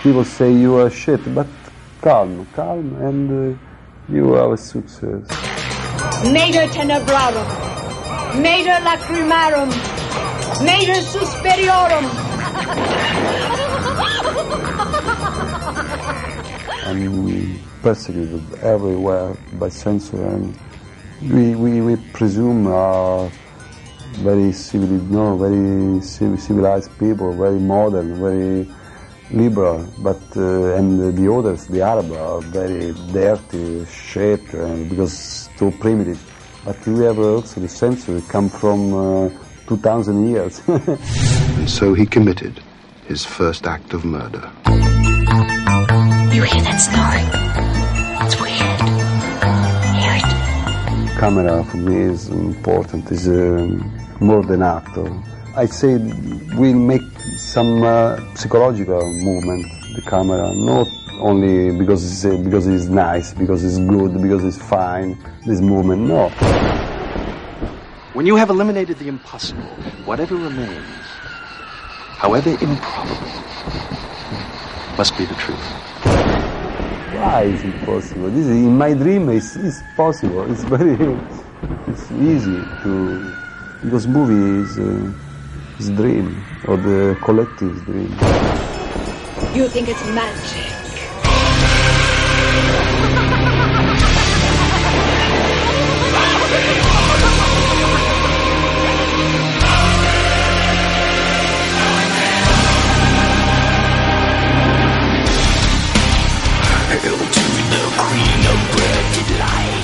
People 0.04 0.26
say 0.26 0.54
you 0.54 0.76
are 0.78 0.92
shit, 0.92 1.22
but 1.34 1.48
calm, 2.02 2.46
calm, 2.54 2.94
and 3.02 3.56
uh, 3.56 3.58
you 4.14 4.36
are 4.36 4.54
a 4.54 4.58
success. 4.58 5.26
Mater 6.24 6.68
tenebrarum, 6.70 7.67
mater 8.42 8.80
lacrimarum, 8.88 9.70
mater 10.64 11.02
suspiriorum. 11.14 12.06
I'm 16.86 17.60
persecuted 17.82 18.44
everywhere 18.64 19.36
by 19.54 19.70
censor 19.70 20.24
and 20.26 20.58
we, 21.22 21.56
we, 21.56 21.82
we 21.82 21.96
presume 22.14 22.68
are 22.68 23.30
very 24.18 24.52
civil, 24.52 24.88
no, 24.88 25.38
very 25.38 26.02
civilized 26.02 26.92
people, 27.00 27.34
very 27.34 27.60
modern, 27.60 28.20
very 28.20 28.68
liberal, 29.32 29.86
but 30.00 30.22
uh, 30.36 30.76
and 30.76 31.18
the 31.18 31.32
others, 31.32 31.68
the 31.68 31.82
Arab, 31.82 32.12
are 32.14 32.42
very 32.42 32.94
dirty, 33.12 33.86
shit, 33.86 34.42
uh, 34.56 34.76
because 34.90 35.50
too 35.58 35.72
primitive. 35.80 36.37
But 36.68 36.86
we 36.86 37.06
have 37.06 37.18
also 37.18 37.62
the 37.62 37.70
censor 37.70 38.20
come 38.28 38.50
from 38.50 38.94
uh, 38.94 39.30
2,000 39.68 40.30
years. 40.30 40.62
And 40.68 41.70
so 41.70 41.94
he 41.94 42.06
committed 42.06 42.60
his 43.08 43.24
first 43.24 43.66
act 43.66 43.94
of 43.94 44.04
murder. 44.04 44.52
You 46.36 46.44
hear 46.44 46.64
that 46.68 46.80
snoring? 46.88 47.28
It's 48.22 48.36
weird. 48.42 48.82
Hear 49.96 50.16
it? 50.20 51.20
camera 51.20 51.64
for 51.64 51.78
me 51.78 51.96
is 52.02 52.28
important, 52.28 53.10
is 53.14 53.30
um, 53.30 53.90
more 54.20 54.44
than 54.44 54.62
actor. 54.62 55.08
I 55.56 55.68
say 55.68 55.96
we 56.58 56.74
make 56.74 57.08
some 57.38 57.82
uh, 57.82 58.20
psychological 58.36 59.04
movement, 59.24 59.66
the 59.96 60.02
camera, 60.02 60.54
not 60.54 60.88
only 61.20 61.78
because 61.78 62.04
it's, 62.06 62.26
uh, 62.26 62.38
because 62.38 62.68
it's 62.68 62.86
nice, 62.86 63.34
because 63.34 63.64
it's 63.64 63.80
good, 63.80 64.22
because 64.22 64.44
it's 64.44 64.58
fine, 64.58 65.18
this 65.46 65.62
movement, 65.62 66.02
no. 66.02 66.30
When 68.14 68.26
you 68.26 68.36
have 68.36 68.50
eliminated 68.50 68.98
the 68.98 69.08
impossible, 69.08 69.62
whatever 70.06 70.36
remains, 70.36 71.06
however 72.18 72.50
improbable, 72.50 73.32
must 74.98 75.18
be 75.18 75.26
the 75.26 75.36
truth. 75.36 75.60
Why 77.14 77.44
is 77.44 77.64
it 77.64 77.86
possible? 77.86 78.30
This 78.30 78.46
is, 78.46 78.50
in 78.50 78.78
my 78.78 78.94
dream 78.94 79.30
it's, 79.30 79.56
it's 79.56 79.82
possible, 79.96 80.52
it's 80.52 80.64
very, 80.64 80.94
it's 81.88 82.12
easy 82.12 82.62
to, 82.84 83.34
because 83.84 84.08
movie 84.08 84.62
is, 84.64 84.80
uh, 84.80 85.14
is 85.80 85.90
dream, 85.92 86.44
or 86.66 86.78
the 86.78 87.18
collective 87.24 87.86
dream. 87.86 88.12
You 89.56 89.68
think 89.68 89.90
it's 89.90 90.06
magic? 90.08 90.77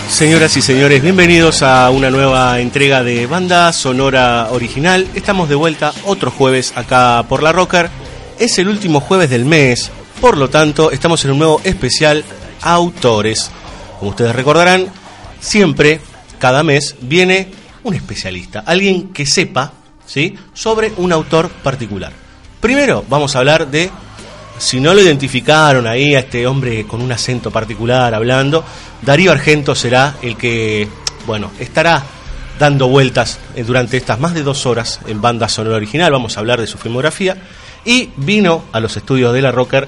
Señoras 0.10 0.56
y 0.58 0.62
señores, 0.62 1.02
bienvenidos 1.02 1.64
a 1.64 1.90
una 1.90 2.12
nueva 2.12 2.60
entrega 2.60 3.04
de 3.04 3.26
Banda 3.26 3.74
Sonora 3.74 4.50
Original. 4.52 5.08
Estamos 5.16 5.50
de 5.50 5.56
vuelta 5.56 5.92
otro 6.06 6.30
jueves 6.30 6.72
acá 6.76 7.26
por 7.28 7.42
La 7.42 7.52
Rocker. 7.52 7.90
Es 8.40 8.60
el 8.60 8.68
último 8.68 9.00
jueves 9.00 9.32
del 9.32 9.44
mes, 9.44 9.90
por 10.22 10.38
lo 10.38 10.50
tanto 10.50 10.92
estamos 10.92 11.26
en 11.26 11.32
un 11.32 11.40
nuevo 11.40 11.62
especial 11.64 12.24
Autores. 12.62 13.50
Como 14.00 14.12
ustedes 14.12 14.36
recordarán, 14.36 14.86
siempre, 15.40 16.00
cada 16.40 16.64
mes, 16.64 16.96
viene 17.02 17.52
un 17.84 17.96
especialista, 17.96 18.64
alguien 18.66 19.10
que 19.10 19.26
sepa 19.26 19.74
¿sí? 20.06 20.38
sobre 20.54 20.94
un 20.98 21.12
autor 21.12 21.50
particular. 21.50 22.14
Primero 22.62 23.04
vamos 23.10 23.36
a 23.36 23.40
hablar 23.40 23.70
de 23.72 23.90
si 24.58 24.80
no 24.80 24.94
lo 24.94 25.02
identificaron 25.02 25.88
ahí 25.88 26.16
a 26.16 26.20
este 26.20 26.48
hombre 26.48 26.86
con 26.86 27.02
un 27.02 27.12
acento 27.12 27.52
particular 27.52 28.14
hablando, 28.14 28.64
Darío 29.02 29.32
Argento 29.32 29.76
será 29.76 30.16
el 30.22 30.38
que, 30.38 30.88
bueno, 31.26 31.52
estará 31.60 32.04
dando 32.60 32.88
vueltas 32.88 33.40
eh, 33.56 33.64
durante 33.64 33.98
estas 33.98 34.20
más 34.20 34.34
de 34.34 34.44
dos 34.44 34.66
horas 34.66 35.00
en 35.08 35.22
banda 35.22 35.50
sonora 35.50 35.78
original. 35.78 36.12
Vamos 36.12 36.38
a 36.38 36.40
hablar 36.40 36.60
de 36.60 36.68
su 36.68 36.78
filmografía. 36.78 37.38
Y 37.86 38.12
vino 38.16 38.64
a 38.72 38.80
los 38.80 38.96
estudios 38.96 39.34
de 39.34 39.42
la 39.42 39.52
Rocker 39.52 39.88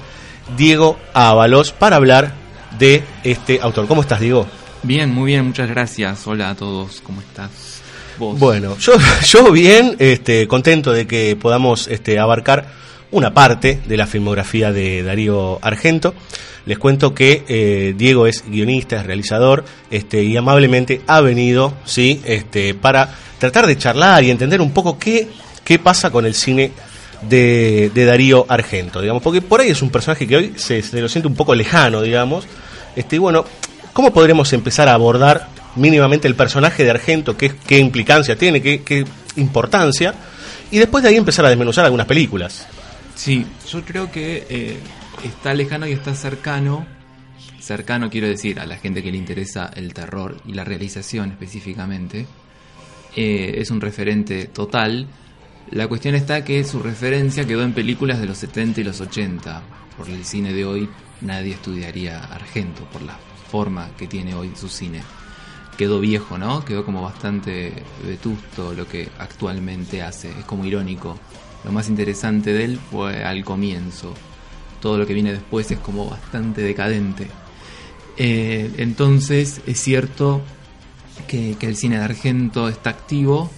Diego 0.56 0.98
Ábalos 1.14 1.72
para 1.72 1.96
hablar 1.96 2.34
de 2.78 3.02
este 3.24 3.60
autor. 3.62 3.86
¿Cómo 3.86 4.02
estás, 4.02 4.20
Diego? 4.20 4.46
Bien, 4.82 5.12
muy 5.12 5.32
bien, 5.32 5.46
muchas 5.46 5.68
gracias. 5.68 6.26
Hola 6.26 6.50
a 6.50 6.54
todos, 6.54 7.00
¿cómo 7.00 7.20
estás? 7.22 7.80
Vos. 8.18 8.38
Bueno, 8.38 8.76
yo, 8.78 8.92
yo 9.24 9.50
bien, 9.50 9.96
este, 9.98 10.46
contento 10.46 10.92
de 10.92 11.06
que 11.06 11.36
podamos 11.36 11.88
este, 11.88 12.18
abarcar 12.18 12.66
una 13.16 13.32
parte 13.32 13.80
de 13.86 13.96
la 13.96 14.06
filmografía 14.06 14.72
de 14.72 15.02
Darío 15.02 15.58
Argento. 15.62 16.14
Les 16.66 16.78
cuento 16.78 17.14
que 17.14 17.44
eh, 17.48 17.94
Diego 17.96 18.26
es 18.26 18.44
guionista, 18.46 18.96
es 18.96 19.06
realizador, 19.06 19.64
este, 19.90 20.22
y 20.22 20.36
amablemente 20.36 21.00
ha 21.06 21.22
venido, 21.22 21.72
sí, 21.86 22.20
este, 22.26 22.74
para 22.74 23.08
tratar 23.38 23.66
de 23.66 23.78
charlar 23.78 24.22
y 24.22 24.30
entender 24.30 24.60
un 24.60 24.72
poco 24.72 24.98
qué, 24.98 25.28
qué 25.64 25.78
pasa 25.78 26.10
con 26.10 26.26
el 26.26 26.34
cine 26.34 26.72
de, 27.22 27.90
de 27.94 28.04
Darío 28.04 28.44
Argento, 28.50 29.00
digamos, 29.00 29.22
porque 29.22 29.40
por 29.40 29.60
ahí 29.60 29.70
es 29.70 29.80
un 29.80 29.88
personaje 29.88 30.26
que 30.26 30.36
hoy 30.36 30.52
se, 30.56 30.82
se 30.82 31.00
lo 31.00 31.08
siente 31.08 31.26
un 31.26 31.36
poco 31.36 31.54
lejano, 31.54 32.02
digamos. 32.02 32.46
Este, 32.96 33.16
y 33.16 33.18
bueno, 33.18 33.46
¿cómo 33.94 34.12
podremos 34.12 34.52
empezar 34.52 34.90
a 34.90 34.94
abordar 34.94 35.48
mínimamente 35.76 36.28
el 36.28 36.34
personaje 36.34 36.84
de 36.84 36.90
Argento? 36.90 37.34
¿Qué, 37.34 37.54
qué 37.66 37.78
implicancia 37.78 38.36
tiene? 38.36 38.60
Qué, 38.60 38.82
¿Qué 38.82 39.06
importancia? 39.36 40.12
Y 40.70 40.78
después 40.78 41.02
de 41.02 41.10
ahí 41.10 41.16
empezar 41.16 41.46
a 41.46 41.48
desmenuzar 41.48 41.86
algunas 41.86 42.06
películas. 42.06 42.66
Sí, 43.16 43.46
yo 43.68 43.82
creo 43.82 44.12
que 44.12 44.46
eh, 44.48 44.78
está 45.24 45.54
lejano 45.54 45.86
y 45.88 45.92
está 45.92 46.14
cercano. 46.14 46.86
Cercano 47.58 48.10
quiero 48.10 48.28
decir 48.28 48.60
a 48.60 48.66
la 48.66 48.76
gente 48.76 49.02
que 49.02 49.10
le 49.10 49.16
interesa 49.16 49.70
el 49.74 49.94
terror 49.94 50.36
y 50.46 50.52
la 50.52 50.64
realización 50.64 51.30
específicamente. 51.30 52.26
Eh, 53.16 53.54
es 53.56 53.70
un 53.70 53.80
referente 53.80 54.44
total. 54.44 55.08
La 55.70 55.88
cuestión 55.88 56.14
está 56.14 56.44
que 56.44 56.62
su 56.62 56.80
referencia 56.80 57.46
quedó 57.46 57.62
en 57.62 57.72
películas 57.72 58.20
de 58.20 58.26
los 58.26 58.36
70 58.36 58.82
y 58.82 58.84
los 58.84 59.00
80. 59.00 59.62
Por 59.96 60.10
el 60.10 60.24
cine 60.24 60.52
de 60.52 60.66
hoy 60.66 60.88
nadie 61.22 61.54
estudiaría 61.54 62.22
Argento 62.22 62.84
por 62.84 63.00
la 63.00 63.18
forma 63.50 63.88
que 63.96 64.06
tiene 64.06 64.34
hoy 64.34 64.52
su 64.54 64.68
cine. 64.68 65.00
Quedó 65.78 66.00
viejo, 66.00 66.36
¿no? 66.36 66.64
Quedó 66.64 66.84
como 66.84 67.02
bastante 67.02 67.72
vetusto 68.04 68.74
lo 68.74 68.86
que 68.86 69.08
actualmente 69.18 70.02
hace. 70.02 70.30
Es 70.30 70.44
como 70.44 70.66
irónico. 70.66 71.18
Lo 71.66 71.72
más 71.72 71.88
interesante 71.88 72.52
de 72.52 72.64
él 72.64 72.78
fue 72.90 73.24
al 73.24 73.44
comienzo. 73.44 74.14
Todo 74.80 74.98
lo 74.98 75.06
que 75.06 75.14
viene 75.14 75.32
después 75.32 75.68
es 75.72 75.78
como 75.80 76.08
bastante 76.08 76.62
decadente. 76.62 77.26
Eh, 78.16 78.70
entonces 78.78 79.60
es 79.66 79.80
cierto 79.80 80.42
que, 81.26 81.56
el 81.60 81.76
cine 81.76 81.98
de 81.98 82.04
Argento 82.04 82.68
está 82.68 82.90
activo, 82.90 83.50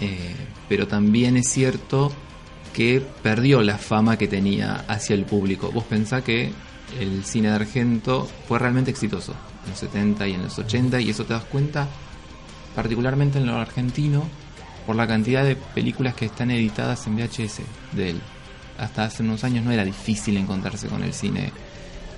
eh, 0.00 0.34
pero 0.66 0.88
también 0.88 1.36
es 1.36 1.48
cierto 1.48 2.10
que 2.72 3.02
perdió 3.22 3.62
la 3.62 3.76
fama 3.76 4.16
que 4.16 4.28
tenía 4.28 4.84
hacia 4.88 5.14
el 5.14 5.26
público. 5.26 5.70
Vos 5.70 5.84
pensás 5.84 6.22
que 6.22 6.50
el 6.98 7.22
cine 7.24 7.48
de 7.48 7.54
Argento 7.54 8.28
fue 8.48 8.58
realmente 8.58 8.90
exitoso 8.90 9.34
en 9.64 9.70
los 9.70 9.78
70 9.78 10.26
y 10.26 10.32
en 10.32 10.42
los 10.42 10.58
80 10.58 11.00
y 11.00 11.10
eso 11.10 11.24
te 11.24 11.34
das 11.34 11.44
cuenta 11.44 11.86
particularmente 12.74 13.38
en 13.38 13.46
lo 13.46 13.56
argentino 13.56 14.24
por 14.86 14.96
la 14.96 15.06
cantidad 15.06 15.44
de 15.44 15.56
películas 15.56 16.14
que 16.14 16.26
están 16.26 16.50
editadas 16.50 17.06
en 17.06 17.16
VHS 17.16 17.60
de 17.92 18.10
él. 18.10 18.20
Hasta 18.78 19.04
hace 19.04 19.22
unos 19.22 19.44
años 19.44 19.64
no 19.64 19.70
era 19.70 19.84
difícil 19.84 20.36
encontrarse 20.36 20.88
con 20.88 21.02
el 21.02 21.12
cine 21.12 21.52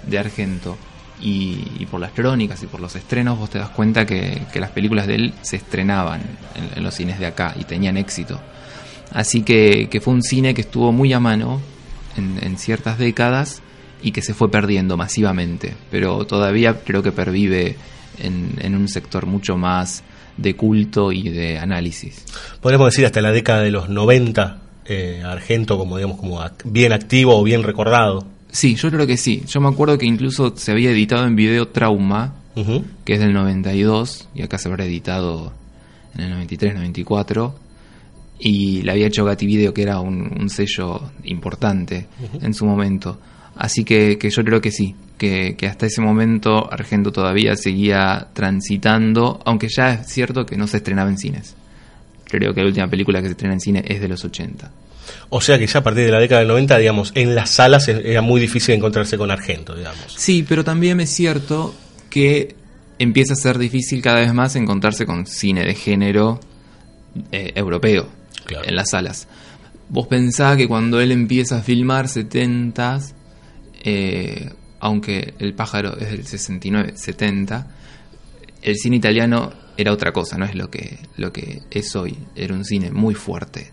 de 0.06 0.18
Argento. 0.18 0.76
Y, 1.20 1.86
por 1.90 2.00
las 2.00 2.10
crónicas 2.10 2.62
y 2.62 2.66
por 2.66 2.80
los 2.80 2.96
estrenos 2.96 3.38
vos 3.38 3.48
te 3.48 3.58
das 3.58 3.70
cuenta 3.70 4.04
que, 4.04 4.42
las 4.54 4.70
películas 4.70 5.06
de 5.06 5.14
él 5.14 5.34
se 5.42 5.56
estrenaban 5.56 6.20
en, 6.74 6.82
los 6.82 6.94
cines 6.94 7.18
de 7.18 7.26
acá 7.26 7.54
y 7.58 7.64
tenían 7.64 7.96
éxito. 7.96 8.40
Así 9.12 9.42
que, 9.42 9.88
fue 10.02 10.12
un 10.12 10.22
cine 10.22 10.54
que 10.54 10.62
estuvo 10.62 10.92
muy 10.92 11.12
a 11.12 11.20
mano 11.20 11.60
en, 12.16 12.58
ciertas 12.58 12.98
décadas 12.98 13.62
y 14.02 14.10
que 14.10 14.22
se 14.22 14.34
fue 14.34 14.50
perdiendo 14.50 14.96
masivamente, 14.96 15.74
pero 15.90 16.26
todavía 16.26 16.80
creo 16.84 17.02
que 17.02 17.12
pervive 17.12 17.76
en, 18.18 18.56
en 18.60 18.74
un 18.74 18.88
sector 18.88 19.24
mucho 19.24 19.56
más 19.56 20.02
de 20.36 20.56
culto 20.56 21.12
y 21.12 21.28
de 21.28 21.58
análisis. 21.58 22.24
Podemos 22.60 22.86
decir 22.86 23.06
hasta 23.06 23.20
la 23.20 23.32
década 23.32 23.62
de 23.62 23.70
los 23.70 23.88
90, 23.88 24.58
eh, 24.86 25.22
Argento 25.24 25.78
como 25.78 25.96
digamos 25.96 26.18
como 26.18 26.40
bien 26.64 26.92
activo 26.92 27.38
o 27.38 27.42
bien 27.42 27.62
recordado. 27.62 28.26
Sí, 28.50 28.76
yo 28.76 28.90
creo 28.90 29.06
que 29.06 29.16
sí. 29.16 29.42
Yo 29.48 29.60
me 29.60 29.68
acuerdo 29.68 29.98
que 29.98 30.06
incluso 30.06 30.52
se 30.56 30.70
había 30.70 30.90
editado 30.90 31.26
en 31.26 31.34
video 31.34 31.68
Trauma, 31.68 32.34
que 33.04 33.14
es 33.14 33.18
del 33.18 33.32
92, 33.32 34.28
y 34.32 34.42
acá 34.42 34.58
se 34.58 34.68
habrá 34.68 34.84
editado 34.84 35.52
en 36.14 36.20
el 36.20 36.30
93, 36.30 36.74
94, 36.76 37.54
y 38.38 38.82
le 38.82 38.92
había 38.92 39.08
hecho 39.08 39.24
Gati 39.24 39.46
Video, 39.46 39.74
que 39.74 39.82
era 39.82 39.98
un, 39.98 40.48
sello 40.50 41.00
importante 41.24 42.06
en 42.40 42.54
su 42.54 42.64
momento. 42.64 43.18
Así 43.56 43.84
que, 43.84 44.18
que 44.18 44.30
yo 44.30 44.44
creo 44.44 44.60
que 44.60 44.70
sí, 44.70 44.94
que, 45.18 45.56
hasta 45.68 45.86
ese 45.86 46.00
momento 46.00 46.72
Argento 46.72 47.12
todavía 47.12 47.56
seguía 47.56 48.28
transitando, 48.32 49.40
aunque 49.44 49.68
ya 49.68 49.94
es 49.94 50.08
cierto 50.08 50.44
que 50.44 50.56
no 50.56 50.66
se 50.66 50.78
estrenaba 50.78 51.10
en 51.10 51.18
cines. 51.18 51.54
Creo 52.24 52.52
que 52.52 52.60
la 52.60 52.66
última 52.66 52.88
película 52.88 53.20
que 53.20 53.26
se 53.26 53.32
estrena 53.32 53.54
en 53.54 53.60
cine 53.60 53.84
es 53.86 54.00
de 54.00 54.08
los 54.08 54.24
80. 54.24 54.70
O 55.28 55.40
sea 55.40 55.58
que 55.58 55.66
ya 55.66 55.80
a 55.80 55.82
partir 55.82 56.04
de 56.04 56.10
la 56.10 56.18
década 56.18 56.40
del 56.40 56.48
90, 56.48 56.78
digamos, 56.78 57.12
en 57.14 57.34
las 57.34 57.50
salas 57.50 57.86
era 57.88 58.22
muy 58.22 58.40
difícil 58.40 58.74
encontrarse 58.74 59.16
con 59.16 59.30
Argento, 59.30 59.74
digamos. 59.74 60.14
Sí, 60.16 60.44
pero 60.48 60.64
también 60.64 61.00
es 61.00 61.10
cierto 61.10 61.74
que 62.10 62.56
empieza 62.98 63.34
a 63.34 63.36
ser 63.36 63.58
difícil 63.58 64.02
cada 64.02 64.20
vez 64.20 64.32
más 64.32 64.56
encontrarse 64.56 65.06
con 65.06 65.26
cine 65.26 65.64
de 65.64 65.74
género 65.74 66.40
eh, 67.32 67.52
europeo 67.54 68.08
en 68.64 68.74
las 68.74 68.90
salas. 68.90 69.28
Vos 69.88 70.06
pensás 70.06 70.56
que 70.56 70.66
cuando 70.66 71.00
él 71.00 71.12
empieza 71.12 71.58
a 71.58 71.62
filmar 71.62 72.06
70s, 72.06 73.12
eh, 73.84 74.50
aunque 74.80 75.34
El 75.38 75.54
pájaro 75.54 75.96
es 75.96 76.10
del 76.10 76.24
69-70, 76.24 77.66
el 78.62 78.76
cine 78.76 78.96
italiano 78.96 79.52
era 79.76 79.92
otra 79.92 80.12
cosa, 80.12 80.36
no 80.38 80.44
es 80.44 80.54
lo 80.54 80.70
que, 80.70 80.98
lo 81.16 81.32
que 81.32 81.62
es 81.70 81.94
hoy. 81.96 82.16
Era 82.34 82.54
un 82.54 82.64
cine 82.64 82.90
muy 82.90 83.14
fuerte. 83.14 83.70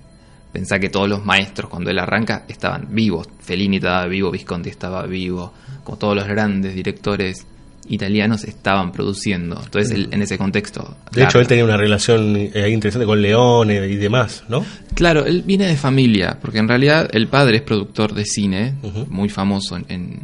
Pensá 0.51 0.79
que 0.79 0.89
todos 0.89 1.07
los 1.07 1.23
maestros 1.23 1.69
cuando 1.69 1.89
él 1.89 1.99
arranca 1.99 2.45
estaban 2.47 2.87
vivos. 2.93 3.27
Fellini 3.39 3.77
estaba 3.77 4.05
vivo, 4.07 4.31
Visconti 4.31 4.69
estaba 4.69 5.05
vivo, 5.05 5.53
como 5.83 5.97
todos 5.97 6.15
los 6.15 6.27
grandes 6.27 6.75
directores 6.75 7.47
italianos 7.89 8.43
estaban 8.43 8.91
produciendo. 8.91 9.61
Entonces, 9.63 10.07
en 10.11 10.21
ese 10.21 10.37
contexto. 10.37 10.95
De 11.11 11.23
hecho, 11.23 11.39
él 11.39 11.47
tenía 11.47 11.65
una 11.65 11.77
relación 11.77 12.35
eh, 12.37 12.69
interesante 12.69 13.05
con 13.05 13.21
Leone 13.21 13.87
y 13.87 13.95
demás, 13.95 14.43
¿no? 14.47 14.65
Claro, 14.93 15.25
él 15.25 15.43
viene 15.45 15.67
de 15.67 15.75
familia, 15.75 16.37
porque 16.41 16.59
en 16.59 16.67
realidad 16.67 17.09
el 17.11 17.27
padre 17.27 17.57
es 17.57 17.61
productor 17.63 18.13
de 18.13 18.25
cine, 18.25 18.75
muy 19.09 19.29
famoso 19.29 19.77
en, 19.77 20.19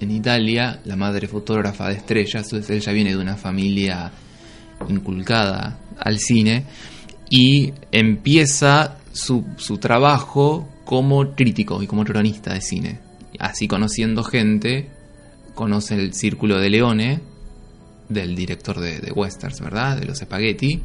en 0.00 0.10
Italia, 0.10 0.80
la 0.84 0.96
madre 0.96 1.26
fotógrafa 1.26 1.88
de 1.88 1.94
estrellas, 1.94 2.44
entonces 2.44 2.70
él 2.70 2.80
ya 2.80 2.92
viene 2.92 3.10
de 3.10 3.18
una 3.18 3.36
familia 3.36 4.10
inculcada 4.88 5.78
al 5.98 6.18
cine 6.18 6.64
y 7.28 7.72
empieza 7.92 8.96
su, 9.12 9.44
su 9.56 9.78
trabajo 9.78 10.68
como 10.84 11.34
crítico 11.34 11.82
y 11.82 11.86
como 11.86 12.04
cronista 12.04 12.54
de 12.54 12.60
cine. 12.60 12.98
Así 13.38 13.68
conociendo 13.68 14.22
gente, 14.24 14.88
conoce 15.54 15.94
el 15.94 16.14
círculo 16.14 16.58
de 16.58 16.70
Leone, 16.70 17.20
del 18.08 18.34
director 18.34 18.80
de, 18.80 19.12
westerns, 19.12 19.60
¿verdad? 19.60 19.98
De 19.98 20.06
los 20.06 20.18
spaghetti. 20.18 20.80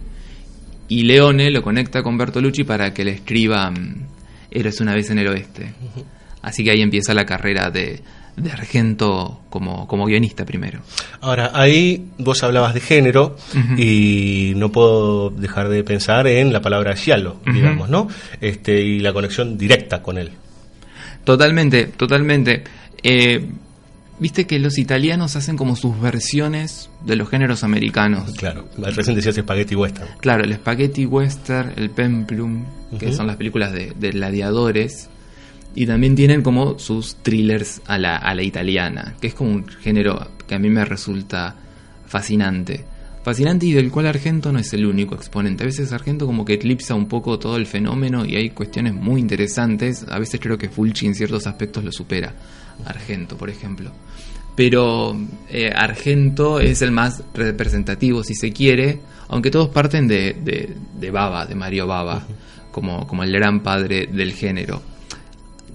Y 0.87 1.03
Leone 1.03 1.49
lo 1.49 1.63
conecta 1.63 2.03
con 2.03 2.17
Bertolucci 2.17 2.63
para 2.63 2.93
que 2.93 3.03
le 3.03 3.11
escriba 3.11 3.71
mm, 3.71 4.05
Eres 4.51 4.79
una 4.79 4.93
vez 4.93 5.09
en 5.09 5.19
el 5.19 5.27
oeste. 5.27 5.73
Así 6.41 6.63
que 6.63 6.71
ahí 6.71 6.81
empieza 6.81 7.13
la 7.13 7.25
carrera 7.25 7.71
de, 7.71 8.01
de 8.37 8.51
Argento 8.51 9.41
como, 9.49 9.87
como 9.87 10.05
guionista 10.05 10.45
primero. 10.45 10.81
Ahora, 11.21 11.51
ahí 11.53 12.09
vos 12.17 12.43
hablabas 12.43 12.73
de 12.73 12.81
género 12.81 13.35
y 13.77 14.53
no 14.55 14.71
puedo 14.71 15.29
dejar 15.29 15.69
de 15.69 15.83
pensar 15.83 16.27
en 16.27 16.53
la 16.53 16.61
palabra 16.61 16.95
giallo, 16.95 17.37
digamos, 17.51 17.89
¿no? 17.89 18.07
Este, 18.41 18.81
y 18.81 18.99
la 18.99 19.11
conexión 19.13 19.57
directa 19.57 20.03
con 20.03 20.17
él. 20.17 20.31
Totalmente, 21.23 21.85
totalmente. 21.85 22.63
Eh, 23.01 23.43
Viste 24.17 24.47
que 24.47 24.59
los 24.59 24.77
italianos 24.77 25.35
hacen 25.35 25.57
como 25.57 25.75
sus 25.75 25.99
versiones 25.99 26.89
de 27.05 27.17
los 27.17 27.29
géneros 27.29 27.63
americanos. 27.63 28.31
Claro, 28.37 28.67
recién 28.77 29.15
decías 29.15 29.35
spaghetti 29.35 29.75
western. 29.75 30.07
Claro, 30.21 30.43
el 30.45 30.53
spaghetti 30.53 31.05
western, 31.05 31.73
el 31.75 31.89
pemplum, 31.89 32.63
que 32.97 33.11
son 33.11 33.27
las 33.27 33.35
películas 33.35 33.73
de, 33.73 33.93
de 33.97 34.11
gladiadores 34.11 35.09
y 35.75 35.85
también 35.85 36.15
tienen 36.15 36.41
como 36.41 36.79
sus 36.79 37.17
thrillers 37.17 37.81
a 37.85 37.97
la, 37.97 38.15
a 38.15 38.33
la 38.33 38.43
italiana, 38.43 39.15
que 39.19 39.27
es 39.27 39.33
como 39.33 39.51
un 39.51 39.67
género 39.67 40.29
que 40.47 40.55
a 40.55 40.59
mí 40.59 40.69
me 40.69 40.85
resulta 40.85 41.53
fascinante. 42.05 42.85
Fascinante 43.23 43.65
y 43.65 43.73
del 43.73 43.91
cual 43.91 44.07
Argento 44.07 44.51
no 44.53 44.59
es 44.59 44.71
el 44.73 44.85
único 44.85 45.15
exponente. 45.15 45.63
A 45.63 45.65
veces 45.65 45.91
Argento 45.91 46.25
como 46.25 46.45
que 46.45 46.53
eclipsa 46.53 46.95
un 46.95 47.07
poco 47.07 47.37
todo 47.39 47.57
el 47.57 47.65
fenómeno 47.65 48.23
y 48.23 48.35
hay 48.35 48.51
cuestiones 48.51 48.93
muy 48.93 49.19
interesantes. 49.19 50.05
A 50.09 50.19
veces 50.19 50.39
creo 50.39 50.57
que 50.57 50.69
Fulci 50.69 51.07
en 51.07 51.15
ciertos 51.15 51.47
aspectos 51.47 51.83
lo 51.83 51.91
supera. 51.91 52.33
Argento, 52.85 53.37
por 53.37 53.49
ejemplo. 53.49 53.91
Pero 54.55 55.17
eh, 55.49 55.71
Argento 55.75 56.59
es 56.59 56.81
el 56.81 56.91
más 56.91 57.23
representativo, 57.33 58.23
si 58.23 58.35
se 58.35 58.51
quiere, 58.51 58.99
aunque 59.27 59.51
todos 59.51 59.69
parten 59.69 60.07
de, 60.07 60.33
de, 60.33 60.75
de 60.97 61.11
Baba, 61.11 61.45
de 61.45 61.55
Mario 61.55 61.87
Baba, 61.87 62.25
como, 62.71 63.05
como 63.07 63.23
el 63.23 63.31
gran 63.31 63.61
padre 63.61 64.07
del 64.07 64.33
género 64.33 64.81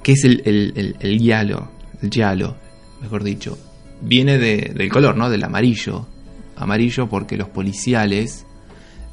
que 0.03 0.13
es 0.13 0.25
el, 0.25 0.43
el, 0.45 0.97
el, 0.99 1.19
giallo, 1.19 1.69
el 2.03 2.11
giallo, 2.11 2.57
mejor 3.01 3.23
dicho, 3.23 3.59
viene 4.01 4.39
de, 4.39 4.73
del 4.75 4.91
color, 4.91 5.17
¿no? 5.17 5.29
Del 5.29 5.45
amarillo. 5.45 6.07
Amarillo 6.57 7.09
porque 7.09 7.37
los 7.37 7.49
policiales 7.49 8.47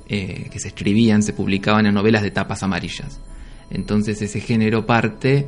eh, 0.10 0.50
que 0.52 0.60
se 0.60 0.70
escribían 0.70 1.24
se 1.24 1.34
publicaban 1.34 1.86
en 1.86 1.94
novelas 1.94 2.24
de 2.24 2.32
tapas 2.32 2.64
amarillas. 2.64 3.20
Entonces 3.70 4.22
ese 4.22 4.40
género 4.40 4.86
parte, 4.86 5.48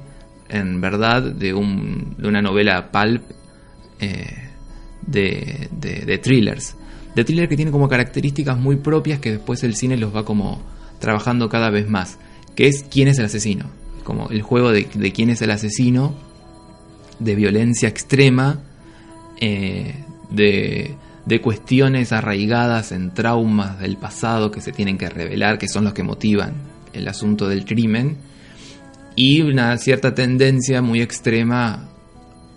en 0.50 0.82
verdad, 0.82 1.22
de, 1.22 1.54
un, 1.54 2.16
de 2.18 2.28
una 2.28 2.42
novela 2.42 2.92
pulp 2.92 3.24
eh, 4.00 4.50
de, 5.06 5.70
de, 5.72 6.18
thrillers. 6.18 6.76
De 7.16 7.24
thrillers 7.24 7.50
que 7.50 7.56
tienen 7.56 7.72
como 7.72 7.88
características 7.88 8.58
muy 8.58 8.78
propias 8.78 9.20
que 9.20 9.32
después 9.32 9.64
el 9.64 9.76
cine 9.76 9.98
los 9.98 10.16
va 10.16 10.26
como 10.26 10.62
trabajando 11.00 11.50
cada 11.50 11.70
vez 11.70 11.88
más. 11.88 12.18
Que 12.56 12.68
es 12.68 12.84
quién 12.84 13.08
es 13.08 13.20
el 13.20 13.26
asesino 13.26 13.70
como 14.10 14.28
el 14.32 14.42
juego 14.42 14.72
de, 14.72 14.86
quién 14.86 15.30
es 15.30 15.44
el 15.44 15.52
asesino, 15.52 16.16
de 17.20 17.36
violencia 17.36 17.88
extrema, 17.88 18.60
eh, 19.40 19.94
de, 20.32 20.96
de, 21.28 21.42
cuestiones 21.42 22.12
arraigadas 22.12 22.92
en 22.92 23.14
traumas 23.14 23.80
del 23.80 23.98
pasado 23.98 24.50
que 24.50 24.62
se 24.62 24.72
tienen 24.72 24.98
que 24.98 25.10
revelar, 25.10 25.60
que 25.60 25.68
son 25.68 25.84
los 25.84 25.94
que 25.94 26.02
motivan 26.02 26.56
el 26.92 27.08
asunto 27.08 27.48
del 27.48 27.66
crimen, 27.66 28.18
y 29.20 29.42
una 29.42 29.78
cierta 29.78 30.16
tendencia 30.16 30.82
muy 30.82 31.02
extrema 31.02 31.90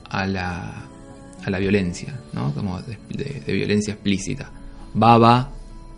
a 0.09 0.27
la, 0.27 0.87
a 1.45 1.51
la 1.51 1.59
violencia, 1.59 2.21
¿no? 2.33 2.55
como 2.55 2.81
de, 2.83 2.97
de 3.45 3.53
violencia 3.53 3.95
explícita. 3.95 4.49
Baba 4.95 5.51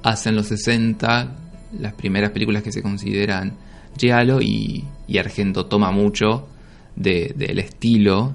hace 0.02 0.30
en 0.30 0.36
los 0.36 0.46
60 0.46 1.36
las 1.80 1.92
primeras 1.92 2.30
películas 2.30 2.62
que 2.62 2.72
se 2.72 2.80
consideran 2.80 3.52
Giallo 3.98 4.40
y, 4.40 4.84
Argento 5.18 5.66
toma 5.66 5.90
mucho 5.90 6.48
del 6.96 7.58
estilo 7.58 8.32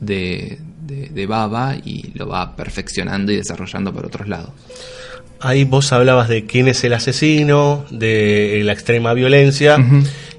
de, 0.00 0.58
de, 0.80 1.26
Baba 1.26 1.76
y 1.76 2.10
lo 2.14 2.26
va 2.26 2.56
perfeccionando 2.56 3.32
y 3.32 3.36
desarrollando 3.36 3.92
por 3.92 4.06
otros 4.06 4.26
lados. 4.26 4.50
Ahí 5.40 5.64
vos 5.64 5.92
hablabas 5.92 6.28
de 6.28 6.46
quién 6.46 6.68
es 6.68 6.82
el 6.84 6.94
asesino, 6.94 7.84
de 7.90 8.62
la 8.64 8.72
extrema 8.72 9.12
violencia, 9.12 9.76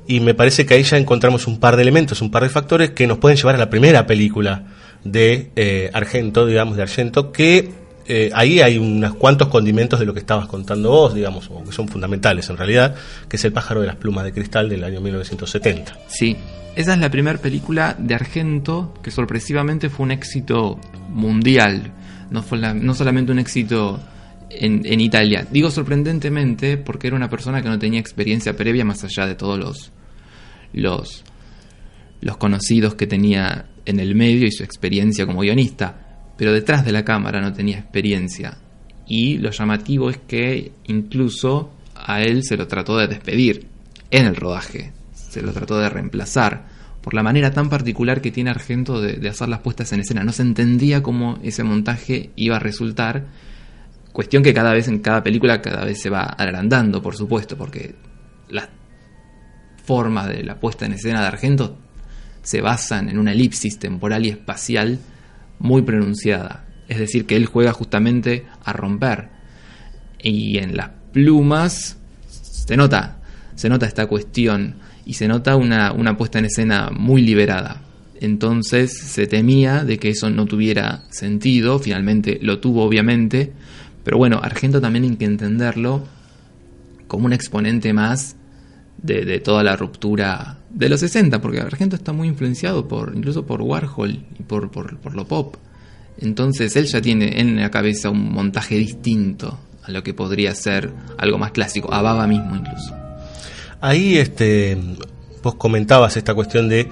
y 0.08 0.20
me 0.20 0.34
parece 0.34 0.66
que 0.66 0.74
ahí 0.76 0.84
ya 0.84 0.98
encontramos 0.98 1.48
un 1.48 1.60
par 1.60 1.76
de 1.76 1.82
elementos, 1.82 2.22
un 2.22 2.32
par 2.32 2.44
de 2.44 2.50
factores 2.50 2.92
que 2.92 3.08
nos 3.08 3.18
pueden 3.18 3.38
llevar 3.38 3.56
a 3.56 3.58
la 3.58 3.70
primera 3.70 4.06
película 4.08 4.64
de 5.04 5.52
eh, 5.56 5.90
Argento, 5.94 6.46
digamos, 6.46 6.78
de 6.78 6.84
Argento, 6.84 7.32
que 7.32 7.72
eh, 8.08 8.30
ahí 8.34 8.62
hay 8.62 8.78
unos 8.78 9.16
cuantos 9.16 9.50
condimentos 9.50 10.00
de 10.00 10.06
lo 10.06 10.14
que 10.14 10.20
estabas 10.22 10.48
contando 10.48 10.90
vos, 10.92 11.14
digamos, 11.14 11.50
o 11.52 11.64
que 11.64 11.72
son 11.74 11.88
fundamentales 11.90 12.50
en 12.50 12.58
realidad, 12.58 12.96
que 13.28 13.36
es 13.36 13.44
El 13.46 13.52
pájaro 13.54 13.82
de 13.82 13.88
las 13.88 13.98
plumas 13.98 14.24
de 14.24 14.32
cristal 14.32 14.70
del 14.70 14.84
año 14.86 15.02
1970. 15.02 15.94
Sí, 16.08 16.38
esa 16.76 16.94
es 16.94 17.00
la 17.00 17.10
primera 17.10 17.38
película 17.38 17.96
de 18.00 18.16
Argento 18.16 18.94
que 19.04 19.12
sorpresivamente 19.12 19.90
fue 19.90 20.06
un 20.06 20.12
éxito 20.12 20.80
mundial. 21.10 21.92
No 22.32 22.44
fue 22.44 22.58
la- 22.60 22.74
no 22.74 22.94
solamente 22.94 23.32
un 23.32 23.40
éxito 23.40 24.00
en, 24.50 24.84
en 24.86 25.02
Italia. 25.02 25.46
Digo 25.52 25.70
sorprendentemente 25.72 26.78
porque 26.78 27.08
era 27.08 27.16
una 27.16 27.30
persona 27.30 27.62
que 27.62 27.68
no 27.70 27.78
tenía 27.80 28.00
experiencia 28.00 28.56
previa 28.56 28.86
más 28.86 29.04
allá 29.04 29.26
de 29.28 29.36
todos 29.36 29.60
los, 29.60 29.92
los, 30.74 31.24
los 32.22 32.38
conocidos 32.38 32.96
que 32.96 33.08
tenía 33.08 33.70
en 33.86 34.00
el 34.00 34.16
medio 34.16 34.46
y 34.46 34.52
su 34.52 34.64
experiencia 34.64 35.26
como 35.26 35.42
guionista. 35.42 36.34
Pero 36.38 36.54
detrás 36.54 36.86
de 36.86 36.92
la 36.92 37.04
cámara 37.04 37.42
no 37.42 37.54
tenía 37.54 37.80
experiencia. 37.80 38.58
Y 39.08 39.38
lo 39.38 39.52
llamativo 39.52 40.10
es 40.10 40.18
que 40.18 40.74
incluso 40.88 41.72
a 41.96 42.22
él 42.22 42.44
se 42.44 42.58
lo 42.58 42.68
trató 42.68 42.98
de 42.98 43.08
despedir 43.08 43.68
en 44.12 44.26
el 44.26 44.36
rodaje. 44.36 44.92
Se 45.14 45.42
lo 45.42 45.52
trató 45.52 45.80
de 45.80 45.90
reemplazar 45.90 46.68
por 47.02 47.14
la 47.14 47.24
manera 47.24 47.52
tan 47.52 47.70
particular 47.70 48.20
que 48.20 48.32
tiene 48.32 48.50
Argento 48.50 49.00
de, 49.00 49.26
hacer 49.30 49.48
las 49.48 49.62
puestas 49.62 49.94
en 49.94 50.02
escena. 50.02 50.26
No 50.26 50.34
se 50.34 50.42
entendía 50.42 51.02
cómo 51.02 51.40
ese 51.42 51.64
montaje 51.64 52.32
iba 52.36 52.58
a 52.58 52.60
resultar. 52.60 53.28
Cuestión 54.12 54.44
que 54.44 54.54
cada 54.54 54.74
vez 54.74 54.90
en 54.90 55.00
cada 55.00 55.24
película 55.24 55.62
cada 55.62 55.86
vez 55.86 56.02
se 56.02 56.10
va 56.10 56.24
agrandando, 56.24 57.02
por 57.02 57.16
supuesto, 57.16 57.58
porque 57.58 57.96
las 58.50 58.68
formas 59.88 60.28
de 60.28 60.44
la 60.44 60.60
puesta 60.60 60.86
en 60.86 60.92
escena 60.94 61.22
de 61.22 61.28
Argento 61.28 61.78
se 62.44 62.62
basan 62.62 63.10
en 63.10 63.18
una 63.18 63.32
elipsis 63.32 63.80
temporal 63.80 64.26
y 64.26 64.30
espacial 64.30 65.00
muy 65.60 65.82
pronunciada. 65.82 66.66
Es 66.88 66.98
decir, 67.00 67.26
que 67.26 67.36
él 67.36 67.46
juega 67.46 67.74
justamente 67.74 68.46
a 68.64 68.72
romper. 68.72 69.30
Y 70.22 70.58
en 70.60 70.78
las 70.78 70.92
plumas 71.12 71.98
se 72.30 72.78
nota, 72.78 73.18
se 73.56 73.68
nota 73.68 73.86
esta 73.86 74.08
cuestión 74.08 74.76
y 75.06 75.16
se 75.16 75.28
nota 75.28 75.56
una, 75.56 75.92
una 75.92 76.16
puesta 76.16 76.40
en 76.40 76.46
escena 76.46 76.90
muy 76.90 77.22
liberada. 77.22 77.82
Entonces 78.22 78.98
se 78.98 79.28
temía 79.28 79.84
de 79.84 80.00
que 80.00 80.10
eso 80.10 80.30
no 80.30 80.46
tuviera 80.46 81.04
sentido, 81.10 81.80
finalmente 81.80 82.40
lo 82.42 82.60
tuvo 82.60 82.84
obviamente, 82.84 83.52
pero 84.06 84.18
bueno, 84.18 84.40
Argento 84.42 84.80
también 84.80 85.04
hay 85.04 85.18
que 85.18 85.26
entenderlo 85.26 86.08
como 87.08 87.26
un 87.26 87.34
exponente 87.34 87.92
más 87.92 88.37
de, 88.98 89.40
toda 89.40 89.64
la 89.64 89.76
ruptura 89.76 90.58
de 90.70 90.90
los 90.90 91.00
60, 91.00 91.42
porque 91.42 91.62
Argento 91.62 91.96
está 91.96 92.14
muy 92.14 92.28
influenciado 92.28 92.88
por 92.88 93.14
incluso 93.16 93.46
por 93.46 93.62
Warhol 93.62 94.24
y 94.40 94.44
por, 94.44 94.72
por, 94.72 94.98
por 94.98 95.16
lo 95.16 95.28
pop. 95.28 95.56
Entonces 96.20 96.76
él 96.76 96.86
ya 96.86 97.02
tiene 97.02 97.40
en 97.40 97.58
la 97.58 97.70
cabeza 97.70 98.10
un 98.10 98.32
montaje 98.32 98.76
distinto 98.76 99.60
a 99.84 99.92
lo 99.92 100.04
que 100.04 100.14
podría 100.14 100.54
ser 100.56 100.92
algo 101.18 101.38
más 101.38 101.52
clásico, 101.52 101.94
a 101.94 102.02
Baba 102.02 102.28
mismo 102.28 102.56
incluso. 102.56 102.96
Ahí 103.80 104.18
este, 104.18 104.78
vos 105.44 105.56
comentabas 105.56 106.18
esta 106.18 106.34
cuestión 106.34 106.68
de 106.68 106.90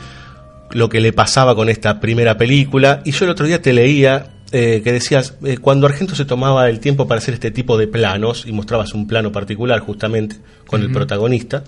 lo 0.72 0.90
que 0.90 1.02
le 1.02 1.14
pasaba 1.14 1.56
con 1.56 1.70
esta 1.70 2.00
primera 2.00 2.38
película 2.38 3.02
y 3.06 3.12
yo 3.12 3.26
el 3.26 3.32
otro 3.32 3.46
día 3.48 3.62
te 3.62 3.74
leía 3.74 4.35
eh, 4.58 4.82
que 4.82 4.94
decías, 4.94 5.34
eh, 5.44 5.58
cuando 5.58 5.86
Argento 5.86 6.16
se 6.16 6.24
tomaba 6.24 6.70
el 6.70 6.80
tiempo 6.80 7.10
para 7.10 7.18
hacer 7.18 7.34
este 7.34 7.52
tipo 7.52 7.78
de 7.78 7.88
planos 7.88 8.46
y 8.48 8.54
mostrabas 8.54 8.94
un 8.94 9.06
plano 9.06 9.30
particular 9.30 9.82
justamente 9.82 10.38
con 10.66 10.82
el 10.82 10.94
protagonista, 10.94 11.66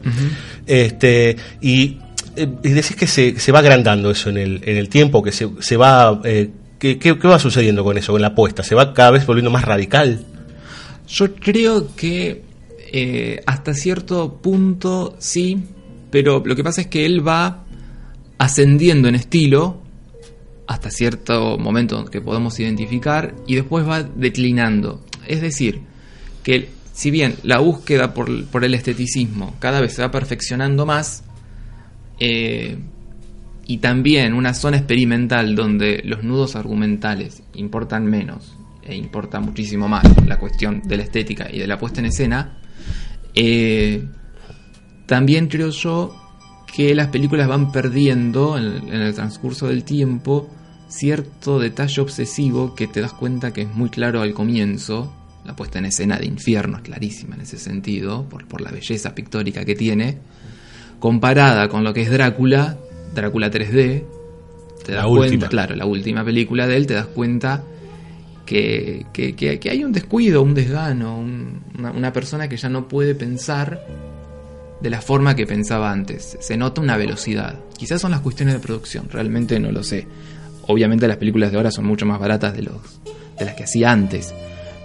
este, 0.65 1.35
y, 1.59 1.97
eh, 2.37 2.47
y 2.63 2.69
decís 2.69 2.95
que 2.95 3.05
se, 3.05 3.37
se 3.41 3.51
va 3.51 3.59
agrandando 3.59 4.09
eso 4.09 4.29
en 4.29 4.37
el, 4.37 4.61
en 4.63 4.77
el 4.77 4.87
tiempo, 4.87 5.21
que 5.21 5.33
se, 5.33 5.49
se 5.59 5.75
va... 5.75 6.21
eh, 6.23 6.49
¿qué, 6.79 6.97
qué, 6.97 7.19
qué 7.19 7.27
va 7.27 7.39
sucediendo 7.39 7.83
con 7.83 7.97
eso, 7.97 8.13
con 8.13 8.21
la 8.21 8.27
apuesta? 8.27 8.63
¿Se 8.63 8.73
va 8.73 8.93
cada 8.93 9.11
vez 9.11 9.25
volviendo 9.25 9.51
más 9.51 9.65
radical? 9.65 10.23
Yo 11.09 11.35
creo 11.35 11.93
que 11.93 12.41
eh, 12.93 13.41
hasta 13.45 13.73
cierto 13.73 14.35
punto 14.41 15.17
sí, 15.19 15.57
pero 16.09 16.41
lo 16.45 16.55
que 16.55 16.63
pasa 16.63 16.79
es 16.79 16.87
que 16.87 17.05
él 17.05 17.27
va 17.27 17.65
ascendiendo 18.37 19.09
en 19.09 19.15
estilo 19.15 19.81
hasta 20.67 20.91
cierto 20.91 21.57
momento 21.57 22.05
que 22.05 22.21
podemos 22.21 22.59
identificar 22.59 23.33
y 23.47 23.55
después 23.55 23.87
va 23.87 24.03
declinando. 24.03 25.03
Es 25.25 25.41
decir, 25.41 25.81
que 26.43 26.69
si 26.93 27.09
bien 27.09 27.35
la 27.43 27.59
búsqueda 27.59 28.13
por, 28.13 28.29
el 28.29 28.73
esteticismo 28.73 29.55
cada 29.59 29.79
vez 29.79 29.93
se 29.93 30.01
va 30.01 30.11
perfeccionando 30.11 30.85
más, 30.85 31.23
eh, 32.19 32.77
y 33.65 33.77
también 33.77 34.33
una 34.33 34.53
zona 34.53 34.77
experimental 34.77 35.55
donde 35.55 36.01
los 36.05 36.23
nudos 36.23 36.55
argumentales 36.55 37.43
importan 37.53 38.05
menos 38.05 38.55
e 38.81 38.95
importa 38.95 39.41
muchísimo 39.41 39.89
más 39.89 40.05
la 40.25 40.39
cuestión 40.39 40.81
de 40.85 40.97
la 40.97 41.03
estética 41.03 41.49
y 41.51 41.59
de 41.59 41.67
la 41.67 41.77
puesta 41.77 41.99
en 41.99 42.05
escena, 42.07 42.59
eh, 43.35 44.03
también 45.05 45.47
creo 45.47 45.69
yo 45.69 46.15
que 46.73 46.95
las 46.95 47.07
películas 47.07 47.47
van 47.47 47.71
perdiendo 47.71 48.57
en, 48.57 48.87
en 48.87 49.01
el 49.01 49.13
transcurso 49.13 49.67
del 49.67 49.83
tiempo 49.83 50.49
cierto 50.89 51.59
detalle 51.59 52.01
obsesivo 52.01 52.75
que 52.75 52.87
te 52.87 53.01
das 53.01 53.13
cuenta 53.13 53.51
que 53.53 53.61
es 53.63 53.73
muy 53.73 53.89
claro 53.89 54.21
al 54.21 54.33
comienzo. 54.33 55.13
La 55.45 55.55
puesta 55.55 55.79
en 55.79 55.85
escena 55.85 56.17
de 56.17 56.25
Infierno 56.25 56.77
es 56.77 56.83
clarísima 56.83 57.35
en 57.35 57.41
ese 57.41 57.57
sentido, 57.57 58.27
por, 58.27 58.45
por 58.47 58.59
la 58.61 58.71
belleza 58.71 59.15
pictórica 59.15 59.63
que 59.63 59.75
tiene. 59.75 60.17
Comparada 60.99 61.69
con 61.69 61.83
lo 61.83 61.93
que 61.93 62.01
es 62.01 62.09
Drácula, 62.11 62.77
Drácula 63.13 63.49
3D, 63.51 64.03
te 64.85 64.91
das 64.93 65.03
La 65.03 65.09
cuenta, 65.09 65.25
última. 65.35 65.47
claro, 65.49 65.75
la 65.75 65.85
última 65.85 66.23
película 66.25 66.67
de 66.67 66.75
él, 66.77 66.87
te 66.87 66.95
das 66.95 67.05
cuenta 67.07 67.63
que, 68.45 69.05
que- 69.13 69.35
que- 69.35 69.59
que 69.59 69.69
hay 69.69 69.83
un 69.83 69.91
descuido, 69.91 70.41
un 70.41 70.53
desgano, 70.53 71.17
un- 71.19 71.61
una, 71.77 71.91
una 71.91 72.13
persona 72.13 72.47
que 72.49 72.57
ya 72.57 72.69
no 72.69 72.87
puede 72.87 73.13
pensar 73.15 73.85
de 74.81 74.89
la 74.89 75.01
forma 75.01 75.35
que 75.35 75.45
pensaba 75.45 75.91
antes. 75.91 76.37
Se 76.39 76.57
nota 76.57 76.81
una 76.81 76.97
velocidad. 76.97 77.59
Quizás 77.77 78.01
son 78.01 78.11
las 78.11 78.21
cuestiones 78.21 78.55
de 78.55 78.59
producción, 78.59 79.07
realmente 79.09 79.59
no 79.59 79.71
lo 79.71 79.83
sé. 79.83 80.07
Obviamente 80.67 81.07
las 81.07 81.17
películas 81.17 81.51
de 81.51 81.57
ahora 81.57 81.71
son 81.71 81.85
mucho 81.85 82.05
más 82.05 82.19
baratas 82.19 82.55
de, 82.55 82.63
los, 82.63 83.01
de 83.37 83.45
las 83.45 83.55
que 83.55 83.63
hacía 83.63 83.91
antes. 83.91 84.33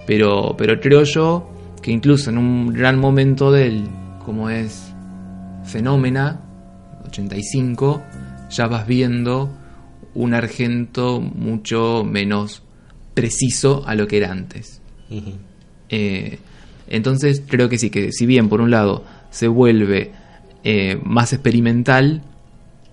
Pero, 0.05 0.55
pero 0.57 0.79
creo 0.79 1.03
yo 1.03 1.49
que 1.81 1.91
incluso 1.91 2.29
en 2.29 2.37
un 2.37 2.73
gran 2.73 2.99
momento 2.99 3.51
de 3.51 3.67
él, 3.67 3.83
como 4.25 4.49
es 4.49 4.93
Fenómena, 5.65 6.41
85, 7.05 8.01
ya 8.49 8.67
vas 8.67 8.87
viendo 8.87 9.49
un 10.13 10.33
argento 10.33 11.19
mucho 11.19 12.03
menos 12.03 12.63
preciso 13.13 13.83
a 13.85 13.95
lo 13.95 14.07
que 14.07 14.17
era 14.17 14.31
antes. 14.31 14.81
Eh, 15.89 16.39
entonces 16.87 17.43
creo 17.45 17.69
que 17.69 17.77
sí, 17.77 17.89
que 17.89 18.11
si 18.11 18.25
bien 18.25 18.49
por 18.49 18.61
un 18.61 18.71
lado 18.71 19.03
se 19.29 19.47
vuelve 19.47 20.11
eh, 20.63 20.99
más 21.03 21.33
experimental, 21.33 22.23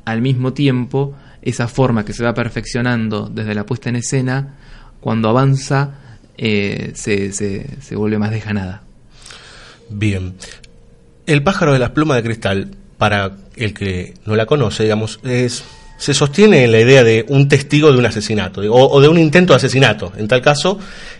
al 0.05 0.23
mismo 0.23 0.53
tiempo 0.53 1.15
esa 1.43 1.69
forma 1.69 2.05
que 2.05 2.13
se 2.13 2.25
va 2.25 2.35
perfeccionando 2.35 3.29
desde 3.33 3.55
la 3.55 3.65
puesta 3.65 3.89
en 3.89 3.97
escena, 3.97 4.57
cuando 5.01 5.29
avanza 5.29 5.91
eh, 6.37 6.93
se, 6.95 7.33
se- 7.33 7.67
se 7.81 7.97
vuelve 7.97 8.19
más 8.19 8.31
desganada. 8.31 8.83
Bien. 9.89 10.35
El 11.27 11.43
pájaro 11.43 11.73
de 11.73 11.79
las 11.79 11.91
plumas 11.91 12.17
de 12.17 12.23
cristal, 12.23 12.71
para 12.99 13.33
el 13.57 13.73
que 13.75 14.15
no 14.27 14.37
la 14.37 14.47
conoce, 14.47 14.83
digamos, 14.85 15.21
es, 15.25 15.65
se 15.99 16.15
sostiene 16.15 16.65
en 16.65 16.73
la 16.73 16.81
idea 16.81 17.05
de 17.05 17.25
un 17.29 17.49
testigo 17.49 17.93
de 17.93 17.99
un 17.99 18.07
asesinato, 18.07 18.61
o, 18.63 18.91
o 18.91 19.01
de 19.01 19.09
un 19.09 19.19
intento 19.19 19.53
de 19.53 19.59
asesinato, 19.59 20.13
en 20.17 20.29
tal 20.29 20.43
caso, 20.43 20.79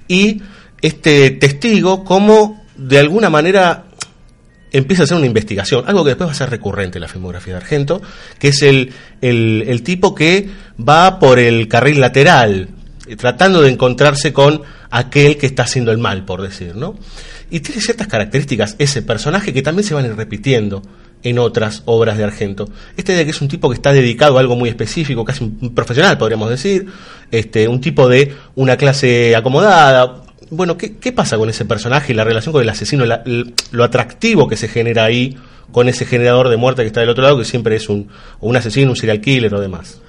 y 0.09 0.43
este 0.83 1.31
testigo 1.33 2.05
como 2.05 2.65
de 2.77 2.99
alguna 2.99 3.29
manera 3.31 3.85
empieza 4.73 5.03
a 5.03 5.05
hacer 5.05 5.17
una 5.17 5.27
investigación, 5.27 5.85
algo 5.87 6.05
que 6.05 6.11
después 6.11 6.29
va 6.29 6.33
a 6.33 6.37
ser 6.37 6.51
recurrente 6.51 6.99
en 6.99 7.03
la 7.03 7.09
filmografía 7.09 7.55
de 7.55 7.61
Argento, 7.61 8.01
que 8.39 8.49
es 8.49 8.63
el, 8.63 8.93
el, 9.21 9.83
tipo 9.83 10.15
que 10.15 10.49
va 10.79 11.19
por 11.19 11.39
el 11.39 11.69
carril 11.69 12.01
lateral, 12.01 12.69
eh, 13.07 13.17
tratando 13.17 13.63
de 13.63 13.71
encontrarse 13.71 14.33
con 14.33 14.63
aquel 14.91 15.37
que 15.37 15.47
está 15.47 15.65
haciendo 15.65 15.91
el 15.93 15.99
mal, 15.99 16.25
por 16.25 16.43
decir, 16.43 16.77
¿no? 16.77 16.97
Y 17.51 17.61
tiene 17.61 17.81
ciertas 17.81 18.07
características 18.07 18.77
ese 18.79 19.03
personaje 19.03 19.53
que 19.53 19.63
también 19.63 19.87
se 19.87 19.95
van 19.95 20.07
ir 20.07 20.15
repitiendo 20.15 20.83
en 21.23 21.39
otras 21.39 21.83
obras 21.87 22.17
de 22.17 22.25
Argento. 22.25 22.69
Esta 22.97 23.13
idea 23.13 23.21
de 23.21 23.25
que 23.27 23.31
es 23.33 23.43
un 23.43 23.49
tipo 23.49 23.69
que 23.69 23.75
está 23.75 23.93
dedicado 23.93 24.37
a 24.37 24.41
algo 24.41 24.57
muy 24.57 24.69
específico, 24.69 25.25
casi 25.25 25.45
un 25.45 25.75
profesional, 25.75 26.17
podríamos 26.17 26.49
decir, 26.49 26.87
este, 27.31 27.69
un 27.69 27.81
tipo 27.81 28.09
de 28.09 28.35
una 28.55 28.77
clase 28.77 29.35
acomodada. 29.37 30.23
Bueno, 30.51 30.77
¿qué, 30.77 30.97
qué 30.97 31.13
pasa 31.13 31.39
con 31.39 31.49
ese 31.49 31.65
personaje 31.65 32.13
y 32.13 32.17
la 32.17 32.25
relación 32.25 32.53
con 32.53 32.63
el 32.63 32.69
asesino, 32.69 33.07
la- 33.07 33.23
lo 33.71 33.85
atractivo 33.85 34.49
que 34.49 34.57
se 34.57 34.69
genera 34.69 35.05
ahí 35.05 35.37
con 35.73 35.89
ese 35.89 36.05
generador 36.05 36.49
de 36.49 36.57
muerte 36.57 36.83
que 36.83 36.89
está 36.89 37.01
del 37.01 37.09
otro 37.11 37.23
lado, 37.23 37.39
que 37.39 37.45
siempre 37.45 37.77
es 37.77 37.89
un, 37.89 38.09
un 38.41 38.57
asesino, 38.57 38.91
un 38.91 38.97
serial 38.97 39.21
killer 39.21 39.55
o 39.55 39.61
demás? 39.61 40.01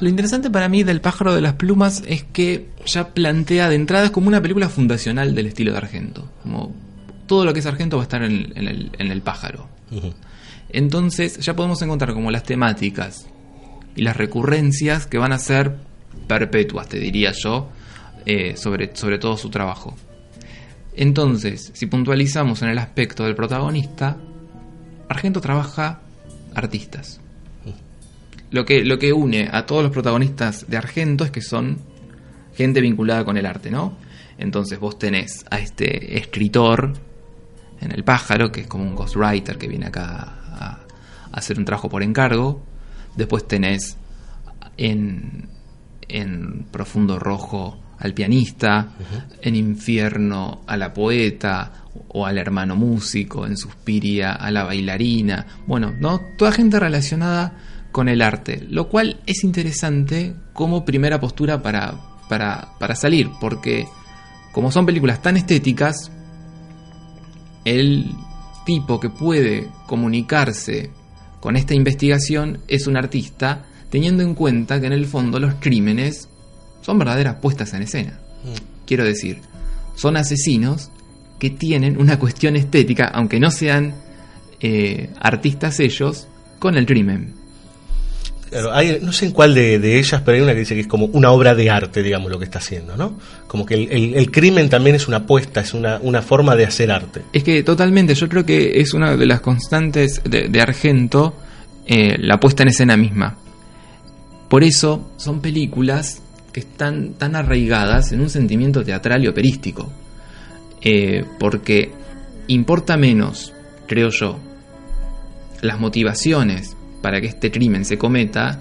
Lo 0.00 0.08
interesante 0.08 0.50
para 0.50 0.68
mí 0.68 0.82
del 0.82 1.00
pájaro 1.00 1.34
de 1.34 1.40
las 1.40 1.54
plumas 1.54 2.02
es 2.06 2.24
que 2.24 2.66
ya 2.84 3.08
plantea 3.14 3.68
de 3.70 3.76
entrada 3.76 4.06
es 4.06 4.10
como 4.10 4.28
una 4.28 4.42
película 4.42 4.68
fundacional 4.68 5.34
del 5.34 5.46
estilo 5.46 5.70
de 5.72 5.78
Argento. 5.78 6.28
Como 6.42 6.74
todo 7.26 7.44
lo 7.46 7.54
que 7.54 7.60
es 7.60 7.66
Argento 7.66 7.96
va 7.96 8.02
a 8.02 8.04
estar 8.04 8.22
en, 8.22 8.52
en 8.56 8.68
el, 8.68 8.90
en 8.98 9.10
el 9.10 9.22
pájaro. 9.22 9.68
Entonces 10.70 11.38
ya 11.38 11.54
podemos 11.54 11.80
encontrar 11.82 12.12
como 12.12 12.30
las 12.30 12.42
temáticas 12.42 13.26
y 13.96 14.02
las 14.02 14.16
recurrencias 14.16 15.06
que 15.06 15.18
van 15.18 15.32
a 15.32 15.38
ser 15.38 15.76
perpetuas, 16.26 16.88
te 16.88 16.98
diría 16.98 17.32
yo. 17.32 17.68
Eh, 18.26 18.56
sobre, 18.56 18.94
sobre 18.96 19.18
todo 19.18 19.36
su 19.36 19.50
trabajo. 19.50 19.94
Entonces, 20.96 21.70
si 21.74 21.86
puntualizamos 21.86 22.62
en 22.62 22.68
el 22.68 22.78
aspecto 22.78 23.24
del 23.24 23.34
protagonista, 23.34 24.16
Argento 25.08 25.40
trabaja 25.40 26.00
artistas. 26.54 27.20
Lo 28.50 28.64
que, 28.64 28.84
lo 28.84 28.98
que 28.98 29.12
une 29.12 29.48
a 29.50 29.66
todos 29.66 29.82
los 29.82 29.92
protagonistas 29.92 30.66
de 30.68 30.76
Argento 30.76 31.24
es 31.24 31.30
que 31.30 31.42
son 31.42 31.78
gente 32.54 32.80
vinculada 32.80 33.24
con 33.24 33.36
el 33.36 33.46
arte, 33.46 33.70
¿no? 33.70 33.96
Entonces 34.38 34.78
vos 34.78 34.98
tenés 34.98 35.44
a 35.50 35.58
este 35.58 36.18
escritor 36.18 36.92
en 37.80 37.92
El 37.92 38.04
pájaro, 38.04 38.50
que 38.50 38.62
es 38.62 38.66
como 38.66 38.84
un 38.84 38.94
ghostwriter 38.94 39.58
que 39.58 39.68
viene 39.68 39.86
acá 39.86 40.38
a, 40.52 40.80
hacer 41.32 41.58
un 41.58 41.64
trabajo 41.64 41.88
por 41.88 42.02
encargo. 42.02 42.62
Después 43.16 43.46
tenés 43.46 43.98
en, 44.76 45.48
en 46.08 46.66
Profundo 46.70 47.18
Rojo 47.18 47.83
al 48.04 48.12
pianista, 48.12 48.90
en 49.40 49.56
Infierno 49.56 50.60
a 50.66 50.76
la 50.76 50.92
poeta 50.92 51.72
o 52.08 52.26
al 52.26 52.36
hermano 52.36 52.76
músico, 52.76 53.46
en 53.46 53.56
Suspiria 53.56 54.32
a 54.32 54.50
la 54.50 54.64
bailarina. 54.64 55.46
Bueno, 55.66 55.94
¿no? 55.98 56.20
Toda 56.36 56.52
gente 56.52 56.78
relacionada 56.78 57.56
con 57.92 58.10
el 58.10 58.20
arte, 58.20 58.62
lo 58.68 58.90
cual 58.90 59.20
es 59.24 59.42
interesante 59.42 60.36
como 60.52 60.84
primera 60.84 61.18
postura 61.18 61.62
para, 61.62 61.94
para, 62.28 62.74
para 62.78 62.94
salir, 62.94 63.30
porque 63.40 63.86
como 64.52 64.70
son 64.70 64.84
películas 64.84 65.22
tan 65.22 65.38
estéticas, 65.38 66.12
el 67.64 68.10
tipo 68.66 69.00
que 69.00 69.08
puede 69.08 69.68
comunicarse 69.86 70.90
con 71.40 71.56
esta 71.56 71.74
investigación 71.74 72.60
es 72.68 72.86
un 72.86 72.98
artista, 72.98 73.64
teniendo 73.88 74.22
en 74.22 74.34
cuenta 74.34 74.78
que 74.78 74.88
en 74.88 74.92
el 74.92 75.06
fondo 75.06 75.40
los 75.40 75.54
crímenes 75.54 76.28
son 76.84 76.98
verdaderas 76.98 77.36
puestas 77.36 77.72
en 77.74 77.82
escena. 77.82 78.18
Mm. 78.44 78.84
Quiero 78.86 79.04
decir, 79.04 79.40
son 79.94 80.16
asesinos 80.16 80.90
que 81.38 81.50
tienen 81.50 82.00
una 82.00 82.18
cuestión 82.18 82.56
estética, 82.56 83.06
aunque 83.06 83.40
no 83.40 83.50
sean 83.50 83.94
eh, 84.60 85.10
artistas 85.20 85.80
ellos, 85.80 86.28
con 86.58 86.76
el 86.76 86.86
crimen 86.86 87.44
no 89.02 89.12
sé 89.12 89.26
en 89.26 89.32
cuál 89.32 89.54
de, 89.54 89.98
ellas, 89.98 90.22
pero 90.24 90.36
hay 90.36 90.42
una 90.42 90.52
que 90.52 90.60
dice 90.60 90.74
que 90.74 90.82
es 90.82 90.86
como 90.86 91.06
una 91.06 91.30
obra 91.30 91.54
de 91.54 91.70
arte, 91.70 92.02
digamos, 92.02 92.30
lo 92.30 92.38
que 92.38 92.44
está 92.44 92.58
haciendo, 92.58 92.96
¿no? 92.96 93.18
Como 93.46 93.66
que 93.66 93.74
el, 93.74 94.30
crimen 94.30 94.68
también 94.68 94.96
es 94.96 95.08
una 95.08 95.18
apuesta, 95.18 95.60
es 95.60 95.74
una, 95.74 96.22
forma 96.22 96.54
de 96.54 96.64
hacer 96.64 96.92
arte. 96.92 97.22
Es 97.32 97.42
que 97.42 97.62
totalmente, 97.62 98.14
yo 98.14 98.28
creo 98.28 98.44
que 98.46 98.80
es 98.80 98.94
una 98.94 99.16
de 99.16 99.26
las 99.26 99.40
constantes 99.40 100.22
de, 100.24 100.60
Argento, 100.60 101.34
eh, 101.86 102.16
la 102.18 102.38
puesta 102.38 102.62
en 102.62 102.68
escena 102.68 102.96
misma. 102.96 103.36
Por 104.48 104.62
eso 104.62 105.10
son 105.16 105.40
películas 105.40 106.22
que 106.54 106.60
están 106.60 107.14
tan 107.14 107.34
arraigadas 107.34 108.12
en 108.12 108.20
un 108.20 108.30
sentimiento 108.30 108.84
teatral 108.84 109.24
y 109.24 109.26
operístico. 109.26 109.92
Eh, 110.80 111.24
porque 111.40 111.90
importa 112.46 112.96
menos, 112.96 113.52
creo 113.88 114.10
yo, 114.10 114.38
las 115.62 115.80
motivaciones 115.80 116.76
para 117.02 117.20
que 117.20 117.26
este 117.26 117.50
crimen 117.50 117.84
se 117.84 117.98
cometa 117.98 118.60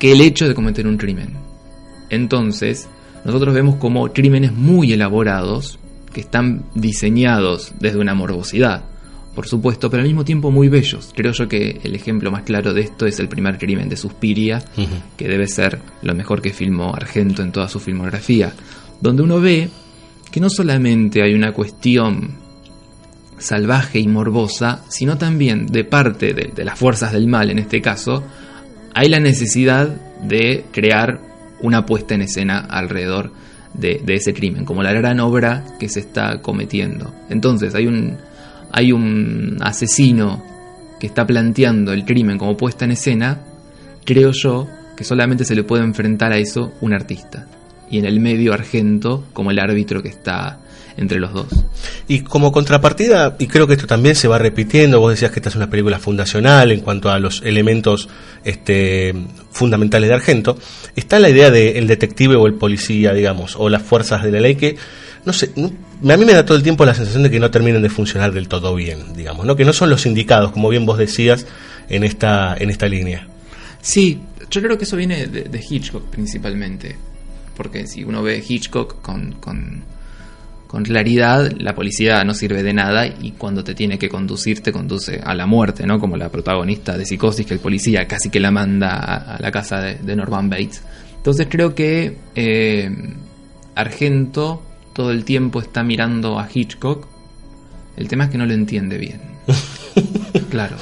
que 0.00 0.12
el 0.12 0.20
hecho 0.20 0.48
de 0.48 0.54
cometer 0.54 0.88
un 0.88 0.96
crimen. 0.96 1.34
Entonces, 2.08 2.88
nosotros 3.24 3.54
vemos 3.54 3.76
como 3.76 4.12
crímenes 4.12 4.52
muy 4.52 4.92
elaborados, 4.92 5.78
que 6.12 6.20
están 6.20 6.64
diseñados 6.74 7.72
desde 7.78 8.00
una 8.00 8.14
morbosidad, 8.14 8.82
por 9.40 9.48
supuesto, 9.48 9.88
pero 9.88 10.02
al 10.02 10.06
mismo 10.06 10.22
tiempo 10.22 10.50
muy 10.50 10.68
bellos. 10.68 11.14
Creo 11.16 11.32
yo 11.32 11.48
que 11.48 11.80
el 11.82 11.94
ejemplo 11.94 12.30
más 12.30 12.42
claro 12.42 12.74
de 12.74 12.82
esto 12.82 13.06
es 13.06 13.18
el 13.20 13.28
primer 13.28 13.56
crimen 13.56 13.88
de 13.88 13.96
Suspiria, 13.96 14.62
que 15.16 15.28
debe 15.28 15.46
ser 15.46 15.80
lo 16.02 16.14
mejor 16.14 16.42
que 16.42 16.52
filmó 16.52 16.94
Argento 16.94 17.40
en 17.40 17.50
toda 17.50 17.66
su 17.66 17.80
filmografía, 17.80 18.52
donde 19.00 19.22
uno 19.22 19.40
ve 19.40 19.70
que 20.30 20.40
no 20.40 20.50
solamente 20.50 21.22
hay 21.22 21.32
una 21.32 21.52
cuestión 21.52 22.32
salvaje 23.38 23.98
y 23.98 24.08
morbosa, 24.08 24.84
sino 24.90 25.16
también 25.16 25.64
de 25.64 25.84
parte 25.84 26.34
de, 26.34 26.62
las 26.62 26.78
fuerzas 26.78 27.10
del 27.10 27.26
mal 27.26 27.48
en 27.48 27.60
este 27.60 27.80
caso, 27.80 28.22
hay 28.92 29.08
la 29.08 29.20
necesidad 29.20 29.88
de 30.20 30.66
crear 30.70 31.18
una 31.62 31.86
puesta 31.86 32.14
en 32.14 32.20
escena 32.20 32.58
alrededor 32.58 33.32
de, 33.72 34.02
ese 34.06 34.34
crimen, 34.34 34.66
como 34.66 34.82
la 34.82 34.92
gran 34.92 35.18
obra 35.18 35.64
que 35.78 35.88
se 35.88 36.00
está 36.00 36.42
cometiendo. 36.42 37.14
Entonces 37.30 37.74
hay 37.74 37.86
un, 37.86 38.18
hay 38.72 38.92
un 38.92 39.58
asesino 39.60 40.42
que 40.98 41.06
está 41.06 41.26
planteando 41.26 41.92
el 41.92 42.04
crimen 42.04 42.38
como 42.38 42.56
puesta 42.56 42.84
en 42.84 42.92
escena, 42.92 43.40
creo 44.04 44.32
yo 44.32 44.68
que 44.96 45.04
solamente 45.04 45.44
se 45.44 45.54
le 45.54 45.64
puede 45.64 45.82
enfrentar 45.82 46.32
a 46.32 46.38
eso 46.38 46.72
un 46.80 46.92
artista. 46.92 47.46
Y 47.90 47.98
en 47.98 48.04
el 48.04 48.20
medio 48.20 48.52
Argento 48.52 49.24
como 49.32 49.50
el 49.50 49.58
árbitro 49.58 50.02
que 50.02 50.10
está 50.10 50.60
entre 50.96 51.18
los 51.18 51.32
dos. 51.32 51.46
Y 52.06 52.20
como 52.20 52.52
contrapartida, 52.52 53.36
y 53.38 53.46
creo 53.46 53.66
que 53.66 53.72
esto 53.72 53.86
también 53.86 54.14
se 54.14 54.28
va 54.28 54.38
repitiendo, 54.38 55.00
vos 55.00 55.10
decías 55.10 55.30
que 55.30 55.38
esta 55.38 55.48
es 55.48 55.56
una 55.56 55.70
película 55.70 55.98
fundacional 55.98 56.70
en 56.70 56.80
cuanto 56.80 57.10
a 57.10 57.18
los 57.18 57.42
elementos 57.42 58.08
este, 58.44 59.14
fundamentales 59.50 60.08
de 60.08 60.14
Argento, 60.14 60.58
está 60.96 61.18
la 61.18 61.30
idea 61.30 61.50
del 61.50 61.86
detective 61.86 62.36
o 62.36 62.46
el 62.46 62.54
policía, 62.54 63.14
digamos, 63.14 63.56
o 63.56 63.68
las 63.68 63.82
fuerzas 63.82 64.22
de 64.22 64.30
la 64.30 64.40
ley 64.40 64.56
que, 64.56 64.76
no 65.24 65.32
sé, 65.32 65.50
a 65.56 66.16
mí 66.16 66.24
me 66.24 66.32
da 66.32 66.44
todo 66.44 66.56
el 66.56 66.62
tiempo 66.62 66.84
la 66.84 66.94
sensación 66.94 67.22
de 67.22 67.30
que 67.30 67.40
no 67.40 67.50
terminan 67.50 67.82
de 67.82 67.90
funcionar 67.90 68.32
del 68.32 68.48
todo 68.48 68.74
bien, 68.74 69.14
digamos, 69.14 69.46
¿no? 69.46 69.56
que 69.56 69.64
no 69.64 69.72
son 69.72 69.90
los 69.90 70.06
indicados, 70.06 70.52
como 70.52 70.68
bien 70.68 70.86
vos 70.86 70.98
decías, 70.98 71.46
en 71.88 72.04
esta, 72.04 72.56
en 72.58 72.70
esta 72.70 72.86
línea. 72.86 73.26
Sí, 73.80 74.20
yo 74.50 74.62
creo 74.62 74.78
que 74.78 74.84
eso 74.84 74.96
viene 74.96 75.26
de, 75.26 75.64
Hitchcock 75.68 76.04
principalmente, 76.08 76.96
porque 77.56 77.86
si 77.86 78.04
uno 78.04 78.22
ve 78.22 78.42
Hitchcock 78.46 79.00
con 79.00 79.34
con 80.70 80.84
claridad, 80.84 81.50
la 81.58 81.74
policía 81.74 82.22
no 82.22 82.32
sirve 82.32 82.62
de 82.62 82.72
nada 82.72 83.04
y 83.04 83.32
cuando 83.32 83.64
te 83.64 83.74
tiene 83.74 83.98
que 83.98 84.08
conducir 84.08 84.60
te 84.60 84.70
conduce 84.70 85.20
a 85.20 85.34
la 85.34 85.44
muerte, 85.44 85.84
¿no? 85.84 85.98
Como 85.98 86.16
la 86.16 86.28
protagonista 86.28 86.96
de 86.96 87.04
Psicosis, 87.04 87.44
que 87.44 87.54
el 87.54 87.58
policía 87.58 88.06
casi 88.06 88.30
que 88.30 88.38
la 88.38 88.52
manda 88.52 88.98
a, 88.98 89.40
la 89.40 89.50
casa 89.50 89.80
de, 89.80 90.14
Norman 90.14 90.48
Bates. 90.48 90.80
Entonces 91.16 91.48
creo 91.50 91.74
que 91.74 92.18
eh, 92.36 92.88
Argento 93.74 94.62
todo 95.00 95.12
el 95.12 95.24
tiempo 95.24 95.60
está 95.60 95.82
mirando 95.82 96.38
a 96.38 96.48
Hitchcock. 96.52 97.06
El 97.96 98.08
tema 98.08 98.24
es 98.24 98.30
que 98.30 98.38
no 98.38 98.46
lo 98.46 98.52
entiende 98.52 98.98
bien. 98.98 99.20
claro. 100.50 100.76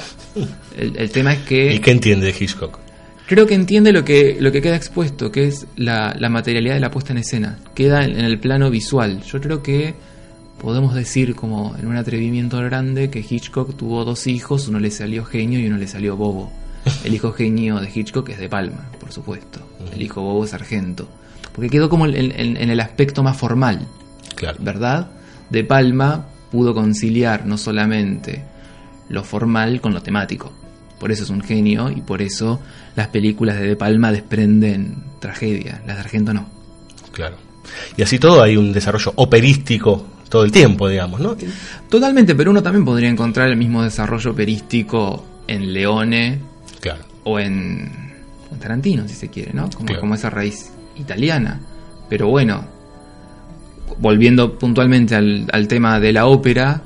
El, 0.77 0.97
el 0.97 1.09
tema 1.09 1.33
es 1.33 1.39
que... 1.39 1.73
¿Y 1.73 1.79
qué 1.79 1.91
entiende 1.91 2.27
de 2.27 2.35
Hitchcock? 2.37 2.79
creo 3.29 3.45
que 3.45 3.53
entiende 3.53 3.91
lo 3.91 4.03
que, 4.03 4.37
lo 4.39 4.51
que 4.51 4.59
queda 4.59 4.75
expuesto, 4.75 5.31
que 5.31 5.45
es 5.45 5.67
la, 5.75 6.15
materialidad 6.31 6.73
de 6.73 6.79
la 6.79 6.89
puesta 6.89 7.13
en 7.13 7.19
escena. 7.19 7.59
Queda 7.75 8.03
en, 8.03 8.17
el 8.17 8.39
plano 8.39 8.71
visual. 8.71 9.21
Yo 9.21 9.39
creo 9.39 9.61
que 9.61 9.93
podemos 10.59 10.95
decir 10.95 11.35
como 11.35 11.75
en 11.77 11.85
un 11.85 11.95
atrevimiento 11.95 12.57
grande 12.57 13.11
que 13.11 13.19
Hitchcock 13.19 13.77
tuvo 13.77 14.03
dos 14.03 14.25
hijos, 14.25 14.67
uno 14.67 14.79
le 14.79 14.89
salió 14.89 15.25
genio 15.25 15.59
y 15.59 15.67
uno 15.67 15.77
le 15.77 15.87
salió 15.87 16.17
bobo. 16.17 16.51
El 17.03 17.13
hijo 17.13 17.31
genio 17.31 17.79
de 17.79 17.91
Hitchcock 17.93 18.27
es 18.29 18.39
de 18.39 18.49
Palma, 18.49 18.89
por 18.99 19.11
supuesto. 19.11 19.59
El 19.93 20.01
hijo 20.01 20.23
bobo 20.23 20.43
es 20.43 20.55
Argento. 20.55 21.07
Porque 21.53 21.69
quedó 21.69 21.87
como 21.87 22.07
en, 22.07 22.31
en 22.35 22.69
el 22.69 22.79
aspecto 22.79 23.21
más 23.21 23.37
formal. 23.37 23.87
Claro. 24.39 24.57
¿Verdad? 24.61 25.11
De 25.49 25.65
Palma 25.65 26.25
pudo 26.49 26.73
conciliar 26.73 27.45
no 27.45 27.57
solamente 27.57 28.43
lo 29.09 29.23
formal 29.23 29.81
con 29.81 29.93
lo 29.93 30.01
temático. 30.01 30.51
Por 30.97 31.11
eso 31.11 31.23
es 31.23 31.29
un 31.29 31.41
genio 31.41 31.89
y 31.89 32.01
por 32.01 32.21
eso 32.21 32.61
las 32.95 33.09
películas 33.09 33.59
de 33.59 33.67
De 33.67 33.75
Palma 33.75 34.11
desprenden 34.11 35.03
tragedia, 35.19 35.81
las 35.85 35.97
de 35.97 36.01
Argento 36.01 36.33
no. 36.33 36.47
Claro. 37.11 37.37
Y 37.97 38.01
así 38.01 38.17
todo 38.17 38.41
hay 38.41 38.55
un 38.55 38.71
desarrollo 38.71 39.11
operístico 39.15 40.05
todo 40.29 40.43
el 40.43 40.51
tiempo, 40.51 40.87
digamos, 40.87 41.19
¿no? 41.19 41.35
Totalmente, 41.89 42.35
pero 42.35 42.51
uno 42.51 42.63
también 42.63 42.85
podría 42.85 43.09
encontrar 43.09 43.49
el 43.49 43.57
mismo 43.57 43.83
desarrollo 43.83 44.31
operístico 44.31 45.25
en 45.47 45.73
Leone 45.73 46.39
claro. 46.79 47.03
o 47.23 47.39
en, 47.39 47.91
Tarantino, 48.59 49.07
si 49.07 49.15
se 49.15 49.29
quiere, 49.29 49.53
¿no? 49.53 49.69
Como, 49.69 49.99
como 49.99 50.15
esa 50.15 50.29
raíz 50.29 50.71
italiana. 50.95 51.59
Pero 52.09 52.27
bueno, 52.27 52.65
volviendo 53.97 54.57
puntualmente 54.57 55.15
al, 55.15 55.47
al 55.51 55.67
tema 55.67 55.99
de 55.99 56.13
la 56.13 56.27
ópera, 56.27 56.81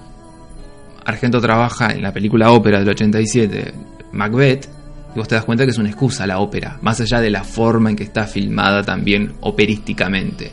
Argento 1.06 1.42
trabaja 1.42 1.92
en 1.92 2.02
la 2.02 2.14
película 2.14 2.52
ópera 2.52 2.80
del 2.80 2.90
87 2.90 3.74
Macbeth, 4.14 4.70
y 5.16 5.20
vos 5.20 5.28
te 5.28 5.36
das 5.36 5.44
cuenta 5.44 5.66
que 5.66 5.72
es 5.72 5.78
una 5.78 5.90
excusa 5.90 6.26
la 6.26 6.40
ópera, 6.40 6.78
más 6.82 7.00
allá 7.02 7.20
de 7.20 7.30
la 7.30 7.44
forma 7.44 7.90
en 7.90 7.96
que 7.96 8.04
está 8.04 8.26
filmada 8.26 8.84
también 8.84 9.34
operísticamente. 9.42 10.52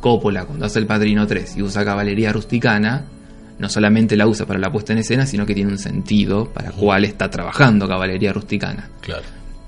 Coppola, 0.00 0.44
cuando 0.44 0.66
hace 0.66 0.78
El 0.78 0.86
Padrino 0.86 1.26
3 1.26 1.56
y 1.56 1.62
usa 1.62 1.84
caballería 1.84 2.32
rusticana, 2.32 3.04
no 3.58 3.68
solamente 3.68 4.16
la 4.16 4.26
usa 4.26 4.46
para 4.46 4.58
la 4.58 4.72
puesta 4.72 4.92
en 4.92 5.00
escena, 5.00 5.26
sino 5.26 5.46
que 5.46 5.54
tiene 5.54 5.70
un 5.70 5.78
sentido 5.78 6.52
para 6.52 6.72
cuál 6.72 7.04
está 7.04 7.30
trabajando 7.30 7.86
caballería 7.86 8.32
rusticana. 8.32 8.88
Claro. 9.00 9.22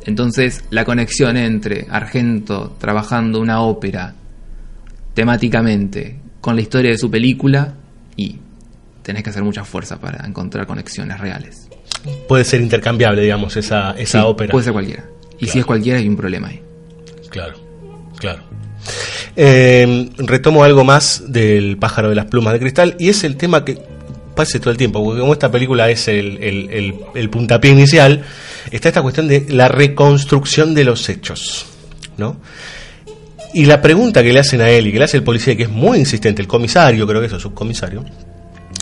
Entonces, 0.05 0.64
la 0.70 0.85
conexión 0.85 1.37
entre 1.37 1.87
Argento 1.90 2.77
trabajando 2.79 3.40
una 3.40 3.62
ópera 3.62 4.14
temáticamente 5.14 6.18
con 6.40 6.57
la 6.57 6.62
historia 6.62 6.90
de 6.90 6.98
su 6.98 7.11
película 7.11 7.74
y 8.16 8.38
tenés 9.03 9.22
que 9.22 9.31
hacer 9.31 9.42
mucha 9.42 9.64
fuerza 9.64 9.98
para 9.98 10.27
encontrar 10.27 10.66
conexiones 10.66 11.18
reales 11.18 11.68
puede 12.29 12.44
ser 12.44 12.61
intercambiable, 12.61 13.22
digamos, 13.22 13.57
esa, 13.57 13.92
esa 13.92 14.27
ópera. 14.27 14.50
Puede 14.50 14.64
ser 14.64 14.72
cualquiera. 14.72 15.05
Y 15.38 15.46
si 15.46 15.59
es 15.59 15.64
cualquiera 15.64 15.98
hay 15.98 16.09
un 16.09 16.16
problema 16.16 16.48
ahí. 16.48 16.61
Claro, 17.31 17.55
claro. 18.18 18.42
Eh, 19.37 20.11
retomo 20.18 20.62
algo 20.62 20.85
más 20.85 21.24
del 21.27 21.77
pájaro 21.79 22.09
de 22.09 22.14
las 22.14 22.27
plumas 22.27 22.53
de 22.53 22.61
cristal 22.61 22.96
y 22.98 23.09
es 23.09 23.24
el 23.24 23.37
tema 23.37 23.64
que 23.64 23.83
pase 24.37 24.61
todo 24.61 24.70
el 24.70 24.77
tiempo, 24.77 25.03
porque 25.03 25.20
como 25.20 25.33
esta 25.33 25.50
película 25.50 25.90
es 25.90 26.09
el, 26.09 26.38
el, 26.42 26.70
el, 26.70 26.94
el 27.14 27.31
puntapié 27.31 27.70
inicial, 27.70 28.24
está 28.70 28.88
esta 28.88 29.03
cuestión 29.03 29.29
de 29.29 29.46
la 29.48 29.68
reconstrucción 29.68 30.74
de 30.74 30.85
los 30.85 31.09
hechos, 31.09 31.66
¿no? 32.16 32.37
Y 33.54 33.66
la 33.66 33.80
pregunta 33.80 34.20
que 34.24 34.32
le 34.32 34.40
hacen 34.40 34.60
a 34.60 34.68
él 34.68 34.88
y 34.88 34.92
que 34.92 34.98
le 34.98 35.04
hace 35.04 35.16
el 35.16 35.22
policía, 35.22 35.56
que 35.56 35.62
es 35.62 35.70
muy 35.70 35.98
insistente, 35.98 36.42
el 36.42 36.48
comisario, 36.48 37.06
creo 37.06 37.20
que 37.20 37.28
es 37.28 37.32
el 37.32 37.38
subcomisario, 37.38 38.04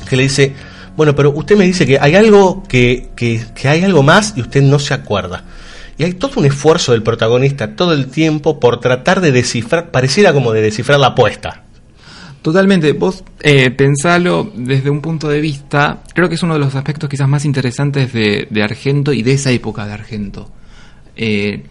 que 0.09 0.17
le 0.17 0.23
dice, 0.23 0.55
bueno, 0.97 1.15
pero 1.15 1.31
usted 1.31 1.57
me 1.57 1.67
dice 1.67 1.87
que 1.87 1.99
hay 2.01 2.15
algo 2.17 2.63
que, 2.63 3.11
que, 3.15 3.69
hay 3.69 3.85
algo 3.85 4.03
más 4.03 4.33
y 4.35 4.41
usted 4.41 4.63
no 4.63 4.79
se 4.79 4.95
acuerda. 4.95 5.45
Y 5.99 6.05
hay 6.05 6.15
todo 6.15 6.41
un 6.41 6.47
esfuerzo 6.47 6.93
del 6.93 7.03
protagonista 7.03 7.77
todo 7.77 7.93
el 7.93 8.07
tiempo 8.07 8.59
por 8.59 8.81
tratar 8.81 9.21
de 9.21 9.31
descifrar, 9.31 9.91
pareciera 9.91 10.33
como 10.33 10.53
de 10.53 10.63
descifrar 10.63 10.99
la 10.99 11.09
apuesta. 11.09 11.65
Totalmente, 12.41 12.93
vos 12.93 13.25
eh, 13.43 13.71
pensalo 13.73 14.53
desde 14.55 14.89
un 14.89 15.03
punto 15.03 15.29
de 15.29 15.43
vista, 15.43 16.03
creo 16.15 16.31
que 16.31 16.37
es 16.37 16.43
uno 16.43 16.55
de 16.55 16.61
los 16.61 16.75
aspectos 16.75 17.11
quizás 17.11 17.29
más 17.29 17.45
interesantes 17.45 18.11
de, 18.15 18.49
de 18.51 18.63
Argento 18.63 19.13
y 19.13 19.23
de 19.23 19.35
esa 19.35 19.51
época 19.51 19.87
de 19.87 19.93
Argento, 19.93 20.51
eh, 21.15 21.63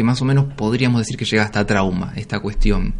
que 0.00 0.04
más 0.04 0.22
o 0.22 0.24
menos 0.24 0.46
podríamos 0.54 1.02
decir 1.02 1.18
que 1.18 1.26
llega 1.26 1.42
hasta 1.42 1.66
trauma, 1.66 2.14
esta 2.16 2.40
cuestión. 2.40 2.94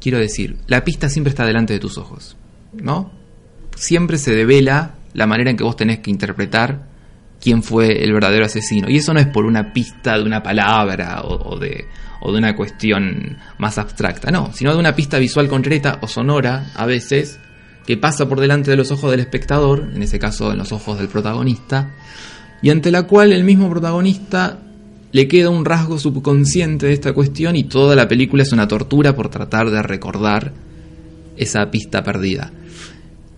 Quiero 0.00 0.16
decir, 0.16 0.56
la 0.66 0.82
pista 0.82 1.10
siempre 1.10 1.28
está 1.28 1.44
delante 1.44 1.74
de 1.74 1.80
tus 1.80 1.98
ojos, 1.98 2.34
¿no? 2.72 3.12
Siempre 3.76 4.16
se 4.16 4.34
devela 4.34 4.94
la 5.12 5.26
manera 5.26 5.50
en 5.50 5.58
que 5.58 5.64
vos 5.64 5.76
tenés 5.76 5.98
que 5.98 6.10
interpretar 6.10 6.86
quién 7.42 7.62
fue 7.62 8.02
el 8.02 8.14
verdadero 8.14 8.46
asesino. 8.46 8.88
Y 8.88 8.96
eso 8.96 9.12
no 9.12 9.20
es 9.20 9.26
por 9.26 9.44
una 9.44 9.74
pista 9.74 10.16
de 10.16 10.24
una 10.24 10.42
palabra 10.42 11.20
o, 11.24 11.58
de 11.58 11.84
o 12.22 12.32
de 12.32 12.38
una 12.38 12.56
cuestión 12.56 13.36
más 13.58 13.76
abstracta, 13.76 14.30
no, 14.30 14.50
sino 14.54 14.72
de 14.72 14.78
una 14.78 14.96
pista 14.96 15.18
visual 15.18 15.46
concreta 15.46 15.98
o 16.00 16.08
sonora 16.08 16.70
a 16.74 16.86
veces 16.86 17.38
que 17.86 17.98
pasa 17.98 18.26
por 18.30 18.40
delante 18.40 18.70
de 18.70 18.78
los 18.78 18.90
ojos 18.92 19.10
del 19.10 19.20
espectador, 19.20 19.90
en 19.94 20.02
ese 20.02 20.18
caso 20.18 20.52
en 20.52 20.56
los 20.56 20.72
ojos 20.72 20.98
del 20.98 21.08
protagonista, 21.08 21.90
y 22.62 22.70
ante 22.70 22.90
la 22.90 23.02
cual 23.02 23.34
el 23.34 23.44
mismo 23.44 23.68
protagonista 23.68 24.60
le 25.12 25.28
queda 25.28 25.50
un 25.50 25.64
rasgo 25.64 25.98
subconsciente 25.98 26.86
de 26.86 26.92
esta 26.92 27.12
cuestión 27.12 27.56
y 27.56 27.64
toda 27.64 27.96
la 27.96 28.08
película 28.08 28.42
es 28.42 28.52
una 28.52 28.68
tortura 28.68 29.14
por 29.14 29.28
tratar 29.28 29.70
de 29.70 29.82
recordar 29.82 30.52
esa 31.36 31.70
pista 31.70 32.02
perdida. 32.02 32.52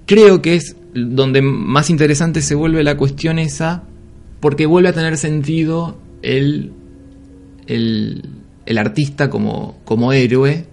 Creo 0.06 0.42
que 0.42 0.56
es 0.56 0.76
donde 0.94 1.42
más 1.42 1.90
interesante 1.90 2.42
se 2.42 2.54
vuelve 2.54 2.82
la 2.82 2.96
cuestión 2.96 3.38
esa 3.38 3.84
porque 4.40 4.66
vuelve 4.66 4.88
a 4.88 4.92
tener 4.92 5.16
sentido 5.16 5.98
el, 6.22 6.72
el, 7.66 8.24
el 8.66 8.78
artista 8.78 9.30
como, 9.30 9.78
como 9.84 10.12
héroe 10.12 10.66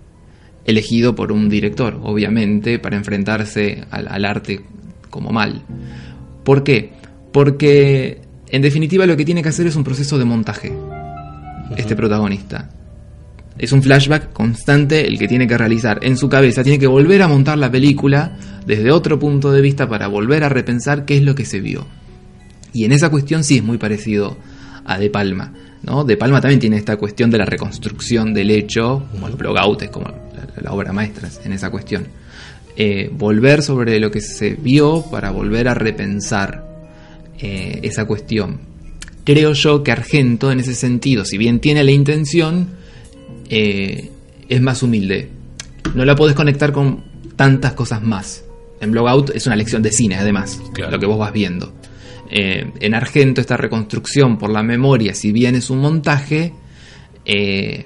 elegido 0.66 1.16
por 1.16 1.32
un 1.32 1.48
director, 1.48 2.00
obviamente, 2.04 2.80
para 2.80 2.98
enfrentarse 2.98 3.86
al, 3.90 4.08
al, 4.08 4.26
arte 4.26 4.62
como 5.10 5.32
mal. 5.32 5.64
¿Por 6.44 6.64
qué? 6.64 6.92
Porque 7.32 8.22
en 8.50 8.62
definitiva 8.62 9.06
lo 9.06 9.18
que 9.18 9.26
tiene 9.26 9.44
que 9.44 9.50
hacer 9.50 9.68
es 9.68 9.76
un 9.76 9.84
proceso 9.84 10.18
de 10.18 10.26
montaje, 10.26 10.74
este 11.76 11.96
protagonista. 11.96 12.70
Es 13.58 13.72
un 13.72 13.82
flashback 13.82 14.32
constante 14.34 15.08
el 15.08 15.18
que 15.18 15.28
tiene 15.28 15.48
que 15.48 15.58
realizar 15.58 16.00
en 16.04 16.16
su 16.16 16.30
cabeza. 16.30 16.64
Tiene 16.64 16.80
que 16.80 16.88
volver 16.88 17.24
a 17.24 17.28
montar 17.28 17.58
la 17.58 17.72
película 17.72 18.38
desde 18.66 18.92
otro 18.92 19.18
punto 19.18 19.52
de 19.52 19.62
vista 19.62 19.90
para 19.90 20.08
volver 20.08 20.44
a 20.44 20.50
repensar 20.50 21.06
qué 21.06 21.18
es 21.18 21.24
lo 21.24 21.34
que 21.34 21.46
se 21.46 21.60
vio. 21.60 21.88
Y 22.72 22.86
en 22.86 22.92
esa 22.92 23.10
cuestión 23.10 23.44
sí 23.44 23.58
es 23.58 23.64
muy 23.64 23.80
parecido 23.80 24.38
a 24.86 25.00
De 25.00 25.10
Palma. 25.10 25.54
¿no? 25.84 26.04
De 26.04 26.18
Palma 26.18 26.40
también 26.40 26.60
tiene 26.60 26.78
esta 26.78 26.98
cuestión 26.98 27.32
de 27.32 27.40
la 27.40 27.46
reconstrucción 27.46 28.34
del 28.34 28.52
hecho, 28.52 29.08
como 29.12 29.28
el 29.28 29.36
blogout 29.36 29.82
es 29.82 29.90
como 29.90 30.08
la, 30.08 30.48
la, 30.62 30.72
obra 30.72 30.94
maestra 30.94 31.28
en 31.44 31.52
esa 31.52 31.72
cuestión. 31.72 32.06
Eh, 32.76 33.10
volver 33.12 33.64
sobre 33.64 34.00
lo 34.00 34.12
que 34.12 34.22
se 34.22 34.54
vio 34.54 35.04
para 35.10 35.32
volver 35.32 35.68
a 35.68 35.74
repensar 35.74 36.77
eh, 37.40 37.80
esa 37.84 38.06
cuestión. 38.06 38.60
Creo 39.24 39.54
yo 39.54 39.84
que 39.84 39.92
Argento 39.92 40.52
en 40.52 40.60
ese 40.60 40.74
sentido, 40.74 41.26
si 41.26 41.38
bien 41.38 41.60
tiene 41.60 41.84
la 41.84 41.92
intención, 41.92 42.70
eh, 43.50 44.10
es 44.48 44.62
más 44.62 44.84
humilde. 44.84 45.30
No 45.96 46.06
la 46.06 46.16
podés 46.16 46.36
conectar 46.36 46.72
con 46.72 47.04
tantas 47.36 47.74
cosas 47.74 48.02
más. 48.02 48.44
En 48.80 48.92
Blogout 48.92 49.32
es 49.32 49.48
una 49.48 49.56
lección 49.56 49.82
de 49.82 49.92
cine, 49.92 50.16
además, 50.16 50.62
claro. 50.74 50.92
lo 50.92 51.00
que 51.00 51.06
vos 51.06 51.18
vas 51.18 51.34
viendo. 51.34 51.74
Eh, 52.30 52.72
en 52.80 52.94
Argento 52.94 53.42
esta 53.42 53.56
reconstrucción 53.58 54.38
por 54.38 54.52
la 54.52 54.62
memoria, 54.62 55.14
si 55.14 55.32
bien 55.32 55.56
es 55.56 55.70
un 55.70 55.80
montaje, 55.80 56.54
eh, 57.26 57.86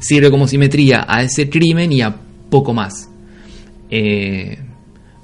sirve 0.00 0.30
como 0.30 0.48
simetría 0.48 1.04
a 1.06 1.22
ese 1.22 1.50
crimen 1.50 1.92
y 1.92 2.02
a 2.02 2.14
poco 2.50 2.72
más. 2.72 3.08
Eh, 3.90 4.58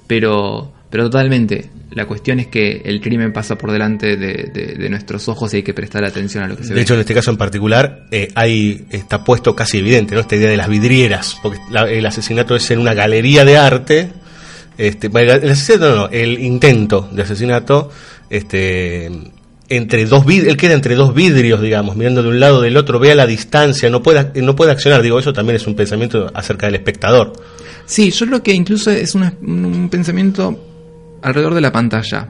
pero, 0.07 0.72
pero 0.90 1.05
totalmente, 1.05 1.70
la 1.90 2.07
cuestión 2.07 2.40
es 2.40 2.46
que 2.46 2.83
el 2.85 3.01
crimen 3.01 3.33
pasa 3.33 3.57
por 3.57 3.70
delante 3.72 4.16
de, 4.16 4.51
de, 4.53 4.74
de, 4.79 4.88
nuestros 4.88 5.29
ojos 5.29 5.53
y 5.53 5.59
hay 5.59 5.62
que 5.62 5.74
prestar 5.74 6.05
atención 6.05 6.44
a 6.44 6.48
lo 6.48 6.57
que 6.57 6.62
se 6.62 6.68
de 6.68 6.74
ve. 6.74 6.81
De 6.81 6.83
hecho, 6.83 6.94
en 6.94 7.01
este 7.01 7.14
caso 7.14 7.31
en 7.31 7.37
particular, 7.37 8.07
eh, 8.11 8.29
hay, 8.35 8.87
está 8.90 9.22
puesto 9.22 9.55
casi 9.55 9.79
evidente, 9.79 10.14
¿no? 10.14 10.22
Esta 10.22 10.37
idea 10.37 10.48
de 10.48 10.57
las 10.57 10.68
vidrieras, 10.68 11.38
porque 11.42 11.59
la, 11.70 11.90
el 11.90 12.07
asesinato 12.07 12.57
es 12.57 12.70
en 12.70 12.79
una 12.79 12.94
galería 12.94 13.44
de 13.44 13.59
arte. 13.59 14.12
Este, 14.79 15.09
el 15.12 15.51
asesinato 15.51 15.90
no, 15.90 15.96
no, 15.96 16.09
el 16.11 16.38
intento 16.38 17.09
de 17.12 17.22
asesinato, 17.22 17.90
este, 18.31 19.11
entre 19.68 20.07
dos 20.07 20.24
vidrios, 20.24 20.53
él 20.53 20.57
queda 20.57 20.72
entre 20.72 20.94
dos 20.94 21.14
vidrios, 21.14 21.61
digamos, 21.61 21.96
mirando 21.96 22.22
de 22.22 22.29
un 22.31 22.40
lado 22.40 22.62
del 22.62 22.77
otro, 22.79 22.98
ve 22.98 23.12
a 23.12 23.14
la 23.14 23.27
distancia, 23.27 23.90
no 23.90 24.03
puede, 24.03 24.40
no 24.40 24.57
puede 24.57 24.72
accionar. 24.72 25.03
Digo, 25.03 25.18
eso 25.18 25.33
también 25.33 25.57
es 25.57 25.66
un 25.66 25.74
pensamiento 25.74 26.31
acerca 26.33 26.66
del 26.66 26.77
espectador. 26.77 27.35
Sí, 27.85 28.11
yo 28.11 28.27
creo 28.27 28.42
que 28.42 28.53
incluso 28.53 28.90
es 28.90 29.14
una, 29.14 29.35
un 29.42 29.88
pensamiento 29.90 30.64
alrededor 31.22 31.54
de 31.54 31.61
la 31.61 31.72
pantalla. 31.72 32.28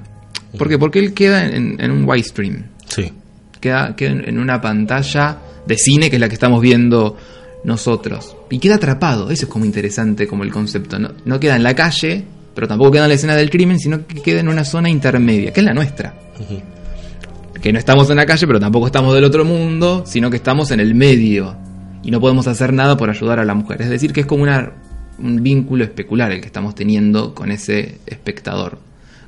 ¿Por 0.56 0.68
qué? 0.68 0.78
Porque 0.78 0.98
él 0.98 1.12
queda 1.14 1.46
en, 1.46 1.76
en 1.80 1.90
un 1.90 2.04
widescreen. 2.08 2.70
Sí. 2.86 3.12
Queda, 3.60 3.94
queda, 3.96 4.12
en 4.12 4.38
una 4.38 4.60
pantalla 4.60 5.38
de 5.66 5.76
cine 5.76 6.08
que 6.10 6.16
es 6.16 6.20
la 6.20 6.28
que 6.28 6.34
estamos 6.34 6.60
viendo 6.60 7.16
nosotros. 7.64 8.36
Y 8.50 8.58
queda 8.58 8.76
atrapado. 8.76 9.30
Eso 9.30 9.46
es 9.46 9.50
como 9.50 9.64
interesante 9.64 10.26
como 10.26 10.44
el 10.44 10.52
concepto. 10.52 10.98
No, 10.98 11.10
no 11.24 11.38
queda 11.40 11.56
en 11.56 11.62
la 11.62 11.74
calle, 11.74 12.24
pero 12.54 12.66
tampoco 12.66 12.92
queda 12.92 13.04
en 13.04 13.08
la 13.10 13.14
escena 13.14 13.36
del 13.36 13.50
crimen, 13.50 13.78
sino 13.78 14.06
que 14.06 14.22
queda 14.22 14.40
en 14.40 14.48
una 14.48 14.64
zona 14.64 14.88
intermedia, 14.88 15.52
que 15.52 15.60
es 15.60 15.66
la 15.66 15.74
nuestra. 15.74 16.14
Uh 16.38 16.54
-huh. 16.54 17.60
Que 17.60 17.72
no 17.72 17.78
estamos 17.78 18.08
en 18.10 18.16
la 18.16 18.26
calle, 18.26 18.46
pero 18.46 18.60
tampoco 18.60 18.86
estamos 18.86 19.14
del 19.14 19.24
otro 19.24 19.44
mundo, 19.44 20.04
sino 20.06 20.30
que 20.30 20.36
estamos 20.36 20.70
en 20.70 20.80
el 20.80 20.94
medio. 20.94 21.56
Y 22.02 22.10
no 22.10 22.20
podemos 22.20 22.46
hacer 22.46 22.72
nada 22.72 22.96
por 22.96 23.10
ayudar 23.10 23.40
a 23.40 23.44
la 23.44 23.54
mujer. 23.54 23.82
Es 23.82 23.90
decir, 23.90 24.12
que 24.12 24.20
es 24.20 24.26
como 24.26 24.44
una 24.44 24.72
un 25.18 25.42
vínculo 25.42 25.84
especular 25.84 26.32
el 26.32 26.40
que 26.40 26.46
estamos 26.46 26.74
teniendo 26.74 27.34
con 27.34 27.50
ese 27.50 27.98
espectador, 28.06 28.78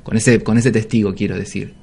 con 0.03 0.17
ese, 0.17 0.41
con 0.41 0.57
ese 0.57 0.71
testigo, 0.71 1.13
quiero 1.13 1.35
decir. 1.37 1.73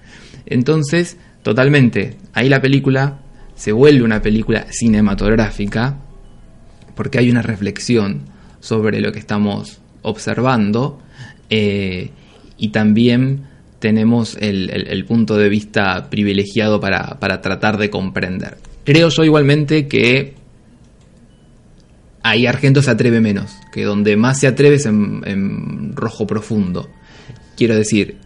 Entonces, 0.46 1.16
totalmente, 1.42 2.16
ahí 2.32 2.48
la 2.48 2.60
película 2.60 3.20
se 3.54 3.72
vuelve 3.72 4.04
una 4.04 4.22
película 4.22 4.66
cinematográfica 4.70 5.98
porque 6.94 7.18
hay 7.18 7.30
una 7.30 7.42
reflexión 7.42 8.22
sobre 8.60 9.00
lo 9.00 9.12
que 9.12 9.18
estamos 9.18 9.80
observando 10.02 11.00
eh, 11.50 12.10
y 12.56 12.68
también 12.68 13.44
tenemos 13.78 14.36
el, 14.40 15.04
punto 15.06 15.36
de 15.36 15.48
vista 15.48 16.10
privilegiado 16.10 16.80
para, 16.80 17.20
para 17.20 17.40
tratar 17.40 17.78
de 17.78 17.90
comprender. 17.90 18.58
Creo 18.84 19.10
yo 19.10 19.22
igualmente 19.22 19.86
que 19.86 20.34
ahí 22.30 22.46
Argento 22.46 22.82
se 22.82 22.90
atreve 22.90 23.20
menos, 23.20 23.56
que 23.72 23.84
donde 23.84 24.16
más 24.16 24.40
se 24.40 24.46
atreve 24.46 24.76
es 24.76 24.86
en, 24.86 25.22
en, 25.24 25.96
rojo 25.96 26.26
profundo. 26.26 26.90
Quiero 27.56 27.74
decir, 27.74 28.16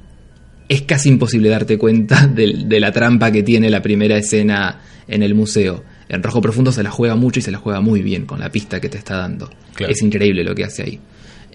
es 0.69 0.83
casi 0.83 1.09
imposible 1.09 1.49
darte 1.49 1.79
cuenta 1.79 2.27
de, 2.35 2.65
de, 2.67 2.81
la 2.81 2.93
trampa 2.93 3.31
que 3.31 3.43
tiene 3.43 3.71
la 3.71 3.83
primera 3.83 4.17
escena 4.17 4.81
en 5.09 5.23
el 5.23 5.35
museo. 5.35 5.85
En 6.09 6.23
rojo 6.23 6.41
profundo 6.41 6.73
se 6.73 6.83
la 6.83 6.91
juega 6.91 7.17
mucho 7.17 7.41
y 7.41 7.43
se 7.43 7.51
la 7.51 7.59
juega 7.59 7.81
muy 7.81 8.03
bien 8.03 8.27
con 8.27 8.41
la 8.41 8.51
pista 8.51 8.81
que 8.81 8.89
te 8.89 8.99
está 8.99 9.17
dando. 9.17 9.51
Claro. 9.75 9.93
Es 9.93 10.03
increíble 10.03 10.45
lo 10.45 10.55
que 10.55 10.65
hace 10.65 10.83
ahí. 10.83 11.01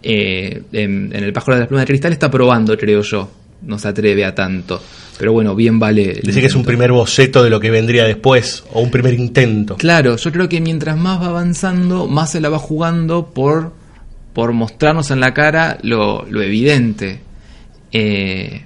Eh, 0.01 0.63
en, 0.71 1.11
en, 1.13 1.23
el 1.23 1.33
pájaro 1.33 1.55
de 1.55 1.59
las 1.61 1.67
plumas 1.67 1.83
de 1.83 1.87
cristal 1.87 2.13
está 2.13 2.29
probando, 2.29 2.77
creo 2.77 3.01
yo. 3.01 3.29
No 3.61 3.79
se 3.79 3.87
atreve 3.87 4.23
a 4.25 4.35
tanto. 4.35 4.81
Pero 5.17 5.33
bueno, 5.33 5.55
bien 5.55 5.79
vale. 5.79 6.19
Dice 6.23 6.41
que 6.41 6.47
es 6.47 6.55
un 6.55 6.63
primer 6.63 6.91
boceto 6.91 7.43
de 7.43 7.49
lo 7.49 7.59
que 7.59 7.71
vendría 7.71 8.03
después, 8.03 8.63
o 8.71 8.81
un 8.81 8.91
primer 8.91 9.13
intento. 9.15 9.77
Claro, 9.77 10.15
yo 10.15 10.31
creo 10.31 10.47
que 10.47 10.61
mientras 10.61 10.97
más 10.97 11.21
va 11.21 11.27
avanzando, 11.27 12.07
más 12.07 12.31
se 12.31 12.41
la 12.41 12.49
va 12.49 12.59
jugando 12.59 13.27
por, 13.33 13.73
por 14.33 14.53
mostrarnos 14.53 15.09
en 15.11 15.19
la 15.19 15.33
cara 15.33 15.79
lo, 15.81 16.25
lo 16.29 16.41
evidente. 16.41 17.21
Eh, 17.91 18.63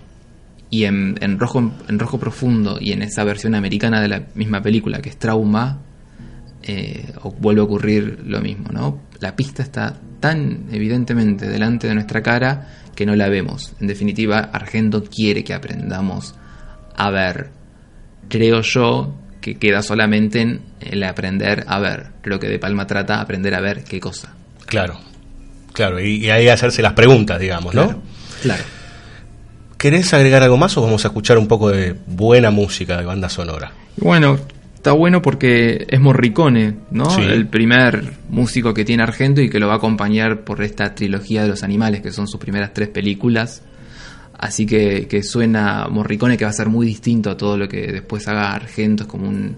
y 0.69 0.86
en, 0.86 1.17
en, 1.21 1.38
rojo, 1.38 1.71
en 1.88 1.99
rojo 1.99 2.17
profundo 2.19 2.77
y 2.80 2.93
en 2.93 3.01
esa 3.01 3.23
versión 3.23 3.56
americana 3.56 4.01
de 4.01 4.08
la 4.08 4.23
misma 4.36 4.62
película 4.62 5.01
que 5.01 5.10
es 5.10 5.17
Trauma, 5.17 5.80
eh, 6.63 7.13
vuelve 7.39 7.62
a 7.62 7.63
ocurrir 7.63 8.19
lo 8.25 8.39
mismo, 8.39 8.69
¿no? 8.71 8.99
La 9.19 9.36
pista 9.36 9.63
está 9.63 9.95
tan 10.19 10.65
evidentemente 10.71 11.49
delante 11.49 11.88
de 11.88 11.95
nuestra 11.95 12.21
cara 12.21 12.81
que 12.95 13.06
no 13.06 13.15
la 13.15 13.30
vemos. 13.30 13.73
En 13.80 13.88
definitiva, 13.88 14.49
Argento 14.54 15.04
quiere 15.04 15.43
que 15.43 15.54
aprendamos 15.54 16.36
a 16.95 17.10
ver. 17.10 17.49
Creo 18.30 18.62
yo 18.62 19.15
que 19.41 19.58
queda 19.58 19.82
solamente 19.82 20.41
en 20.41 20.62
el 20.80 21.04
aprender 21.04 21.65
a 21.67 21.80
ver. 21.80 22.12
Creo 22.21 22.39
que 22.39 22.47
De 22.47 22.60
Palma 22.60 22.88
trata 22.88 23.15
de 23.17 23.21
aprender 23.21 23.56
a 23.56 23.62
ver 23.62 23.84
qué 23.84 23.99
cosa. 23.99 24.34
Claro, 24.65 24.99
claro, 25.73 25.99
y, 25.99 26.25
y 26.25 26.30
ahí 26.30 26.47
hacerse 26.47 26.82
las 26.82 26.93
preguntas, 26.93 27.39
digamos, 27.39 27.73
¿no? 27.73 27.86
Claro, 27.88 28.01
claro. 28.41 28.63
¿Querés 29.77 30.13
agregar 30.13 30.43
algo 30.43 30.58
más 30.58 30.77
o 30.77 30.82
vamos 30.84 31.04
a 31.06 31.08
escuchar 31.08 31.39
un 31.39 31.47
poco 31.47 31.71
de 31.71 31.95
buena 32.06 32.51
música 32.51 32.97
de 32.97 33.04
banda 33.04 33.30
sonora? 33.30 33.71
Bueno, 33.97 34.38
está 34.82 34.94
bueno 34.94 35.22
porque 35.22 35.86
es 35.88 36.00
Morricone, 36.02 36.76
¿no? 36.89 37.06
Sí. 37.12 37.22
El 37.22 37.48
primer 37.48 38.13
músico 38.30 38.74
que 38.74 38.84
tiene 38.84 39.04
Argento 39.04 39.39
y 39.39 39.48
que 39.50 39.60
lo 39.60 39.67
va 39.67 39.74
a 39.74 39.78
acompañar 39.78 40.44
por 40.44 40.63
esta 40.63 40.96
trilogía 40.96 41.44
de 41.44 41.50
los 41.50 41.62
animales, 41.62 42.02
que 42.02 42.12
son 42.12 42.28
sus 42.28 42.39
primeras 42.39 42.74
tres 42.74 42.89
películas. 42.89 43.62
Así 44.39 44.65
que, 44.65 45.08
que 45.08 45.22
suena 45.22 45.88
Morricone, 45.88 46.36
que 46.36 46.46
va 46.46 46.50
a 46.50 46.54
ser 46.54 46.67
muy 46.67 46.88
distinto 46.88 47.30
a 47.30 47.38
todo 47.38 47.58
lo 47.58 47.67
que 47.70 47.91
después 47.91 48.28
haga 48.28 48.54
Argento. 48.54 49.04
Es 49.04 49.10
como 49.10 49.30
un- 49.30 49.56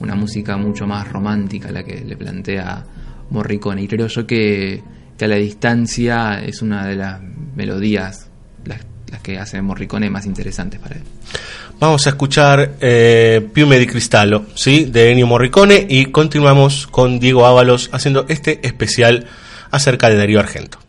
una 0.00 0.16
música 0.16 0.56
mucho 0.56 0.88
más 0.88 1.08
romántica 1.08 1.70
la 1.70 1.84
que 1.84 2.04
le 2.04 2.16
plantea 2.16 2.84
Morricone. 3.30 3.80
Y 3.82 3.86
creo 3.86 4.08
yo 4.08 4.26
que, 4.26 4.82
que 5.16 5.24
a 5.24 5.28
la 5.28 5.36
distancia 5.36 6.42
es 6.44 6.62
una 6.62 6.84
de 6.84 6.96
las 6.96 7.20
melodías, 7.54 8.28
las, 8.64 8.80
las 9.08 9.20
que 9.22 9.38
hacen 9.38 9.64
Morricone 9.64 10.10
más 10.10 10.26
interesantes 10.26 10.80
para 10.80 10.96
él. 10.96 11.02
Vamos 11.80 12.06
a 12.06 12.10
escuchar 12.10 12.76
eh, 12.80 13.46
Piume 13.52 13.78
di 13.78 13.86
Cristallo, 13.86 14.44
¿sí? 14.54 14.84
de 14.84 15.10
Ennio 15.10 15.26
Morricone 15.26 15.86
y 15.88 16.06
continuamos 16.06 16.86
con 16.86 17.18
Diego 17.18 17.46
Ábalos 17.46 17.90
haciendo 17.92 18.26
este 18.28 18.66
especial 18.66 19.26
acerca 19.70 20.08
de 20.08 20.16
Darío 20.16 20.40
Argento. 20.40 20.83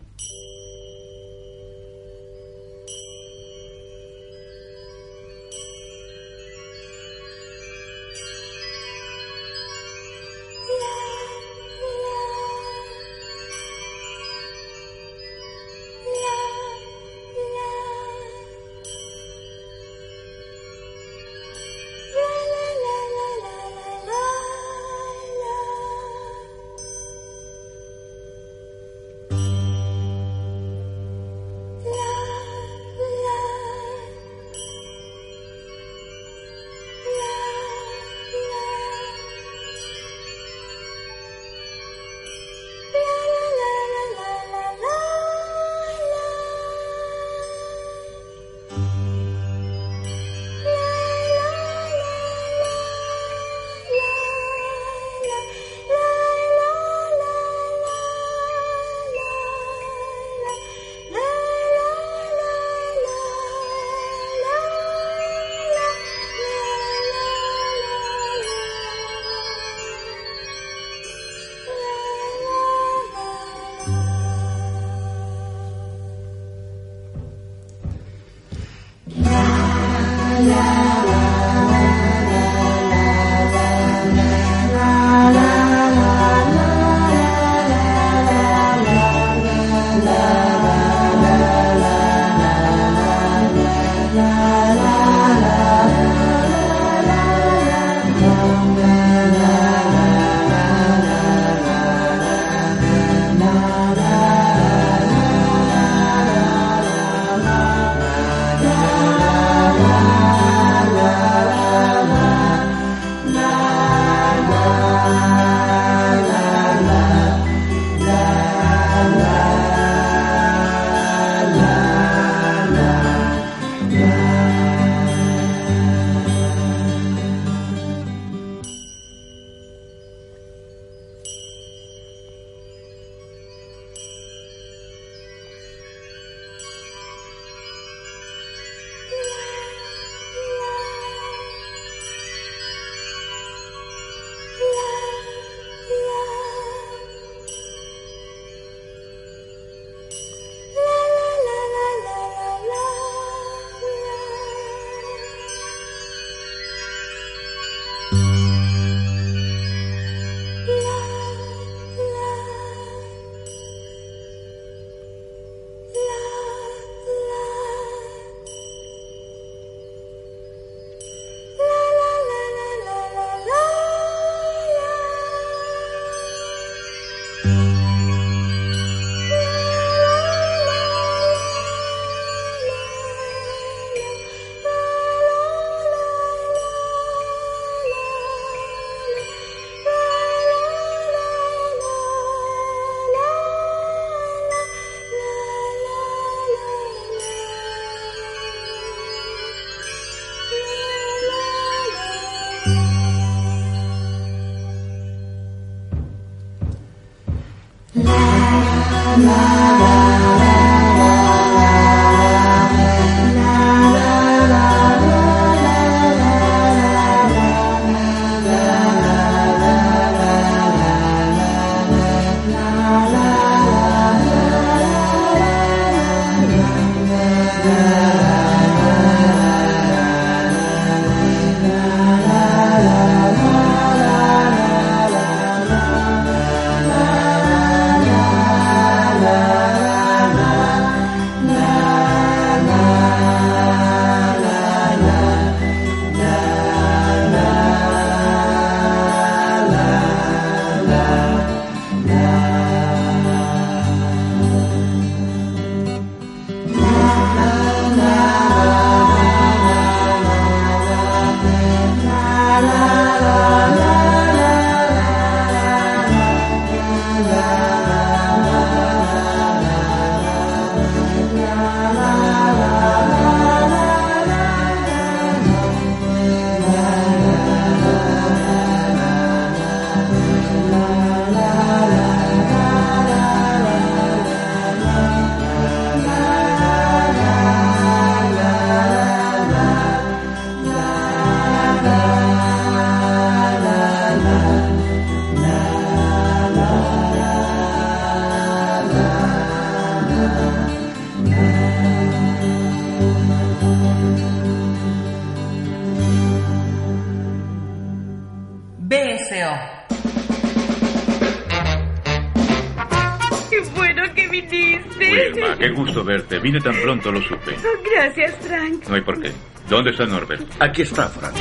Vine 316.45 316.61
tan 316.61 316.75
pronto, 316.75 317.11
lo 317.11 317.19
supe. 317.23 317.55
Gracias, 317.91 318.35
Frank. 318.45 318.87
No 318.87 318.93
hay 318.93 319.01
por 319.01 319.19
qué. 319.19 319.31
¿Dónde 319.67 319.89
está 319.89 320.05
Norbert? 320.05 320.43
Aquí 320.59 320.83
está, 320.83 321.09
Frank. 321.09 321.33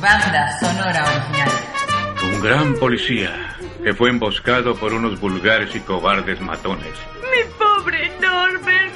Banda 0.00 0.56
sonora 0.60 1.02
original. 1.02 1.50
Un 2.32 2.40
gran 2.40 2.74
policía 2.76 3.56
que 3.82 3.92
fue 3.92 4.08
emboscado 4.08 4.76
por 4.76 4.94
unos 4.94 5.18
vulgares 5.18 5.74
y 5.74 5.80
cobardes 5.80 6.40
matones. 6.40 6.92
Mi 7.22 7.42
pobre 7.58 8.08
Norbert. 8.20 8.94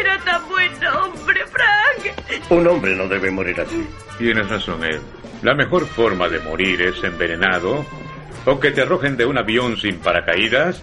Era 0.00 0.18
tan 0.24 0.48
buen 0.48 0.72
hombre, 0.84 1.40
Frank. 1.46 2.50
Un 2.50 2.66
hombre 2.66 2.96
no 2.96 3.06
debe 3.06 3.30
morir 3.30 3.60
así. 3.60 3.86
Tienes 4.18 4.48
razón, 4.48 4.82
Ed. 4.82 4.98
La 5.42 5.54
mejor 5.54 5.86
forma 5.86 6.28
de 6.28 6.40
morir 6.40 6.82
es 6.82 7.00
envenenado, 7.04 7.86
o 8.44 8.58
que 8.58 8.72
te 8.72 8.82
arrojen 8.82 9.16
de 9.16 9.24
un 9.24 9.38
avión 9.38 9.76
sin 9.76 10.00
paracaídas, 10.00 10.82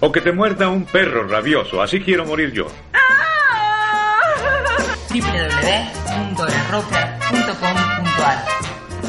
o 0.00 0.10
que 0.10 0.22
te 0.22 0.32
muerda 0.32 0.68
un 0.70 0.86
perro 0.86 1.28
rabioso. 1.28 1.82
Así 1.82 2.00
quiero 2.00 2.24
morir 2.24 2.52
yo. 2.52 2.68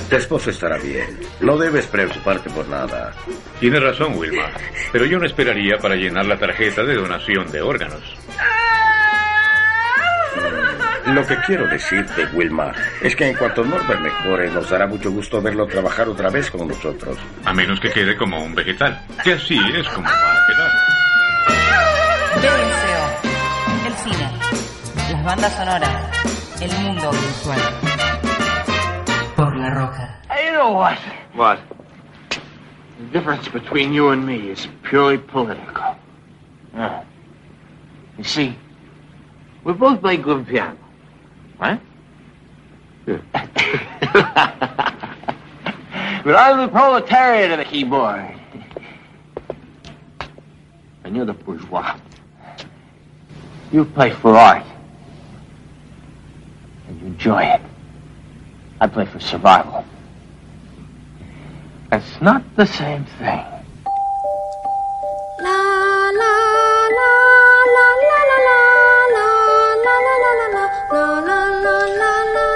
Tu 0.09 0.15
esposo 0.15 0.49
estará 0.49 0.77
bien. 0.77 1.19
No 1.41 1.57
debes 1.57 1.85
preocuparte 1.87 2.49
por 2.49 2.67
nada. 2.69 3.11
Tienes 3.59 3.81
razón, 3.83 4.17
Wilma. 4.17 4.49
Pero 4.91 5.05
yo 5.05 5.19
no 5.19 5.25
esperaría 5.25 5.77
para 5.79 5.95
llenar 5.95 6.25
la 6.25 6.37
tarjeta 6.37 6.83
de 6.83 6.95
donación 6.95 7.51
de 7.51 7.61
órganos. 7.61 8.01
Lo 11.07 11.25
que 11.25 11.37
quiero 11.45 11.67
decirte, 11.67 12.25
Wilma, 12.33 12.73
es 13.01 13.15
que 13.15 13.27
en 13.29 13.35
cuanto 13.35 13.63
Norbert 13.63 14.01
mejore, 14.01 14.49
nos 14.51 14.69
dará 14.69 14.87
mucho 14.87 15.09
gusto 15.09 15.41
verlo 15.41 15.65
trabajar 15.65 16.09
otra 16.09 16.29
vez 16.29 16.51
con 16.51 16.67
nosotros. 16.67 17.17
A 17.45 17.53
menos 17.53 17.79
que 17.79 17.91
quede 17.91 18.15
como 18.17 18.43
un 18.43 18.53
vegetal. 18.53 19.01
Que 19.23 19.33
así 19.33 19.59
es 19.75 19.87
como 19.89 20.07
va 20.07 20.33
a 20.33 20.47
quedar. 20.47 20.71
BSO. 22.41 23.87
El 23.87 23.93
cine. 23.93 24.31
Las 25.11 25.23
bandas 25.23 25.55
sonoras. 25.55 26.61
El 26.61 26.71
mundo 26.71 27.07
audiovisual. 27.07 27.86
Know 30.67 30.73
what? 30.73 30.99
What? 31.33 31.59
The 32.99 33.05
difference 33.11 33.47
between 33.47 33.93
you 33.93 34.09
and 34.09 34.25
me 34.25 34.49
is 34.49 34.67
purely 34.83 35.17
political. 35.17 35.95
Yeah. 36.73 37.03
You 38.17 38.23
see, 38.23 38.55
we 39.63 39.73
both 39.73 40.01
play 40.01 40.17
good 40.17 40.47
piano, 40.47 40.77
right? 41.59 41.79
but 43.05 43.21
I'm 46.35 46.57
the 46.57 46.67
proletariat 46.69 47.51
of 47.51 47.59
the 47.59 47.65
keyboard. 47.65 48.33
And 51.03 51.15
you're 51.15 51.25
the 51.25 51.33
bourgeois. 51.33 51.95
You 53.71 53.85
play 53.85 54.11
for 54.11 54.35
art. 54.35 54.65
And 56.87 56.99
you 56.99 57.07
enjoy 57.07 57.43
it. 57.43 57.61
I 58.81 58.87
play 58.87 59.05
for 59.05 59.19
survival. 59.21 59.85
That's 61.89 62.21
not 62.21 62.43
the 62.55 62.65
same 62.65 63.05
thing. 63.19 63.57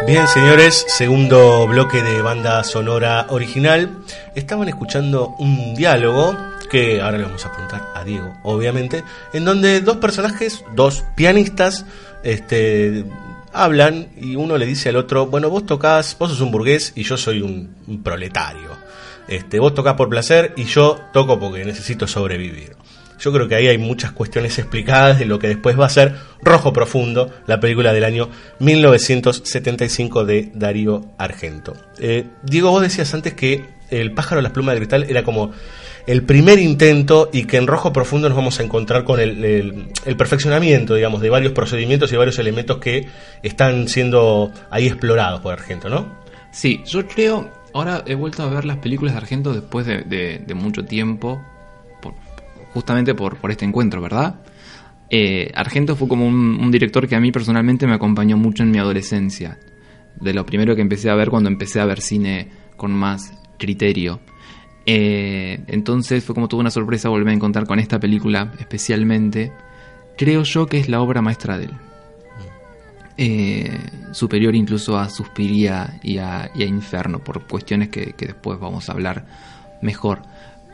Bien, 0.05 0.27
señores, 0.27 0.83
segundo 0.89 1.65
bloque 1.67 2.01
de 2.03 2.21
banda 2.21 2.63
sonora 2.65 3.27
original. 3.29 4.03
Estaban 4.35 4.67
escuchando 4.67 5.35
un 5.39 5.73
diálogo 5.73 6.35
que 6.69 6.99
ahora 6.99 7.17
le 7.17 7.23
vamos 7.23 7.45
a 7.45 7.51
preguntar 7.53 7.93
a 7.95 8.03
Diego, 8.03 8.33
obviamente, 8.43 9.05
en 9.31 9.45
donde 9.45 9.79
dos 9.79 9.97
personajes, 9.97 10.65
dos 10.75 11.05
pianistas, 11.15 11.85
este, 12.23 13.05
hablan 13.53 14.09
y 14.17 14.35
uno 14.35 14.57
le 14.57 14.65
dice 14.65 14.89
al 14.89 14.97
otro, 14.97 15.27
bueno, 15.27 15.49
vos 15.49 15.65
tocás, 15.65 16.17
vos 16.19 16.31
sos 16.31 16.41
un 16.41 16.51
burgués 16.51 16.91
y 16.95 17.03
yo 17.03 17.15
soy 17.15 17.41
un, 17.41 17.75
un 17.87 18.03
proletario. 18.03 18.80
Este, 19.31 19.59
vos 19.59 19.73
tocás 19.73 19.93
por 19.93 20.09
placer 20.09 20.51
y 20.57 20.65
yo 20.65 20.99
toco 21.13 21.39
porque 21.39 21.63
necesito 21.63 22.05
sobrevivir. 22.05 22.75
Yo 23.17 23.31
creo 23.31 23.47
que 23.47 23.55
ahí 23.55 23.67
hay 23.67 23.77
muchas 23.77 24.11
cuestiones 24.11 24.59
explicadas 24.59 25.19
de 25.19 25.25
lo 25.25 25.39
que 25.39 25.47
después 25.47 25.79
va 25.79 25.85
a 25.85 25.89
ser 25.89 26.15
Rojo 26.41 26.73
Profundo, 26.73 27.31
la 27.47 27.61
película 27.61 27.93
del 27.93 28.03
año 28.03 28.29
1975 28.59 30.25
de 30.25 30.51
Darío 30.53 31.05
Argento. 31.17 31.77
Eh, 31.97 32.25
Diego, 32.43 32.71
vos 32.71 32.81
decías 32.81 33.13
antes 33.13 33.33
que 33.33 33.63
El 33.89 34.11
pájaro 34.11 34.39
de 34.39 34.43
las 34.43 34.51
plumas 34.51 34.73
de 34.73 34.79
cristal 34.79 35.05
era 35.07 35.23
como 35.23 35.51
el 36.07 36.23
primer 36.23 36.59
intento 36.59 37.29
y 37.31 37.45
que 37.45 37.55
en 37.55 37.67
Rojo 37.67 37.93
Profundo 37.93 38.27
nos 38.27 38.35
vamos 38.35 38.59
a 38.59 38.63
encontrar 38.63 39.05
con 39.05 39.21
el, 39.21 39.91
el 40.05 40.17
perfeccionamiento, 40.17 40.95
digamos, 40.95 41.21
de 41.21 41.29
varios 41.29 41.53
procedimientos 41.53 42.11
y 42.11 42.17
varios 42.17 42.37
elementos 42.37 42.79
que 42.79 43.07
están 43.43 43.87
siendo 43.87 44.51
ahí 44.69 44.87
explorados 44.87 45.39
por 45.39 45.53
Argento, 45.53 45.87
¿no? 45.87 46.19
Sí, 46.51 46.81
yo 46.85 47.07
creo, 47.07 47.49
ahora 47.73 48.03
he 48.05 48.15
vuelto 48.15 48.43
a 48.43 48.49
ver 48.49 48.65
las 48.65 48.77
películas 48.77 49.13
de 49.13 49.17
Argento 49.17 49.53
después 49.53 49.85
de, 49.85 50.53
mucho 50.55 50.85
tiempo, 50.85 51.41
por, 52.01 52.13
justamente 52.73 53.13
por, 53.15 53.37
este 53.49 53.65
encuentro, 53.65 54.01
¿verdad? 54.01 54.41
Eh, 55.09 55.51
Argento 55.55 55.95
fue 55.95 56.07
como 56.07 56.25
un, 56.25 56.57
un, 56.61 56.71
director 56.71 57.07
que 57.07 57.15
a 57.15 57.19
mí 57.19 57.31
personalmente 57.31 57.85
me 57.85 57.93
acompañó 57.93 58.37
mucho 58.37 58.63
en 58.63 58.71
mi 58.71 58.77
adolescencia. 58.77 59.59
De 60.19 60.33
lo 60.33 60.45
primero 60.45 60.75
que 60.75 60.81
empecé 60.81 61.09
a 61.09 61.15
ver 61.15 61.29
cuando 61.29 61.49
empecé 61.49 61.79
a 61.79 61.85
ver 61.85 62.01
cine 62.01 62.49
con 62.77 62.91
más 62.93 63.33
criterio. 63.57 64.19
Eh, 64.85 65.63
entonces 65.67 66.23
fue 66.23 66.33
como 66.33 66.47
toda 66.47 66.61
una 66.61 66.71
sorpresa 66.71 67.09
volver 67.09 67.29
a 67.29 67.33
encontrar 67.33 67.67
con 67.67 67.79
esta 67.79 67.99
película 67.99 68.51
especialmente. 68.59 69.51
Creo 70.17 70.43
yo 70.43 70.65
que 70.67 70.79
es 70.79 70.89
la 70.89 71.01
obra 71.01 71.21
maestra 71.21 71.57
de 71.57 71.65
él. 71.65 71.71
Eh, 73.17 73.77
superior 74.11 74.55
incluso 74.55 74.97
a 74.97 75.09
Suspiria 75.09 75.99
y 76.01 76.17
a, 76.17 76.49
y 76.55 76.63
a 76.63 76.65
Inferno, 76.65 77.19
por 77.19 77.45
cuestiones 77.45 77.89
que, 77.89 78.15
después 78.17 78.59
vamos 78.59 78.89
a 78.89 78.93
hablar 78.93 79.25
mejor. 79.81 80.21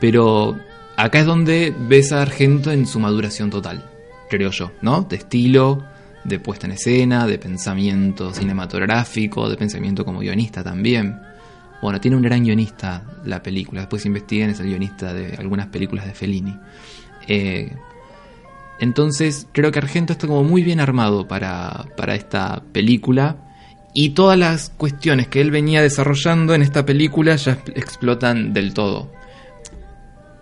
Pero 0.00 0.56
acá 0.96 1.20
es 1.20 1.26
donde 1.26 1.74
ves 1.88 2.12
a 2.12 2.22
Argento 2.22 2.70
en 2.70 2.86
su 2.86 3.00
maduración 3.00 3.50
total, 3.50 3.84
creo 4.30 4.50
yo, 4.50 4.72
¿no? 4.82 5.02
De 5.02 5.16
estilo, 5.16 5.84
de 6.24 6.38
puesta 6.38 6.66
en 6.66 6.72
escena, 6.72 7.26
de 7.26 7.38
pensamiento 7.38 8.32
cinematográfico, 8.32 9.48
de 9.48 9.56
pensamiento 9.56 10.04
como 10.04 10.20
guionista 10.20 10.62
también. 10.62 11.20
Bueno, 11.82 12.00
tiene 12.00 12.16
un 12.16 12.22
gran 12.22 12.44
guionista 12.44 13.04
la 13.24 13.42
película. 13.42 13.82
Después 13.82 14.04
investiguen, 14.06 14.50
es 14.50 14.60
el 14.60 14.66
guionista 14.66 15.12
de 15.12 15.36
algunas 15.36 15.68
películas 15.68 16.06
de 16.06 16.14
Fellini. 16.14 16.56
Eh, 17.26 17.76
entonces, 18.80 19.48
creo 19.52 19.72
que 19.72 19.78
Argento 19.78 20.12
está 20.12 20.26
como 20.26 20.44
muy 20.44 20.62
bien 20.62 20.80
armado 20.80 21.26
para, 21.26 21.86
para 21.96 22.14
esta 22.14 22.62
película. 22.72 23.36
Y 23.94 24.10
todas 24.10 24.38
las 24.38 24.70
cuestiones 24.70 25.28
que 25.28 25.40
él 25.40 25.50
venía 25.50 25.82
desarrollando 25.82 26.54
en 26.54 26.62
esta 26.62 26.86
película 26.86 27.34
ya 27.36 27.58
explotan 27.74 28.52
del 28.52 28.74
todo. 28.74 29.10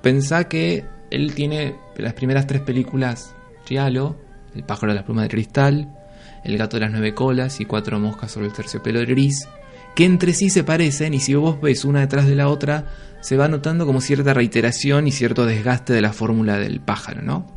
Pensá 0.03 0.49
que 0.49 0.85
él 1.11 1.35
tiene 1.35 1.75
las 1.97 2.13
primeras 2.13 2.47
tres 2.47 2.61
películas 2.61 3.35
Giallo, 3.65 4.17
El 4.55 4.65
pájaro 4.65 4.93
de 4.93 4.97
las 4.97 5.05
plumas 5.05 5.25
de 5.25 5.31
cristal, 5.31 5.97
El 6.45 6.59
gato 6.59 6.77
de 6.77 6.83
las 6.83 6.91
nueve 6.91 7.15
colas 7.15 7.61
y 7.61 7.65
Cuatro 7.65 7.99
moscas 7.99 8.33
sobre 8.33 8.49
el 8.49 8.53
terciopelo 8.53 9.01
gris 9.01 9.49
que 9.95 10.05
entre 10.05 10.35
sí 10.35 10.51
se 10.51 10.63
parecen 10.63 11.15
y 11.15 11.21
si 11.21 11.35
vos 11.35 11.59
ves 11.59 11.87
una 11.87 12.01
detrás 12.01 12.27
de 12.27 12.35
la 12.35 12.49
otra, 12.49 12.85
se 13.21 13.39
va 13.39 13.49
notando 13.49 13.87
como 13.87 14.03
cierta 14.03 14.35
reiteración 14.35 15.07
y 15.07 15.13
cierto 15.13 15.47
desgaste 15.47 15.95
de 15.95 16.03
la 16.03 16.13
fórmula 16.13 16.59
del 16.59 16.81
pájaro, 16.81 17.23
¿no? 17.23 17.56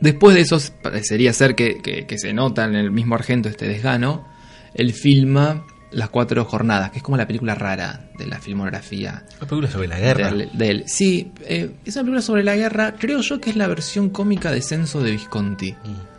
Después 0.00 0.34
de 0.34 0.42
eso, 0.42 0.58
parecería 0.82 1.32
ser 1.32 1.54
que, 1.54 1.78
que, 1.78 2.06
que, 2.06 2.18
se 2.18 2.32
nota 2.32 2.64
en 2.64 2.74
el 2.74 2.90
mismo 2.90 3.14
Argento 3.14 3.48
este 3.48 3.66
desgano, 3.66 4.26
él 4.74 4.92
filma 4.92 5.64
Las 5.90 6.10
Cuatro 6.10 6.44
Jornadas, 6.44 6.90
que 6.90 6.98
es 6.98 7.02
como 7.02 7.16
la 7.16 7.26
película 7.26 7.54
rara 7.54 8.10
de 8.18 8.26
la 8.26 8.38
filmografía. 8.38 9.24
Una 9.38 9.48
película 9.48 9.70
sobre 9.70 9.88
la 9.88 9.98
guerra. 9.98 10.32
De, 10.32 10.48
de 10.52 10.70
él. 10.70 10.84
Sí, 10.86 11.32
eh, 11.42 11.70
es 11.84 11.96
una 11.96 12.02
película 12.02 12.22
sobre 12.22 12.44
la 12.44 12.56
guerra, 12.56 12.94
creo 12.98 13.20
yo 13.20 13.40
que 13.40 13.50
es 13.50 13.56
la 13.56 13.66
versión 13.66 14.10
cómica 14.10 14.50
de 14.50 14.60
Censo 14.60 15.02
de 15.02 15.12
Visconti. 15.12 15.72
Mm. 15.72 16.16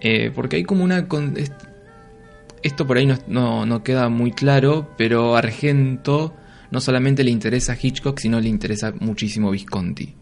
Eh, 0.00 0.30
porque 0.32 0.56
hay 0.56 0.64
como 0.64 0.84
una 0.84 1.08
esto 2.62 2.86
por 2.86 2.98
ahí 2.98 3.06
no, 3.06 3.18
no, 3.26 3.66
no, 3.66 3.82
queda 3.82 4.08
muy 4.08 4.32
claro, 4.32 4.90
pero 4.96 5.36
Argento 5.36 6.34
no 6.70 6.80
solamente 6.80 7.24
le 7.24 7.30
interesa 7.30 7.72
a 7.72 7.78
Hitchcock, 7.80 8.18
sino 8.18 8.40
le 8.40 8.48
interesa 8.48 8.92
muchísimo 8.98 9.50
Visconti. 9.50 10.14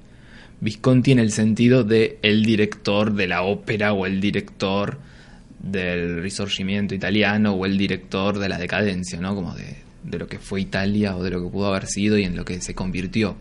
Visconti 0.61 1.13
en 1.13 1.19
el 1.19 1.33
sentido 1.33 1.85
de 1.85 2.19
el 2.23 2.45
director 2.45 3.13
de 3.15 3.27
la 3.27 3.43
ópera 3.43 3.93
o 3.93 4.07
el 4.07 4.21
director 4.21 4.99
del 5.59 6.23
risorgimiento 6.23 6.95
italiano 6.95 7.53
o 7.53 7.67
el 7.67 7.77
director 7.77 8.39
de 8.39 8.49
la 8.49 8.59
decadencia, 8.59 9.21
¿no? 9.21 9.35
Como 9.35 9.55
de, 9.55 9.77
de 10.05 10.19
lo 10.19 10.27
que 10.27 10.39
fue 10.39 10.61
Italia 10.61 11.17
o 11.17 11.23
de 11.23 11.31
lo 11.31 11.43
que 11.43 11.51
pudo 11.51 11.67
haber 11.67 11.87
sido 11.87 12.17
y 12.19 12.25
en 12.25 12.37
lo 12.37 12.45
que 12.45 12.61
se 12.61 12.75
convirtió. 12.75 13.37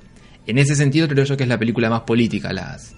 En 0.48 0.58
ese 0.58 0.76
sentido 0.76 1.08
creo 1.08 1.26
yo 1.26 1.38
que 1.38 1.44
es 1.44 1.50
la 1.50 1.60
película 1.60 1.90
más 1.90 2.02
política, 2.02 2.54
las, 2.54 2.96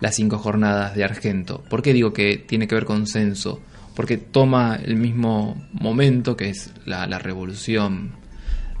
las 0.00 0.14
cinco 0.14 0.38
jornadas 0.38 0.94
de 0.94 1.04
Argento. 1.04 1.62
¿Por 1.68 1.82
qué 1.82 1.92
digo 1.92 2.12
que 2.12 2.38
tiene 2.38 2.66
que 2.66 2.74
ver 2.74 2.84
con 2.84 3.06
censo? 3.06 3.60
porque 3.94 4.16
toma 4.16 4.78
el 4.82 4.96
mismo 4.96 5.62
momento 5.72 6.36
que 6.36 6.48
es 6.48 6.72
la, 6.86 7.06
la, 7.06 7.18
revolución 7.18 8.12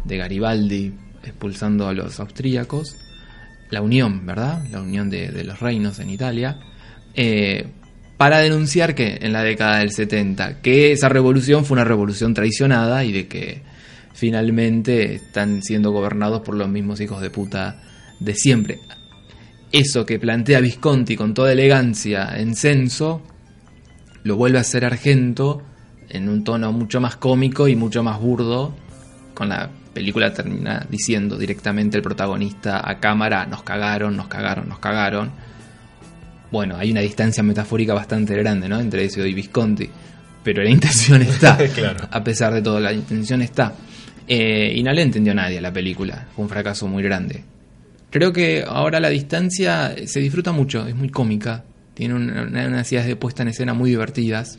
de 0.04 0.16
Garibaldi 0.16 0.94
expulsando 1.24 1.88
a 1.88 1.92
los 1.92 2.20
austríacos, 2.20 2.96
la 3.70 3.82
unión, 3.82 4.26
¿verdad? 4.26 4.64
La 4.70 4.80
unión 4.80 5.10
de, 5.10 5.44
los 5.44 5.60
reinos 5.60 5.98
en 5.98 6.10
Italia, 6.10 6.58
eh, 7.14 7.66
para 8.16 8.38
denunciar 8.38 8.94
que 8.94 9.18
en 9.22 9.32
la 9.32 9.42
década 9.42 9.78
del 9.78 9.92
70, 9.92 10.60
que 10.60 10.92
esa 10.92 11.08
revolución 11.08 11.64
fue 11.64 11.76
una 11.76 11.84
revolución 11.84 12.34
traicionada 12.34 13.04
y 13.04 13.12
de 13.12 13.28
que 13.28 13.62
finalmente 14.12 15.14
están 15.14 15.62
siendo 15.62 15.92
gobernados 15.92 16.42
por 16.42 16.54
los 16.54 16.68
mismos 16.68 17.00
hijos 17.00 17.22
de 17.22 17.30
puta 17.30 17.80
de 18.18 18.34
siempre. 18.34 18.78
Eso 19.72 20.04
que 20.04 20.18
plantea 20.18 20.60
Visconti 20.60 21.16
con 21.16 21.32
toda 21.32 21.52
elegancia 21.52 22.36
en 22.36 22.56
censo, 22.56 23.22
lo 24.24 24.36
vuelve 24.36 24.58
a 24.58 24.62
hacer 24.62 24.84
Argento 24.84 25.62
en 26.08 26.28
un 26.28 26.44
tono 26.44 26.72
mucho 26.72 27.00
más 27.00 27.16
cómico 27.16 27.68
y 27.68 27.76
mucho 27.76 28.02
más 28.02 28.20
burdo, 28.20 28.74
con 29.32 29.48
la 29.48 29.70
película 29.92 30.32
termina 30.32 30.86
diciendo 30.88 31.36
directamente 31.36 31.96
el 31.96 32.02
protagonista 32.02 32.88
a 32.88 32.98
cámara, 33.00 33.46
nos 33.46 33.62
cagaron, 33.62 34.16
nos 34.16 34.28
cagaron, 34.28 34.68
nos 34.68 34.78
cagaron. 34.78 35.30
Bueno, 36.50 36.76
hay 36.76 36.90
una 36.90 37.00
distancia 37.00 37.42
metafórica 37.42 37.94
bastante 37.94 38.34
grande, 38.36 38.68
¿no? 38.68 38.80
Entre 38.80 39.04
eso 39.04 39.24
y 39.24 39.34
Visconti. 39.34 39.88
Pero 40.42 40.62
la 40.62 40.70
intención 40.70 41.22
está. 41.22 41.56
Claro. 41.74 42.08
A 42.10 42.24
pesar 42.24 42.52
de 42.54 42.62
todo, 42.62 42.80
la 42.80 42.92
intención 42.92 43.42
está. 43.42 43.74
Eh, 44.26 44.72
y 44.74 44.82
no 44.82 44.92
le 44.92 45.02
entendió 45.02 45.34
nadie 45.34 45.60
la 45.60 45.72
película. 45.72 46.26
Fue 46.34 46.44
un 46.44 46.48
fracaso 46.48 46.86
muy 46.88 47.02
grande. 47.02 47.44
Creo 48.10 48.32
que 48.32 48.64
ahora 48.66 48.98
la 48.98 49.08
distancia 49.08 49.94
se 50.06 50.20
disfruta 50.20 50.50
mucho, 50.52 50.86
es 50.86 50.94
muy 50.96 51.08
cómica. 51.10 51.64
Tiene 51.94 52.14
una- 52.14 52.42
una- 52.42 52.66
unas 52.66 52.90
ideas 52.92 53.06
de 53.06 53.14
puesta 53.16 53.42
en 53.42 53.48
escena 53.48 53.74
muy 53.74 53.90
divertidas. 53.90 54.58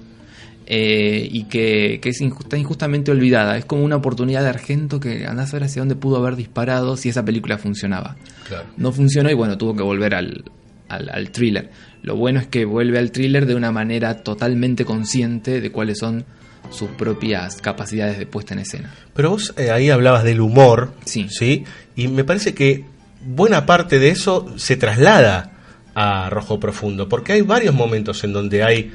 Eh, 0.74 1.28
y 1.30 1.44
que, 1.50 2.00
que 2.02 2.08
es 2.08 2.22
injustamente 2.22 3.12
olvidada. 3.12 3.58
Es 3.58 3.66
como 3.66 3.84
una 3.84 3.98
oportunidad 3.98 4.42
de 4.42 4.48
Argento 4.48 5.02
que 5.02 5.26
andás 5.26 5.50
a 5.50 5.58
ver 5.58 5.66
hacia 5.66 5.82
dónde 5.82 5.98
pudo 5.98 6.16
haber 6.16 6.38
disparado 6.38 6.96
si 6.96 7.10
esa 7.10 7.26
película 7.26 7.58
funcionaba. 7.58 8.16
Claro. 8.48 8.70
No 8.78 8.94
funcionó 8.94 9.30
y 9.30 9.34
bueno, 9.34 9.58
tuvo 9.58 9.76
que 9.76 9.84
volver 9.84 10.16
al, 10.16 10.46
al, 10.88 11.10
al 11.10 11.30
thriller. 11.32 11.72
Lo 12.04 12.16
bueno 12.16 12.40
es 12.40 12.48
que 12.48 12.64
vuelve 12.64 13.00
al 13.00 13.12
thriller 13.12 13.48
de 13.48 13.56
una 13.56 13.74
manera 13.74 14.24
totalmente 14.24 14.86
consciente 14.86 15.60
de 15.60 15.72
cuáles 15.74 15.98
son 15.98 16.24
sus 16.70 16.88
propias 16.92 17.62
capacidades 17.62 18.18
de 18.18 18.26
puesta 18.26 18.54
en 18.54 18.62
escena. 18.62 18.94
Pero 19.14 19.32
vos 19.32 19.54
eh, 19.58 19.72
ahí 19.72 19.90
hablabas 19.90 20.24
del 20.24 20.40
humor, 20.40 20.94
Sí. 21.04 21.66
Y 21.98 22.08
me 22.08 22.24
parece 22.24 22.54
que 22.54 22.86
buena 23.26 23.66
parte 23.66 24.00
de 24.00 24.08
eso 24.08 24.48
se 24.56 24.78
traslada 24.78 25.52
a 25.96 26.30
Rojo 26.30 26.62
Profundo, 26.62 27.10
porque 27.10 27.34
hay 27.34 27.42
varios 27.42 27.76
momentos 27.76 28.24
en 28.24 28.32
donde 28.32 28.64
hay 28.64 28.94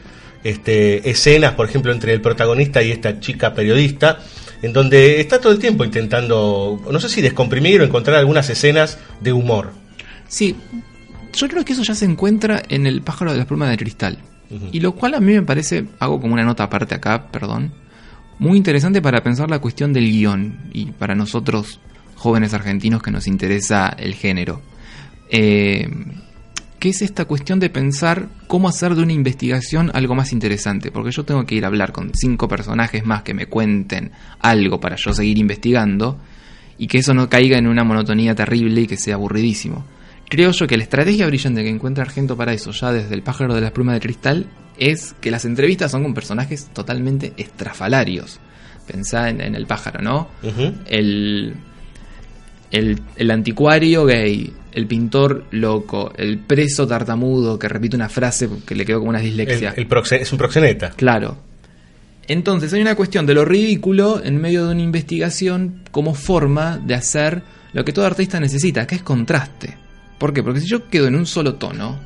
este, 0.49 1.09
escenas, 1.11 1.55
por 1.55 1.68
ejemplo, 1.68 1.92
entre 1.92 2.12
el 2.12 2.20
protagonista 2.20 2.82
y 2.82 2.92
esta 2.92 3.18
chica 3.20 3.53
periodista, 3.53 4.20
en 4.62 4.72
donde 4.72 5.20
está 5.20 5.40
todo 5.40 5.53
el 5.53 5.59
tiempo 5.59 5.84
intentando, 5.84 6.80
no 6.90 7.01
sé 7.01 7.09
si 7.09 7.20
descomprimir 7.20 7.80
o 7.80 7.84
encontrar 7.84 8.18
algunas 8.18 8.49
escenas 8.49 8.99
de 9.20 9.32
humor. 9.32 9.72
Sí, 10.28 10.57
yo 11.32 11.49
creo 11.49 11.64
que 11.64 11.72
eso 11.72 11.82
ya 11.82 11.94
se 11.94 12.05
encuentra 12.05 12.62
en 12.68 12.86
el 12.86 13.03
pájaro 13.03 13.32
de 13.32 13.38
las 13.38 13.47
plumas 13.47 13.70
de 13.70 13.76
cristal. 13.76 14.18
Y 14.70 14.78
lo 14.78 14.94
cual 14.94 15.14
a 15.14 15.20
mí 15.20 15.32
me 15.32 15.42
parece, 15.42 15.86
hago 15.99 16.20
como 16.20 16.34
una 16.34 16.44
nota 16.44 16.62
aparte 16.62 16.94
acá, 16.94 17.32
perdón, 17.32 17.72
muy 18.38 18.57
interesante 18.57 19.03
para 19.03 19.20
pensar 19.24 19.51
la 19.51 19.59
cuestión 19.59 19.92
del 19.92 20.09
guion 20.09 20.70
y 20.72 20.86
para 20.92 21.16
nosotros 21.16 21.80
jóvenes 22.14 22.55
argentinos 22.55 23.03
que 23.03 23.11
nos 23.11 23.26
interesa 23.26 23.88
el 23.88 24.14
género. 24.14 24.62
Eh, 25.28 25.88
que 26.79 26.91
es 26.91 27.03
esta 27.03 27.24
cuestión 27.24 27.59
de 27.59 27.70
pensar 27.70 28.29
cómo 28.47 28.68
hacer 28.68 28.95
de 28.95 29.03
una 29.03 29.12
investigación 29.12 29.91
algo 29.95 30.14
más 30.14 30.33
interesante, 30.33 30.91
porque 30.91 31.11
yo 31.11 31.24
tengo 31.24 31.45
que 31.47 31.55
ir 31.55 31.64
a 31.64 31.68
hablar 31.68 31.93
con 31.93 32.12
cinco 32.14 32.49
personajes 32.49 33.05
más 33.05 33.22
que 33.22 33.35
me 33.35 33.47
cuenten 33.47 34.12
algo 34.41 34.79
para 34.81 34.97
yo 34.97 35.12
seguir 35.12 35.39
investigando 35.39 36.18
y 36.79 36.87
que 36.87 36.99
eso 36.99 37.14
no 37.14 37.29
caiga 37.29 37.59
en 37.59 37.66
una 37.66 37.85
monotonía 37.85 38.35
terrible 38.35 38.83
y 38.83 38.87
que 38.87 38.97
sea 38.97 39.14
aburridísimo. 39.14 39.85
Creo 40.29 40.51
yo 40.51 40.66
que 40.66 40.77
la 40.77 40.83
estrategia 40.83 41.27
brillante 41.27 41.62
que 41.62 41.70
encuentra 41.70 42.05
Argento 42.05 42.37
para 42.37 42.53
eso, 42.53 42.72
ya 42.72 42.93
desde 42.93 43.14
el 43.14 43.22
pájaro 43.22 43.55
de 43.55 43.61
las 43.61 43.70
plumas 43.70 43.95
de 43.95 44.01
cristal, 44.01 44.47
es 44.77 45.14
que 45.20 45.31
las 45.31 45.45
entrevistas 45.45 45.93
son 45.93 46.03
con 46.03 46.14
personajes 46.14 46.68
totalmente 46.72 47.33
estrafalarios. 47.37 48.41
Pensá 48.87 49.31
en, 49.31 49.41
en 49.41 49.55
el 49.55 49.66
pájaro, 49.66 50.03
¿no? 50.03 50.29
El, 50.87 51.55
el, 52.71 53.01
el 53.17 53.31
anticuario 53.31 54.05
gay, 54.05 54.53
el 54.73 54.87
pintor 54.87 55.47
loco, 55.53 56.12
el 56.17 56.39
preso 56.39 56.87
tartamudo 56.87 57.59
que 57.59 57.69
repite 57.69 57.97
una 57.97 58.09
frase 58.09 58.49
que 58.67 58.75
le 58.75 58.85
quedó 58.85 58.99
como 58.99 59.11
una 59.11 59.21
El, 59.21 59.27
dislexia. 59.27 59.73
el 59.77 59.89
proxe- 59.89 60.21
es 60.21 60.33
un 60.33 60.39
proxeneta. 60.39 60.91
Claro. 60.91 61.39
Entonces 62.29 62.73
hay 62.73 62.81
una 62.81 62.97
cuestión 62.97 63.25
de 63.25 63.35
lo 63.35 63.45
ridículo 63.45 64.21
en 64.23 64.41
medio 64.41 64.67
de 64.67 64.73
una 64.73 64.83
investigación 64.83 65.83
como 65.93 66.14
forma 66.14 66.77
de 66.79 66.95
hacer 66.95 67.43
lo 67.73 67.85
que 67.85 67.93
todo 67.93 68.05
artista 68.07 68.41
necesita, 68.41 68.87
que 68.87 68.97
es 68.97 69.03
contraste. 69.03 69.77
¿Por 70.19 70.33
qué? 70.33 70.43
Porque 70.43 70.61
si 70.61 70.67
yo 70.67 70.89
quedo 70.89 71.07
en 71.07 71.14
un 71.14 71.27
solo 71.27 71.55
tono, 71.55 71.99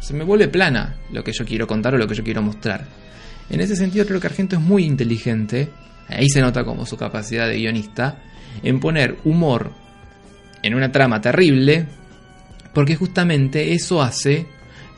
se 0.00 0.14
me 0.14 0.24
vuelve 0.24 0.48
plana 0.48 0.96
lo 1.12 1.22
que 1.22 1.32
yo 1.32 1.44
quiero 1.44 1.66
contar 1.66 1.94
o 1.94 1.98
lo 1.98 2.08
que 2.08 2.14
yo 2.14 2.24
quiero 2.24 2.42
mostrar. 2.42 2.86
En 3.50 3.60
ese 3.60 3.76
sentido 3.76 4.04
creo 4.06 4.20
que 4.20 4.26
Argento 4.26 4.56
es 4.56 4.62
muy 4.62 4.84
inteligente, 4.84 5.68
ahí 6.08 6.28
se 6.28 6.40
nota 6.40 6.64
como 6.64 6.84
su 6.84 6.96
capacidad 6.96 7.46
de 7.46 7.56
guionista, 7.58 8.22
en 8.62 8.80
poner 8.80 9.16
humor 9.24 9.70
en 10.62 10.74
una 10.74 10.92
trama 10.92 11.20
terrible, 11.20 11.86
porque 12.72 12.96
justamente 12.96 13.72
eso 13.72 14.02
hace 14.02 14.46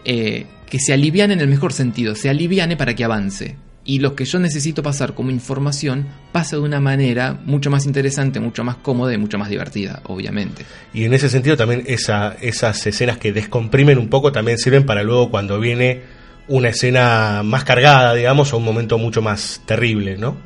eh, 0.04 0.46
que 0.68 0.78
se 0.78 0.92
aliviane 0.92 1.34
en 1.34 1.40
el 1.40 1.48
mejor 1.48 1.72
sentido, 1.72 2.14
se 2.14 2.28
aliviane 2.28 2.76
para 2.76 2.94
que 2.94 3.04
avance. 3.04 3.56
Y 3.82 3.98
lo 3.98 4.14
que 4.14 4.24
yo 4.24 4.38
necesito 4.38 4.82
pasar 4.82 5.14
como 5.14 5.30
información 5.30 6.06
pasa 6.32 6.56
de 6.56 6.62
una 6.62 6.80
manera 6.80 7.40
mucho 7.44 7.70
más 7.70 7.86
interesante, 7.86 8.38
mucho 8.38 8.62
más 8.62 8.76
cómoda 8.76 9.12
y 9.14 9.18
mucho 9.18 9.38
más 9.38 9.48
divertida, 9.48 10.00
obviamente. 10.04 10.64
Y 10.92 11.04
en 11.04 11.14
ese 11.14 11.28
sentido 11.28 11.56
también 11.56 11.82
esa, 11.86 12.36
esas 12.40 12.86
escenas 12.86 13.18
que 13.18 13.32
descomprimen 13.32 13.98
un 13.98 14.08
poco 14.08 14.32
también 14.32 14.58
sirven 14.58 14.84
para 14.84 15.02
luego 15.02 15.30
cuando 15.30 15.58
viene 15.58 16.02
una 16.46 16.68
escena 16.68 17.42
más 17.42 17.64
cargada, 17.64 18.14
digamos, 18.14 18.52
o 18.52 18.58
un 18.58 18.64
momento 18.64 18.98
mucho 18.98 19.22
más 19.22 19.62
terrible, 19.64 20.18
¿no? 20.18 20.36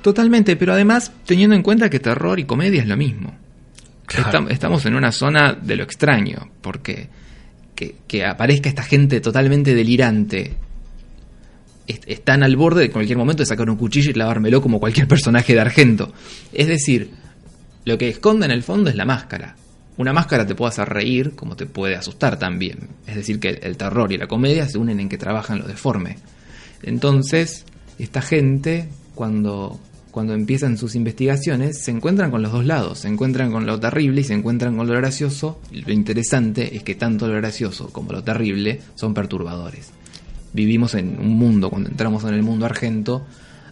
Totalmente, 0.00 0.54
pero 0.56 0.72
además 0.72 1.12
teniendo 1.24 1.56
en 1.56 1.62
cuenta 1.62 1.90
que 1.90 1.98
terror 1.98 2.38
y 2.38 2.44
comedia 2.44 2.80
es 2.82 2.88
lo 2.88 2.96
mismo. 2.96 3.34
Estam- 4.08 4.50
estamos 4.50 4.84
en 4.86 4.94
una 4.94 5.12
zona 5.12 5.52
de 5.54 5.76
lo 5.76 5.82
extraño, 5.84 6.50
porque 6.60 7.08
que, 7.74 7.96
que 8.06 8.24
aparezca 8.24 8.68
esta 8.68 8.82
gente 8.82 9.20
totalmente 9.20 9.74
delirante, 9.74 10.54
est- 11.86 12.04
están 12.06 12.42
al 12.42 12.56
borde 12.56 12.82
de 12.82 12.90
cualquier 12.90 13.18
momento 13.18 13.42
de 13.42 13.46
sacar 13.46 13.68
un 13.68 13.76
cuchillo 13.76 14.10
y 14.10 14.14
clavármelo 14.14 14.60
como 14.62 14.80
cualquier 14.80 15.06
personaje 15.08 15.54
de 15.54 15.60
Argento. 15.60 16.12
Es 16.52 16.66
decir, 16.68 17.10
lo 17.84 17.98
que 17.98 18.08
esconde 18.08 18.46
en 18.46 18.52
el 18.52 18.62
fondo 18.62 18.90
es 18.90 18.96
la 18.96 19.04
máscara. 19.04 19.56
Una 19.98 20.12
máscara 20.12 20.46
te 20.46 20.54
puede 20.54 20.70
hacer 20.70 20.88
reír 20.88 21.34
como 21.34 21.56
te 21.56 21.64
puede 21.66 21.96
asustar 21.96 22.38
también. 22.38 22.88
Es 23.06 23.14
decir, 23.16 23.40
que 23.40 23.48
el 23.48 23.76
terror 23.76 24.12
y 24.12 24.18
la 24.18 24.26
comedia 24.26 24.68
se 24.68 24.78
unen 24.78 25.00
en 25.00 25.08
que 25.08 25.16
trabajan 25.18 25.58
lo 25.60 25.66
deforme. 25.66 26.16
Entonces, 26.82 27.64
esta 27.98 28.20
gente, 28.20 28.88
cuando, 29.14 29.80
cuando 30.16 30.32
empiezan 30.32 30.78
sus 30.78 30.94
investigaciones, 30.94 31.78
se 31.84 31.90
encuentran 31.90 32.30
con 32.30 32.40
los 32.40 32.50
dos 32.50 32.64
lados. 32.64 33.00
Se 33.00 33.08
encuentran 33.08 33.52
con 33.52 33.66
lo 33.66 33.78
terrible 33.78 34.22
y 34.22 34.24
se 34.24 34.32
encuentran 34.32 34.74
con 34.74 34.86
lo 34.86 34.94
gracioso. 34.94 35.60
Lo 35.70 35.92
interesante 35.92 36.74
es 36.74 36.82
que 36.82 36.94
tanto 36.94 37.28
lo 37.28 37.34
gracioso 37.34 37.88
como 37.92 38.12
lo 38.12 38.24
terrible 38.24 38.80
son 38.94 39.12
perturbadores. 39.12 39.90
Vivimos 40.54 40.94
en 40.94 41.18
un 41.20 41.36
mundo, 41.36 41.68
cuando 41.68 41.90
entramos 41.90 42.24
en 42.24 42.32
el 42.32 42.42
mundo 42.42 42.64
argento, 42.64 43.26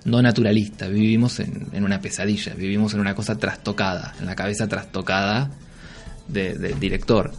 no 0.05 0.21
naturalista. 0.21 0.87
Vivimos 0.89 1.41
en, 1.41 1.83
una 1.83 2.03
pesadilla, 2.03 2.53
vivimos 2.53 2.93
en 2.93 3.01
una 3.01 3.15
cosa 3.15 3.39
trastocada, 3.39 4.15
en 4.21 4.27
la 4.27 4.37
cabeza 4.37 4.69
trastocada 4.69 5.51
de- 6.29 6.59
del 6.59 6.79
director. 6.79 7.33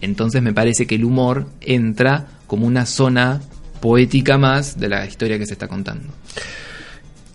Entonces 0.00 0.42
me 0.42 0.52
parece 0.52 0.84
que 0.84 0.96
el 0.96 1.04
humor 1.04 1.46
entra 1.60 2.26
como 2.48 2.66
una 2.66 2.86
zona 2.86 3.40
poética 3.80 4.36
más 4.36 4.80
de 4.80 4.88
la 4.88 5.06
historia 5.06 5.38
que 5.38 5.46
se 5.46 5.52
está 5.52 5.68
contando. 5.68 6.08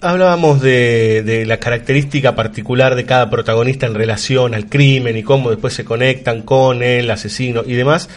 Hablábamos 0.04 0.60
de, 0.60 1.45
la 1.47 1.62
característica 1.62 2.36
particular 2.36 2.95
de 2.95 3.06
cada 3.06 3.30
protagonista 3.30 3.86
en 3.86 3.93
relación 3.93 4.54
al 4.54 4.68
crimen 4.68 5.16
y 5.16 5.24
cómo 5.24 5.49
después 5.49 5.74
se 5.74 5.86
conectan 5.86 6.41
con 6.41 6.84
el 6.84 7.10
asesino 7.10 7.64
y 7.66 7.72
demás. 7.76 8.10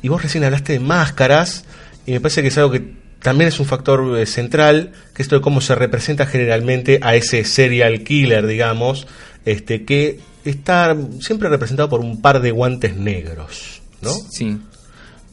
Y 0.00 0.08
vos 0.08 0.22
recién 0.22 0.44
hablaste 0.44 0.72
de 0.72 0.80
máscaras 0.80 1.66
y 2.06 2.12
me 2.12 2.20
parece 2.20 2.40
que 2.40 2.48
es 2.48 2.56
algo 2.56 2.70
que 2.70 2.94
también 3.20 3.48
es 3.48 3.60
un 3.60 3.66
factor 3.66 4.18
eh, 4.18 4.24
central, 4.24 4.92
que 5.12 5.20
esto 5.20 5.36
de 5.36 5.42
cómo 5.42 5.60
se 5.60 5.74
representa 5.74 6.24
generalmente 6.24 7.00
a 7.02 7.14
ese 7.16 7.44
serial 7.44 8.02
killer, 8.02 8.46
digamos, 8.46 9.06
este 9.44 9.84
que 9.84 10.18
está 10.42 10.96
siempre 11.20 11.50
representado 11.50 11.90
por 11.90 12.00
un 12.00 12.22
par 12.22 12.40
de 12.40 12.50
guantes 12.50 12.96
negros, 12.96 13.82
¿no? 14.00 14.12
Sí. 14.30 14.58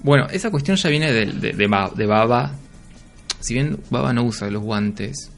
Bueno, 0.02 0.28
esa 0.32 0.52
cuestión 0.52 0.76
ya 0.76 0.90
viene 0.90 1.14
de, 1.14 1.28
de, 1.28 1.54
de 1.54 2.06
Baba. 2.06 2.52
Si 3.40 3.54
bien 3.54 3.80
Baba 3.90 4.12
no 4.12 4.24
usa 4.24 4.50
los 4.50 4.64
guantes, 4.64 5.30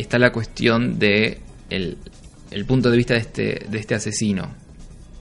está 0.00 0.18
la 0.18 0.32
cuestión 0.32 0.98
de 0.98 1.40
el, 1.70 1.98
el 2.50 2.64
punto 2.64 2.90
de 2.90 2.96
vista 2.96 3.14
de 3.14 3.20
este, 3.20 3.66
de 3.68 3.78
este 3.78 3.94
asesino. 3.94 4.48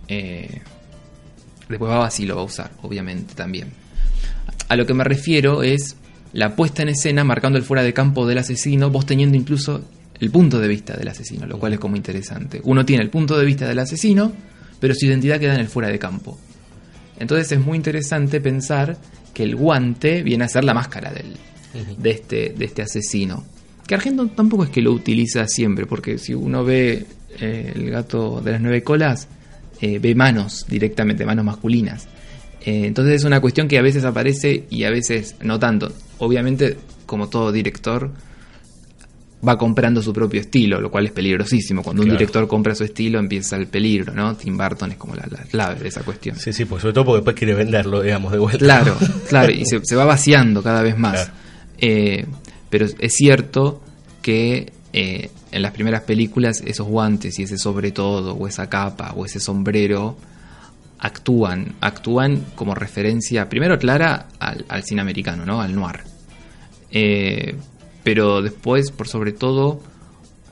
Eh, 0.07 0.61
después 1.67 1.89
Baba 1.89 2.09
sí 2.09 2.25
lo 2.25 2.35
va 2.35 2.41
a 2.41 2.45
usar, 2.45 2.71
obviamente, 2.81 3.33
también. 3.33 3.71
A 4.69 4.75
lo 4.75 4.85
que 4.85 4.93
me 4.93 5.03
refiero 5.03 5.63
es 5.63 5.95
la 6.33 6.55
puesta 6.55 6.83
en 6.83 6.89
escena 6.89 7.23
marcando 7.23 7.57
el 7.57 7.63
fuera 7.63 7.83
de 7.83 7.93
campo 7.93 8.27
del 8.27 8.37
asesino, 8.37 8.89
vos 8.89 9.05
teniendo 9.05 9.37
incluso 9.37 9.81
el 10.19 10.31
punto 10.31 10.59
de 10.59 10.67
vista 10.67 10.95
del 10.95 11.07
asesino, 11.07 11.45
lo 11.45 11.59
cual 11.59 11.73
es 11.73 11.79
como 11.79 11.95
interesante. 11.95 12.61
Uno 12.63 12.85
tiene 12.85 13.03
el 13.03 13.09
punto 13.09 13.37
de 13.37 13.45
vista 13.45 13.67
del 13.67 13.79
asesino, 13.79 14.31
pero 14.79 14.93
su 14.93 15.05
identidad 15.05 15.39
queda 15.39 15.55
en 15.55 15.61
el 15.61 15.67
fuera 15.67 15.89
de 15.89 15.99
campo. 15.99 16.37
Entonces 17.19 17.51
es 17.51 17.59
muy 17.59 17.77
interesante 17.77 18.41
pensar 18.41 18.97
que 19.33 19.43
el 19.43 19.55
guante 19.55 20.23
viene 20.23 20.45
a 20.45 20.47
ser 20.47 20.63
la 20.63 20.73
máscara 20.73 21.11
del, 21.11 21.35
de, 21.97 22.09
este, 22.09 22.53
de 22.57 22.65
este 22.65 22.81
asesino. 22.81 23.43
Que 23.87 23.95
Argento 23.95 24.27
tampoco 24.27 24.65
es 24.65 24.69
que 24.69 24.81
lo 24.81 24.91
utiliza 24.91 25.47
siempre, 25.47 25.85
porque 25.85 26.17
si 26.17 26.33
uno 26.33 26.65
ve 26.65 27.05
eh, 27.39 27.71
el 27.73 27.89
gato 27.89 28.41
de 28.41 28.51
las 28.51 28.61
nueve 28.61 28.83
colas, 28.83 29.29
eh, 29.79 29.97
ve 29.99 30.13
manos 30.13 30.65
directamente, 30.67 31.25
manos 31.25 31.45
masculinas. 31.45 32.07
Eh, 32.65 32.85
entonces 32.85 33.15
es 33.15 33.23
una 33.23 33.39
cuestión 33.39 33.69
que 33.69 33.77
a 33.77 33.81
veces 33.81 34.03
aparece 34.03 34.65
y 34.69 34.83
a 34.83 34.89
veces 34.89 35.35
no 35.41 35.57
tanto. 35.57 35.91
Obviamente, 36.17 36.77
como 37.05 37.29
todo 37.29 37.51
director, 37.53 38.11
va 39.47 39.57
comprando 39.57 40.01
su 40.01 40.11
propio 40.11 40.41
estilo, 40.41 40.81
lo 40.81 40.91
cual 40.91 41.05
es 41.05 41.11
peligrosísimo. 41.11 41.81
Cuando 41.81 42.03
un 42.03 42.09
director 42.09 42.47
compra 42.47 42.75
su 42.75 42.83
estilo, 42.83 43.19
empieza 43.19 43.55
el 43.55 43.67
peligro, 43.67 44.13
¿no? 44.13 44.35
Tim 44.35 44.57
Burton 44.57 44.91
es 44.91 44.97
como 44.97 45.15
la, 45.15 45.27
la 45.29 45.43
clave 45.43 45.79
de 45.79 45.87
esa 45.87 46.01
cuestión. 46.01 46.35
Sí, 46.37 46.51
sí, 46.51 46.65
pues 46.65 46.81
sobre 46.81 46.93
todo 46.93 47.05
porque 47.05 47.17
después 47.19 47.35
quiere 47.35 47.53
venderlo, 47.53 48.01
digamos, 48.01 48.31
de 48.31 48.39
vuelta. 48.39 48.57
Claro, 48.57 48.97
claro, 49.29 49.51
y 49.51 49.65
se, 49.65 49.79
se 49.83 49.95
va 49.95 50.05
vaciando 50.05 50.61
cada 50.61 50.81
vez 50.81 50.97
más. 50.97 51.13
Claro. 51.13 51.31
Eh, 51.79 52.25
pero 52.69 52.85
es 52.85 53.13
cierto 53.13 53.81
que 54.21 54.71
eh, 54.93 55.29
en 55.51 55.61
las 55.61 55.71
primeras 55.71 56.01
películas 56.03 56.61
esos 56.65 56.87
guantes 56.87 57.37
y 57.39 57.43
ese 57.43 57.57
sobre 57.57 57.91
todo, 57.91 58.33
o 58.33 58.47
esa 58.47 58.69
capa, 58.69 59.13
o 59.15 59.25
ese 59.25 59.39
sombrero, 59.39 60.17
actúan, 60.99 61.75
actúan 61.81 62.43
como 62.55 62.73
referencia, 62.73 63.49
primero 63.49 63.77
clara 63.77 64.27
al, 64.39 64.65
al 64.69 64.83
cine 64.83 65.01
americano, 65.01 65.45
¿no? 65.45 65.61
Al 65.61 65.75
noir. 65.75 66.01
Eh, 66.91 67.55
pero 68.03 68.41
después, 68.41 68.91
por 68.91 69.07
sobre 69.07 69.33
todo, 69.33 69.81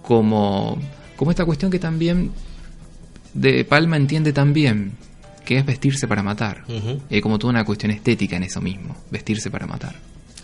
como, 0.01 0.77
como 1.15 1.31
esta 1.31 1.45
cuestión 1.45 1.71
que 1.71 1.79
también 1.79 2.31
De 3.33 3.65
Palma 3.65 3.97
entiende 3.97 4.33
también 4.33 4.93
que 5.45 5.57
es 5.57 5.65
vestirse 5.65 6.07
para 6.07 6.23
matar. 6.23 6.63
Hay 7.09 7.21
como 7.21 7.37
toda 7.37 7.51
una 7.51 7.63
cuestión 7.63 7.91
estética 7.91 8.35
en 8.35 8.43
eso 8.43 8.61
mismo, 8.61 8.95
vestirse 9.11 9.51
para 9.51 9.67
matar. 9.67 9.95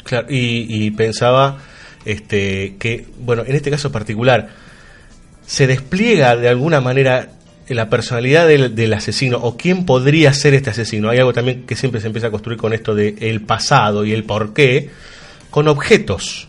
Claro, 0.03 0.27
y, 0.29 0.65
y 0.69 0.91
pensaba 0.91 1.57
este, 2.05 2.75
que, 2.79 3.05
bueno, 3.19 3.43
en 3.45 3.55
este 3.55 3.69
caso 3.71 3.91
particular, 3.91 4.49
se 5.45 5.67
despliega 5.67 6.35
de 6.35 6.49
alguna 6.49 6.81
manera 6.81 7.29
la 7.67 7.89
personalidad 7.89 8.47
del, 8.47 8.75
del 8.75 8.93
asesino 8.93 9.37
o 9.37 9.57
quién 9.57 9.85
podría 9.85 10.33
ser 10.33 10.53
este 10.53 10.69
asesino. 10.69 11.09
Hay 11.09 11.19
algo 11.19 11.33
también 11.33 11.65
que 11.65 11.75
siempre 11.75 12.01
se 12.01 12.07
empieza 12.07 12.27
a 12.27 12.31
construir 12.31 12.57
con 12.57 12.73
esto 12.73 12.95
de 12.95 13.15
el 13.19 13.41
pasado 13.41 14.05
y 14.05 14.13
el 14.13 14.23
porqué, 14.23 14.89
con 15.49 15.67
objetos. 15.67 16.47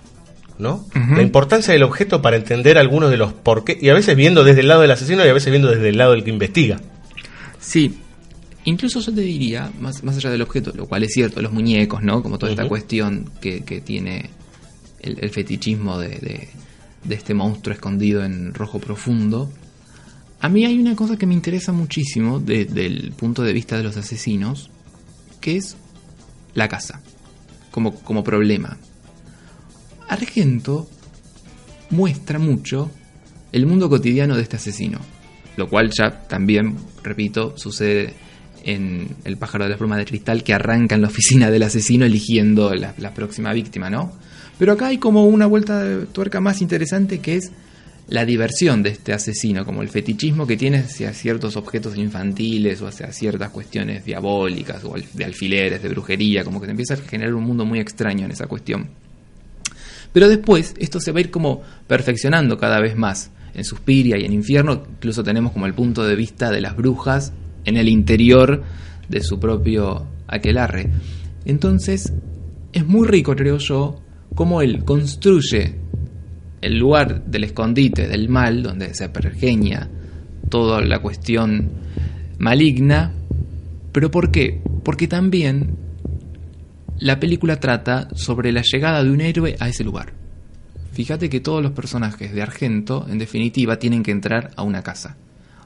¿no? 0.58 0.86
La 0.94 1.22
importancia 1.22 1.72
del 1.72 1.82
objeto 1.82 2.22
para 2.22 2.36
entender 2.36 2.78
algunos 2.78 3.10
de 3.10 3.16
los 3.16 3.32
porqué, 3.32 3.76
y 3.80 3.88
a 3.88 3.94
veces 3.94 4.14
viendo 4.14 4.44
desde 4.44 4.60
el 4.60 4.68
lado 4.68 4.82
del 4.82 4.92
asesino 4.92 5.24
y 5.24 5.28
a 5.28 5.32
veces 5.32 5.50
viendo 5.50 5.68
desde 5.68 5.88
el 5.88 5.98
lado 5.98 6.12
del 6.12 6.22
que 6.22 6.30
investiga. 6.30 6.80
Sí, 7.58 7.98
incluso 8.64 9.00
yo 9.00 9.12
te 9.12 9.20
diría, 9.22 9.72
más, 9.80 10.02
más 10.04 10.16
allá 10.16 10.30
del 10.30 10.42
objeto, 10.42 10.72
lo 10.74 10.86
cual 10.86 11.02
es 11.04 11.12
cierto, 11.12 11.40
los 11.42 11.52
muñecos, 11.52 12.02
¿no? 12.02 12.22
Como 12.22 12.38
toda 12.38 12.52
esta 12.52 12.68
cuestión 12.68 13.30
que, 13.40 13.62
que 13.64 13.80
tiene 13.80 14.30
el, 15.00 15.18
el 15.20 15.30
fetichismo 15.30 15.98
de, 15.98 16.08
de- 16.08 16.48
de 17.04 17.14
este 17.16 17.34
monstruo 17.34 17.74
escondido 17.74 18.24
en 18.24 18.54
rojo 18.54 18.78
profundo. 18.78 19.50
A 20.40 20.48
mí 20.48 20.64
hay 20.64 20.78
una 20.78 20.94
cosa 20.94 21.16
que 21.16 21.26
me 21.26 21.34
interesa 21.34 21.72
muchísimo 21.72 22.38
desde 22.38 22.86
el 22.86 23.10
punto 23.12 23.42
de 23.42 23.52
vista 23.52 23.76
de 23.76 23.82
los 23.82 23.96
asesinos, 23.96 24.70
que 25.40 25.56
es 25.56 25.76
la 26.54 26.68
casa, 26.68 27.00
como, 27.72 27.92
como 27.94 28.22
problema. 28.22 28.76
Argento 30.08 30.88
muestra 31.90 32.38
mucho 32.38 32.90
el 33.50 33.66
mundo 33.66 33.88
cotidiano 33.88 34.36
de 34.36 34.42
este 34.42 34.56
asesino, 34.56 34.98
lo 35.56 35.68
cual 35.68 35.90
ya 35.90 36.26
también, 36.28 36.76
repito, 37.02 37.56
sucede 37.56 38.14
en 38.64 39.08
El 39.24 39.36
pájaro 39.36 39.64
de 39.64 39.70
la 39.70 39.76
pluma 39.76 39.96
de 39.96 40.04
cristal 40.04 40.42
que 40.42 40.54
arranca 40.54 40.94
en 40.94 41.02
la 41.02 41.08
oficina 41.08 41.50
del 41.50 41.62
asesino 41.62 42.04
eligiendo 42.04 42.74
la, 42.74 43.14
próxima 43.14 43.52
víctima, 43.52 43.90
¿no? 43.90 44.12
Pero 44.58 44.72
acá 44.72 44.88
hay 44.88 44.98
como 44.98 45.26
una 45.26 45.46
vuelta 45.46 45.82
de 45.82 46.06
tuerca 46.06 46.40
más 46.40 46.62
interesante 46.62 47.20
que 47.20 47.36
es 47.36 47.52
la 48.08 48.24
diversión 48.24 48.82
de 48.82 48.90
este 48.90 49.12
asesino, 49.12 49.64
como 49.64 49.82
el 49.82 49.88
fetichismo 49.88 50.46
que 50.46 50.56
tiene 50.56 50.78
hacia 50.78 51.12
ciertos 51.14 51.56
objetos 51.56 51.96
infantiles 51.96 52.82
o 52.82 52.86
hacia 52.86 53.12
ciertas 53.12 53.50
cuestiones 53.50 54.04
diabólicas 54.04 54.84
o 54.84 54.94
de 55.14 55.24
alfileres, 55.24 55.82
de 55.82 55.88
brujería, 55.88 56.44
como 56.44 56.60
que 56.60 56.66
se 56.66 56.72
empieza 56.72 56.94
a 56.94 56.96
generar 56.98 57.34
un 57.34 57.44
mundo 57.44 57.64
muy 57.64 57.80
extraño 57.80 58.24
en 58.24 58.32
esa 58.32 58.46
cuestión. 58.46 58.90
Pero 60.12 60.28
después 60.28 60.74
esto 60.78 61.00
se 61.00 61.12
va 61.12 61.18
a 61.18 61.22
ir 61.22 61.30
como 61.30 61.62
perfeccionando 61.86 62.58
cada 62.58 62.80
vez 62.80 62.96
más. 62.96 63.30
En 63.54 63.64
Suspiria 63.64 64.16
y 64.18 64.24
en 64.24 64.32
Infierno 64.32 64.84
incluso 64.90 65.22
tenemos 65.22 65.52
como 65.52 65.66
el 65.66 65.74
punto 65.74 66.04
de 66.04 66.16
vista 66.16 66.50
de 66.50 66.60
las 66.60 66.76
brujas 66.76 67.32
en 67.64 67.76
el 67.76 67.88
interior 67.88 68.62
de 69.08 69.20
su 69.22 69.38
propio 69.38 70.06
aquelarre. 70.26 70.90
Entonces 71.44 72.12
es 72.72 72.86
muy 72.86 73.06
rico, 73.06 73.34
creo 73.36 73.58
yo, 73.58 74.00
cómo 74.34 74.62
él 74.62 74.84
construye 74.84 75.76
el 76.60 76.78
lugar 76.78 77.24
del 77.24 77.44
escondite 77.44 78.08
del 78.08 78.28
mal, 78.28 78.62
donde 78.62 78.94
se 78.94 79.08
pergeña 79.08 79.90
toda 80.48 80.80
la 80.80 81.00
cuestión 81.00 81.70
maligna. 82.38 83.12
¿Pero 83.92 84.10
por 84.10 84.30
qué? 84.30 84.62
Porque 84.84 85.08
también 85.08 85.76
la 86.98 87.18
película 87.18 87.58
trata 87.58 88.08
sobre 88.14 88.52
la 88.52 88.62
llegada 88.62 89.02
de 89.02 89.10
un 89.10 89.20
héroe 89.20 89.56
a 89.58 89.68
ese 89.68 89.84
lugar. 89.84 90.14
Fíjate 90.92 91.28
que 91.28 91.40
todos 91.40 91.62
los 91.62 91.72
personajes 91.72 92.32
de 92.32 92.42
Argento, 92.42 93.06
en 93.08 93.18
definitiva, 93.18 93.78
tienen 93.78 94.02
que 94.02 94.10
entrar 94.10 94.50
a 94.56 94.62
una 94.62 94.82
casa. 94.82 95.16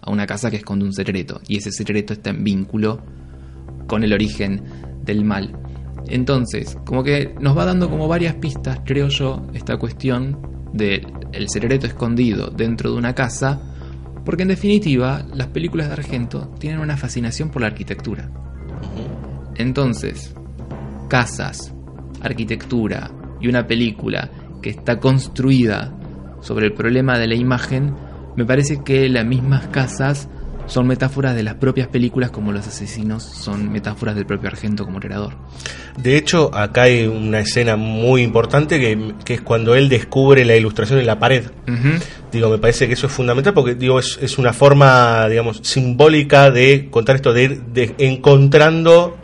A 0.07 0.11
una 0.11 0.27
casa 0.27 0.51
que 0.51 0.57
esconde 0.57 0.87
un 0.87 0.93
secreto. 0.93 1.41
Y 1.47 1.59
ese 1.59 1.71
secreto 1.71 2.15
está 2.15 2.31
en 2.31 2.43
vínculo 2.43 3.03
con 3.87 4.03
el 4.03 4.13
origen 4.13 4.63
del 5.05 5.25
mal. 5.25 5.53
Entonces, 6.09 6.77
como 6.87 7.03
que 7.03 7.35
nos 7.41 7.57
va 7.57 7.65
dando 7.65 7.91
como 7.91 8.09
varias 8.09 8.37
pistas, 8.37 8.81
creo 8.85 9.09
yo, 9.09 9.47
esta 9.55 9.77
cuestión 9.77 10.71
del 10.73 11.07
el 11.33 11.49
secreto 11.49 11.87
escondido 11.87 12.49
dentro 12.51 12.91
de 12.91 12.97
una 12.97 13.15
casa. 13.15 13.61
Porque 14.25 14.43
en 14.43 14.49
definitiva, 14.49 15.25
las 15.35 15.49
películas 15.49 15.89
de 15.89 15.95
Argento 15.95 16.55
tienen 16.59 16.81
una 16.81 16.97
fascinación 16.97 17.51
por 17.51 17.63
la 17.63 17.69
arquitectura. 17.69 18.31
Entonces, 19.57 20.35
casas, 21.09 21.73
arquitectura 22.21 23.11
y 23.41 23.49
una 23.49 23.67
película 23.67 24.31
que 24.63 24.71
está 24.71 24.99
construida 24.99 25.97
sobre 26.41 26.67
el 26.67 26.73
problema 26.73 27.19
de 27.19 27.29
la 27.29 27.35
imagen, 27.35 27.95
me 28.37 28.45
parece 28.45 28.83
que 28.85 29.09
las 29.09 29.25
mismas 29.25 29.67
casas 29.69 30.29
son 30.67 30.89
metáforas 30.89 31.37
de 31.37 31.45
las 31.45 31.55
propias 31.55 31.87
películas 31.87 32.33
como 32.33 32.51
los 32.51 32.67
asesinos 32.67 33.23
son 33.23 33.71
metáforas 33.71 34.17
del 34.17 34.27
propio 34.27 34.49
Argento 34.49 34.85
como 34.85 34.99
creador. 34.99 35.35
De 35.97 36.17
hecho, 36.17 36.53
acá 36.53 36.83
hay 36.83 37.07
una 37.07 37.39
escena 37.39 37.77
muy 37.77 38.23
importante 38.23 38.81
que, 38.81 39.15
que 39.25 39.35
es 39.35 39.41
cuando 39.43 39.77
él 39.77 39.89
descubre 39.89 40.45
la 40.45 40.57
ilustración 40.57 40.99
en 40.99 41.07
la 41.07 41.21
pared. 41.21 41.45
Digo, 42.33 42.51
me 42.51 42.59
parece 42.59 42.89
que 42.89 42.95
eso 42.95 43.07
es 43.07 43.13
fundamental 43.13 43.55
porque 43.55 43.77
digo 43.77 44.01
es, 44.01 44.19
es 44.21 44.39
una 44.39 44.53
forma, 44.53 45.29
digamos, 45.29 45.61
simbólica 45.63 46.51
de 46.51 46.89
contar 46.91 47.15
esto, 47.17 47.33
de 47.33 47.43
ir 47.45 47.63
de- 47.67 47.95
encontrando 47.99 49.17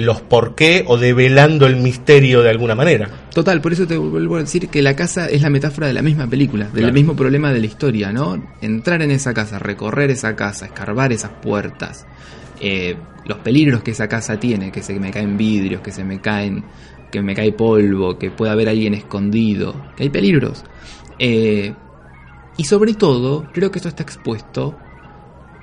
los 0.00 0.20
por 0.22 0.54
qué 0.54 0.84
o 0.86 0.96
develando 0.96 1.66
el 1.66 1.76
misterio 1.76 2.42
de 2.42 2.50
alguna 2.50 2.74
manera. 2.74 3.08
Total, 3.34 3.60
por 3.60 3.72
eso 3.72 3.86
te 3.86 3.96
vuelvo 3.96 4.36
a 4.36 4.40
decir 4.40 4.68
que 4.68 4.80
la 4.82 4.96
casa 4.96 5.28
es 5.28 5.42
la 5.42 5.50
metáfora 5.50 5.86
de 5.86 5.92
la 5.92 6.02
misma 6.02 6.26
película, 6.26 6.64
del 6.66 6.78
Claro. 6.84 6.94
mismo 6.94 7.14
problema 7.16 7.52
de 7.52 7.60
la 7.60 7.66
historia, 7.66 8.12
¿no? 8.12 8.42
Entrar 8.60 9.02
en 9.02 9.10
esa 9.10 9.34
casa, 9.34 9.58
recorrer 9.58 10.10
esa 10.10 10.34
casa, 10.34 10.66
escarbar 10.66 11.12
esas 11.12 11.32
puertas, 11.42 12.06
eh, 12.60 12.96
los 13.26 13.38
peligros 13.38 13.82
que 13.82 13.90
esa 13.90 14.08
casa 14.08 14.38
tiene, 14.40 14.72
que 14.72 14.82
se 14.82 14.98
me 14.98 15.10
caen 15.10 15.36
vidrios, 15.36 15.82
que 15.82 15.92
se 15.92 16.04
me 16.04 16.20
caen, 16.20 16.64
que 17.10 17.20
me 17.22 17.34
cae 17.34 17.52
polvo, 17.52 18.18
que 18.18 18.30
puede 18.30 18.50
haber 18.52 18.68
alguien 18.68 18.94
escondido, 18.94 19.74
que 19.96 20.04
hay 20.04 20.08
peligros. 20.10 20.64
Eh, 21.18 21.74
y 22.56 22.64
sobre 22.64 22.94
todo, 22.94 23.46
creo 23.52 23.70
que 23.70 23.78
esto 23.78 23.88
está 23.88 24.02
expuesto 24.02 24.76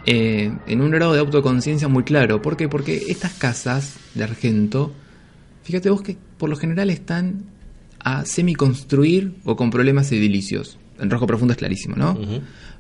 eh, 0.06 0.52
en 0.68 0.82
un 0.82 0.92
grado 0.92 1.14
de 1.14 1.20
autoconciencia 1.20 1.88
muy 1.88 2.04
claro. 2.04 2.42
¿Por 2.42 2.58
qué? 2.58 2.68
Porque 2.68 3.04
estas 3.10 3.34
casas 3.34 3.96
de 4.16 4.24
Argento, 4.24 4.94
fíjate 5.64 5.90
vos 5.90 6.02
que 6.02 6.18
por 6.38 6.50
lo 6.50 6.56
general 6.56 6.90
están 6.90 7.44
a 8.00 8.26
semi-construir 8.26 9.34
o 9.44 9.56
con 9.56 9.70
problemas 9.70 10.12
edilicios. 10.12 10.78
En 11.00 11.10
rojo 11.10 11.28
profundo 11.28 11.54
es 11.54 11.58
clarísimo, 11.58 11.96
¿no? 11.96 12.18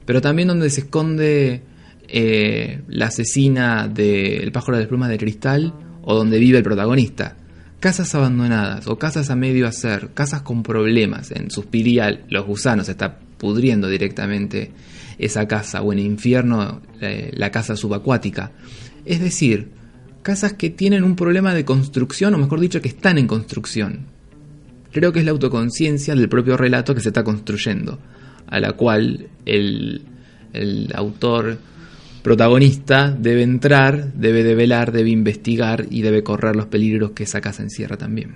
Pero 0.06 0.22
también 0.22 0.48
donde 0.48 0.70
se 0.70 0.82
esconde 0.82 1.62
eh, 2.08 2.82
la 2.88 3.08
asesina 3.08 3.88
del 3.88 4.52
pájaro 4.52 4.78
de 4.78 4.84
las 4.84 4.90
plumas 4.90 5.10
de 5.10 5.18
cristal 5.18 5.74
o 6.04 6.16
donde 6.16 6.40
vive 6.40 6.58
el 6.58 6.64
protagonista. 6.64 7.36
Casas 7.80 8.14
abandonadas 8.16 8.88
o 8.88 8.98
casas 8.98 9.30
a 9.30 9.36
medio 9.36 9.68
hacer, 9.68 10.10
casas 10.14 10.42
con 10.42 10.64
problemas. 10.64 11.32
En 11.32 11.52
Suspiria 11.52 12.24
los 12.28 12.46
gusanos 12.46 12.88
se 12.88 12.94
está 12.94 13.20
pudriendo 13.38 13.88
directamente 13.88 14.72
esa 15.20 15.48
casa 15.48 15.82
o 15.82 15.94
en 15.94 16.00
Infierno 16.00 16.82
eh, 17.02 17.32
la 17.34 17.52
casa 17.52 17.76
subacuática. 17.76 18.52
Es 19.06 19.20
decir, 19.20 19.70
casas 20.24 20.54
que 20.54 20.70
tienen 20.70 21.04
un 21.04 21.16
problema 21.16 21.54
de 21.54 21.66
construcción 21.66 22.34
o 22.34 22.38
mejor 22.38 22.60
dicho 22.60 22.82
que 22.82 22.88
están 22.88 23.18
en 23.18 23.28
construcción. 23.28 24.06
Creo 24.92 25.12
que 25.12 25.20
es 25.20 25.26
la 25.26 25.32
autoconciencia 25.32 26.16
del 26.16 26.30
propio 26.30 26.58
relato 26.58 26.96
que 26.96 27.02
se 27.02 27.10
está 27.10 27.24
construyendo, 27.24 28.00
a 28.48 28.60
la 28.60 28.74
cual 28.74 29.28
el, 29.46 30.02
el 30.54 30.92
autor 30.96 31.60
protagonista 32.24 33.16
debe 33.18 33.44
entrar, 33.44 34.14
debe 34.14 34.44
develar, 34.44 34.92
debe 34.92 35.10
investigar 35.10 35.86
y 35.90 36.02
debe 36.02 36.24
correr 36.24 36.56
los 36.56 36.66
peligros 36.66 37.12
que 37.12 37.24
esa 37.24 37.42
casa 37.42 37.64
encierra 37.64 37.98
también. 37.98 38.36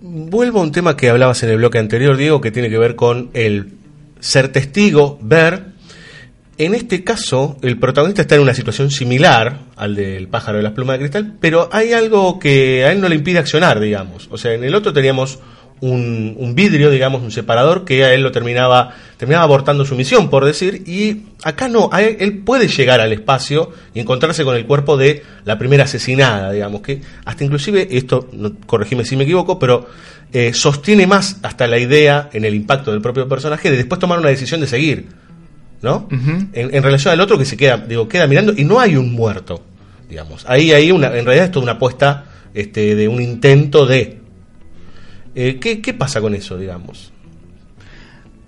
Vuelvo 0.00 0.60
a 0.60 0.62
un 0.62 0.72
tema 0.72 0.96
que 0.96 1.08
hablabas 1.08 1.42
en 1.42 1.50
el 1.50 1.56
bloque 1.56 1.78
anterior, 1.78 2.16
Diego, 2.16 2.40
que 2.40 2.50
tiene 2.50 2.70
que 2.70 2.78
ver 2.78 2.94
con 2.94 3.30
el 3.34 3.72
ser 4.20 4.48
testigo, 4.48 5.18
ver. 5.20 5.78
En 6.56 6.74
este 6.74 7.04
caso, 7.04 7.56
el 7.62 7.78
protagonista 7.78 8.22
está 8.22 8.34
en 8.34 8.40
una 8.40 8.54
situación 8.54 8.90
similar 8.90 9.60
al 9.76 9.94
del 9.94 10.26
pájaro 10.26 10.58
de 10.58 10.64
las 10.64 10.72
plumas 10.72 10.94
de 10.94 10.98
cristal, 11.00 11.34
pero 11.40 11.68
hay 11.70 11.92
algo 11.92 12.40
que 12.40 12.84
a 12.84 12.90
él 12.90 13.00
no 13.00 13.08
le 13.08 13.14
impide 13.14 13.38
accionar, 13.38 13.78
digamos. 13.78 14.28
O 14.32 14.38
sea, 14.38 14.54
en 14.54 14.64
el 14.64 14.74
otro 14.74 14.92
teníamos 14.92 15.38
un, 15.80 16.34
un, 16.38 16.54
vidrio, 16.54 16.90
digamos, 16.90 17.22
un 17.22 17.30
separador 17.30 17.84
que 17.84 18.04
a 18.04 18.12
él 18.12 18.22
lo 18.22 18.32
terminaba, 18.32 18.94
terminaba 19.16 19.44
abortando 19.44 19.84
su 19.84 19.94
misión, 19.94 20.30
por 20.30 20.44
decir, 20.44 20.82
y 20.86 21.22
acá 21.42 21.68
no, 21.68 21.90
él, 21.98 22.16
él, 22.20 22.38
puede 22.38 22.68
llegar 22.68 23.00
al 23.00 23.12
espacio 23.12 23.72
y 23.94 24.00
encontrarse 24.00 24.44
con 24.44 24.56
el 24.56 24.66
cuerpo 24.66 24.96
de 24.96 25.22
la 25.44 25.58
primera 25.58 25.84
asesinada, 25.84 26.52
digamos, 26.52 26.82
que 26.82 27.00
hasta 27.24 27.44
inclusive, 27.44 27.88
esto, 27.90 28.28
no, 28.32 28.52
corregime 28.66 29.04
si 29.04 29.16
me 29.16 29.24
equivoco, 29.24 29.58
pero 29.58 29.86
eh, 30.32 30.52
sostiene 30.52 31.06
más 31.06 31.38
hasta 31.42 31.66
la 31.66 31.78
idea 31.78 32.28
en 32.32 32.44
el 32.44 32.54
impacto 32.54 32.92
del 32.92 33.00
propio 33.00 33.28
personaje 33.28 33.70
de 33.70 33.76
después 33.76 33.98
tomar 33.98 34.18
una 34.18 34.28
decisión 34.28 34.60
de 34.60 34.66
seguir, 34.66 35.06
¿no? 35.80 36.08
Uh 36.10 36.14
-huh. 36.14 36.48
en, 36.52 36.74
en, 36.74 36.82
relación 36.82 37.12
al 37.12 37.20
otro 37.20 37.38
que 37.38 37.44
se 37.44 37.56
queda, 37.56 37.78
digo, 37.78 38.08
queda 38.08 38.26
mirando 38.26 38.52
y 38.56 38.64
no 38.64 38.80
hay 38.80 38.96
un 38.96 39.12
muerto, 39.12 39.62
digamos. 40.08 40.44
Ahí 40.48 40.72
hay 40.72 40.90
una, 40.90 41.06
en 41.16 41.24
realidad 41.24 41.46
es 41.46 41.50
toda 41.50 41.62
una 41.62 41.72
apuesta 41.72 42.24
este, 42.54 42.94
de 42.94 43.08
un 43.08 43.22
intento 43.22 43.86
de 43.86 44.18
eh, 45.34 45.58
¿qué, 45.60 45.80
¿qué, 45.80 45.94
pasa 45.94 46.20
con 46.20 46.34
eso, 46.34 46.58
digamos? 46.58 47.12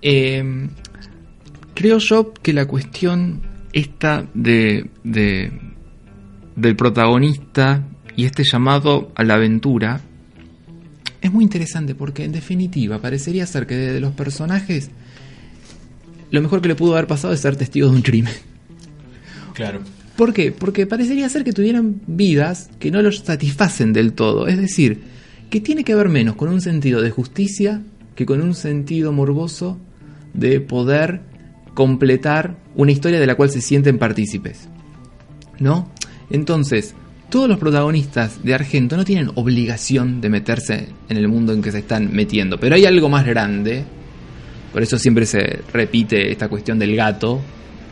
Eh, 0.01 0.69
creo 1.73 1.97
yo 1.99 2.33
que 2.33 2.53
la 2.53 2.65
cuestión 2.65 3.41
esta 3.73 4.27
de, 4.33 4.89
de, 5.03 5.51
del 6.55 6.75
protagonista 6.75 7.83
y 8.15 8.25
este 8.25 8.43
llamado 8.43 9.11
a 9.15 9.23
la 9.23 9.35
aventura 9.35 10.01
es 11.21 11.31
muy 11.31 11.43
interesante 11.43 11.95
porque 11.95 12.23
en 12.23 12.31
definitiva 12.31 12.99
parecería 12.99 13.45
ser 13.45 13.67
que 13.67 13.75
de 13.75 13.99
los 13.99 14.13
personajes 14.13 14.89
lo 16.31 16.41
mejor 16.41 16.61
que 16.61 16.69
le 16.69 16.75
pudo 16.75 16.93
haber 16.93 17.07
pasado 17.07 17.33
es 17.33 17.41
ser 17.41 17.55
testigo 17.55 17.89
de 17.89 17.95
un 17.95 18.01
crimen. 18.01 18.33
Claro. 19.53 19.81
¿Por 20.15 20.33
qué? 20.33 20.51
Porque 20.51 20.87
parecería 20.87 21.27
ser 21.29 21.43
que 21.43 21.51
tuvieran 21.51 22.01
vidas 22.07 22.69
que 22.79 22.89
no 22.89 23.01
los 23.01 23.19
satisfacen 23.19 23.91
del 23.91 24.13
todo. 24.13 24.47
Es 24.47 24.57
decir, 24.57 25.01
que 25.51 25.59
tiene 25.59 25.83
que 25.83 25.93
ver 25.93 26.09
menos 26.09 26.35
con 26.35 26.49
un 26.49 26.61
sentido 26.61 27.01
de 27.01 27.11
justicia 27.11 27.83
que 28.15 28.25
con 28.25 28.41
un 28.41 28.55
sentido 28.55 29.11
morboso 29.11 29.77
de 30.33 30.61
poder 30.61 31.21
completar 31.73 32.55
una 32.73 32.93
historia 32.93 33.19
de 33.19 33.27
la 33.27 33.35
cual 33.35 33.49
se 33.49 33.61
sienten 33.61 33.99
partícipes. 33.99 34.69
¿No? 35.59 35.91
Entonces, 36.29 36.95
todos 37.29 37.49
los 37.49 37.59
protagonistas 37.59 38.43
de 38.43 38.53
Argento 38.53 38.95
no 38.95 39.03
tienen 39.03 39.29
obligación 39.35 40.21
de 40.21 40.29
meterse 40.29 40.87
en 41.09 41.17
el 41.17 41.27
mundo 41.27 41.51
en 41.53 41.61
que 41.61 41.71
se 41.71 41.79
están 41.79 42.13
metiendo, 42.13 42.57
pero 42.57 42.75
hay 42.75 42.85
algo 42.85 43.09
más 43.09 43.25
grande. 43.25 43.83
Por 44.71 44.81
eso 44.81 44.97
siempre 44.97 45.25
se 45.25 45.59
repite 45.73 46.31
esta 46.31 46.47
cuestión 46.47 46.79
del 46.79 46.95
gato, 46.95 47.41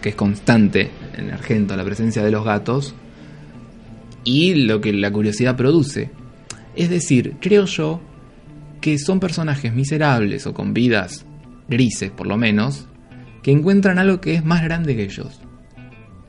que 0.01 0.09
es 0.09 0.15
constante 0.15 0.89
en 1.17 1.29
Argento, 1.31 1.75
la 1.75 1.83
presencia 1.83 2.23
de 2.23 2.31
los 2.31 2.45
gatos, 2.45 2.95
y 4.23 4.55
lo 4.55 4.79
que 4.79 4.93
la 4.93 5.11
curiosidad 5.11 5.57
produce. 5.57 6.09
Es 6.79 6.89
decir, 6.89 7.35
creo 7.41 7.65
yo 7.65 7.99
que 8.79 8.97
son 8.97 9.19
personajes 9.19 9.73
miserables 9.73 10.47
o 10.47 10.53
con 10.53 10.73
vidas 10.73 11.25
grises, 11.67 12.09
por 12.09 12.25
lo 12.25 12.37
menos, 12.37 12.87
que 13.43 13.51
encuentran 13.51 13.99
algo 13.99 14.21
que 14.21 14.35
es 14.35 14.45
más 14.45 14.63
grande 14.63 14.95
que 14.95 15.03
ellos. 15.03 15.41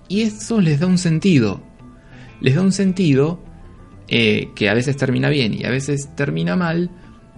Y 0.09 0.23
eso 0.23 0.61
les 0.61 0.81
da 0.81 0.89
un 0.89 0.99
sentido. 0.99 1.63
Les 2.41 2.57
da 2.57 2.63
un 2.63 2.73
sentido 2.73 3.41
eh, 4.09 4.49
que 4.57 4.69
a 4.69 4.75
veces 4.75 4.97
termina 4.97 5.29
bien 5.29 5.55
y 5.55 5.63
a 5.63 5.71
veces 5.71 6.17
termina 6.17 6.57
mal, 6.57 6.91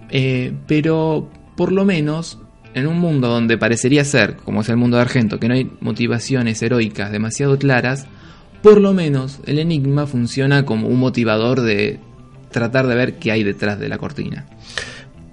eh, 0.09 0.51
pero 0.65 1.29
por 1.55 1.71
lo 1.71 1.85
menos 1.85 2.39
en 2.73 2.87
un 2.87 2.97
mundo 2.97 3.27
donde 3.27 3.59
parecería 3.59 4.03
ser, 4.05 4.37
como 4.37 4.61
es 4.61 4.69
el 4.69 4.77
mundo 4.77 4.97
de 4.97 5.03
Argento, 5.03 5.39
que 5.39 5.47
no 5.47 5.53
hay 5.53 5.69
motivaciones 5.81 6.63
heroicas 6.63 7.11
demasiado 7.11 7.59
claras, 7.59 8.07
por 8.63 8.81
lo 8.81 8.91
menos 8.91 9.39
el 9.45 9.59
enigma 9.59 10.07
funciona 10.07 10.65
como 10.65 10.87
un 10.87 10.97
motivador 10.97 11.61
de 11.61 11.99
tratar 12.53 12.87
de 12.87 12.95
ver 12.95 13.15
qué 13.15 13.33
hay 13.33 13.43
detrás 13.43 13.77
de 13.77 13.89
la 13.89 13.97
cortina. 13.97 14.45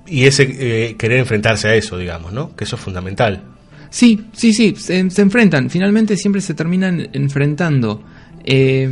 Y 0.08 0.24
ese 0.24 0.42
eh, 0.42 0.96
querer 0.96 1.18
enfrentarse 1.18 1.68
a 1.68 1.74
eso, 1.76 1.96
digamos, 1.96 2.32
¿no? 2.32 2.56
Que 2.56 2.64
eso 2.64 2.74
es 2.74 2.82
fundamental. 2.82 3.44
Sí, 3.90 4.24
sí, 4.32 4.52
sí, 4.52 4.74
se, 4.76 5.08
se 5.08 5.22
enfrentan, 5.22 5.70
finalmente 5.70 6.16
siempre 6.16 6.40
se 6.40 6.54
terminan 6.54 7.08
enfrentando. 7.12 8.02
Eh, 8.44 8.88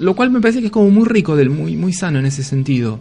lo 0.00 0.16
cual 0.16 0.30
me 0.30 0.40
parece 0.40 0.60
que 0.60 0.66
es 0.66 0.72
como 0.72 0.90
muy 0.90 1.06
rico, 1.06 1.36
del, 1.36 1.50
muy, 1.50 1.76
muy 1.76 1.92
sano 1.92 2.18
en 2.18 2.26
ese 2.26 2.42
sentido. 2.42 3.00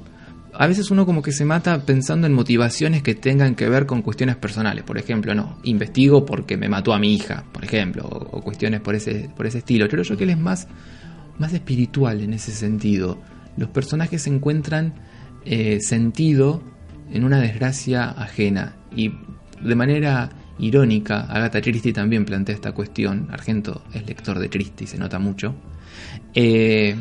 A 0.53 0.67
veces 0.67 0.91
uno 0.91 1.05
como 1.05 1.21
que 1.21 1.31
se 1.31 1.45
mata 1.45 1.83
pensando 1.83 2.27
en 2.27 2.33
motivaciones 2.33 3.01
que 3.01 3.15
tengan 3.15 3.55
que 3.55 3.67
ver 3.67 3.85
con 3.85 4.01
cuestiones 4.01 4.35
personales. 4.35 4.83
Por 4.83 4.97
ejemplo, 4.97 5.33
no, 5.33 5.57
investigo 5.63 6.25
porque 6.25 6.57
me 6.57 6.69
mató 6.69 6.93
a 6.93 6.99
mi 6.99 7.15
hija, 7.15 7.43
por 7.51 7.63
ejemplo, 7.63 8.03
o, 8.03 8.37
o 8.37 8.41
cuestiones 8.41 8.81
por 8.81 8.95
ese, 8.95 9.29
por 9.35 9.47
ese 9.47 9.59
estilo. 9.59 9.87
Creo 9.89 10.03
yo 10.03 10.15
que 10.15 10.25
él 10.25 10.29
es 10.29 10.37
más, 10.37 10.67
más 11.39 11.53
espiritual 11.53 12.21
en 12.21 12.33
ese 12.33 12.51
sentido. 12.51 13.17
Los 13.57 13.69
personajes 13.69 14.25
encuentran 14.27 14.93
eh, 15.45 15.79
sentido 15.81 16.61
en 17.11 17.23
una 17.23 17.39
desgracia 17.39 18.09
ajena. 18.09 18.75
Y 18.95 19.11
de 19.61 19.75
manera 19.75 20.29
irónica, 20.59 21.21
Agatha 21.21 21.61
Christie 21.61 21.93
también 21.93 22.25
plantea 22.25 22.55
esta 22.55 22.71
cuestión. 22.71 23.27
Argento 23.31 23.83
es 23.93 24.05
lector 24.05 24.39
de 24.39 24.49
Christie, 24.49 24.87
se 24.87 24.97
nota 24.97 25.19
mucho. 25.19 25.55
Eh, 26.33 26.95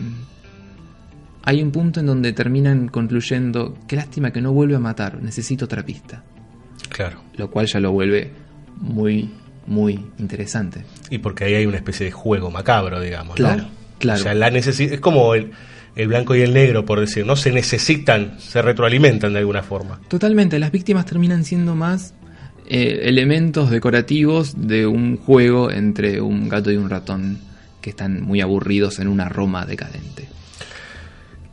hay 1.44 1.62
un 1.62 1.70
punto 1.72 2.00
en 2.00 2.06
donde 2.06 2.32
terminan 2.32 2.88
concluyendo, 2.88 3.76
qué 3.88 3.96
lástima 3.96 4.32
que 4.32 4.40
no 4.40 4.52
vuelve 4.52 4.76
a 4.76 4.78
matar, 4.78 5.20
necesito 5.22 5.64
otra 5.64 5.84
pista. 5.84 6.22
Claro. 6.88 7.22
Lo 7.36 7.50
cual 7.50 7.66
ya 7.66 7.80
lo 7.80 7.92
vuelve 7.92 8.30
muy, 8.78 9.30
muy 9.66 10.00
interesante. 10.18 10.84
Y 11.10 11.18
porque 11.18 11.44
ahí 11.44 11.54
hay 11.54 11.66
una 11.66 11.78
especie 11.78 12.06
de 12.06 12.12
juego 12.12 12.50
macabro, 12.50 13.00
digamos. 13.00 13.36
Claro, 13.36 13.62
¿no? 13.62 13.68
claro. 13.98 14.20
O 14.20 14.22
sea, 14.22 14.34
la 14.34 14.48
es 14.48 15.00
como 15.00 15.34
el, 15.34 15.52
el 15.94 16.08
blanco 16.08 16.34
y 16.34 16.40
el 16.40 16.54
negro, 16.54 16.84
por 16.84 17.00
decir, 17.00 17.26
¿no? 17.26 17.36
Se 17.36 17.52
necesitan, 17.52 18.38
se 18.40 18.62
retroalimentan 18.62 19.32
de 19.32 19.40
alguna 19.40 19.62
forma. 19.62 20.00
Totalmente, 20.08 20.58
las 20.58 20.72
víctimas 20.72 21.06
terminan 21.06 21.44
siendo 21.44 21.74
más 21.74 22.14
eh, 22.66 23.00
elementos 23.04 23.70
decorativos 23.70 24.54
de 24.56 24.86
un 24.86 25.16
juego 25.16 25.70
entre 25.70 26.20
un 26.20 26.48
gato 26.48 26.70
y 26.70 26.76
un 26.76 26.88
ratón 26.88 27.38
que 27.80 27.90
están 27.90 28.22
muy 28.22 28.40
aburridos 28.40 28.98
en 29.00 29.08
una 29.08 29.28
Roma 29.28 29.66
decadente. 29.66 30.28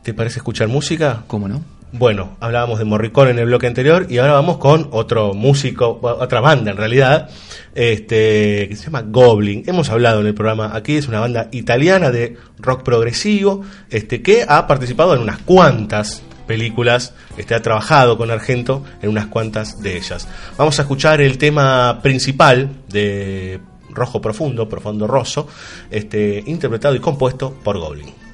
¿Te 0.02 0.14
parece 0.14 0.38
escuchar 0.38 0.68
música? 0.68 1.24
¿Cómo 1.26 1.48
no? 1.48 1.62
Bueno, 1.92 2.36
hablábamos 2.38 2.78
de 2.78 2.84
Morricone 2.84 3.32
en 3.32 3.40
el 3.40 3.46
bloque 3.46 3.66
anterior 3.66 4.06
y 4.08 4.18
ahora 4.18 4.34
vamos 4.34 4.58
con 4.58 4.88
otro 4.92 5.34
músico, 5.34 5.98
otra 6.00 6.40
banda 6.40 6.70
en 6.70 6.76
realidad, 6.76 7.28
este, 7.74 8.68
que 8.68 8.76
se 8.76 8.84
llama 8.84 9.02
Goblin. 9.02 9.64
Hemos 9.66 9.90
hablado 9.90 10.20
en 10.20 10.28
el 10.28 10.34
programa 10.34 10.70
aquí, 10.72 10.96
es 10.96 11.08
una 11.08 11.18
banda 11.18 11.48
italiana 11.50 12.12
de 12.12 12.36
rock 12.58 12.84
progresivo, 12.84 13.62
este, 13.90 14.22
que 14.22 14.44
ha 14.48 14.68
participado 14.68 15.14
en 15.14 15.22
unas 15.22 15.38
cuantas 15.38 16.22
películas, 16.46 17.12
este, 17.36 17.56
ha 17.56 17.62
trabajado 17.62 18.16
con 18.16 18.30
Argento 18.30 18.84
en 19.02 19.10
unas 19.10 19.26
cuantas 19.26 19.82
de 19.82 19.96
ellas. 19.96 20.28
Vamos 20.56 20.78
a 20.78 20.82
escuchar 20.82 21.20
el 21.20 21.38
tema 21.38 21.98
principal 22.02 22.70
de 22.88 23.58
Rojo 23.90 24.20
Profundo, 24.20 24.68
Profundo 24.68 25.08
Rosso, 25.08 25.48
este, 25.90 26.44
interpretado 26.46 26.94
y 26.94 27.00
compuesto 27.00 27.52
por 27.64 27.78
Goblin. 27.78 28.29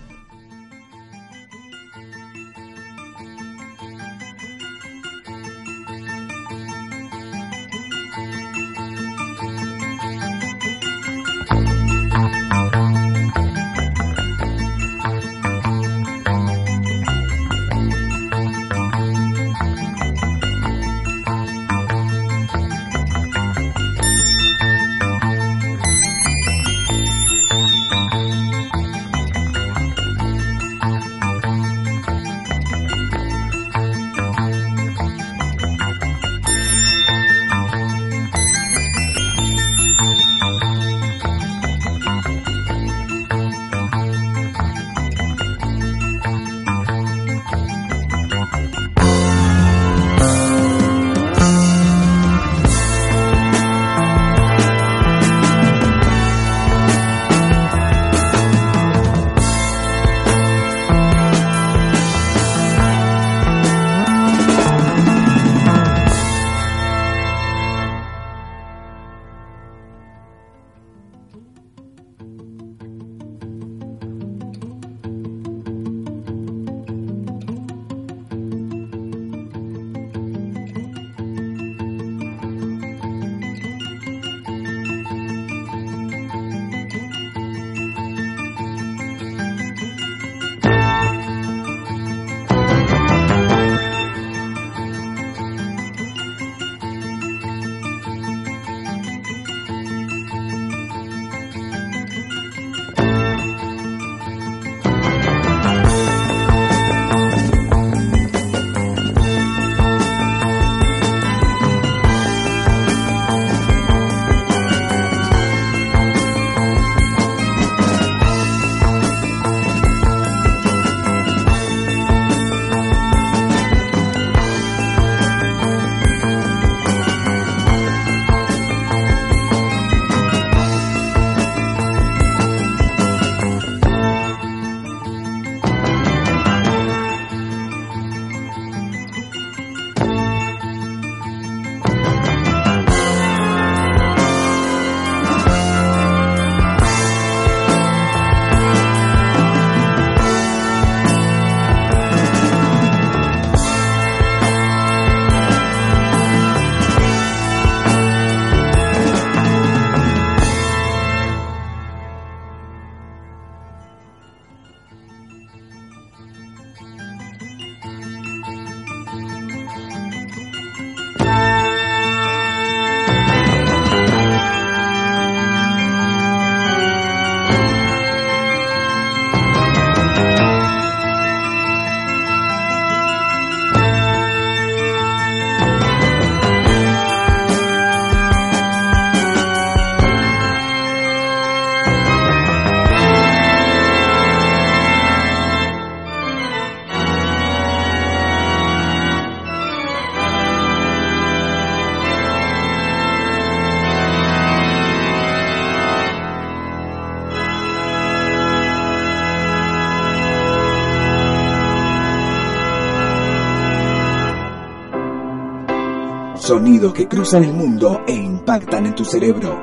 Sonidos 216.56 216.94
que 216.94 217.06
cruzan 217.06 217.44
el 217.44 217.52
mundo 217.52 218.00
e 218.06 218.14
impactan 218.14 218.86
en 218.86 218.94
tu 218.94 219.04
cerebro. 219.04 219.62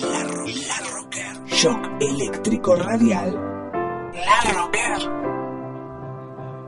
La, 0.00 0.24
Rocker. 0.92 1.46
Shock 1.46 1.78
eléctrico 2.00 2.74
radial. 2.74 3.32
La 4.12 4.52
Rocker. 4.52 5.08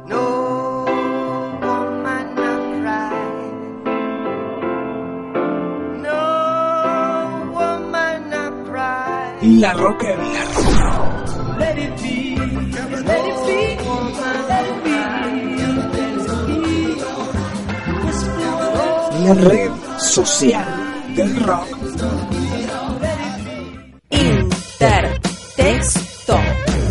No. 0.07 0.85
La 9.43 9.73
Rocker. 9.73 10.19
Let 10.19 10.54
La 19.25 19.33
red 19.33 19.71
social 19.99 20.67
del 21.17 21.43
rock. 21.45 21.67
Intertexto. 24.11 26.39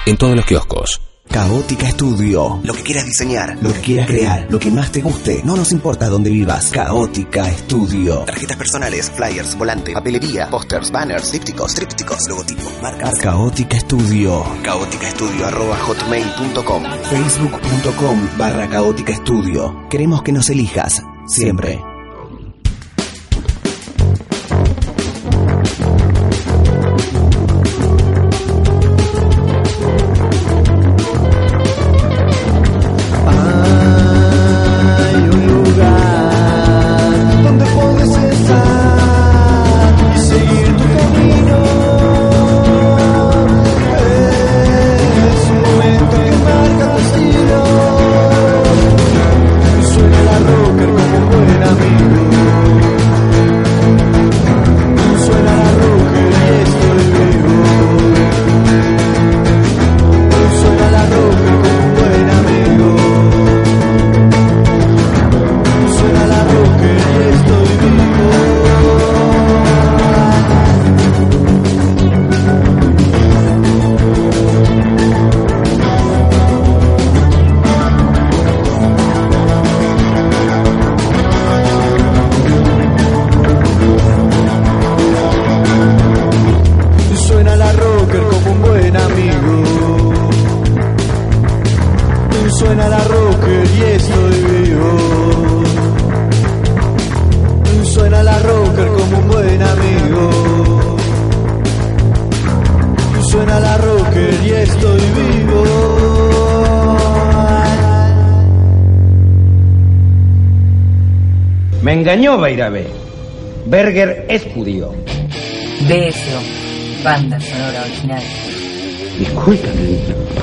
En 0.06 0.16
todos 0.16 0.34
los 0.34 0.46
kioscos. 0.46 1.00
Caótica 1.28 1.86
Estudio. 1.86 2.60
Lo 2.64 2.72
que 2.74 2.82
quieras 2.82 3.04
diseñar, 3.04 3.58
lo 3.60 3.72
que 3.72 3.80
quieras 3.80 4.06
crear, 4.06 4.46
lo 4.50 4.58
que 4.58 4.70
más 4.70 4.90
te 4.90 5.00
guste. 5.02 5.42
No 5.44 5.56
nos 5.56 5.70
importa 5.72 6.08
dónde 6.08 6.30
vivas. 6.30 6.70
Caótica 6.70 7.48
Estudio. 7.48 8.20
Tarjetas 8.20 8.56
personales, 8.56 9.10
flyers, 9.10 9.56
volante, 9.56 9.92
papelería, 9.92 10.48
pósters, 10.48 10.90
banners, 10.90 11.30
dípticos, 11.30 11.74
trípticos, 11.74 12.18
logotipos, 12.28 12.72
marcas. 12.82 13.18
Caótica 13.20 13.76
Estudio. 13.76 14.44
Caótica 14.62 15.08
Estudio 15.08 15.46
arroba 15.46 15.76
hotmail.com. 15.76 16.84
Facebook.com 17.10 18.28
barra 18.38 18.66
Caótica 18.68 19.12
Estudio. 19.12 19.86
Queremos 19.90 20.22
que 20.22 20.32
nos 20.32 20.48
elijas. 20.48 21.02
Siempre. 21.26 21.91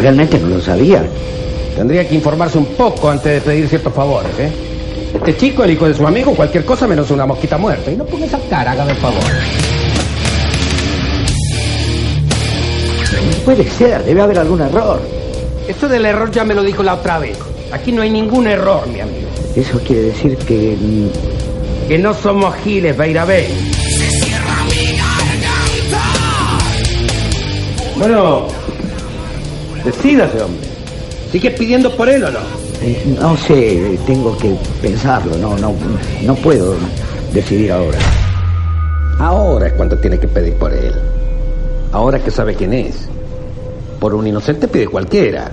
Realmente 0.10 0.40
no 0.40 0.48
lo 0.48 0.60
sabía. 0.62 1.04
Tendría 1.76 2.08
que 2.08 2.16
informarse 2.16 2.58
un 2.58 2.66
poco 2.66 3.10
antes 3.12 3.32
de 3.32 3.42
pedir 3.42 3.68
ciertos 3.70 3.94
favores, 3.94 4.32
¿eh? 4.40 4.50
Este 5.14 5.38
chico, 5.38 5.64
el 5.64 5.72
hijo 5.72 5.88
de 5.88 5.94
su 5.94 6.06
amigo, 6.06 6.34
cualquier 6.34 6.66
cosa 6.66 6.88
menos 6.88 7.12
una 7.12 7.26
mosquita 7.28 7.58
muerta. 7.60 7.92
Y 7.92 7.96
no 7.96 8.06
ponga 8.06 8.26
esa 8.26 8.40
cara, 8.50 8.72
hágame 8.72 8.92
el 8.92 8.98
favor. 8.98 9.22
No 13.26 13.38
puede 13.46 13.70
ser, 13.70 14.04
debe 14.04 14.22
haber 14.22 14.40
algún 14.40 14.62
error. 14.62 15.00
Esto 15.68 15.88
del 15.88 16.06
error 16.06 16.32
ya 16.32 16.44
me 16.44 16.56
lo 16.56 16.64
dijo 16.64 16.82
la 16.82 16.96
otra 16.96 17.20
vez. 17.20 17.38
Aquí 17.72 17.92
no 17.92 18.02
hay 18.02 18.10
ningún 18.10 18.48
error, 18.48 18.88
mi 18.88 19.02
amigo. 19.02 19.28
Eso 19.56 19.80
quiere 19.86 20.02
decir 20.04 20.36
que... 20.38 20.76
mm, 20.80 21.88
Que 21.88 21.98
no 22.00 22.14
somos 22.16 22.56
giles, 22.64 22.98
Bairabé. 22.98 23.48
Bueno, 27.98 28.48
decídase, 29.92 30.42
hombre. 30.42 30.68
¿Sigues 31.32 31.54
pidiendo 31.54 31.96
por 31.96 32.10
él 32.10 32.24
o 32.24 32.32
no? 32.32 32.40
Eh, 32.82 33.16
no 33.20 33.38
sé, 33.38 34.00
tengo 34.06 34.36
que 34.38 34.56
pensarlo, 34.82 35.38
no, 35.38 35.58
no, 35.58 35.74
no 36.24 36.36
puedo 36.36 36.76
decidir 37.34 37.72
ahora. 37.72 37.98
Ahora 39.20 39.68
es 39.68 39.74
cuando 39.74 39.98
tiene 39.98 40.20
que 40.20 40.28
pedir 40.28 40.54
por 40.56 40.74
él. 40.74 40.94
Ahora 41.92 42.20
que 42.20 42.32
sabe 42.32 42.56
quién 42.56 42.74
es. 42.74 43.10
Por 44.00 44.14
un 44.14 44.26
inocente 44.26 44.68
pide 44.68 44.88
cualquiera. 44.88 45.52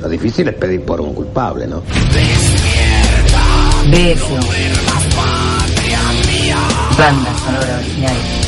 Lo 0.00 0.08
difícil 0.08 0.48
es 0.48 0.54
pedir 0.54 0.82
por 0.82 1.00
un 1.00 1.12
culpable, 1.12 1.66
¿no? 1.66 1.82
BSO, 3.90 4.34
banda 6.96 7.34
sonora 7.44 7.78
original. 7.78 8.39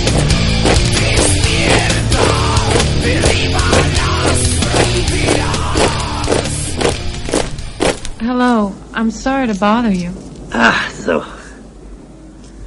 I'm 9.03 9.11
sorry 9.11 9.49
to 9.49 9.55
bother 9.57 9.91
you. 9.91 10.13
Ah, 10.53 10.89
so. 10.93 11.23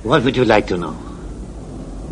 What 0.03 0.25
would 0.25 0.35
you 0.35 0.43
like 0.43 0.67
to 0.67 0.75
know? 0.75 0.93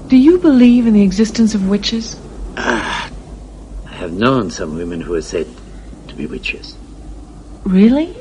Do 0.07 0.15
you 0.15 0.37
believe 0.39 0.87
in 0.87 0.93
the 0.93 1.01
existence 1.01 1.53
of 1.53 1.67
witches? 1.67 2.17
Ah, 2.55 3.11
I 3.85 3.93
have 3.95 4.13
known 4.13 4.49
some 4.49 4.77
women 4.77 5.01
who 5.01 5.13
are 5.15 5.21
said 5.21 5.45
to 6.07 6.15
be 6.15 6.25
witches. 6.25 6.77
Really? 7.65 8.15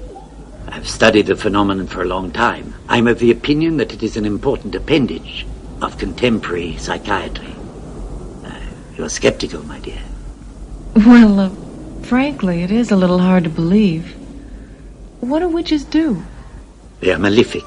I've 0.67 0.89
studied 0.89 1.27
the 1.27 1.37
phenomenon 1.37 1.87
for 1.87 2.03
a 2.03 2.07
long 2.07 2.33
time. 2.33 2.75
I'm 2.89 3.07
of 3.07 3.21
the 3.21 3.31
opinion 3.31 3.77
that 3.77 3.93
it 3.93 4.03
is 4.03 4.17
an 4.17 4.25
important 4.25 4.75
appendage 4.75 5.47
of 5.83 5.99
contemporary 5.99 6.77
psychiatry. 6.79 7.55
Uh, 8.45 8.59
you're 8.97 9.09
skeptical, 9.09 9.63
my 9.67 9.79
dear. 9.79 10.03
Well, 10.97 11.39
uh, 11.39 11.51
frankly, 12.03 12.65
it 12.65 12.73
is 12.73 12.91
a 12.91 12.97
little 12.97 13.21
hard 13.21 13.45
to 13.45 13.51
believe. 13.51 14.17
What 15.23 15.39
do 15.39 15.49
witches 15.49 15.85
do? 15.85 16.21
They 16.99 17.13
are 17.13 17.19
malefic, 17.19 17.63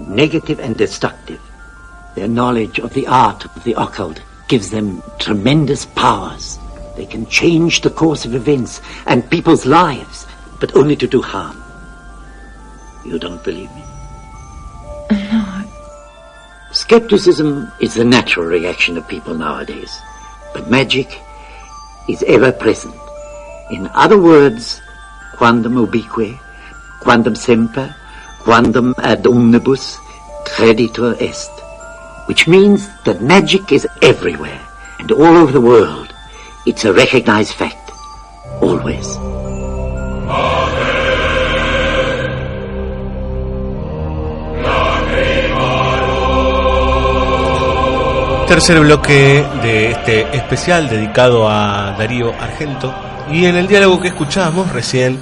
negative 0.00 0.58
and 0.58 0.76
destructive. 0.76 1.40
Their 2.16 2.26
knowledge 2.26 2.80
of 2.80 2.92
the 2.92 3.06
art 3.06 3.44
of 3.44 3.62
the 3.62 3.80
occult 3.80 4.20
gives 4.48 4.70
them 4.70 5.00
tremendous 5.20 5.86
powers. 5.86 6.58
They 6.96 7.06
can 7.06 7.26
change 7.26 7.82
the 7.82 7.90
course 7.90 8.24
of 8.24 8.34
events 8.34 8.80
and 9.06 9.30
people's 9.30 9.64
lives, 9.64 10.26
but 10.58 10.74
only 10.74 10.96
to 10.96 11.06
do 11.06 11.22
harm. 11.22 11.62
You 13.06 13.16
don't 13.16 13.44
believe 13.44 13.70
me? 13.76 13.84
No. 15.30 15.64
Skepticism 16.72 17.70
is 17.80 17.94
the 17.94 18.04
natural 18.04 18.46
reaction 18.46 18.98
of 18.98 19.06
people 19.06 19.34
nowadays, 19.34 19.96
but 20.52 20.68
magic 20.68 21.16
is 22.08 22.24
ever 22.24 22.50
present. 22.50 22.96
In 23.70 23.86
other 23.94 24.18
words, 24.18 24.82
quandam 25.36 25.74
ubique, 25.86 26.40
quandam 27.02 27.34
semper, 27.36 27.94
quandam 28.44 28.94
ad 28.98 29.26
omnibus, 29.26 29.98
creditor 30.44 31.14
est, 31.20 31.50
which 32.26 32.46
means 32.46 32.88
that 33.04 33.20
magic 33.20 33.72
is 33.72 33.86
everywhere 34.00 34.60
and 34.98 35.10
all 35.12 35.36
over 35.36 35.52
the 35.52 35.60
world. 35.60 36.08
It's 36.64 36.84
a 36.84 36.92
recognized 36.92 37.54
fact. 37.54 37.90
Always. 38.60 39.18
Tercer 48.46 48.80
bloque 48.80 49.44
de 49.62 49.90
este 49.92 50.36
especial 50.36 50.88
dedicado 50.88 51.48
a 51.48 51.96
Darío 51.98 52.32
Argento. 52.38 52.94
Y 53.32 53.46
en 53.46 53.56
el 53.56 53.66
diálogo 53.66 54.00
que 54.00 54.08
escuchábamos 54.08 54.70
recién 54.72 55.18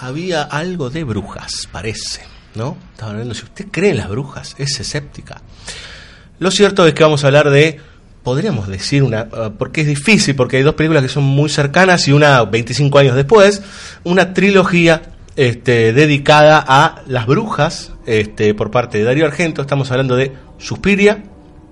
había 0.00 0.42
algo 0.42 0.90
de 0.90 1.04
brujas, 1.04 1.68
parece, 1.70 2.22
¿no? 2.54 2.76
Estaba 2.92 3.12
hablando, 3.12 3.34
si 3.34 3.44
usted 3.44 3.66
cree 3.70 3.90
en 3.90 3.98
las 3.98 4.08
brujas, 4.08 4.54
es 4.58 4.80
escéptica. 4.80 5.42
Lo 6.38 6.50
cierto 6.50 6.86
es 6.86 6.94
que 6.94 7.02
vamos 7.02 7.22
a 7.22 7.26
hablar 7.26 7.50
de, 7.50 7.78
podríamos 8.22 8.66
decir 8.66 9.02
una, 9.02 9.24
uh, 9.24 9.52
porque 9.58 9.82
es 9.82 9.86
difícil, 9.86 10.34
porque 10.34 10.56
hay 10.56 10.62
dos 10.62 10.74
películas 10.74 11.02
que 11.02 11.08
son 11.08 11.24
muy 11.24 11.50
cercanas 11.50 12.08
y 12.08 12.12
una 12.12 12.42
25 12.44 12.98
años 12.98 13.14
después, 13.14 13.62
una 14.02 14.32
trilogía 14.32 15.02
este, 15.36 15.92
dedicada 15.92 16.64
a 16.66 17.02
las 17.06 17.26
brujas 17.26 17.92
este, 18.06 18.54
por 18.54 18.70
parte 18.70 18.98
de 18.98 19.04
Darío 19.04 19.26
Argento. 19.26 19.60
Estamos 19.60 19.90
hablando 19.90 20.16
de 20.16 20.32
Suspiria, 20.58 21.22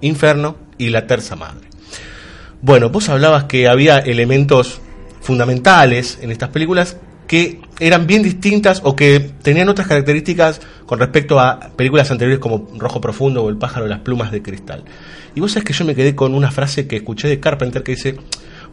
Inferno 0.03 0.57
y 0.77 0.91
La 0.91 1.07
Terza 1.07 1.35
Madre. 1.35 1.69
Bueno, 2.61 2.91
vos 2.91 3.09
hablabas 3.09 3.45
que 3.45 3.69
había 3.69 3.99
elementos 3.99 4.81
fundamentales 5.21 6.19
en 6.21 6.31
estas 6.31 6.51
películas 6.51 6.97
que 7.29 7.61
eran 7.79 8.07
bien 8.07 8.23
distintas 8.23 8.81
o 8.83 8.97
que 8.97 9.21
tenían 9.21 9.69
otras 9.69 9.87
características 9.87 10.61
con 10.87 10.99
respecto 10.99 11.39
a 11.39 11.61
películas 11.77 12.11
anteriores 12.11 12.41
como 12.41 12.71
Rojo 12.77 13.01
Profundo 13.01 13.45
o 13.45 13.51
El 13.51 13.59
pájaro 13.59 13.85
de 13.85 13.91
las 13.91 14.01
plumas 14.01 14.33
de 14.33 14.43
cristal. 14.43 14.83
Y 15.35 15.41
vos 15.41 15.53
sabés 15.53 15.67
que 15.67 15.75
yo 15.75 15.85
me 15.85 15.95
quedé 15.95 16.17
con 16.17 16.35
una 16.35 16.51
frase 16.51 16.89
que 16.89 16.97
escuché 16.97 17.29
de 17.29 17.39
Carpenter 17.39 17.83
que 17.83 17.93
dice, 17.93 18.17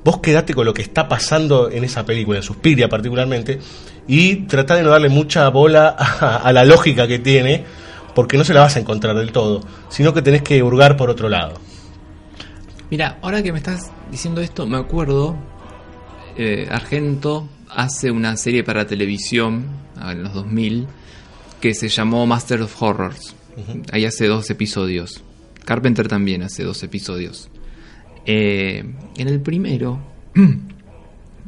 vos 0.03 0.19
quedate 0.19 0.53
con 0.53 0.65
lo 0.65 0.73
que 0.73 0.81
está 0.81 1.07
pasando 1.09 1.69
en 1.69 1.83
esa 1.83 2.05
película, 2.05 2.37
en 2.37 2.43
Suspiria 2.43 2.87
particularmente, 2.87 3.59
y 4.07 4.47
tratá 4.47 4.75
de 4.75 4.83
no 4.83 4.89
darle 4.89 5.09
mucha 5.09 5.49
bola 5.49 5.89
a, 5.89 6.51
la 6.53 6.63
lógica 6.63 7.07
que 7.07 7.19
tiene, 7.19 7.65
porque 8.15 8.37
no 8.37 8.45
se 8.45 8.53
la 8.53 8.61
vas 8.61 8.77
a 8.77 8.79
encontrar 8.79 9.17
del 9.17 9.33
todo, 9.33 9.61
sino 9.89 10.13
que 10.13 10.21
tenés 10.21 10.41
que 10.41 10.63
hurgar 10.63 10.95
por 10.95 11.09
otro 11.09 11.27
lado. 11.27 11.55
Mira, 12.89 13.17
ahora 13.21 13.43
que 13.43 13.51
me 13.51 13.57
estás 13.57 13.91
diciendo 14.09 14.39
esto, 14.39 14.65
me 14.65 14.77
acuerdo, 14.77 15.35
eh, 16.37 16.69
Argento 16.71 17.49
hace 17.75 18.11
una 18.11 18.37
serie 18.37 18.63
para 18.63 18.87
televisión 18.87 19.65
en 20.01 20.23
los 20.23 20.33
2000 20.33 20.87
que 21.61 21.73
se 21.73 21.89
llamó 21.89 22.25
Master 22.25 22.61
of 22.61 22.81
Horrors. 22.81 23.35
Ahí 23.91 24.05
hace 24.05 24.27
dos 24.27 24.49
episodios. 24.49 25.23
Carpenter 25.63 26.07
también 26.07 26.43
hace 26.43 26.63
dos 26.63 26.83
episodios. 26.83 27.49
Eh, 28.25 28.83
en 29.17 29.27
el 29.27 29.39
primero, 29.41 29.99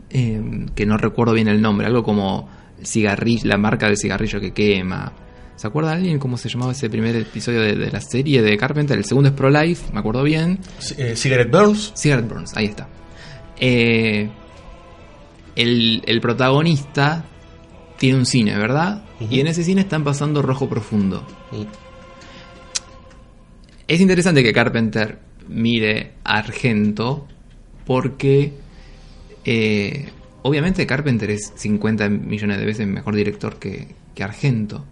eh, 0.10 0.66
que 0.76 0.86
no 0.86 0.98
recuerdo 0.98 1.34
bien 1.34 1.48
el 1.48 1.62
nombre, 1.62 1.88
algo 1.88 2.04
como 2.04 2.50
cigarrillo, 2.84 3.48
la 3.48 3.58
marca 3.58 3.88
del 3.88 3.98
cigarrillo 3.98 4.40
que 4.40 4.54
quema. 4.54 5.14
¿Se 5.56 5.66
acuerda 5.66 5.94
alguien 5.94 6.20
cómo 6.20 6.38
se 6.38 6.50
llamaba 6.50 6.72
ese 6.72 6.90
primer 6.90 7.16
episodio 7.16 7.62
de, 7.62 7.76
de 7.76 7.92
la 7.92 8.00
serie 8.00 8.44
de 8.44 8.56
Carpenter? 8.58 8.98
El 8.98 9.06
segundo 9.06 9.30
es 9.30 9.36
Pro 9.36 9.50
Life, 9.50 9.92
me 9.92 10.00
acuerdo 10.00 10.24
bien. 10.24 10.60
Eh, 10.98 11.16
Cigarette 11.16 11.52
Burns. 11.52 11.94
Cigarette 11.96 12.30
Burns, 12.30 12.56
ahí 12.56 12.66
está. 12.66 12.88
Eh, 13.60 14.30
el, 15.58 16.04
el, 16.06 16.22
protagonista 16.22 17.26
tiene 17.98 18.20
un 18.20 18.26
cine, 18.26 18.56
¿verdad? 18.58 19.04
Uh 19.20 19.24
-huh. 19.24 19.28
Y 19.32 19.40
en 19.40 19.48
ese 19.48 19.64
cine 19.64 19.82
están 19.82 20.04
pasando 20.04 20.42
Rojo 20.42 20.70
Profundo. 20.70 21.26
Uh 21.52 21.58
-huh. 21.58 21.68
Es 23.88 24.00
interesante 24.00 24.44
que 24.44 24.54
Carpenter 24.54 25.20
mire 25.48 26.14
a 26.24 26.38
Argento 26.38 27.26
porque 27.86 28.54
eh, 29.46 30.10
obviamente 30.44 30.86
Carpenter 30.86 31.32
es 31.32 31.54
50 31.56 32.10
millones 32.10 32.60
de 32.60 32.66
veces 32.66 32.86
mejor 32.86 33.16
director 33.16 33.58
que, 33.58 33.96
que 34.14 34.24
Argento. 34.24 34.86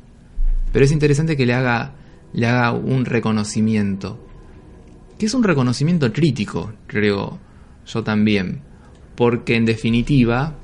Pero 0.71 0.85
es 0.85 0.91
interesante 0.91 1.37
que 1.37 1.45
le 1.45 1.53
haga, 1.53 1.93
le 2.33 2.47
haga 2.47 2.71
un 2.71 3.05
reconocimiento. 3.05 4.19
Que 5.19 5.27
es 5.27 5.33
un 5.33 5.43
reconocimiento 5.43 6.11
crítico, 6.11 6.73
creo 6.87 7.37
yo 7.85 8.03
también. 8.03 8.61
Porque 9.15 9.55
en 9.55 9.65
definitiva, 9.65 10.55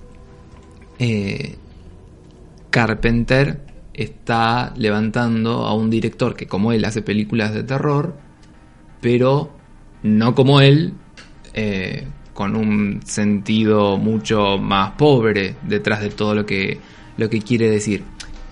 eh, 1.00 1.56
Carpenter 2.70 3.62
está 3.94 4.74
levantando 4.78 5.66
a 5.66 5.74
un 5.74 5.90
director 5.90 6.36
que 6.36 6.48
como 6.48 6.72
él 6.72 6.86
hace 6.86 7.02
películas 7.02 7.54
de 7.54 7.64
terror, 7.64 8.16
pero 9.02 9.52
no 10.04 10.36
como 10.36 10.62
él, 10.62 10.94
eh, 11.54 12.08
con 12.34 12.56
un 12.56 13.02
sentido 13.06 13.98
mucho 13.98 14.58
más 14.58 14.92
pobre 14.92 15.56
detrás 15.64 16.02
de 16.02 16.10
todo 16.10 16.34
lo 16.34 16.46
que, 16.46 16.80
lo 17.18 17.30
que 17.30 17.42
quiere 17.42 17.70
decir. 17.70 18.04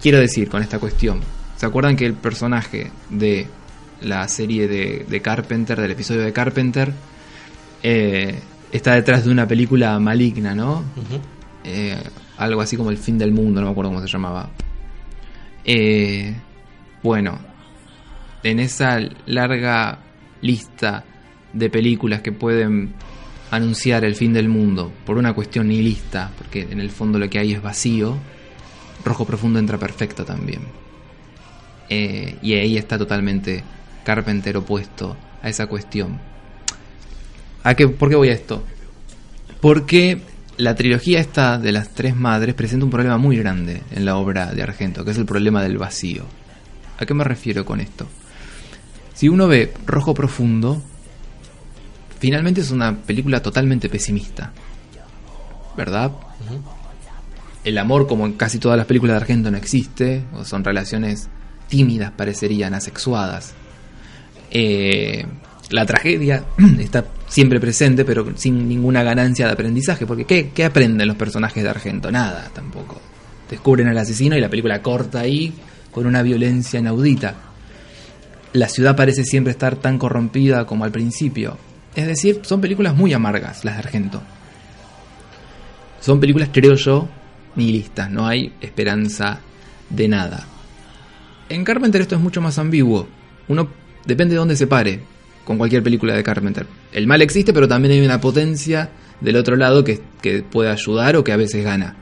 Quiero 0.02 0.20
decir 0.20 0.50
con 0.50 0.62
esta 0.62 0.80
cuestión, 0.80 1.22
¿Se 1.60 1.66
acuerdan 1.66 1.98
que 1.98 2.06
el 2.06 2.14
personaje 2.14 2.90
de 3.10 3.46
la 4.00 4.26
serie 4.30 4.70
de, 4.70 5.22
Carpenter, 5.22 5.78
del 5.82 5.92
episodio 5.92 6.22
de 6.22 6.32
Carpenter, 6.32 6.94
eh, 7.84 8.40
está 8.72 8.96
detrás 8.96 9.26
de 9.26 9.32
una 9.32 9.48
película 9.48 10.00
maligna, 10.00 10.56
¿no? 10.56 10.80
Uh 10.80 10.82
-huh. 10.82 11.22
eh, 11.64 12.04
algo 12.38 12.62
así 12.62 12.78
como 12.78 12.90
El 12.90 12.98
fin 12.98 13.18
del 13.18 13.32
mundo, 13.32 13.60
no 13.60 13.68
me 13.68 13.72
acuerdo 13.72 13.92
cómo 13.92 14.02
se 14.02 14.08
llamaba. 14.08 14.50
Eh, 15.66 16.34
bueno, 17.04 17.38
en 18.44 18.60
esa 18.60 19.00
larga 19.26 20.00
lista 20.42 21.04
de 21.54 21.70
películas 21.70 22.22
que 22.22 22.32
pueden 22.32 22.94
anunciar 23.52 24.06
el 24.06 24.16
fin 24.16 24.32
del 24.34 24.48
mundo 24.48 24.92
por 25.06 25.18
una 25.18 25.34
cuestión 25.34 25.68
nihilista, 25.68 26.32
porque 26.38 26.68
en 26.70 26.80
el 26.80 26.90
fondo 26.92 27.20
lo 27.20 27.30
que 27.30 27.40
hay 27.40 27.54
es 27.54 27.62
vacío, 27.62 28.18
Rojo 29.04 29.26
Profundo 29.26 29.60
entra 29.60 29.78
perfecto 29.78 30.24
también. 30.24 30.62
Eh, 31.90 32.38
y 32.42 32.54
ahí 32.54 32.78
está 32.78 32.98
totalmente 32.98 33.64
Carpenter 34.04 34.58
opuesto 34.58 35.18
a 35.42 35.50
esa 35.50 35.68
cuestión. 35.68 36.20
¿A 37.64 37.74
qué, 37.76 37.88
¿Por 37.88 38.10
qué 38.10 38.16
voy 38.16 38.30
a 38.30 38.34
esto? 38.34 38.64
Porque 39.62 40.22
la 40.58 40.76
trilogía 40.76 41.20
esta 41.20 41.58
de 41.58 41.72
las 41.72 41.90
tres 41.94 42.16
madres 42.16 42.56
presenta 42.56 42.86
un 42.86 42.92
problema 42.92 43.18
muy 43.18 43.38
grande 43.38 43.82
en 43.92 44.06
la 44.06 44.18
obra 44.18 44.54
de 44.54 44.62
Argento, 44.62 45.06
que 45.06 45.12
es 45.12 45.18
el 45.18 45.26
problema 45.26 45.62
del 45.62 45.78
vacío. 45.78 46.26
¿A 46.98 47.06
qué 47.06 47.14
me 47.14 47.24
refiero 47.24 47.66
con 47.66 47.80
esto? 47.80 48.08
Si 49.14 49.30
uno 49.30 49.48
ve 49.48 49.74
Rojo 49.86 50.14
Profundo, 50.14 50.82
finalmente 52.20 52.62
es 52.62 52.72
una 52.72 52.96
película 52.96 53.42
totalmente 53.42 53.90
pesimista. 53.90 54.52
¿Verdad? 55.78 56.12
Uh 56.12 56.54
-huh. 56.54 56.62
El 57.64 57.78
amor, 57.78 58.08
como 58.08 58.26
en 58.26 58.34
casi 58.34 58.60
todas 58.60 58.78
las 58.78 58.86
películas 58.86 59.16
de 59.16 59.22
Argento, 59.22 59.52
no 59.52 59.58
existe, 59.58 60.24
o 60.34 60.46
son 60.46 60.64
relaciones 60.64 61.30
tímidas 61.68 62.12
parecerían, 62.12 62.74
asexuadas. 62.74 63.54
Eh, 64.52 65.26
la 65.70 65.86
tragedia 65.86 66.44
está 66.80 67.06
siempre 67.30 67.60
presente, 67.60 68.04
pero 68.04 68.26
sin 68.36 68.68
ninguna 68.68 69.04
ganancia 69.04 69.46
de 69.46 69.54
aprendizaje, 69.54 70.06
porque 70.06 70.26
¿qué, 70.26 70.50
¿qué, 70.50 70.66
aprenden 70.66 71.08
los 71.08 71.16
personajes 71.16 71.64
de 71.64 71.70
Argento? 71.70 72.12
Nada, 72.12 72.50
tampoco. 72.54 73.00
Descubren 73.50 73.88
al 73.88 73.98
asesino 73.98 74.36
y 74.36 74.42
la 74.42 74.50
película 74.50 74.82
corta 74.82 75.22
ahí 75.22 75.54
con 75.92 76.06
una 76.06 76.22
violencia 76.22 76.80
inaudita. 76.80 77.36
la 78.54 78.68
ciudad 78.68 78.96
parece 78.96 79.24
siempre 79.24 79.52
estar 79.52 79.76
tan 79.76 80.00
corrompida 80.00 80.66
como 80.66 80.84
al 80.84 80.92
principio. 80.92 81.58
Es 81.96 82.08
decir, 82.08 82.42
son 82.44 82.62
películas 82.62 82.96
muy 82.96 83.14
amargas 83.14 83.64
las 83.64 83.76
de 83.76 83.80
Argento. 83.80 84.22
Son 86.00 86.20
películas, 86.20 86.50
creo 86.52 86.76
yo, 86.76 87.08
nihilistas, 87.56 88.10
no 88.10 88.28
hay 88.28 88.54
esperanza 88.62 89.42
de 89.90 90.08
nada. 90.08 90.46
En 91.50 91.64
Carpenter 91.64 92.02
esto 92.02 92.16
es 92.16 92.22
mucho 92.22 92.42
más 92.42 92.58
ambiguo. 92.58 93.08
Uno 93.48 93.70
depende 94.06 94.34
de 94.34 94.40
dónde 94.40 94.56
se 94.56 94.68
pare 94.68 95.02
con 95.46 95.58
cualquier 95.58 95.84
película 95.84 96.16
de 96.16 96.24
Carpenter. 96.24 96.68
El 96.92 97.08
mal 97.08 97.22
existe, 97.22 97.54
pero 97.54 97.68
también 97.68 97.94
hay 97.94 98.06
una 98.06 98.22
potencia 98.22 98.90
del 99.22 99.36
otro 99.36 99.56
lado 99.56 99.84
que, 99.84 100.02
que 100.22 100.44
puede 100.44 100.70
ayudar 100.70 101.16
o 101.16 101.24
que 101.24 101.32
a 101.32 101.38
veces 101.38 101.64
gana. 101.64 101.96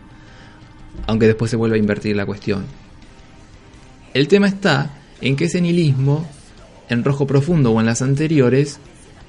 Aunque 1.05 1.27
después 1.27 1.51
se 1.51 1.57
vuelve 1.57 1.77
a 1.77 1.79
invertir 1.79 2.15
la 2.15 2.25
cuestión. 2.25 2.65
El 4.13 4.27
tema 4.27 4.47
está 4.47 4.91
en 5.21 5.35
que 5.35 5.45
ese 5.45 5.61
nihilismo, 5.61 6.27
en 6.89 7.03
Rojo 7.03 7.27
Profundo 7.27 7.71
o 7.71 7.79
en 7.79 7.85
las 7.85 8.01
anteriores, 8.01 8.79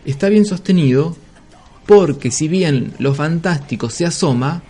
está 0.04 0.28
bien 0.28 0.44
sostenido 0.44 1.16
porque 1.86 2.30
si 2.30 2.48
bien 2.48 2.92
lo 2.98 3.14
fantástico 3.14 3.88
se 3.88 4.04
asoma, 4.04 4.62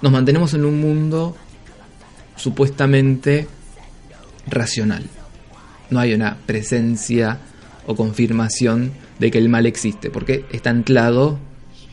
nos 0.00 0.12
mantenemos 0.12 0.54
en 0.54 0.64
un 0.64 0.80
mundo 0.80 1.36
supuestamente 2.36 3.46
racional. 4.46 5.04
No 5.90 6.00
hay 6.00 6.14
una 6.14 6.36
presencia 6.46 7.38
o 7.88 7.96
confirmación 7.96 8.92
de 9.18 9.30
que 9.30 9.38
el 9.38 9.48
mal 9.48 9.64
existe, 9.64 10.10
porque 10.10 10.44
está 10.52 10.68
anclado 10.68 11.38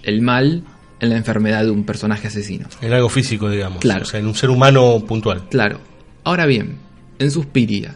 el 0.04 0.22
mal 0.22 0.64
en 1.00 1.10
la 1.10 1.16
enfermedad 1.16 1.64
de 1.64 1.72
un 1.72 1.86
personaje 1.86 2.28
asesino. 2.28 2.68
En 2.82 2.91
algo 2.91 3.08
físico, 3.08 3.50
digamos. 3.50 3.80
Claro. 3.80 4.04
O 4.04 4.06
sea, 4.06 4.20
en 4.20 4.28
un 4.28 4.36
ser 4.36 4.50
humano 4.50 5.00
puntual. 5.08 5.48
Claro. 5.50 5.80
Ahora 6.26 6.46
bien, 6.46 6.80
en 7.18 7.32
Suspiria, 7.32 7.96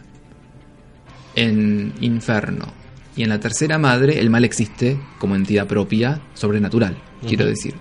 en 1.36 1.92
Inferno 2.00 2.72
y 3.16 3.22
en 3.22 3.28
la 3.28 3.38
tercera 3.38 3.76
madre, 3.76 4.18
el 4.18 4.30
mal 4.30 4.46
existe 4.46 4.98
como 5.18 5.36
entidad 5.36 5.66
propia, 5.66 6.22
sobrenatural, 6.32 6.96
quiero 7.28 7.44
decir. 7.44 7.74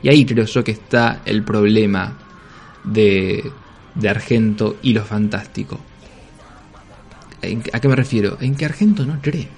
Y 0.00 0.10
ahí 0.10 0.24
creo 0.24 0.44
yo 0.44 0.62
que 0.62 0.70
está 0.70 1.22
el 1.24 1.42
problema 1.42 2.16
de, 2.84 3.50
de 3.96 4.08
Argento 4.08 4.76
y 4.80 4.92
lo 4.92 5.04
fantástico. 5.04 5.80
¿En- 7.42 7.62
¿A 7.72 7.80
qué 7.80 7.88
me 7.88 7.96
refiero? 7.96 8.38
En 8.40 8.54
que 8.54 8.64
Argento 8.64 9.04
no 9.04 9.18
cree. 9.20 9.48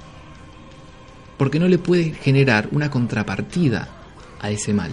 Porque 1.37 1.59
no 1.61 1.69
le 1.69 1.79
puede 1.79 2.13
generar 2.13 2.69
una 2.73 2.91
contrapartida 2.91 3.89
a 4.41 4.51
ese 4.51 4.73
mal. 4.75 4.91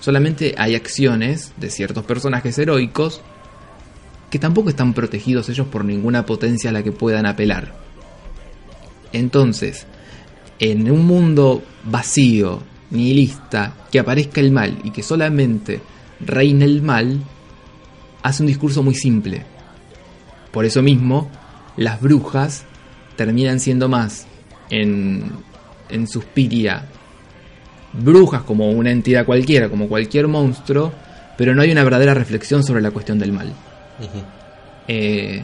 Solamente 0.00 0.54
hay 0.58 0.74
acciones 0.74 1.52
de 1.56 1.70
ciertos 1.70 2.04
personajes 2.04 2.56
heroicos 2.58 3.20
que 4.30 4.38
tampoco 4.38 4.68
están 4.68 4.92
protegidos 4.94 5.48
ellos 5.48 5.66
por 5.68 5.84
ninguna 5.84 6.26
potencia 6.26 6.70
a 6.70 6.72
la 6.72 6.82
que 6.82 6.92
puedan 6.92 7.26
apelar. 7.26 7.74
Entonces, 9.12 9.86
en 10.58 10.90
un 10.90 11.06
mundo 11.06 11.62
vacío, 11.84 12.60
nihilista, 12.90 13.74
que 13.90 13.98
aparezca 14.00 14.40
el 14.40 14.50
mal 14.52 14.78
y 14.84 14.90
que 14.90 15.02
solamente 15.02 15.80
reine 16.20 16.64
el 16.64 16.82
mal, 16.82 17.20
hace 18.22 18.42
un 18.42 18.46
discurso 18.48 18.82
muy 18.82 18.94
simple. 18.94 19.42
Por 20.52 20.64
eso 20.64 20.82
mismo, 20.82 21.30
las 21.76 22.00
brujas 22.00 22.64
terminan 23.16 23.60
siendo 23.60 23.88
más 23.88 24.26
en, 24.70 25.30
en 25.88 26.06
Suspiria 26.06 26.86
brujas 28.02 28.42
como 28.42 28.70
una 28.70 28.90
entidad 28.90 29.24
cualquiera, 29.24 29.68
como 29.68 29.88
cualquier 29.88 30.28
monstruo, 30.28 30.92
pero 31.36 31.54
no 31.54 31.62
hay 31.62 31.70
una 31.70 31.84
verdadera 31.84 32.14
reflexión 32.14 32.62
sobre 32.62 32.82
la 32.82 32.90
cuestión 32.90 33.18
del 33.18 33.32
mal. 33.32 33.52
Eh, 34.88 35.42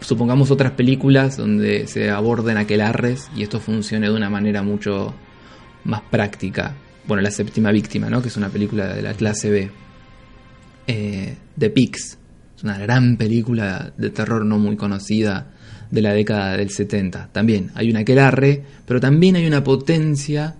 supongamos 0.00 0.50
otras 0.50 0.72
películas 0.72 1.36
donde 1.36 1.86
se 1.86 2.10
aborden 2.10 2.56
aquelarres 2.56 3.30
y 3.34 3.42
esto 3.42 3.60
funcione 3.60 4.08
de 4.08 4.14
una 4.14 4.30
manera 4.30 4.62
mucho 4.62 5.14
más 5.84 6.02
práctica. 6.02 6.74
Bueno, 7.06 7.22
La 7.22 7.30
séptima 7.30 7.70
víctima, 7.70 8.10
¿no? 8.10 8.20
que 8.20 8.28
es 8.28 8.36
una 8.36 8.48
película 8.48 8.88
de 8.88 9.02
la 9.02 9.14
clase 9.14 9.50
B. 9.50 9.70
Eh, 10.88 11.36
The 11.56 11.70
Pigs, 11.70 12.18
es 12.56 12.64
una 12.64 12.78
gran 12.78 13.16
película 13.16 13.92
de 13.96 14.10
terror 14.10 14.44
no 14.44 14.58
muy 14.58 14.76
conocida 14.76 15.48
de 15.90 16.02
la 16.02 16.12
década 16.12 16.56
del 16.56 16.70
70. 16.70 17.28
También 17.32 17.70
hay 17.74 17.90
un 17.90 17.96
aquelarre, 17.96 18.62
pero 18.86 18.98
también 18.98 19.36
hay 19.36 19.46
una 19.46 19.62
potencia 19.62 20.54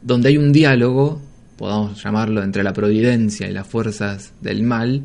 donde 0.00 0.30
hay 0.30 0.38
un 0.38 0.52
diálogo, 0.52 1.20
podamos 1.56 2.02
llamarlo 2.02 2.42
entre 2.42 2.62
la 2.62 2.72
providencia 2.72 3.48
y 3.48 3.52
las 3.52 3.66
fuerzas 3.66 4.32
del 4.40 4.62
mal, 4.62 5.02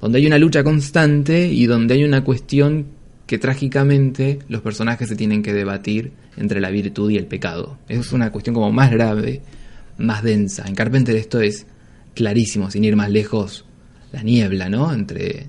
donde 0.00 0.18
hay 0.18 0.26
una 0.26 0.38
lucha 0.38 0.62
constante 0.62 1.46
y 1.46 1.66
donde 1.66 1.94
hay 1.94 2.04
una 2.04 2.24
cuestión 2.24 2.86
que 3.26 3.38
trágicamente 3.38 4.40
los 4.48 4.60
personajes 4.60 5.08
se 5.08 5.16
tienen 5.16 5.42
que 5.42 5.52
debatir 5.52 6.12
entre 6.36 6.60
la 6.60 6.70
virtud 6.70 7.10
y 7.10 7.16
el 7.16 7.26
pecado. 7.26 7.78
Es 7.88 8.12
una 8.12 8.30
cuestión 8.32 8.54
como 8.54 8.72
más 8.72 8.90
grave, 8.90 9.40
más 9.98 10.22
densa. 10.22 10.64
En 10.66 10.74
Carpenter 10.74 11.14
esto 11.16 11.40
es 11.40 11.66
clarísimo, 12.14 12.70
sin 12.70 12.84
ir 12.84 12.96
más 12.96 13.10
lejos, 13.10 13.64
la 14.12 14.22
niebla, 14.22 14.68
¿no? 14.68 14.92
Entre 14.92 15.46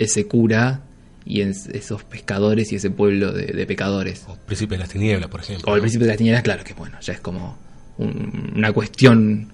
ese 0.00 0.26
cura 0.26 0.80
y 1.24 1.42
en- 1.42 1.54
esos 1.72 2.02
pescadores 2.02 2.72
y 2.72 2.76
ese 2.76 2.90
pueblo 2.90 3.30
de, 3.32 3.46
de 3.46 3.66
pecadores. 3.66 4.24
Príncipe 4.46 4.74
de 4.74 4.80
las 4.80 4.88
tinieblas, 4.88 5.28
por 5.30 5.40
ejemplo. 5.40 5.70
O 5.70 5.74
el 5.76 5.80
príncipe 5.80 6.04
de 6.04 6.08
las 6.08 6.16
tinieblas, 6.18 6.42
claro 6.42 6.64
que 6.64 6.74
bueno, 6.74 6.98
ya 7.00 7.12
es 7.12 7.20
como 7.20 7.56
un- 7.98 8.52
una 8.56 8.72
cuestión 8.72 9.48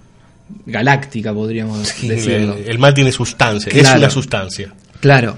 galáctica, 0.64 1.34
podríamos 1.34 1.88
Sí, 1.88 2.08
decirlo. 2.08 2.54
el, 2.56 2.68
el 2.68 2.78
mal 2.78 2.94
tiene 2.94 3.12
sustancia, 3.12 3.70
es 3.70 3.78
Claro. 3.80 3.98
una 3.98 4.10
sustancia. 4.10 4.72
Claro. 5.00 5.36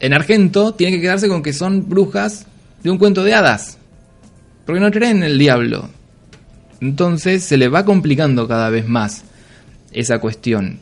En 0.00 0.12
Argento 0.12 0.74
tiene 0.74 0.96
que 0.96 1.02
quedarse 1.02 1.28
con 1.28 1.42
que 1.42 1.52
son 1.52 1.88
brujas 1.88 2.46
de 2.82 2.90
un 2.90 2.98
cuento 2.98 3.22
de 3.22 3.34
hadas. 3.34 3.78
Porque 4.66 4.80
no 4.80 4.90
creen 4.90 5.18
en 5.18 5.22
el 5.24 5.38
diablo. 5.38 5.88
Entonces 6.80 7.44
se 7.44 7.56
le 7.56 7.68
va 7.68 7.84
complicando 7.84 8.48
cada 8.48 8.70
vez 8.70 8.88
más 8.88 9.24
esa 9.92 10.18
cuestión. 10.18 10.80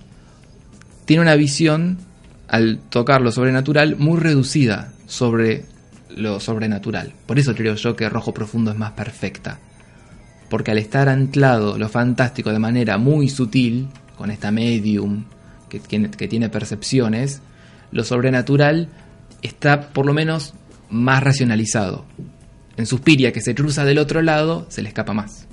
Tiene 1.04 1.22
una 1.22 1.34
visión, 1.34 1.98
al 2.48 2.78
tocar 2.88 3.20
lo 3.20 3.30
sobrenatural, 3.30 3.96
muy 3.96 4.18
reducida 4.18 4.92
sobre 5.06 5.64
lo 6.08 6.40
sobrenatural. 6.40 7.12
Por 7.26 7.38
eso 7.38 7.54
creo 7.54 7.74
yo 7.74 7.94
que 7.94 8.08
Rojo 8.08 8.32
Profundo 8.34 8.70
es 8.70 8.78
más 8.78 8.92
perfecta. 8.92 9.58
Porque 10.48 10.70
al 10.70 10.78
estar 10.78 11.08
anclado 11.08 11.78
lo 11.78 11.88
fantástico 11.88 12.50
de 12.50 12.58
manera 12.58 12.96
muy 12.96 13.28
sutil, 13.28 13.88
con 14.16 14.30
esta 14.30 14.50
medium 14.50 15.24
que 15.68 15.78
tiene, 16.28 16.48
percepciones, 16.48 17.42
lo 17.92 18.02
sobrenatural 18.02 18.88
está 19.42 19.90
por 19.90 20.06
lo 20.06 20.14
menos 20.14 20.54
más 20.88 21.22
racionalizado. 21.22 22.06
En 22.78 22.86
Suspiria, 22.86 23.32
que 23.32 23.42
se 23.42 23.54
cruza 23.54 23.84
del 23.84 23.98
otro 23.98 24.22
lado, 24.22 24.66
se 24.70 24.82
le 24.82 24.88
escapa 24.88 25.12
más. 25.12 25.46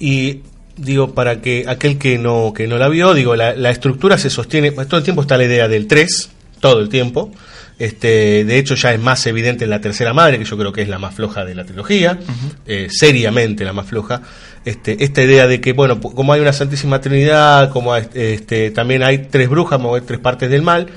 Y 0.00 0.42
digo, 0.78 1.14
para 1.14 1.40
que 1.40 1.64
aquel 1.68 1.98
que 1.98 2.18
no, 2.18 2.52
que 2.54 2.66
no 2.66 2.78
la 2.78 2.88
vio, 2.88 3.14
digo, 3.14 3.36
la, 3.36 3.54
la 3.54 3.70
estructura 3.70 4.18
se 4.18 4.30
sostiene, 4.30 4.70
todo 4.70 4.98
el 4.98 5.04
tiempo 5.04 5.22
está 5.22 5.36
la 5.36 5.44
idea 5.44 5.68
del 5.68 5.86
3, 5.86 6.30
todo 6.60 6.80
el 6.80 6.88
tiempo. 6.88 7.32
Este, 7.78 8.44
de 8.44 8.58
hecho, 8.58 8.74
ya 8.74 8.92
es 8.92 9.00
más 9.00 9.24
evidente 9.26 9.64
en 9.64 9.70
la 9.70 9.80
tercera 9.80 10.12
madre, 10.12 10.38
que 10.38 10.44
yo 10.44 10.58
creo 10.58 10.72
que 10.72 10.82
es 10.82 10.88
la 10.88 10.98
más 10.98 11.14
floja 11.14 11.44
de 11.44 11.54
la 11.54 11.64
trilogía, 11.64 12.18
eh, 12.66 12.88
seriamente 12.90 13.64
la 13.64 13.72
más 13.72 13.86
floja. 13.86 14.22
Este, 14.64 15.04
esta 15.04 15.22
idea 15.22 15.46
de 15.46 15.60
que, 15.60 15.72
bueno, 15.72 16.00
como 16.00 16.32
hay 16.32 16.40
una 16.40 16.52
Santísima 16.52 17.00
Trinidad, 17.00 17.70
como 17.70 17.92
hay, 17.92 18.08
este, 18.14 18.72
también 18.72 19.04
hay 19.04 19.28
tres 19.30 19.48
brujas, 19.48 19.78
como 19.78 19.94
hay 19.94 20.00
tres 20.00 20.18
partes 20.18 20.50
del 20.50 20.62
mal, 20.62 20.88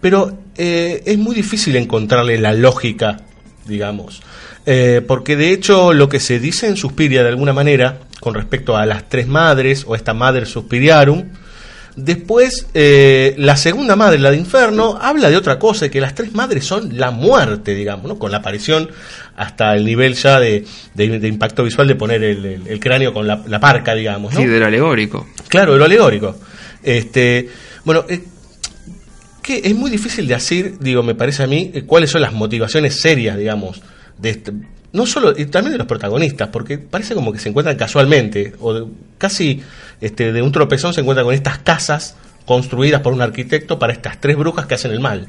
pero 0.00 0.36
eh, 0.56 1.02
es 1.06 1.18
muy 1.18 1.36
difícil 1.36 1.76
encontrarle 1.76 2.36
la 2.38 2.52
lógica, 2.52 3.18
digamos. 3.66 4.20
Eh, 4.66 5.02
porque 5.06 5.36
de 5.36 5.52
hecho 5.52 5.92
lo 5.92 6.08
que 6.08 6.20
se 6.20 6.40
dice 6.40 6.66
en 6.66 6.76
Suspiria 6.76 7.22
de 7.22 7.28
alguna 7.28 7.52
manera, 7.52 8.00
con 8.20 8.34
respecto 8.34 8.76
a 8.76 8.84
las 8.86 9.08
tres 9.08 9.26
madres 9.28 9.84
o 9.86 9.94
esta 9.94 10.14
madre 10.14 10.44
Suspiriarum, 10.46 11.24
después 11.96 12.66
eh, 12.74 13.34
la 13.38 13.56
segunda 13.56 13.96
madre, 13.96 14.18
la 14.18 14.30
de 14.30 14.36
Inferno, 14.36 14.98
habla 15.00 15.30
de 15.30 15.36
otra 15.36 15.58
cosa, 15.58 15.88
que 15.88 16.00
las 16.00 16.14
tres 16.14 16.32
madres 16.34 16.64
son 16.64 16.96
la 16.96 17.10
muerte, 17.10 17.74
digamos, 17.74 18.06
¿no? 18.06 18.18
con 18.18 18.30
la 18.30 18.38
aparición 18.38 18.88
hasta 19.36 19.74
el 19.74 19.84
nivel 19.84 20.14
ya 20.14 20.38
de, 20.40 20.64
de- 20.94 21.18
de 21.18 21.28
impacto 21.28 21.64
visual 21.64 21.86
de 21.88 21.94
poner 21.96 22.22
el, 22.24 22.44
el- 22.44 22.66
el 22.66 22.80
cráneo 22.80 23.12
con 23.12 23.26
la, 23.26 23.42
la 23.46 23.60
parca, 23.60 23.94
digamos. 23.94 24.34
¿no? 24.34 24.40
Sí, 24.40 24.46
de 24.46 24.58
lo 24.60 24.66
alegórico. 24.66 25.26
Claro, 25.48 25.72
de 25.72 25.78
lo 25.78 25.84
alegórico. 25.84 26.36
Este, 26.82 27.48
bueno, 27.84 28.04
eh, 28.08 28.22
que 29.42 29.62
es 29.64 29.74
muy 29.74 29.90
difícil 29.90 30.28
de 30.28 30.34
decir, 30.34 30.76
digo, 30.80 31.02
me 31.02 31.14
parece 31.14 31.42
a 31.42 31.46
mí, 31.46 31.70
eh, 31.74 31.82
cuáles 31.84 32.10
son 32.10 32.20
las 32.22 32.32
motivaciones 32.32 33.00
serias, 33.00 33.36
digamos, 33.38 33.80
de 34.18 34.30
este, 34.30 34.52
no 34.92 35.06
solo, 35.06 35.34
y 35.36 35.46
también 35.46 35.72
de 35.72 35.78
los 35.78 35.86
protagonistas, 35.86 36.48
porque 36.48 36.78
parece 36.78 37.14
como 37.14 37.32
que 37.32 37.38
se 37.38 37.48
encuentran 37.50 37.76
casualmente, 37.76 38.54
o 38.60 38.72
de- 38.74 38.86
casi 39.18 39.60
este, 40.00 40.32
de 40.32 40.42
un 40.42 40.50
tropezón 40.52 40.94
se 40.94 41.00
encuentran 41.00 41.24
con 41.26 41.34
estas 41.34 41.58
casas 41.58 42.16
construidas 42.46 43.02
por 43.02 43.12
un 43.12 43.20
arquitecto 43.20 43.78
para 43.78 43.92
estas 43.92 44.18
tres 44.20 44.36
brujas 44.36 44.64
que 44.66 44.74
hacen 44.74 44.90
el 44.90 45.00
mal. 45.00 45.28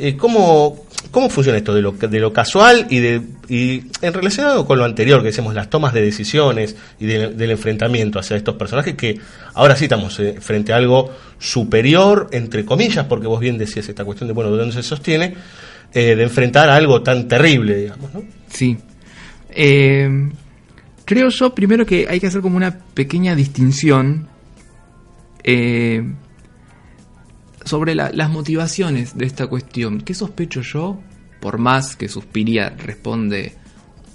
Eh, 0.00 0.16
¿cómo, 0.16 0.84
¿Cómo 1.12 1.28
funciona 1.30 1.58
esto 1.58 1.74
de 1.74 1.82
lo, 1.82 1.92
de 1.92 2.18
lo 2.20 2.32
casual 2.32 2.86
y, 2.90 2.98
de, 2.98 3.20
y 3.48 3.84
en 4.02 4.12
relación 4.12 4.64
con 4.64 4.78
lo 4.78 4.84
anterior, 4.84 5.20
que 5.20 5.26
decimos, 5.28 5.54
las 5.54 5.70
tomas 5.70 5.92
de 5.92 6.02
decisiones 6.02 6.74
y 6.98 7.06
de- 7.06 7.28
del 7.28 7.50
enfrentamiento 7.52 8.18
hacia 8.18 8.36
estos 8.36 8.56
personajes, 8.56 8.94
que 8.96 9.20
ahora 9.54 9.76
sí 9.76 9.84
estamos 9.84 10.18
eh, 10.20 10.36
frente 10.40 10.72
a 10.72 10.76
algo 10.76 11.12
superior, 11.38 12.28
entre 12.32 12.64
comillas, 12.64 13.06
porque 13.06 13.26
vos 13.28 13.38
bien 13.40 13.58
decías 13.58 13.88
esta 13.88 14.04
cuestión 14.04 14.26
de, 14.28 14.34
bueno, 14.34 14.50
de 14.52 14.58
dónde 14.58 14.74
se 14.74 14.82
sostiene, 14.82 15.34
eh, 15.94 16.14
de 16.16 16.22
enfrentar 16.24 16.68
algo 16.70 17.02
tan 17.02 17.28
terrible, 17.28 17.76
digamos, 17.76 18.12
¿no? 18.14 18.22
Sí. 18.48 18.76
Eh, 19.50 20.30
creo 21.04 21.28
yo 21.30 21.54
primero 21.54 21.86
que 21.86 22.06
hay 22.08 22.20
que 22.20 22.26
hacer 22.26 22.40
como 22.40 22.56
una 22.56 22.78
pequeña 22.94 23.34
distinción 23.34 24.28
eh, 25.44 26.02
sobre 27.64 27.94
la- 27.94 28.10
las 28.12 28.30
motivaciones 28.30 29.16
de 29.16 29.26
esta 29.26 29.46
cuestión. 29.46 30.00
¿Qué 30.00 30.14
sospecho 30.14 30.62
yo? 30.62 31.00
Por 31.40 31.58
más 31.58 31.96
que 31.96 32.08
Suspiria 32.08 32.70
responde 32.70 33.54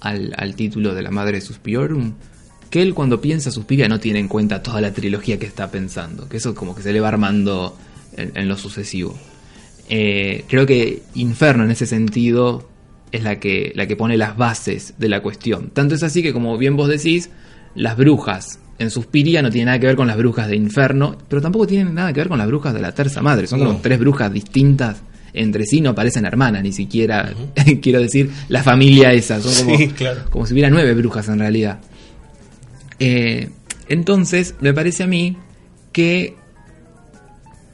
al, 0.01 0.55
título 0.55 0.93
de 0.93 1.01
la 1.01 1.11
madre 1.11 1.34
de 1.38 1.41
Suspiriorum, 1.41 2.14
que 2.69 2.81
él 2.81 2.93
cuando 2.93 3.22
piensa 3.22 3.51
Suspiria 3.51 3.88
no 3.88 3.99
tiene 3.99 4.19
en 4.19 4.27
cuenta 4.27 4.61
toda 4.61 4.81
la 4.81 4.91
trilogía 4.91 5.39
que 5.39 5.45
está 5.45 5.72
pensando, 5.72 6.27
que 6.27 6.38
eso 6.38 6.53
como 6.53 6.76
que 6.76 6.81
se 6.81 6.91
le 6.91 6.99
va 6.99 7.07
armando 7.07 7.77
en, 8.18 8.31
en 8.35 8.47
lo 8.49 8.57
sucesivo. 8.57 9.18
Eh, 9.88 10.43
creo 10.49 10.65
que 10.65 11.03
Inferno 11.15 11.64
en 11.64 11.72
ese 11.72 11.85
sentido 11.85 12.68
es 13.14 13.23
la 13.23 13.40
que, 13.40 13.72
la 13.76 13.88
que 13.88 13.95
pone 13.95 14.18
las 14.18 14.35
bases 14.35 14.95
de 14.98 15.07
la 15.07 15.22
cuestión. 15.22 15.69
Tanto 15.69 15.95
es 15.95 16.03
así 16.03 16.22
que, 16.22 16.34
como 16.34 16.57
bien 16.57 16.76
vos 16.76 16.90
decís, 16.90 17.30
las 17.76 17.95
brujas 17.95 18.60
en 18.80 18.90
Suspiria 18.90 19.41
no 19.41 19.49
tienen 19.49 19.68
nada 19.68 19.80
que 19.80 19.88
ver 19.88 19.95
con 19.95 20.07
las 20.07 20.18
brujas 20.18 20.48
de 20.49 20.56
Inferno, 20.57 21.18
pero 21.30 21.41
tampoco 21.41 21.65
tienen 21.68 21.94
nada 21.94 22.11
que 22.11 22.19
ver 22.19 22.27
con 22.27 22.38
las 22.40 22.48
brujas 22.48 22.73
de 22.73 22.81
la 22.81 22.91
Terza 22.91 23.22
Madre. 23.22 23.48
Son 23.48 23.60
No. 23.60 23.68
como 23.68 23.80
tres 23.80 23.99
brujas 23.99 24.34
distintas 24.34 25.02
entre 25.35 25.64
sí, 25.65 25.81
no 25.81 25.95
parecen 25.95 26.26
hermanas, 26.26 26.61
ni 26.61 26.72
siquiera, 26.73 27.34
quiero 27.81 27.99
decir, 28.02 28.30
la 28.49 28.61
familia 28.61 29.14
esa. 29.14 29.40
Son 29.41 29.65
como, 29.65 29.77
Sí, 29.77 29.88
claro. 29.90 30.22
como 30.30 30.45
si 30.45 30.53
hubiera 30.53 30.69
nueve 30.69 30.94
brujas 30.94 31.27
en 31.30 31.40
realidad. 31.40 31.80
Eh, 32.99 33.49
entonces, 33.90 34.56
me 34.61 34.73
parece 34.73 35.03
a 35.03 35.07
mí 35.07 35.38
que 35.91 36.35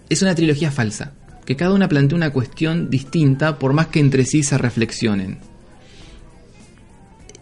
es 0.10 0.22
una 0.22 0.36
trilogía 0.36 0.72
falsa. 0.72 1.12
Que 1.50 1.56
cada 1.56 1.74
una 1.74 1.90
plantea 1.90 2.16
una 2.16 2.30
cuestión 2.30 2.92
distinta, 2.92 3.58
por 3.58 3.74
más 3.74 3.88
que 3.88 4.00
entre 4.00 4.24
sí 4.24 4.44
se 4.44 4.56
reflexionen. 4.60 5.40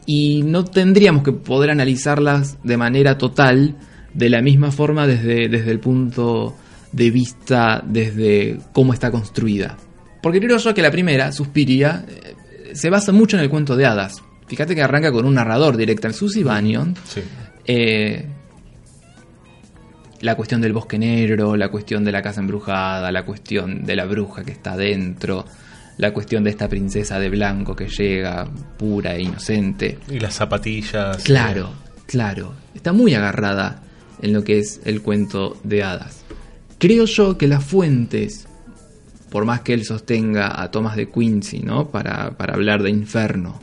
Y 0.05 0.43
no 0.43 0.63
tendríamos 0.63 1.23
que 1.23 1.33
poder 1.33 1.71
analizarlas 1.71 2.57
de 2.63 2.77
manera 2.77 3.17
total, 3.17 3.75
de 4.13 4.29
la 4.29 4.41
misma 4.41 4.71
forma 4.71 5.05
desde, 5.05 5.49
desde 5.49 5.71
el 5.71 5.81
punto 5.81 6.55
de 6.93 7.11
vista, 7.11 7.83
desde 7.85 8.57
cómo 8.71 8.93
está 8.93 9.11
construida. 9.11 9.75
Porque 10.23 10.39
creo 10.39 10.57
yo 10.57 10.73
que 10.73 10.81
la 10.81 10.89
primera, 10.89 11.33
Suspiria, 11.33 12.05
eh, 12.07 12.35
se 12.73 12.89
basa 12.89 13.11
mucho 13.11 13.35
en 13.35 13.43
el 13.43 13.49
cuento 13.49 13.75
de 13.75 13.87
hadas. 13.87 14.23
Fíjate 14.47 14.73
que 14.73 14.81
arranca 14.81 15.11
con 15.11 15.25
un 15.25 15.33
narrador 15.33 15.75
directo, 15.75 16.11
Susie 16.13 16.45
Bannion, 16.45 16.95
Sí. 17.03 17.19
eh, 17.65 18.25
la 20.21 20.35
cuestión 20.35 20.61
del 20.61 20.73
bosque 20.73 20.97
negro, 20.97 21.55
la 21.55 21.69
cuestión 21.69 22.03
de 22.03 22.11
la 22.11 22.21
casa 22.21 22.41
embrujada, 22.41 23.11
la 23.11 23.23
cuestión 23.23 23.85
de 23.85 23.95
la 23.95 24.05
bruja 24.05 24.43
que 24.43 24.51
está 24.51 24.73
adentro, 24.73 25.45
la 25.97 26.13
cuestión 26.13 26.43
de 26.43 26.51
esta 26.51 26.67
princesa 26.67 27.19
de 27.19 27.29
blanco 27.29 27.75
que 27.75 27.87
llega 27.87 28.47
pura 28.77 29.15
e 29.15 29.23
inocente. 29.23 29.99
Y 30.09 30.19
las 30.19 30.35
zapatillas. 30.35 31.23
Claro, 31.23 31.71
claro. 32.05 32.53
Está 32.73 32.93
muy 32.93 33.13
agarrada 33.13 33.81
en 34.21 34.33
lo 34.33 34.43
que 34.43 34.59
es 34.59 34.81
el 34.85 35.01
cuento 35.01 35.57
de 35.63 35.83
hadas. 35.83 36.23
Creo 36.79 37.05
yo 37.05 37.37
que 37.37 37.47
las 37.47 37.63
fuentes, 37.63 38.47
por 39.29 39.45
más 39.45 39.61
que 39.61 39.73
él 39.73 39.85
sostenga 39.85 40.61
a 40.61 40.69
Thomas 40.69 40.95
de 40.95 41.09
Quincy, 41.09 41.59
¿no? 41.59 41.89
Para, 41.89 42.31
para 42.37 42.53
hablar 42.53 42.83
de 42.83 42.91
Inferno, 42.91 43.59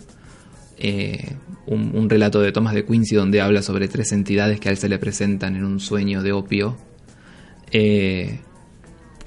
eh, 0.77 1.37
un, 1.67 2.09
relato 2.11 2.41
de 2.41 2.53
Thomas 2.53 2.75
de 2.75 2.85
Quincy 2.85 3.15
donde 3.15 3.41
habla 3.41 3.63
sobre 3.63 3.89
tres 3.89 4.13
entidades 4.13 4.61
que 4.61 4.69
a 4.69 4.73
él 4.73 4.79
se 4.79 4.89
le 4.89 4.99
presentan 4.99 5.57
en 5.57 5.65
un 5.65 5.81
sueño 5.81 6.23
de 6.23 6.33
opio. 6.33 6.77
Eh, 7.71 8.41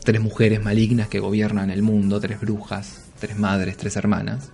tres 0.04 0.22
mujeres 0.22 0.64
malignas 0.64 1.08
que 1.08 1.20
gobiernan 1.20 1.70
el 1.70 1.82
mundo, 1.82 2.20
tres 2.20 2.40
brujas, 2.40 3.06
tres 3.20 3.38
madres, 3.38 3.78
tres 3.78 3.96
hermanas. 3.96 4.52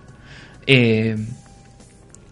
Eh, 0.66 1.16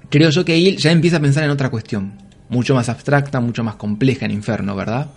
creo 0.09 0.31
yo 0.31 0.45
que 0.45 0.53
ahí 0.53 0.77
ya 0.77 0.91
empieza 0.91 1.19
a 1.19 1.21
pensar 1.21 1.45
en 1.45 1.51
otra 1.51 1.71
cuestión, 1.71 2.15
mucho 2.49 2.75
más 2.75 2.89
abstracta, 2.89 3.41
mucho 3.41 3.63
más 3.63 3.77
compleja 3.77 4.25
en 4.25 4.33
Inferno, 4.33 4.75
¿verdad? 4.75 5.11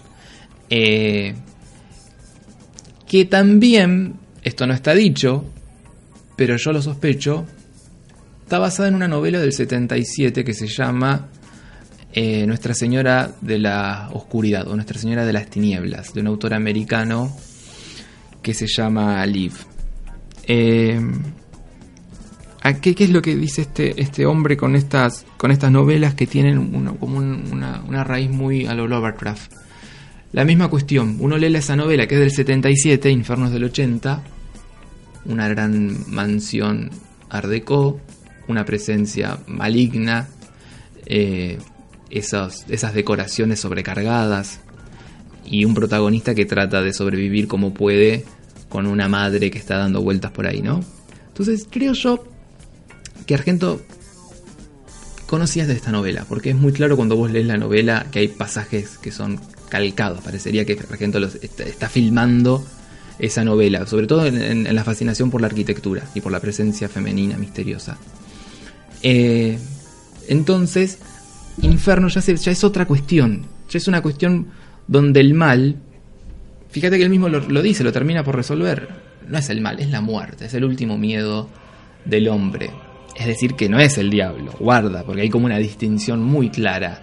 Eh, 0.70 1.36
que 3.07 3.26
también, 3.26 4.16
esto 4.44 4.68
no 4.68 4.74
está 4.74 4.94
dicho, 4.94 5.45
pero 6.36 6.57
yo 6.57 6.74
lo 6.74 6.82
sospecho, 6.82 7.45
está 8.45 8.59
basada 8.59 8.88
en 8.89 8.95
una 8.95 9.07
novela 9.07 9.39
del 9.39 9.51
77 9.53 10.43
que 10.45 10.53
se 10.53 10.67
llama 10.67 11.30
eh, 12.13 12.45
Nuestra 12.45 12.73
Señora 12.76 13.31
de 13.41 13.57
la 13.57 14.09
Oscuridad 14.13 14.67
o 14.67 14.76
Nuestra 14.76 14.99
Señora 14.99 15.26
de 15.26 15.34
las 15.34 15.47
Tinieblas, 15.49 16.13
de 16.13 16.22
un 16.22 16.27
autor 16.27 16.53
americano 16.53 17.35
que 18.43 18.53
se 18.53 18.67
llama 18.67 19.26
Liv. 19.26 19.53
Eh, 20.47 21.01
¿a 22.61 22.73
qué, 22.76 22.93
qué 22.93 23.05
es 23.05 23.09
lo 23.09 23.22
que 23.23 23.35
dice 23.35 23.61
este, 23.61 23.99
este 23.99 24.27
hombre 24.27 24.55
con 24.57 24.76
estas, 24.76 25.26
con 25.38 25.49
estas 25.49 25.72
novelas 25.72 26.13
que 26.13 26.27
tienen 26.27 26.59
una- 26.76 26.93
como 26.93 27.17
un- 27.17 27.45
una, 27.51 27.81
una 27.88 28.03
raíz 28.03 28.30
muy 28.30 28.67
a 28.67 28.76
lo 28.76 28.88
Lovecraft? 28.88 29.51
La 30.34 30.45
misma 30.45 30.67
cuestión, 30.67 31.17
uno 31.19 31.38
lee 31.38 31.55
esa 31.55 31.76
novela 31.76 32.05
que 32.07 32.13
es 32.15 32.19
del 32.22 32.31
77, 32.31 33.09
Infernos 33.09 33.51
del 33.51 33.63
80, 33.63 34.22
una 35.26 35.47
gran 35.47 35.97
mansión 36.11 36.91
art 37.30 37.47
déco, 37.47 37.99
una 38.47 38.65
presencia 38.65 39.39
maligna, 39.47 40.27
eh, 41.05 41.57
esas, 42.09 42.65
esas 42.69 42.93
decoraciones 42.93 43.59
sobrecargadas 43.59 44.59
y 45.45 45.65
un 45.65 45.73
protagonista 45.73 46.34
que 46.35 46.45
trata 46.45 46.81
de 46.81 46.93
sobrevivir 46.93 47.47
como 47.47 47.73
puede 47.73 48.26
con 48.69 48.88
una 48.88 49.07
madre 49.07 49.51
que 49.51 49.57
está 49.57 49.77
dando 49.77 50.01
vueltas 50.01 50.31
por 50.31 50.47
ahí, 50.47 50.61
¿no? 50.61 50.84
Entonces 51.27 51.67
creo 51.69 51.93
yo 51.93 52.23
que 53.26 53.35
Argento 53.35 53.81
conocías 55.27 55.67
de 55.67 55.73
esta 55.73 55.91
novela, 55.91 56.26
porque 56.27 56.51
es 56.51 56.55
muy 56.55 56.72
claro 56.72 56.95
cuando 56.95 57.15
vos 57.15 57.31
lees 57.31 57.47
la 57.47 57.57
novela 57.57 58.07
que 58.11 58.19
hay 58.19 58.27
pasajes 58.27 58.97
que 58.97 59.11
son 59.11 59.39
calcados, 59.69 60.22
parecería 60.22 60.65
que 60.65 60.73
Argento 60.73 61.19
los 61.19 61.35
está, 61.35 61.89
filmando 61.89 62.65
esa 63.17 63.43
novela, 63.43 63.85
sobre 63.88 64.07
todo 64.07 64.26
en 64.26 64.76
la 64.76 64.84
fascinación 64.84 65.31
por 65.31 65.41
la 65.41 65.47
arquitectura 65.47 66.03
y 66.13 66.22
por 66.22 66.31
la 66.31 66.39
presencia 66.39 66.89
femenina 66.89 67.38
misteriosa. 67.38 67.97
Eh, 69.03 69.57
entonces, 70.27 70.99
Inferno 71.61 72.07
ya, 72.09 72.22
se- 72.22 72.35
ya 72.35 72.51
es 72.51 72.63
otra 72.63 72.85
cuestión, 72.85 73.45
ya 73.69 73.77
es 73.77 73.88
una 73.88 74.01
cuestión 74.01 74.47
donde 74.88 75.19
el 75.22 75.34
mal, 75.34 75.77
fíjate 76.69 76.97
que 76.97 77.03
él 77.03 77.09
mismo 77.09 77.30
lo, 77.30 77.39
lo 77.39 77.61
dice, 77.61 77.84
lo 77.84 77.91
termina 77.93 78.23
por 78.23 78.35
resolver, 78.35 78.89
no 79.27 79.38
es 79.38 79.49
el 79.49 79.61
mal, 79.61 79.80
es 79.80 79.89
la 79.89 80.01
muerte, 80.01 80.45
es 80.45 80.53
el 80.53 80.65
último 80.65 80.97
miedo 80.97 81.47
del 82.03 82.27
hombre. 82.27 82.72
Es 83.15 83.27
decir, 83.27 83.53
que 83.55 83.69
no 83.69 83.80
es 83.80 83.97
el 83.97 84.09
diablo, 84.09 84.51
guarda, 84.59 85.03
porque 85.03 85.22
hay 85.22 85.30
como 85.30 85.45
una 85.45 85.57
distinción 85.57 86.22
muy 86.22 86.49
clara 86.49 87.01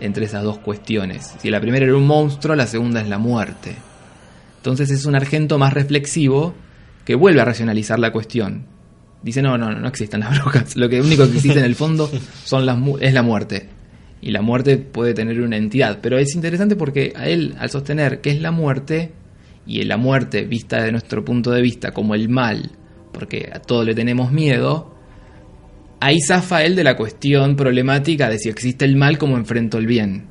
entre 0.00 0.24
esas 0.24 0.42
dos 0.42 0.58
cuestiones. 0.58 1.34
Si 1.38 1.48
la 1.50 1.60
primera 1.60 1.84
era 1.86 1.94
un 1.96 2.06
monstruo, 2.06 2.56
la 2.56 2.66
segunda 2.66 3.00
es 3.00 3.08
la 3.08 3.18
muerte. 3.18 3.76
Entonces 4.56 4.90
es 4.90 5.06
un 5.06 5.14
argento 5.14 5.58
más 5.58 5.72
reflexivo 5.72 6.54
que 7.04 7.14
vuelve 7.14 7.40
a 7.40 7.44
racionalizar 7.44 8.00
la 8.00 8.10
cuestión. 8.10 8.66
Dice, 9.22 9.40
no, 9.42 9.56
no, 9.58 9.70
no 9.72 9.88
existen 9.88 10.20
las 10.20 10.38
brujas. 10.42 10.76
Lo 10.76 10.88
que 10.88 11.00
único 11.00 11.24
que 11.30 11.36
existe 11.36 11.58
en 11.58 11.64
el 11.64 11.74
fondo 11.74 12.10
son 12.44 12.66
las 12.66 12.76
mu- 12.78 12.98
es 12.98 13.12
la 13.14 13.22
muerte. 13.22 13.68
Y 14.20 14.30
la 14.30 14.42
muerte 14.42 14.76
puede 14.78 15.14
tener 15.14 15.40
una 15.40 15.56
entidad. 15.56 15.98
Pero 16.02 16.18
es 16.18 16.34
interesante 16.34 16.76
porque 16.76 17.12
a 17.16 17.26
él, 17.28 17.54
al 17.58 17.70
sostener 17.70 18.20
que 18.20 18.30
es 18.30 18.40
la 18.40 18.50
muerte, 18.52 19.12
y 19.66 19.82
la 19.84 19.96
muerte 19.96 20.42
vista 20.44 20.76
desde 20.78 20.90
nuestro 20.92 21.24
punto 21.24 21.50
de 21.52 21.62
vista 21.62 21.92
como 21.92 22.14
el 22.16 22.28
mal, 22.28 22.70
porque 23.12 23.48
a 23.52 23.60
todo 23.60 23.84
le 23.84 23.94
tenemos 23.94 24.32
miedo, 24.32 24.94
ahí 26.00 26.20
zafa 26.20 26.64
él 26.64 26.74
de 26.74 26.82
la 26.84 26.96
cuestión 26.96 27.54
problemática 27.56 28.28
de 28.28 28.38
si 28.38 28.48
existe 28.48 28.84
el 28.84 28.96
mal, 28.96 29.18
como 29.18 29.36
enfrento 29.36 29.78
el 29.78 29.86
bien. 29.86 30.24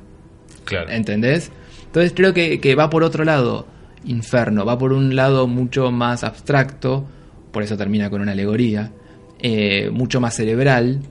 Claro. 0.65 0.89
¿Entendés? 0.89 1.49
Entonces 1.85 2.11
creo 2.15 2.33
que, 2.33 2.59
que 2.59 2.75
va 2.75 2.89
por 2.89 3.03
otro 3.03 3.23
lado, 3.23 3.67
Inferno, 4.03 4.65
va 4.65 4.77
por 4.77 4.93
un 4.93 5.15
lado 5.15 5.47
mucho 5.47 5.91
más 5.91 6.23
abstracto, 6.23 7.05
por 7.51 7.63
eso 7.63 7.77
termina 7.77 8.09
con 8.09 8.21
una 8.21 8.31
alegoría, 8.31 8.91
eh, 9.39 9.89
mucho 9.91 10.21
más 10.21 10.35
cerebral 10.35 11.01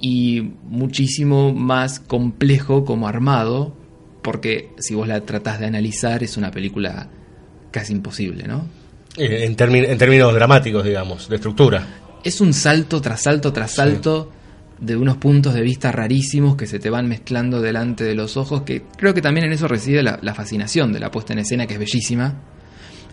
y 0.00 0.52
muchísimo 0.64 1.52
más 1.52 2.00
complejo 2.00 2.84
como 2.84 3.06
armado, 3.06 3.74
porque 4.22 4.70
si 4.78 4.94
vos 4.94 5.08
la 5.08 5.20
tratás 5.22 5.60
de 5.60 5.66
analizar 5.66 6.22
es 6.22 6.36
una 6.36 6.50
película 6.50 7.08
casi 7.70 7.92
imposible, 7.92 8.44
¿no? 8.46 8.66
Eh, 9.16 9.44
En, 9.44 9.56
términos 9.56 10.34
dramáticos, 10.34 10.84
digamos, 10.84 11.28
de 11.28 11.36
estructura. 11.36 11.86
es 12.22 12.40
un 12.40 12.52
salto 12.52 13.00
tras 13.00 13.22
salto 13.22 13.52
tras 13.52 13.72
salto 13.72 14.30
de 14.78 14.96
unos 14.96 15.16
puntos 15.18 15.52
de 15.52 15.60
vista 15.60 15.92
rarísimos 15.92 16.56
que 16.56 16.66
se 16.66 16.78
te 16.78 16.88
van 16.88 17.06
mezclando 17.06 17.60
delante 17.60 18.04
de 18.04 18.14
los 18.14 18.36
ojos, 18.36 18.62
que 18.62 18.82
creo 18.96 19.12
que 19.12 19.20
también 19.20 19.46
en 19.46 19.52
eso 19.52 19.68
reside 19.68 20.02
la, 20.02 20.18
la 20.22 20.34
fascinación 20.34 20.92
de 20.92 21.00
la 21.00 21.10
puesta 21.10 21.34
en 21.34 21.40
escena, 21.40 21.66
que 21.66 21.74
es 21.74 21.80
bellísima. 21.80 22.40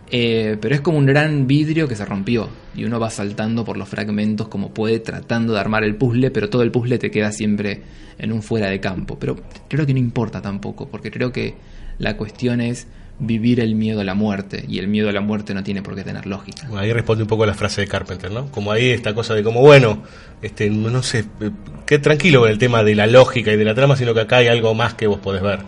Eh, 0.09 0.57
pero 0.61 0.73
es 0.73 0.81
como 0.81 0.97
un 0.97 1.05
gran 1.05 1.47
vidrio 1.47 1.87
que 1.87 1.95
se 1.95 2.05
rompió 2.05 2.47
y 2.73 2.85
uno 2.85 2.99
va 2.99 3.09
saltando 3.09 3.65
por 3.65 3.75
los 3.75 3.89
fragmentos 3.89 4.47
como 4.47 4.73
puede 4.73 4.99
tratando 4.99 5.53
de 5.53 5.59
armar 5.59 5.83
el 5.83 5.95
puzzle, 5.95 6.31
pero 6.31 6.49
todo 6.49 6.61
el 6.61 6.71
puzzle 6.71 6.97
te 6.97 7.11
queda 7.11 7.31
siempre 7.31 7.81
en 8.17 8.31
un 8.31 8.41
fuera 8.41 8.69
de 8.69 8.79
campo. 8.79 9.17
Pero 9.19 9.37
creo 9.67 9.85
que 9.85 9.93
no 9.93 9.99
importa 9.99 10.41
tampoco, 10.41 10.87
porque 10.87 11.11
creo 11.11 11.31
que 11.31 11.55
la 11.99 12.15
cuestión 12.15 12.61
es 12.61 12.87
vivir 13.19 13.59
el 13.59 13.75
miedo 13.75 14.01
a 14.01 14.03
la 14.03 14.13
muerte. 14.13 14.63
Y 14.67 14.79
el 14.79 14.87
miedo 14.87 15.09
a 15.09 15.11
la 15.11 15.21
muerte 15.21 15.53
no 15.53 15.63
tiene 15.63 15.81
por 15.81 15.95
qué 15.95 16.03
tener 16.03 16.25
lógica. 16.25 16.67
Bueno, 16.67 16.83
ahí 16.83 16.93
responde 16.93 17.23
un 17.23 17.27
poco 17.27 17.45
la 17.45 17.53
frase 17.53 17.81
de 17.81 17.87
Carpenter, 17.87 18.31
¿no? 18.31 18.51
Como 18.51 18.71
ahí 18.71 18.89
esta 18.89 19.13
cosa 19.13 19.33
de 19.33 19.43
como, 19.43 19.61
bueno, 19.61 20.03
este, 20.41 20.69
no 20.69 21.01
sé, 21.03 21.25
eh, 21.41 21.51
qué 21.85 21.99
tranquilo 21.99 22.41
con 22.41 22.49
el 22.49 22.57
tema 22.57 22.83
de 22.83 22.95
la 22.95 23.07
lógica 23.07 23.51
y 23.51 23.57
de 23.57 23.65
la 23.65 23.73
trama, 23.73 23.95
sino 23.95 24.13
que 24.13 24.21
acá 24.21 24.37
hay 24.37 24.47
algo 24.47 24.73
más 24.73 24.93
que 24.93 25.07
vos 25.07 25.19
podés 25.19 25.41
ver. 25.41 25.59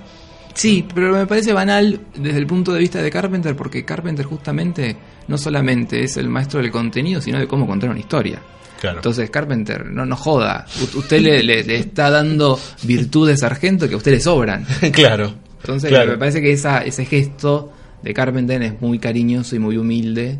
Sí, 0.54 0.86
pero 0.94 1.14
me 1.14 1.26
parece 1.28 1.54
banal 1.54 2.00
desde 2.16 2.38
el 2.40 2.48
punto 2.48 2.74
de 2.74 2.80
vista 2.80 3.02
de 3.02 3.10
Carpenter, 3.12 3.56
porque 3.56 3.86
Carpenter 3.86 4.26
justamente 4.26 4.96
no 5.28 5.38
solamente 5.38 6.04
es 6.04 6.18
el 6.18 6.28
maestro 6.28 6.62
del 6.62 6.72
contenido, 6.72 7.22
sino 7.22 7.40
de 7.40 7.48
cómo 7.48 7.66
contar 7.68 7.90
una 7.90 8.00
historia. 8.00 8.40
Claro. 8.82 8.98
Entonces, 8.98 9.30
Carpenter, 9.30 9.86
no 9.86 10.06
nos 10.06 10.20
joda. 10.20 10.66
U- 10.82 11.00
usted 11.00 11.22
le, 11.22 11.44
le- 11.44 11.64
le 11.64 11.76
está 11.78 12.10
dando 12.10 12.60
virtudes 12.84 13.42
sargento 13.42 13.88
que 13.88 13.94
a 13.94 13.98
usted 13.98 14.12
le 14.12 14.20
sobran. 14.20 14.66
claro. 14.94 15.34
Entonces, 15.62 15.90
Claro. 15.90 16.12
me 16.14 16.18
parece 16.18 16.42
que 16.42 16.52
esa, 16.54 16.80
ese 16.84 17.06
gesto 17.06 17.72
de 18.02 18.14
Carpenter 18.14 18.62
es 18.64 18.82
muy 18.82 18.98
cariñoso 19.00 19.56
y 19.56 19.60
muy 19.60 19.78
humilde. 19.78 20.40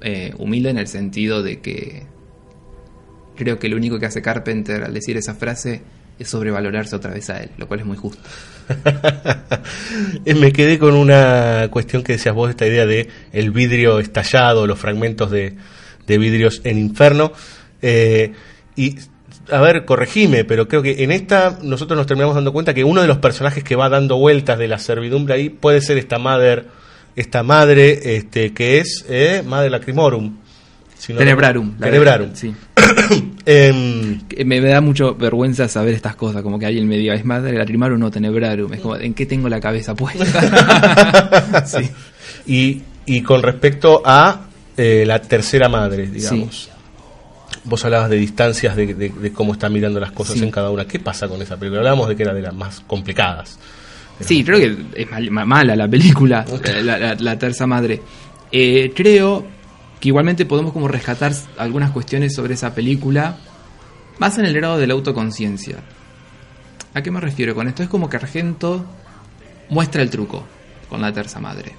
Eh, 0.00 0.32
humilde 0.38 0.70
en 0.70 0.78
el 0.78 0.86
sentido 0.88 1.42
de 1.42 1.60
que 1.60 2.02
creo 3.36 3.58
que 3.58 3.68
lo 3.68 3.76
único 3.76 3.98
que 3.98 4.06
hace 4.06 4.20
Carpenter 4.22 4.84
al 4.84 4.92
decir 4.94 5.16
esa 5.16 5.34
frase 5.34 5.82
es 6.18 6.28
sobrevalorarse 6.28 6.96
otra 6.96 7.12
vez 7.12 7.28
a 7.30 7.42
él, 7.42 7.50
lo 7.56 7.66
cual 7.66 7.80
es 7.80 7.86
muy 7.86 7.96
justo. 7.96 8.22
Me 10.24 10.52
quedé 10.52 10.78
con 10.78 10.94
una 10.94 11.68
cuestión 11.70 12.02
que 12.02 12.12
decías 12.12 12.34
vos, 12.34 12.50
esta 12.50 12.66
idea 12.66 12.86
de 12.86 13.08
el 13.32 13.50
vidrio 13.50 13.98
estallado, 13.98 14.66
los 14.66 14.78
fragmentos 14.78 15.30
de, 15.30 15.54
de 16.06 16.18
vidrios 16.18 16.60
en 16.64 16.78
inferno. 16.78 17.32
Eh, 17.82 18.32
y, 18.76 18.96
a 19.50 19.60
ver, 19.60 19.84
corregime, 19.84 20.44
pero 20.44 20.68
creo 20.68 20.82
que 20.82 21.04
en 21.04 21.10
esta 21.10 21.58
nosotros 21.62 21.96
nos 21.96 22.06
terminamos 22.06 22.34
dando 22.34 22.52
cuenta 22.52 22.74
que 22.74 22.84
uno 22.84 23.02
de 23.02 23.08
los 23.08 23.18
personajes 23.18 23.62
que 23.62 23.76
va 23.76 23.88
dando 23.88 24.16
vueltas 24.16 24.58
de 24.58 24.68
la 24.68 24.78
servidumbre 24.78 25.34
ahí 25.34 25.48
puede 25.50 25.80
ser 25.80 25.98
esta 25.98 26.18
madre, 26.18 26.64
esta 27.16 27.42
madre 27.42 28.16
este, 28.16 28.54
que 28.54 28.78
es 28.78 29.04
eh, 29.08 29.42
Madre 29.44 29.70
Lacrimorum. 29.70 30.43
Si 31.04 31.12
no- 31.12 31.18
Tenebrarum. 31.18 31.74
la 31.78 31.86
Tenebrarum. 31.86 32.30
Sí. 32.34 32.54
Em, 33.46 34.20
me 34.46 34.60
da 34.60 34.80
mucho 34.80 35.14
vergüenza 35.16 35.68
saber 35.68 35.92
estas 35.94 36.16
cosas, 36.16 36.40
como 36.42 36.58
que 36.58 36.64
alguien 36.64 36.88
me 36.88 36.96
diga, 36.96 37.14
es 37.14 37.24
madre 37.26 37.58
lacrimarum 37.58 38.02
o 38.02 38.10
tenebrarum. 38.10 38.72
Es 38.72 38.80
como, 38.80 38.96
¿en 38.96 39.12
qué 39.12 39.26
tengo 39.26 39.48
la 39.50 39.60
cabeza 39.60 39.94
puesta? 39.94 40.24
sí. 41.66 41.90
y, 42.46 42.82
y 43.04 43.20
con 43.22 43.42
respecto 43.42 44.00
a 44.04 44.46
eh, 44.76 45.04
la 45.06 45.20
tercera 45.20 45.68
madre, 45.68 46.06
digamos. 46.06 46.70
Vos 47.64 47.84
hablabas 47.84 48.10
de 48.10 48.16
distancias, 48.16 48.76
de, 48.76 48.94
de- 48.94 49.08
de 49.10 49.32
cómo 49.32 49.52
está 49.52 49.68
mirando 49.68 50.00
las 50.00 50.12
cosas 50.12 50.40
en 50.40 50.50
cada 50.50 50.70
una. 50.70 50.86
¿Qué 50.86 50.98
pasa 50.98 51.28
con 51.28 51.40
esa 51.42 51.56
película? 51.58 51.80
Hablábamos 51.80 52.08
de 52.08 52.16
que 52.16 52.22
era 52.22 52.32
de 52.34 52.42
las 52.42 52.54
más 52.54 52.80
complicadas. 52.86 53.58
Sí, 54.20 54.42
creo 54.44 54.58
que 54.58 55.02
es 55.02 55.10
mal- 55.10 55.30
ma- 55.30 55.44
mala 55.44 55.74
la 55.76 55.88
película, 55.88 56.44
la, 56.82 56.98
la- 56.98 57.14
la 57.14 57.38
terza 57.38 57.66
madre. 57.66 58.00
Eh, 58.52 58.92
creo 58.94 59.44
que 60.04 60.08
igualmente 60.08 60.44
podemos 60.44 60.74
como 60.74 60.86
rescatar 60.86 61.32
algunas 61.56 61.90
cuestiones 61.90 62.34
sobre 62.34 62.52
esa 62.52 62.74
película, 62.74 63.38
más 64.18 64.36
en 64.36 64.44
el 64.44 64.52
grado 64.52 64.76
de 64.76 64.86
la 64.86 64.92
autoconciencia. 64.92 65.78
¿A 66.92 67.02
qué 67.02 67.10
me 67.10 67.22
refiero 67.22 67.54
con 67.54 67.68
esto? 67.68 67.82
Es 67.82 67.88
como 67.88 68.10
que 68.10 68.18
Argento 68.18 68.84
muestra 69.70 70.02
el 70.02 70.10
truco 70.10 70.44
con 70.90 71.00
la 71.00 71.10
terza 71.10 71.40
madre. 71.40 71.72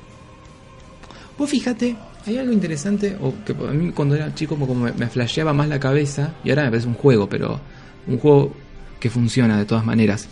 Vos 1.37 1.47
fíjate, 1.47 1.95
hay 2.25 2.39
algo 2.39 2.51
interesante, 2.51 3.15
o 3.21 3.31
que 3.45 3.51
a 3.51 3.71
mí 3.71 3.91
cuando 3.91 4.15
era 4.15 4.33
chico 4.33 4.55
como 4.55 4.73
me, 4.73 5.07
flasheaba 5.07 5.53
más 5.53 5.69
la 5.69 5.79
cabeza, 5.79 6.33
y 6.43 6.49
ahora 6.49 6.63
me 6.63 6.71
parece 6.71 6.87
un 6.87 6.95
juego, 6.95 7.29
pero 7.29 7.61
un 8.07 8.17
juego 8.17 8.55
que 8.99 9.11
funciona 9.11 9.55
de 9.55 9.65
todas 9.65 9.85
maneras. 9.85 10.27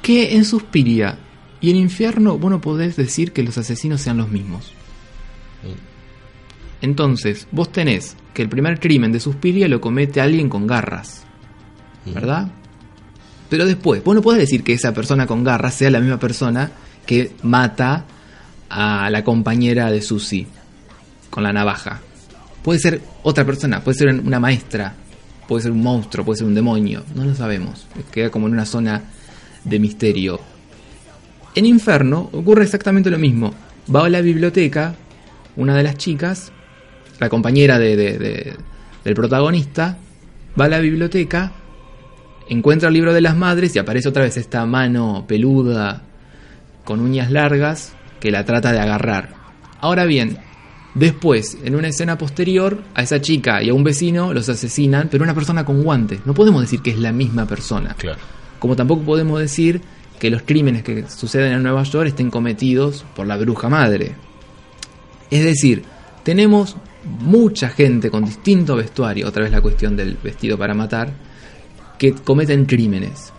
Que 0.00 0.34
en 0.34 0.46
Suspiria 0.46 1.18
y 1.60 1.68
en 1.68 1.76
Infierno 1.76 2.38
vos 2.38 2.50
no 2.50 2.62
podés 2.62 2.96
decir 2.96 3.32
que 3.32 3.42
los 3.42 3.58
asesinos 3.58 4.00
sean 4.00 4.16
los 4.16 4.30
mismos. 4.30 4.72
Entonces, 6.82 7.46
vos 7.52 7.72
tenés 7.72 8.16
que 8.34 8.42
el 8.42 8.48
primer 8.48 8.80
crimen 8.80 9.12
de 9.12 9.20
Suspiria 9.20 9.68
lo 9.68 9.80
comete 9.80 10.20
alguien 10.20 10.48
con 10.48 10.66
garras. 10.66 11.22
¿Verdad? 12.04 12.48
Pero 13.48 13.64
después, 13.64 14.02
vos 14.02 14.14
no 14.14 14.22
podés 14.22 14.40
decir 14.40 14.64
que 14.64 14.72
esa 14.72 14.92
persona 14.92 15.26
con 15.26 15.44
garras 15.44 15.74
sea 15.74 15.90
la 15.90 16.00
misma 16.00 16.18
persona 16.18 16.72
que 17.06 17.32
mata 17.42 18.04
a 18.68 19.08
la 19.10 19.22
compañera 19.22 19.90
de 19.90 20.02
Susie 20.02 20.46
con 21.30 21.44
la 21.44 21.52
navaja. 21.52 22.00
Puede 22.62 22.80
ser 22.80 23.00
otra 23.22 23.44
persona, 23.44 23.80
puede 23.84 23.98
ser 23.98 24.08
una 24.08 24.40
maestra, 24.40 24.94
puede 25.46 25.62
ser 25.62 25.72
un 25.72 25.82
monstruo, 25.82 26.24
puede 26.24 26.38
ser 26.38 26.46
un 26.46 26.54
demonio, 26.54 27.04
no 27.14 27.24
lo 27.24 27.34
sabemos. 27.34 27.86
Queda 28.10 28.30
como 28.30 28.48
en 28.48 28.54
una 28.54 28.66
zona 28.66 29.02
de 29.62 29.78
misterio. 29.78 30.40
En 31.54 31.66
Inferno 31.66 32.30
ocurre 32.32 32.64
exactamente 32.64 33.10
lo 33.10 33.18
mismo. 33.18 33.54
Va 33.94 34.06
a 34.06 34.08
la 34.08 34.20
biblioteca, 34.20 34.94
una 35.56 35.76
de 35.76 35.82
las 35.82 35.96
chicas, 35.96 36.50
la 37.18 37.28
compañera 37.28 37.78
de, 37.78 37.96
de- 37.96 38.18
de- 38.18 38.56
del 39.04 39.14
protagonista, 39.14 39.98
va 40.60 40.66
a 40.66 40.68
la 40.68 40.78
biblioteca, 40.78 41.52
encuentra 42.48 42.88
el 42.88 42.94
libro 42.94 43.12
de 43.12 43.20
las 43.20 43.36
madres 43.36 43.74
y 43.74 43.78
aparece 43.78 44.08
otra 44.08 44.22
vez 44.22 44.36
esta 44.36 44.64
mano 44.66 45.24
peluda 45.26 46.02
con 46.84 47.00
uñas 47.00 47.30
largas 47.30 47.94
que 48.20 48.30
la 48.30 48.44
trata 48.44 48.72
de 48.72 48.78
agarrar. 48.80 49.30
Ahora 49.80 50.04
bien, 50.04 50.38
después, 50.94 51.58
en 51.64 51.74
una 51.74 51.88
escena 51.88 52.18
posterior, 52.18 52.82
a 52.94 53.02
esa 53.02 53.20
chica 53.20 53.62
y 53.62 53.70
a 53.70 53.74
un 53.74 53.82
vecino 53.84 54.32
los 54.32 54.48
asesinan, 54.48 55.08
pero 55.10 55.24
una 55.24 55.34
persona 55.34 55.64
con 55.64 55.82
guantes. 55.82 56.20
No 56.26 56.34
podemos 56.34 56.60
decir 56.60 56.80
que 56.82 56.90
es 56.90 56.98
la 56.98 57.12
misma 57.12 57.46
persona. 57.46 57.94
Claro. 57.98 58.18
Como 58.60 58.76
tampoco 58.76 59.02
podemos 59.02 59.40
decir 59.40 59.80
que 60.20 60.30
los 60.30 60.42
crímenes 60.42 60.84
que 60.84 61.04
suceden 61.08 61.52
en 61.54 61.62
Nueva 61.64 61.82
York 61.82 62.06
estén 62.08 62.30
cometidos 62.30 63.04
por 63.16 63.26
la 63.26 63.36
bruja 63.36 63.68
madre. 63.68 64.12
Es 65.30 65.42
decir, 65.42 65.82
tenemos 66.22 66.76
mucha 67.04 67.68
gente 67.68 68.10
con 68.10 68.24
distinto 68.24 68.76
vestuario, 68.76 69.28
otra 69.28 69.42
vez 69.42 69.52
la 69.52 69.60
cuestión 69.60 69.96
del 69.96 70.16
vestido 70.22 70.56
para 70.58 70.74
matar, 70.74 71.12
que 71.98 72.12
cometen 72.12 72.64
crímenes. 72.64 73.32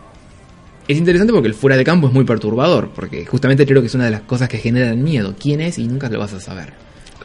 Es 0.88 0.98
interesante 0.98 1.32
porque 1.32 1.48
el 1.48 1.54
fuera 1.54 1.78
de 1.78 1.84
campo 1.84 2.08
es 2.08 2.14
muy 2.14 2.26
perturbador, 2.26 2.92
porque 2.94 3.26
justamente 3.26 3.66
creo 3.66 3.82
que 3.82 3.88
es 3.88 3.96
una 3.96 4.06
de 4.06 4.12
las 4.12 4.22
cosas 4.22 4.50
que 4.50 4.58
generan 4.58 5.02
miedo. 5.02 5.36
¿Quién 5.40 5.62
es? 5.62 5.80
Y 5.80 5.88
nunca 5.88 6.10
lo 6.10 6.20
vas 6.20 6.34
a 6.34 6.42
saber. 6.42 6.74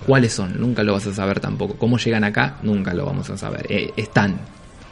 ¿Cuáles 0.06 0.32
son? 0.32 0.60
Nunca 0.60 0.84
lo 0.84 0.92
vas 0.92 1.06
a 1.08 1.14
saber 1.14 1.40
tampoco. 1.40 1.74
¿Cómo 1.74 1.98
llegan 1.98 2.22
acá? 2.22 2.58
Nunca 2.62 2.94
lo 2.94 3.04
vamos 3.04 3.28
a 3.30 3.36
saber. 3.36 3.66
Eh, 3.68 3.92
están. 3.96 4.38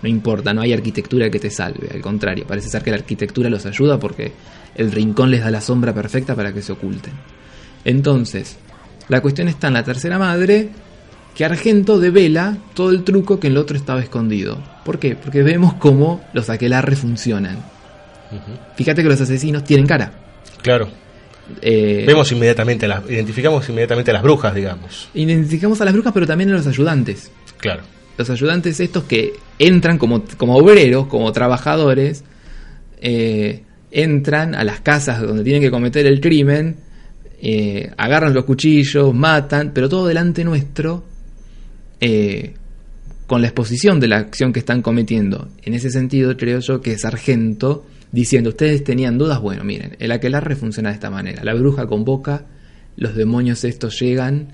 No 0.03 0.09
importa, 0.09 0.53
no 0.53 0.63
hay 0.63 0.73
arquitectura 0.73 1.31
que 1.31 1.39
te 1.39 1.51
salve. 1.51 1.89
Al 1.93 2.01
contrario, 2.01 2.45
parece 2.47 2.69
ser 2.69 2.83
que 2.83 2.91
la 2.91 2.97
arquitectura 2.97 3.49
los 3.49 3.65
ayuda 3.67 3.99
porque 3.99 4.33
el 4.75 4.91
rincón 4.93 5.31
les 5.31 5.41
da 5.41 5.51
la 5.51 5.61
sombra 5.61 5.95
perfecta 5.95 6.35
para 6.35 6.53
que 6.53 6.61
se 6.61 6.73
oculten. 6.73 7.15
Entonces, 7.85 8.57
la 9.09 9.21
cuestión 9.21 9.49
está 9.49 9.69
en 9.69 9.75
la 9.75 9.85
tercera 9.85 10.19
madre, 10.19 10.71
que 11.37 11.45
Argento 11.45 12.01
devela 12.01 12.57
todo 12.73 12.91
el 12.91 13.05
truco 13.05 13.39
que 13.39 13.49
en 13.49 13.53
el 13.53 13.59
otro 13.59 13.77
estaba 13.77 14.01
escondido. 14.01 14.59
¿Por 14.87 14.99
qué? 14.99 15.17
Porque 15.17 15.43
vemos 15.43 15.75
cómo 15.75 16.25
los 16.33 16.49
aquelarres 16.49 16.99
funcionan. 16.99 17.59
Fíjate 18.75 19.03
que 19.03 19.09
los 19.09 19.21
asesinos 19.21 19.63
tienen 19.63 19.87
cara. 19.87 20.13
Claro. 20.63 20.89
Eh, 21.61 22.05
Vemos 22.07 22.33
inmediatamente, 22.33 22.89
las, 22.89 23.09
identificamos 23.09 23.69
inmediatamente 23.69 24.11
a 24.13 24.15
las 24.15 24.23
brujas, 24.23 24.55
digamos. 24.55 25.11
Identificamos 25.13 25.79
a 25.83 25.85
las 25.85 25.93
brujas, 25.93 26.15
pero 26.15 26.27
también 26.27 26.51
a 26.51 26.55
los 26.55 26.67
ayudantes. 26.67 27.31
Claro. 27.59 27.83
Los 28.17 28.31
ayudantes 28.31 28.81
estos 28.81 29.05
que 29.05 29.35
entran 29.59 29.99
como, 29.99 30.25
como 30.39 30.57
obreros, 30.57 31.07
como 31.07 31.31
trabajadores, 31.33 32.25
eh, 32.99 33.63
entran 33.91 34.55
a 34.55 34.65
las 34.65 34.81
casas 34.81 35.21
donde 35.21 35.45
tienen 35.45 35.61
que 35.61 35.71
cometer 35.71 36.07
el 36.07 36.19
crimen, 36.19 36.77
eh, 37.43 37.93
agarran 37.99 38.33
los 38.33 38.47
cuchillos, 38.47 39.15
matan, 39.15 39.73
pero 39.75 39.91
todo 39.91 40.07
delante 40.07 40.43
nuestro, 40.43 41.05
eh, 42.01 42.55
con 43.27 43.43
la 43.43 43.49
exposición 43.49 44.01
de 44.01 44.09
la 44.09 44.19
acción 44.19 44.53
que 44.53 44.61
están 44.61 44.83
cometiendo. 44.83 45.49
En 45.63 45.75
ese 45.75 45.91
sentido, 45.91 46.37
creo 46.37 46.61
yo 46.61 46.81
que 46.81 46.97
Sargento, 46.99 47.85
diciendo, 48.13 48.51
ustedes 48.51 48.85
tenían 48.85 49.19
dudas, 49.19 49.41
bueno, 49.41 49.65
miren, 49.65 49.97
el 49.99 50.13
aquelarre 50.13 50.57
funciona 50.57 50.91
de 50.91 50.95
esta 50.95 51.11
manera. 51.11 51.43
La 51.45 51.55
bruja 51.55 51.87
convoca, 51.87 52.45
los 52.97 53.15
demonios 53.15 53.65
estos 53.65 53.99
llegan, 54.01 54.49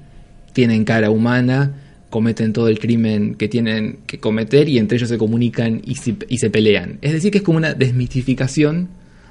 tienen 0.52 0.84
cara 0.84 1.10
humana, 1.10 1.74
cometen 2.08 2.52
todo 2.52 2.68
el 2.68 2.78
crimen 2.78 3.34
que 3.34 3.48
tienen 3.48 4.00
que 4.06 4.18
cometer 4.18 4.68
y 4.68 4.78
entre 4.78 4.96
ellos 4.96 5.08
se 5.08 5.18
comunican 5.18 5.80
y 5.84 5.94
se, 5.96 6.16
y 6.28 6.38
se 6.38 6.50
pelean. 6.50 6.98
Es 7.02 7.12
decir, 7.12 7.30
que 7.30 7.38
es 7.38 7.44
como 7.44 7.58
una 7.58 7.74
desmitificación 7.74 8.88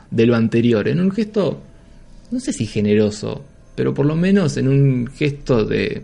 de 0.09 0.25
lo 0.25 0.35
anterior, 0.35 0.87
en 0.87 0.99
un 0.99 1.11
gesto, 1.11 1.61
no 2.31 2.39
sé 2.39 2.53
si 2.53 2.65
generoso, 2.65 3.45
pero 3.75 3.93
por 3.93 4.05
lo 4.05 4.15
menos 4.15 4.57
en 4.57 4.67
un 4.67 5.07
gesto 5.07 5.63
de 5.63 6.03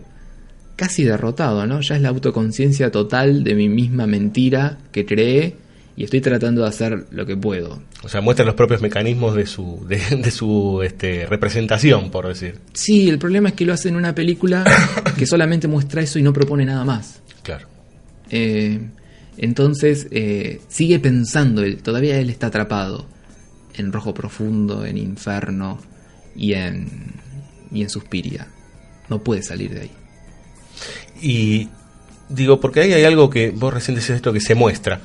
casi 0.78 1.02
derrotado, 1.02 1.66
¿no? 1.66 1.80
Ya 1.80 1.96
es 1.96 2.02
la 2.02 2.10
autoconciencia 2.10 2.92
total 2.92 3.42
de 3.42 3.56
mi 3.56 3.68
misma 3.68 4.06
mentira 4.06 4.78
que 4.92 5.04
creé 5.04 5.56
y 5.96 6.04
estoy 6.04 6.20
tratando 6.20 6.62
de 6.62 6.68
hacer 6.68 7.06
lo 7.10 7.26
que 7.26 7.36
puedo. 7.36 7.82
O 8.04 8.08
sea, 8.08 8.20
muestra 8.20 8.46
los 8.46 8.54
propios 8.54 8.80
mecanismos 8.80 9.34
de 9.34 9.46
su, 9.46 9.84
de, 9.88 9.98
de 10.22 10.30
su 10.30 10.80
este, 10.84 11.26
representación, 11.26 12.12
por 12.12 12.28
decir. 12.28 12.60
Sí, 12.72 13.08
el 13.08 13.18
problema 13.18 13.48
es 13.48 13.56
que 13.56 13.64
lo 13.64 13.72
hace 13.72 13.88
en 13.88 13.96
una 13.96 14.14
película 14.14 14.64
que 15.18 15.26
solamente 15.26 15.66
muestra 15.66 16.00
eso 16.00 16.20
y 16.20 16.22
no 16.22 16.32
propone 16.32 16.64
nada 16.64 16.84
más. 16.84 17.22
Claro. 17.42 17.66
Eh, 18.30 18.80
entonces 19.36 20.06
eh, 20.12 20.60
sigue 20.68 21.00
pensando, 21.00 21.64
él, 21.64 21.82
todavía 21.82 22.20
él 22.20 22.30
está 22.30 22.46
atrapado 22.46 23.08
en 23.74 23.92
Rojo 23.92 24.14
Profundo, 24.14 24.86
en 24.86 24.96
Inferno 24.96 25.80
y 26.36 26.52
en 26.52 27.18
y 27.72 27.82
en 27.82 27.90
Suspiria. 27.90 28.46
No 29.08 29.24
puede 29.24 29.42
salir 29.42 29.74
de 29.74 29.80
ahí. 29.80 29.90
Y 31.20 31.68
digo, 32.28 32.60
porque 32.60 32.80
ahí 32.80 32.92
hay 32.92 33.04
algo 33.04 33.30
que 33.30 33.50
vos 33.50 33.72
recién 33.72 33.94
decís 33.94 34.10
esto 34.10 34.32
que 34.32 34.40
se 34.40 34.54
muestra. 34.54 35.00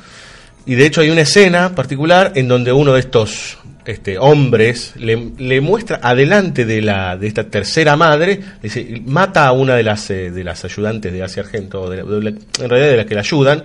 Y 0.66 0.76
de 0.76 0.86
hecho 0.86 1.02
hay 1.02 1.10
una 1.10 1.22
escena 1.22 1.76
particular 1.76 2.32
en 2.36 2.48
donde 2.48 2.72
uno 2.72 2.94
de 2.94 3.00
estos 3.02 3.58
este, 3.86 4.18
hombres 4.18 4.94
le, 4.96 5.32
le 5.38 5.60
muestra 5.60 6.00
adelante 6.02 6.66
de 6.66 6.82
la 6.82 7.18
de 7.18 7.28
esta 7.28 7.44
tercera 7.50 7.98
madre, 7.98 8.40
dice, 8.62 9.02
mata 9.06 9.46
a 9.46 9.52
una 9.52 9.76
de 9.76 9.84
las 9.84 10.10
eh, 10.10 10.32
de 10.32 10.44
las 10.46 10.64
ayudantes 10.64 11.12
de 11.12 11.22
Asia 11.22 11.44
Argento, 11.44 11.90
de 11.90 11.98
la- 11.98 12.04
de 12.04 12.30
en 12.30 12.70
realidad 12.70 12.92
de 12.92 12.96
las 12.98 13.06
que 13.08 13.16
la 13.16 13.22
ayudan, 13.22 13.64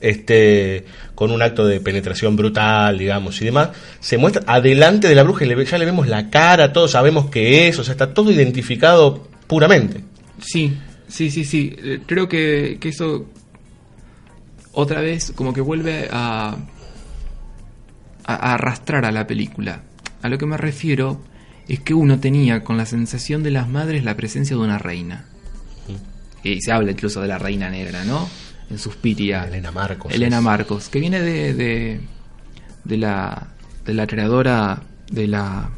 este, 0.00 0.84
con 1.16 1.32
un 1.32 1.42
acto 1.42 1.66
de 1.66 1.80
penetración 1.80 2.36
brutal, 2.36 2.96
digamos, 2.98 3.40
y 3.42 3.46
demás, 3.46 3.70
se 3.98 4.18
muestra 4.18 4.42
adelante 4.46 5.08
de 5.08 5.14
la 5.16 5.24
bruja 5.24 5.44
y 5.44 5.48
le 5.48 5.64
ya 5.64 5.78
le 5.78 5.84
vemos 5.84 6.06
la 6.06 6.30
cara, 6.30 6.72
todos 6.72 6.92
sabemos 6.92 7.28
qué 7.30 7.66
es, 7.66 7.78
o 7.80 7.82
sea, 7.84 7.92
está 7.92 8.14
todo 8.14 8.30
identificado 8.30 9.26
puramente. 9.48 10.02
Sí, 10.40 10.76
sí, 11.08 11.30
sí, 11.30 11.44
sí. 11.44 11.74
Eh, 11.78 12.00
Creo 12.06 12.28
que, 12.28 12.78
que 12.80 12.88
eso 12.88 13.26
otra 14.72 15.00
vez 15.00 15.32
como 15.34 15.54
que 15.54 15.62
vuelve 15.62 16.08
a, 16.12 16.56
arrastrar 18.24 19.04
a 19.06 19.12
la 19.12 19.26
película. 19.26 19.82
A 20.22 20.28
lo 20.28 20.36
que 20.36 20.46
me 20.46 20.56
refiero 20.56 21.20
es 21.66 21.80
que 21.80 21.94
uno 21.94 22.20
tenía 22.20 22.62
con 22.62 22.76
la 22.76 22.84
sensación 22.84 23.42
de 23.42 23.50
las 23.50 23.68
madres 23.68 24.04
la 24.04 24.16
presencia 24.16 24.54
de 24.56 24.62
una 24.62 24.78
reina. 24.78 25.26
Y 26.42 26.60
se 26.60 26.72
habla 26.72 26.92
incluso 26.92 27.22
de 27.22 27.28
la 27.28 27.38
reina 27.38 27.70
negra, 27.70 28.04
¿no? 28.04 28.28
En 28.70 28.78
Suspiria. 28.78 29.44
Elena 29.44 29.72
Marcos. 29.72 30.12
Elena 30.12 30.38
es. 30.38 30.42
Marcos, 30.42 30.88
que 30.88 31.00
viene 31.00 31.20
de, 31.20 31.54
de, 31.54 32.00
de 32.84 32.96
la, 32.96 33.48
de 33.84 33.94
la 33.94 34.06
creadora 34.06 34.82
de 35.10 35.26
la, 35.26 35.70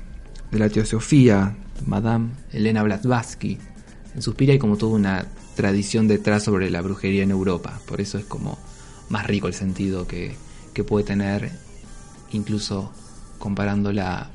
de 0.50 0.59
la 0.59 0.68
teosofía, 0.68 1.55
Madame 1.86 2.30
Elena 2.52 2.82
Blavatsky. 2.82 3.59
En 4.19 4.23
Suspiria 4.23 4.55
hay 4.55 4.59
como 4.59 4.77
toda 4.77 4.97
una 4.97 5.27
tradición 5.55 6.09
detrás 6.09 6.43
sobre 6.43 6.70
la 6.70 6.82
brujería 6.82 7.23
en 7.23 7.31
Europa, 7.31 7.81
por 7.86 8.01
eso 8.01 8.19
es 8.19 8.24
como 8.24 8.59
más 9.11 9.24
rico 9.28 9.47
el 9.47 9.55
sentido 9.55 10.09
que, 10.09 10.35
que 10.74 10.82
puede 10.82 11.05
tener, 11.05 11.53
incluso 12.32 12.93
comparándola, 13.39 14.28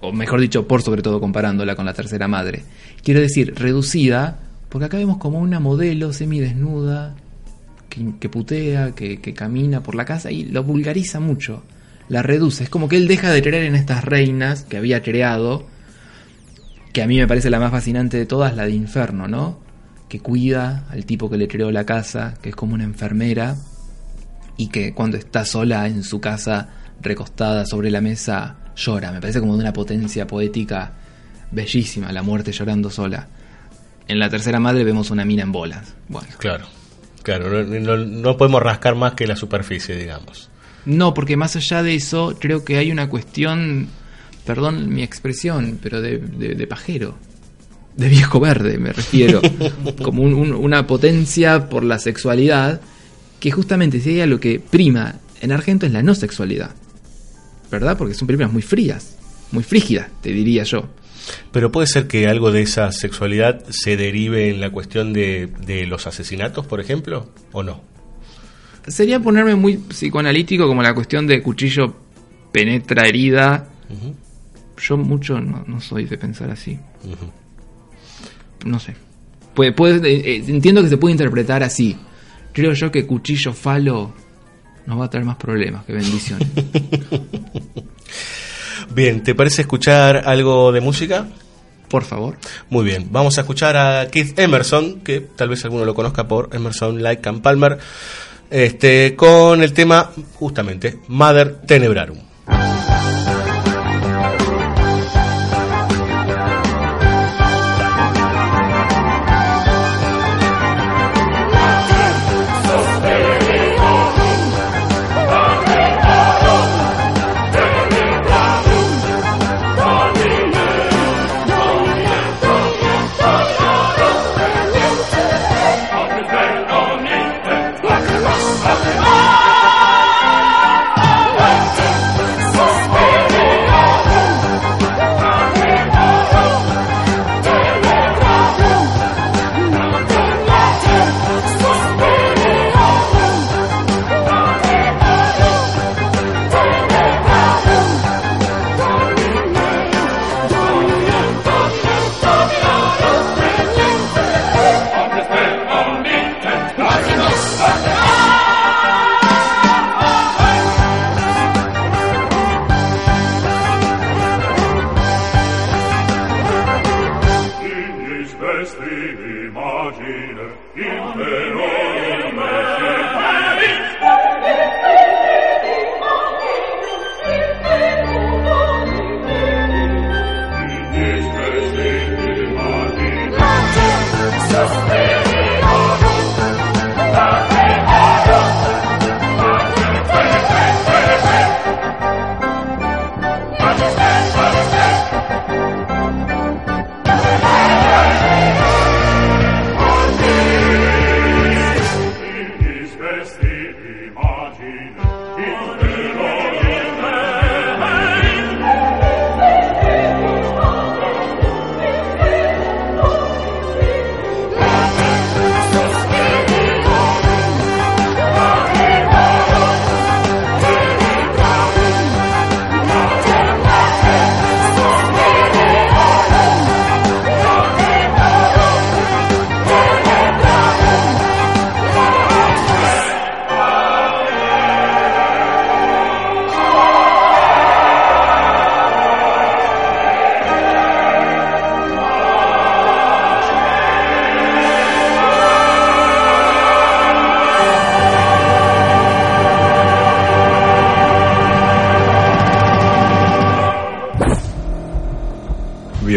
o 0.00 0.10
mejor 0.10 0.40
dicho, 0.40 0.66
por 0.66 0.82
sobre 0.82 1.02
todo 1.02 1.20
comparándola 1.20 1.76
con 1.76 1.86
la 1.86 1.94
tercera 1.94 2.26
madre. 2.26 2.64
Quiero 3.04 3.20
decir, 3.20 3.54
reducida, 3.54 4.40
porque 4.68 4.86
acá 4.86 4.96
vemos 4.96 5.18
como 5.18 5.38
una 5.38 5.60
modelo 5.60 6.12
semidesnuda, 6.12 7.14
que, 7.88 8.14
que 8.18 8.28
putea, 8.28 8.90
que, 8.90 9.20
que 9.20 9.34
camina 9.34 9.84
por 9.84 9.94
la 9.94 10.04
casa 10.04 10.32
y 10.32 10.46
lo 10.46 10.64
vulgariza 10.64 11.20
mucho, 11.20 11.62
la 12.08 12.22
reduce. 12.22 12.64
Es 12.64 12.70
como 12.70 12.88
que 12.88 12.96
él 12.96 13.06
deja 13.06 13.30
de 13.30 13.40
creer 13.40 13.66
en 13.66 13.76
estas 13.76 14.04
reinas 14.04 14.64
que 14.64 14.76
había 14.76 15.00
creado, 15.04 15.64
que 16.96 17.02
a 17.02 17.06
mí 17.06 17.18
me 17.18 17.26
parece 17.28 17.50
la 17.50 17.60
más 17.60 17.70
fascinante 17.70 18.16
de 18.16 18.24
todas, 18.24 18.56
la 18.56 18.64
de 18.64 18.70
Inferno, 18.70 19.28
¿no? 19.28 19.60
Que 20.08 20.20
cuida 20.20 20.86
al 20.88 21.04
tipo 21.04 21.28
que 21.28 21.36
le 21.36 21.46
creó 21.46 21.70
la 21.70 21.84
casa, 21.84 22.32
que 22.40 22.48
es 22.48 22.56
como 22.56 22.72
una 22.72 22.84
enfermera, 22.84 23.54
y 24.56 24.68
que 24.68 24.94
cuando 24.94 25.18
está 25.18 25.44
sola 25.44 25.86
en 25.88 26.02
su 26.02 26.22
casa, 26.22 26.70
recostada 27.02 27.66
sobre 27.66 27.90
la 27.90 28.00
mesa, 28.00 28.56
llora. 28.76 29.12
Me 29.12 29.20
parece 29.20 29.40
como 29.40 29.56
de 29.56 29.60
una 29.60 29.74
potencia 29.74 30.26
poética 30.26 30.94
bellísima, 31.50 32.10
la 32.12 32.22
muerte 32.22 32.50
llorando 32.52 32.88
sola. 32.88 33.28
En 34.08 34.18
la 34.18 34.30
tercera 34.30 34.58
madre 34.58 34.82
vemos 34.82 35.10
una 35.10 35.26
mina 35.26 35.42
en 35.42 35.52
bolas. 35.52 35.92
Bueno. 36.08 36.28
Claro, 36.38 36.64
claro, 37.22 37.62
no, 37.64 37.80
no- 37.80 37.96
no 38.06 38.36
podemos 38.38 38.62
rascar 38.62 38.94
más 38.94 39.12
que 39.12 39.26
la 39.26 39.36
superficie, 39.36 39.96
digamos. 39.98 40.48
No, 40.86 41.12
porque 41.12 41.36
más 41.36 41.56
allá 41.56 41.82
de 41.82 41.94
eso, 41.94 42.36
creo 42.40 42.64
que 42.64 42.78
hay 42.78 42.90
una 42.90 43.10
cuestión, 43.10 43.88
perdón 44.46 44.88
mi 44.88 45.02
expresión, 45.02 45.78
pero 45.82 46.00
de, 46.00 46.18
de- 46.18 46.54
de 46.54 46.66
pajero. 46.66 47.16
De 47.96 48.08
viejo 48.08 48.40
verde, 48.40 48.78
me 48.78 48.92
refiero. 48.92 49.40
Como 50.02 50.22
un- 50.22 50.34
un- 50.34 50.52
una 50.52 50.86
potencia 50.86 51.68
por 51.68 51.82
la 51.84 51.98
sexualidad, 51.98 52.80
que 53.40 53.50
justamente 53.50 54.00
si 54.00 54.10
hay 54.10 54.20
algo 54.22 54.38
que 54.40 54.60
prima 54.60 55.16
en 55.40 55.52
Argento 55.52 55.86
es 55.86 55.92
la 55.92 56.02
no 56.02 56.14
sexualidad. 56.14 56.70
¿Verdad? 57.70 57.96
Porque 57.98 58.14
son 58.14 58.26
películas 58.26 58.52
muy 58.52 58.62
frías, 58.62 59.16
muy 59.50 59.62
frígidas, 59.64 60.08
te 60.22 60.30
diría 60.30 60.62
yo. 60.62 60.88
Pero 61.50 61.72
puede 61.72 61.88
ser 61.88 62.06
que 62.06 62.28
algo 62.28 62.52
de 62.52 62.62
esa 62.62 62.92
sexualidad 62.92 63.64
se 63.70 63.96
derive 63.96 64.50
en 64.50 64.60
la 64.60 64.70
cuestión 64.70 65.12
de, 65.12 65.48
de 65.66 65.84
los 65.86 66.06
asesinatos, 66.06 66.66
por 66.66 66.80
ejemplo, 66.80 67.30
o 67.50 67.62
no. 67.64 67.80
Sería 68.86 69.18
ponerme 69.18 69.56
muy 69.56 69.78
psicoanalítico 69.78 70.68
como 70.68 70.82
la 70.82 70.94
cuestión 70.94 71.26
de 71.26 71.42
cuchillo 71.42 71.96
penetra 72.52 73.08
herida. 73.08 73.66
Yo 74.78 74.96
mucho 74.96 75.40
no, 75.40 75.64
no 75.66 75.80
soy 75.80 76.04
de 76.04 76.18
pensar 76.18 76.50
así. 76.50 76.78
No 78.64 78.78
sé. 78.78 78.94
Puede, 79.54 79.72
puede- 79.72 80.08
eh, 80.10 80.36
eh, 80.36 80.44
entiendo 80.48 80.82
que 80.82 80.88
se 80.88 80.98
puede 80.98 81.12
interpretar 81.12 81.62
así. 81.62 81.96
Creo 82.52 82.72
yo 82.72 82.90
que 82.90 83.06
cuchillo 83.06 83.52
falo 83.52 84.12
nos 84.86 85.00
va 85.00 85.06
a 85.06 85.10
traer 85.10 85.26
más 85.26 85.36
problemas 85.36 85.84
que 85.84 85.92
bendiciones. 85.94 86.48
Bien, 88.94 89.22
¿te 89.22 89.34
parece 89.34 89.62
escuchar 89.62 90.22
algo 90.26 90.72
de 90.72 90.80
música? 90.80 91.26
Por 91.88 92.04
favor. 92.04 92.36
Muy 92.70 92.84
bien, 92.84 93.08
vamos 93.10 93.36
a 93.38 93.42
escuchar 93.42 93.76
a 93.76 94.08
Keith 94.08 94.38
Emerson, 94.38 95.00
que 95.00 95.20
tal 95.20 95.48
vez 95.48 95.64
alguno 95.64 95.84
lo 95.84 95.94
conozca 95.94 96.26
por 96.26 96.48
Emerson 96.52 97.02
Like 97.02 97.28
and 97.28 97.42
Palmer, 97.42 97.78
este, 98.50 99.14
con 99.16 99.62
el 99.62 99.72
tema 99.72 100.10
justamente 100.34 100.98
Mother 101.08 101.60
Tenebrarum. 101.66 102.18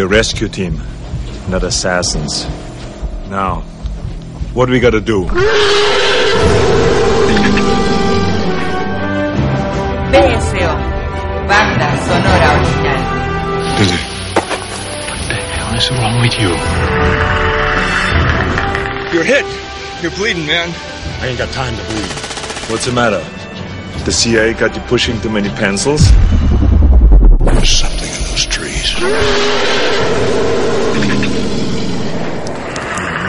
Rescue 0.10 0.48
team, 0.48 0.82
not 1.50 1.64
assassins. 1.64 2.46
Now, 3.30 3.62
what 4.54 4.66
do 4.66 4.72
we 4.72 4.80
gotta 4.80 5.00
do? 5.00 5.26
BSO, 10.10 10.70
banda 11.48 11.90
sonora 12.06 12.50
original. 12.58 13.10
What 15.70 15.78
is 15.78 15.92
wrong 15.92 16.22
with 16.22 16.36
you? 16.42 16.50
You're 19.14 19.24
hit. 19.24 19.46
You're 20.02 20.12
bleeding, 20.12 20.48
man. 20.48 20.74
I 21.22 21.28
ain't 21.28 21.38
got 21.38 21.50
time 21.54 21.76
to 21.76 21.84
bleed. 21.84 22.10
What's 22.72 22.86
the 22.86 22.92
matter? 22.92 23.24
The 24.06 24.12
CIA 24.12 24.54
got 24.54 24.76
you 24.76 24.82
pushing 24.84 25.22
too 25.22 25.30
many 25.30 25.50
pencils? 25.50 26.12
There's 27.40 27.78
something 27.78 28.08
in 28.08 28.24
those 28.32 28.46
trees. 28.46 28.94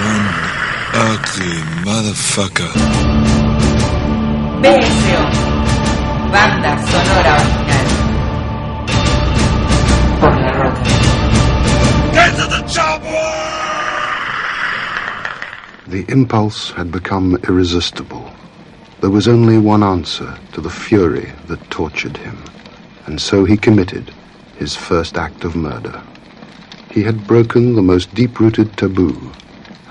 One 0.01 0.27
ugly 0.94 1.70
motherfucker. 1.90 2.70
BSO, 4.62 5.20
banda 6.32 6.72
sonora 6.88 7.34
original. 7.42 7.86
Por 10.20 10.34
la 10.42 10.52
roca. 10.60 10.94
Get 12.14 12.30
to 12.38 12.46
the 12.54 12.62
chopper! 12.74 13.30
The 15.88 16.04
impulse 16.08 16.70
had 16.70 16.92
become 16.92 17.36
irresistible. 17.48 18.30
There 19.00 19.10
was 19.10 19.26
only 19.26 19.58
one 19.58 19.82
answer 19.82 20.38
to 20.52 20.60
the 20.60 20.70
fury 20.70 21.32
that 21.48 21.70
tortured 21.70 22.16
him, 22.18 22.38
and 23.06 23.20
so 23.20 23.44
he 23.44 23.56
committed 23.56 24.14
his 24.58 24.76
first 24.76 25.18
act 25.18 25.42
of 25.42 25.56
murder. 25.56 26.00
He 26.92 27.02
had 27.02 27.26
broken 27.26 27.74
the 27.74 27.88
most 27.92 28.14
deep 28.14 28.38
rooted 28.38 28.76
taboo 28.76 29.32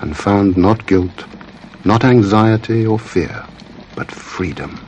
and 0.00 0.16
found 0.16 0.56
not 0.56 0.86
guilt, 0.86 1.24
not 1.84 2.04
anxiety 2.04 2.86
or 2.86 2.98
fear, 2.98 3.44
but 3.94 4.10
freedom. 4.10 4.80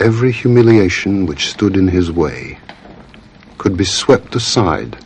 Every 0.00 0.32
humiliation 0.32 1.26
which 1.26 1.50
stood 1.50 1.76
in 1.76 1.88
his 1.88 2.10
way 2.10 2.58
could 3.58 3.76
be 3.76 3.84
swept 3.84 4.34
aside 4.34 4.96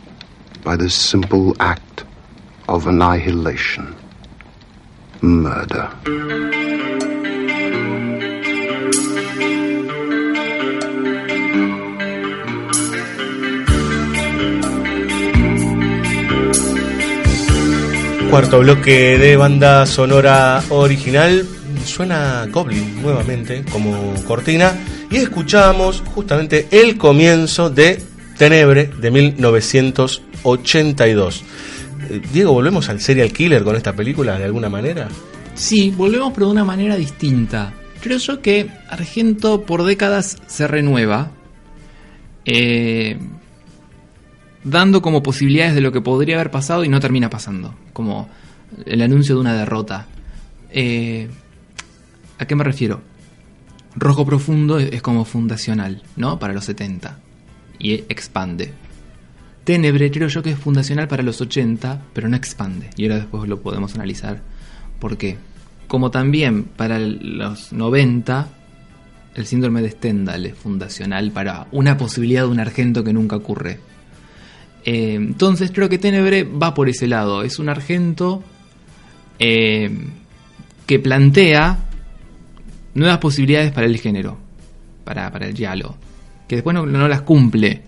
by 0.63 0.75
this 0.75 0.95
simple 0.95 1.55
act 1.59 2.05
of 2.67 2.87
annihilation 2.87 3.95
murder. 5.21 6.94
Cuarto 18.29 18.59
bloque 18.59 19.17
de 19.17 19.35
banda 19.37 19.85
sonora 19.85 20.61
original. 20.69 21.45
Suena 21.85 22.45
Goblin 22.51 23.01
nuevamente 23.01 23.63
como 23.71 24.13
cortina. 24.25 24.73
Y 25.09 25.15
escuchamos 25.17 26.03
justamente 26.13 26.67
el 26.71 26.97
comienzo 26.97 27.69
de 27.69 28.01
Tenebre 28.37 28.89
de 28.99 29.11
1982. 29.11 31.43
Eh, 32.09 32.21
Diego, 32.33 32.53
¿volvemos 32.53 32.89
al 32.89 32.99
serial 32.99 33.31
killer 33.31 33.63
con 33.63 33.75
esta 33.75 33.93
película 33.93 34.35
de 34.37 34.45
alguna 34.45 34.69
manera? 34.69 35.07
Sí, 35.53 35.93
volvemos 35.95 36.33
pero 36.33 36.47
de 36.47 36.51
una 36.51 36.65
manera 36.65 36.97
distinta. 36.97 37.73
Creo 38.01 38.17
yo 38.17 38.41
que 38.41 38.69
Argento 38.89 39.61
por 39.63 39.83
décadas 39.83 40.37
se 40.47 40.67
renueva, 40.67 41.31
eh, 42.45 43.17
dando 44.65 45.01
como 45.01 45.23
posibilidades 45.23 45.75
de 45.75 45.81
lo 45.81 45.93
que 45.93 46.01
podría 46.01 46.35
haber 46.35 46.51
pasado 46.51 46.83
y 46.83 46.89
no 46.89 46.99
termina 46.99 47.29
pasando, 47.29 47.75
como 47.93 48.27
el 48.85 49.01
anuncio 49.01 49.35
de 49.35 49.41
una 49.41 49.53
derrota. 49.53 50.07
Eh, 50.71 51.29
¿A 52.37 52.45
qué 52.45 52.55
me 52.55 52.65
refiero? 52.65 53.01
Rojo 53.95 54.25
Profundo 54.25 54.77
es 54.79 55.01
como 55.01 55.23
fundacional, 55.23 56.03
¿no? 56.17 56.37
Para 56.37 56.53
los 56.53 56.65
70 56.65 57.19
y 57.79 57.93
expande. 57.93 58.73
Tenebre 59.63 60.11
creo 60.11 60.27
yo 60.27 60.43
que 60.43 60.51
es 60.51 60.59
fundacional 60.59 61.07
para 61.07 61.23
los 61.23 61.39
80, 61.39 62.01
pero 62.13 62.27
no 62.27 62.35
expande. 62.35 62.89
Y 62.97 63.03
ahora 63.03 63.17
después 63.17 63.47
lo 63.47 63.61
podemos 63.61 63.95
analizar 63.95 64.41
por 64.99 65.17
qué. 65.17 65.37
Como 65.87 66.11
también 66.11 66.63
para 66.63 66.99
los 66.99 67.71
90, 67.71 68.49
el 69.35 69.45
síndrome 69.45 69.81
de 69.81 69.91
Stendhal 69.91 70.45
es 70.45 70.55
fundacional 70.55 71.31
para 71.31 71.67
una 71.71 71.97
posibilidad 71.97 72.43
de 72.43 72.49
un 72.49 72.59
argento 72.59 73.03
que 73.03 73.13
nunca 73.13 73.35
ocurre. 73.35 73.79
Eh, 74.85 75.15
entonces 75.15 75.71
creo 75.73 75.89
que 75.89 75.97
Tenebre 75.97 76.43
va 76.43 76.73
por 76.75 76.87
ese 76.87 77.07
lado. 77.07 77.41
Es 77.41 77.57
un 77.57 77.69
argento 77.69 78.43
eh, 79.39 79.89
que 80.85 80.99
plantea 80.99 81.79
nuevas 82.93 83.17
posibilidades 83.17 83.71
para 83.71 83.87
el 83.87 83.97
género, 83.97 84.37
para, 85.03 85.27
el 85.27 85.55
giallo, 85.55 85.95
que 86.47 86.57
después 86.57 86.75
no, 86.75 86.85
las 86.85 87.23
cumple, 87.23 87.81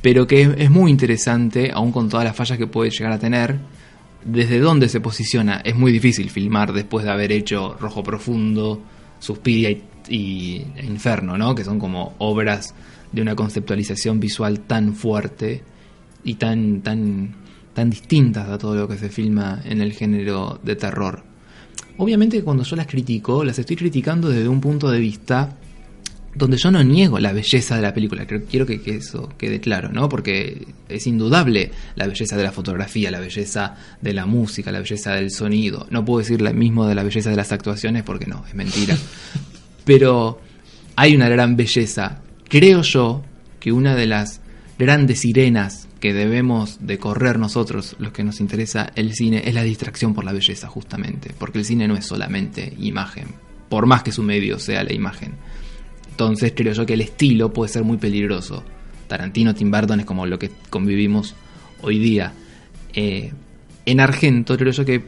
pero 0.00 0.26
que 0.26 0.42
es, 0.42 0.48
es 0.58 0.70
muy 0.70 0.92
interesante, 0.92 1.72
aún 1.74 1.90
con 1.90 2.08
todas 2.08 2.24
las 2.24 2.36
fallas 2.36 2.56
que 2.56 2.68
puede 2.68 2.90
llegar 2.90 3.12
a 3.12 3.18
tener, 3.18 3.58
desde 4.24 4.60
dónde 4.60 4.88
se 4.88 5.00
posiciona. 5.00 5.60
Es 5.64 5.74
muy 5.74 5.90
difícil 5.90 6.30
filmar 6.30 6.72
después 6.72 7.04
de 7.04 7.10
haber 7.10 7.32
hecho 7.32 7.76
Rojo 7.80 8.04
Profundo, 8.04 8.80
Suspiria 9.18 9.70
y, 9.70 9.82
y 10.08 10.66
Inferno, 10.84 11.36
¿no? 11.36 11.56
que 11.56 11.64
son 11.64 11.80
como 11.80 12.14
obras 12.18 12.74
de 13.10 13.22
una 13.22 13.34
conceptualización 13.34 14.20
visual 14.20 14.60
tan 14.60 14.94
fuerte 14.94 15.62
y 16.24 16.34
tan, 16.34 16.80
tan, 16.82 17.34
tan 17.74 17.90
distintas 17.90 18.48
a 18.48 18.58
todo 18.58 18.74
lo 18.74 18.88
que 18.88 18.96
se 18.98 19.08
filma 19.08 19.60
en 19.64 19.80
el 19.80 19.92
género 19.92 20.58
de 20.62 20.76
terror. 20.76 21.24
Obviamente 21.96 22.42
cuando 22.42 22.62
yo 22.64 22.76
las 22.76 22.86
critico, 22.86 23.42
las 23.44 23.58
estoy 23.58 23.76
criticando 23.76 24.28
desde 24.28 24.48
un 24.48 24.60
punto 24.60 24.90
de 24.90 25.00
vista 25.00 25.56
donde 26.34 26.56
yo 26.56 26.70
no 26.70 26.84
niego 26.84 27.18
la 27.18 27.32
belleza 27.32 27.74
de 27.74 27.82
la 27.82 27.92
película, 27.92 28.24
creo- 28.24 28.44
quiero 28.48 28.64
que, 28.64 28.80
que 28.80 28.96
eso 28.96 29.28
quede 29.36 29.58
claro, 29.58 29.88
¿no? 29.88 30.08
Porque 30.08 30.68
es 30.88 31.06
indudable 31.08 31.72
la 31.96 32.06
belleza 32.06 32.36
de 32.36 32.44
la 32.44 32.52
fotografía, 32.52 33.10
la 33.10 33.18
belleza 33.18 33.74
de 34.00 34.12
la 34.12 34.26
música, 34.26 34.70
la 34.70 34.78
belleza 34.78 35.14
del 35.14 35.32
sonido. 35.32 35.88
No 35.90 36.04
puedo 36.04 36.20
decir 36.20 36.40
lo 36.40 36.52
mismo 36.54 36.86
de 36.86 36.94
la 36.94 37.02
belleza 37.02 37.30
de 37.30 37.36
las 37.36 37.50
actuaciones 37.50 38.04
porque 38.04 38.26
no, 38.26 38.44
es 38.46 38.54
mentira. 38.54 38.96
Pero 39.84 40.40
hay 40.94 41.16
una 41.16 41.28
gran 41.28 41.56
belleza. 41.56 42.20
Creo 42.48 42.82
yo 42.82 43.24
que 43.58 43.72
una 43.72 43.96
de 43.96 44.06
las 44.06 44.40
grandes 44.78 45.20
sirenas 45.20 45.87
que 46.00 46.12
debemos 46.12 46.78
de 46.80 46.98
correr 46.98 47.38
nosotros, 47.38 47.96
los 47.98 48.12
que 48.12 48.24
nos 48.24 48.40
interesa 48.40 48.92
el 48.94 49.14
cine, 49.14 49.42
es 49.46 49.54
la 49.54 49.62
distracción 49.62 50.14
por 50.14 50.24
la 50.24 50.32
belleza, 50.32 50.68
justamente. 50.68 51.32
Porque 51.36 51.58
el 51.58 51.64
cine 51.64 51.88
no 51.88 51.96
es 51.96 52.06
solamente 52.06 52.72
imagen, 52.78 53.28
por 53.68 53.86
más 53.86 54.02
que 54.02 54.12
su 54.12 54.22
medio 54.22 54.58
sea 54.58 54.84
la 54.84 54.92
imagen. 54.92 55.32
Entonces 56.10 56.52
creo 56.54 56.72
yo 56.72 56.86
que 56.86 56.94
el 56.94 57.00
estilo 57.00 57.52
puede 57.52 57.72
ser 57.72 57.84
muy 57.84 57.96
peligroso. 57.96 58.64
Tarantino, 59.08 59.54
Tim 59.54 59.70
Burton 59.70 60.00
es 60.00 60.06
como 60.06 60.26
lo 60.26 60.38
que 60.38 60.50
convivimos 60.70 61.34
hoy 61.82 61.98
día. 61.98 62.32
Eh, 62.92 63.32
en 63.86 64.00
Argento 64.00 64.56
creo 64.56 64.72
yo 64.72 64.84
que 64.84 65.02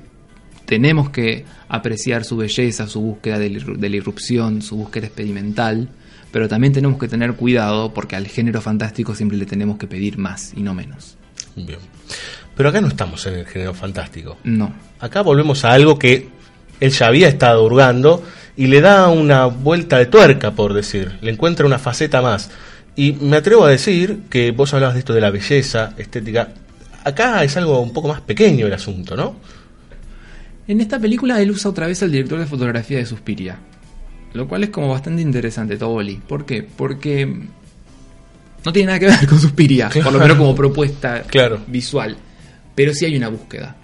tenemos 0.64 1.10
que 1.10 1.44
apreciar 1.68 2.24
su 2.24 2.36
belleza, 2.36 2.86
su 2.86 3.00
búsqueda 3.00 3.38
de 3.38 3.50
la 3.50 3.96
irrupción, 3.96 4.62
su 4.62 4.76
búsqueda 4.76 5.06
experimental, 5.06 5.88
pero 6.32 6.48
también 6.48 6.72
tenemos 6.72 6.98
que 6.98 7.08
tener 7.08 7.34
cuidado 7.34 7.92
porque 7.92 8.16
al 8.16 8.26
género 8.26 8.60
fantástico 8.60 9.14
siempre 9.14 9.38
le 9.38 9.46
tenemos 9.46 9.78
que 9.78 9.86
pedir 9.86 10.18
más 10.18 10.52
y 10.56 10.62
no 10.62 10.74
menos. 10.74 11.16
Bien. 11.56 11.78
Pero 12.56 12.68
acá 12.68 12.80
no 12.80 12.88
estamos 12.88 13.24
en 13.26 13.34
el 13.34 13.46
género 13.46 13.74
fantástico. 13.74 14.38
No. 14.44 14.72
Acá 14.98 15.22
volvemos 15.22 15.64
a 15.64 15.72
algo 15.72 15.98
que 15.98 16.28
él 16.80 16.90
ya 16.90 17.06
había 17.06 17.28
estado 17.28 17.64
hurgando 17.64 18.22
y 18.56 18.66
le 18.66 18.80
da 18.80 19.08
una 19.08 19.46
vuelta 19.46 19.98
de 19.98 20.06
tuerca, 20.06 20.52
por 20.52 20.74
decir. 20.74 21.18
Le 21.22 21.30
encuentra 21.30 21.66
una 21.66 21.78
faceta 21.78 22.20
más. 22.20 22.50
Y 22.96 23.12
me 23.12 23.36
atrevo 23.36 23.64
a 23.64 23.70
decir 23.70 24.24
que 24.28 24.50
vos 24.50 24.74
hablabas 24.74 24.94
de 24.94 25.00
esto 25.00 25.14
de 25.14 25.20
la 25.20 25.30
belleza 25.30 25.94
estética. 25.96 26.48
Acá 27.04 27.42
es 27.44 27.56
algo 27.56 27.80
un 27.80 27.92
poco 27.92 28.08
más 28.08 28.20
pequeño 28.20 28.66
el 28.66 28.74
asunto, 28.74 29.16
¿no? 29.16 29.36
En 30.68 30.80
esta 30.80 30.98
película 30.98 31.40
él 31.40 31.50
usa 31.50 31.70
otra 31.70 31.86
vez 31.86 32.02
al 32.02 32.12
director 32.12 32.38
de 32.38 32.46
fotografía 32.46 32.98
de 32.98 33.06
Suspiria. 33.06 33.58
Lo 34.32 34.46
cual 34.46 34.64
es 34.64 34.70
como 34.70 34.88
bastante 34.88 35.22
interesante, 35.22 35.76
Toboli. 35.76 36.16
¿Por 36.16 36.44
qué? 36.46 36.62
Porque 36.62 37.26
no 38.64 38.72
tiene 38.72 38.86
nada 38.86 38.98
que 38.98 39.06
ver 39.06 39.26
con 39.28 39.40
Suspiria, 39.40 39.88
por 40.02 40.12
lo 40.12 40.18
menos 40.18 40.36
como 40.36 40.54
propuesta 40.54 41.22
Claro. 41.28 41.60
visual. 41.66 42.16
Pero 42.74 42.94
sí 42.94 43.04
hay 43.06 43.16
una 43.16 43.28
búsqueda. 43.28 43.76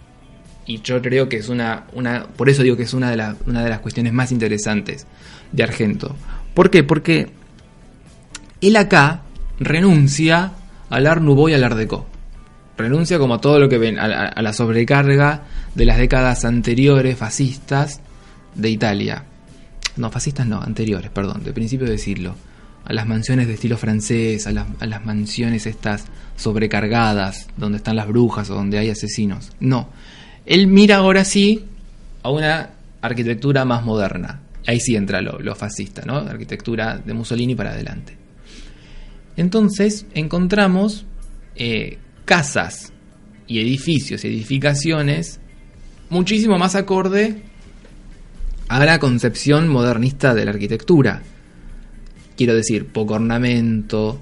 Y 0.67 0.81
yo 0.83 1.01
creo 1.01 1.29
que 1.29 1.37
es 1.37 1.49
una, 1.49 1.85
una 1.93 2.27
por 2.27 2.49
eso 2.49 2.63
digo 2.63 2.77
que 2.77 2.83
es 2.85 2.95
una 2.95 3.11
de, 3.11 3.17
las 3.17 3.37
una 3.47 3.63
de 3.63 3.71
las 3.71 3.81
cuestiones 3.81 4.13
más 4.13 4.33
interesantes 4.33 5.07
de 5.53 5.63
Argento. 5.63 6.17
¿Por 6.55 6.71
qué? 6.71 6.83
Porque 6.83 7.29
él 8.61 8.77
acá 8.77 9.23
renuncia 9.61 10.53
al 10.91 11.07
Art 11.07 11.23
Nouveau 11.23 11.49
y 11.49 11.55
al 11.55 11.63
Art 11.65 11.77
Deco. 11.77 12.07
Renuncia 12.77 13.19
como 13.19 13.35
a 13.35 13.41
todo 13.41 13.59
lo 13.59 13.69
que 13.69 13.79
ven, 13.79 13.99
a 13.99 14.07
la, 14.09 14.27
a 14.27 14.43
la 14.43 14.53
sobrecarga 14.53 15.43
de 15.75 15.85
las 15.87 15.99
décadas 15.99 16.45
anteriores 16.45 17.17
fascistas 17.17 18.01
de 18.55 18.69
Italia. 18.71 19.25
No, 19.97 20.11
fascistas 20.11 20.47
no, 20.47 20.61
anteriores, 20.61 21.11
perdón, 21.11 21.43
de 21.45 21.53
principio 21.53 21.87
de 21.89 21.99
siglo. 21.99 22.35
a 22.85 22.93
las 22.93 23.07
mansiones 23.07 23.49
de 23.49 23.55
estilo 23.55 23.77
francés, 23.77 24.47
a 24.47 24.53
las, 24.53 25.05
mansiones 25.05 25.67
estas 25.67 26.05
sobrecargadas, 26.37 27.49
donde 27.57 27.79
están 27.79 27.97
las 27.97 28.07
brujas 28.07 28.49
o 28.51 28.55
donde 28.55 28.79
hay 28.79 28.91
asesinos. 28.91 29.51
No. 29.59 29.89
Él 30.45 30.69
mira 30.69 30.97
ahora 30.97 31.25
sí 31.25 31.65
a 32.23 32.31
una 32.31 32.71
arquitectura 33.03 33.65
más 33.65 33.85
moderna. 33.85 34.41
Ahí 34.69 34.79
sí 34.79 34.95
entra 34.95 35.21
lo, 35.21 35.41
lo 35.41 35.55
fascista, 35.57 36.03
¿no? 36.07 36.19
Arquitectura 36.19 36.99
de 36.99 37.13
Mussolini 37.13 37.57
para 37.57 37.71
adelante. 37.71 38.17
Entonces 39.37 40.07
encontramos 40.15 41.05
eh, 41.57 41.99
casas 42.25 42.93
y 43.47 43.61
edificios 43.61 44.25
y 44.25 44.29
edificaciones 44.29 45.41
muchísimo 46.09 46.59
más 46.59 46.75
acorde 46.75 47.43
a 48.69 48.85
la 48.85 48.99
concepción 48.99 49.69
modernista 49.69 50.35
de 50.35 50.45
la 50.45 50.51
arquitectura. 50.51 51.23
Quiero 52.37 52.55
decir, 52.55 52.87
poco 52.87 53.15
ornamento, 53.15 54.21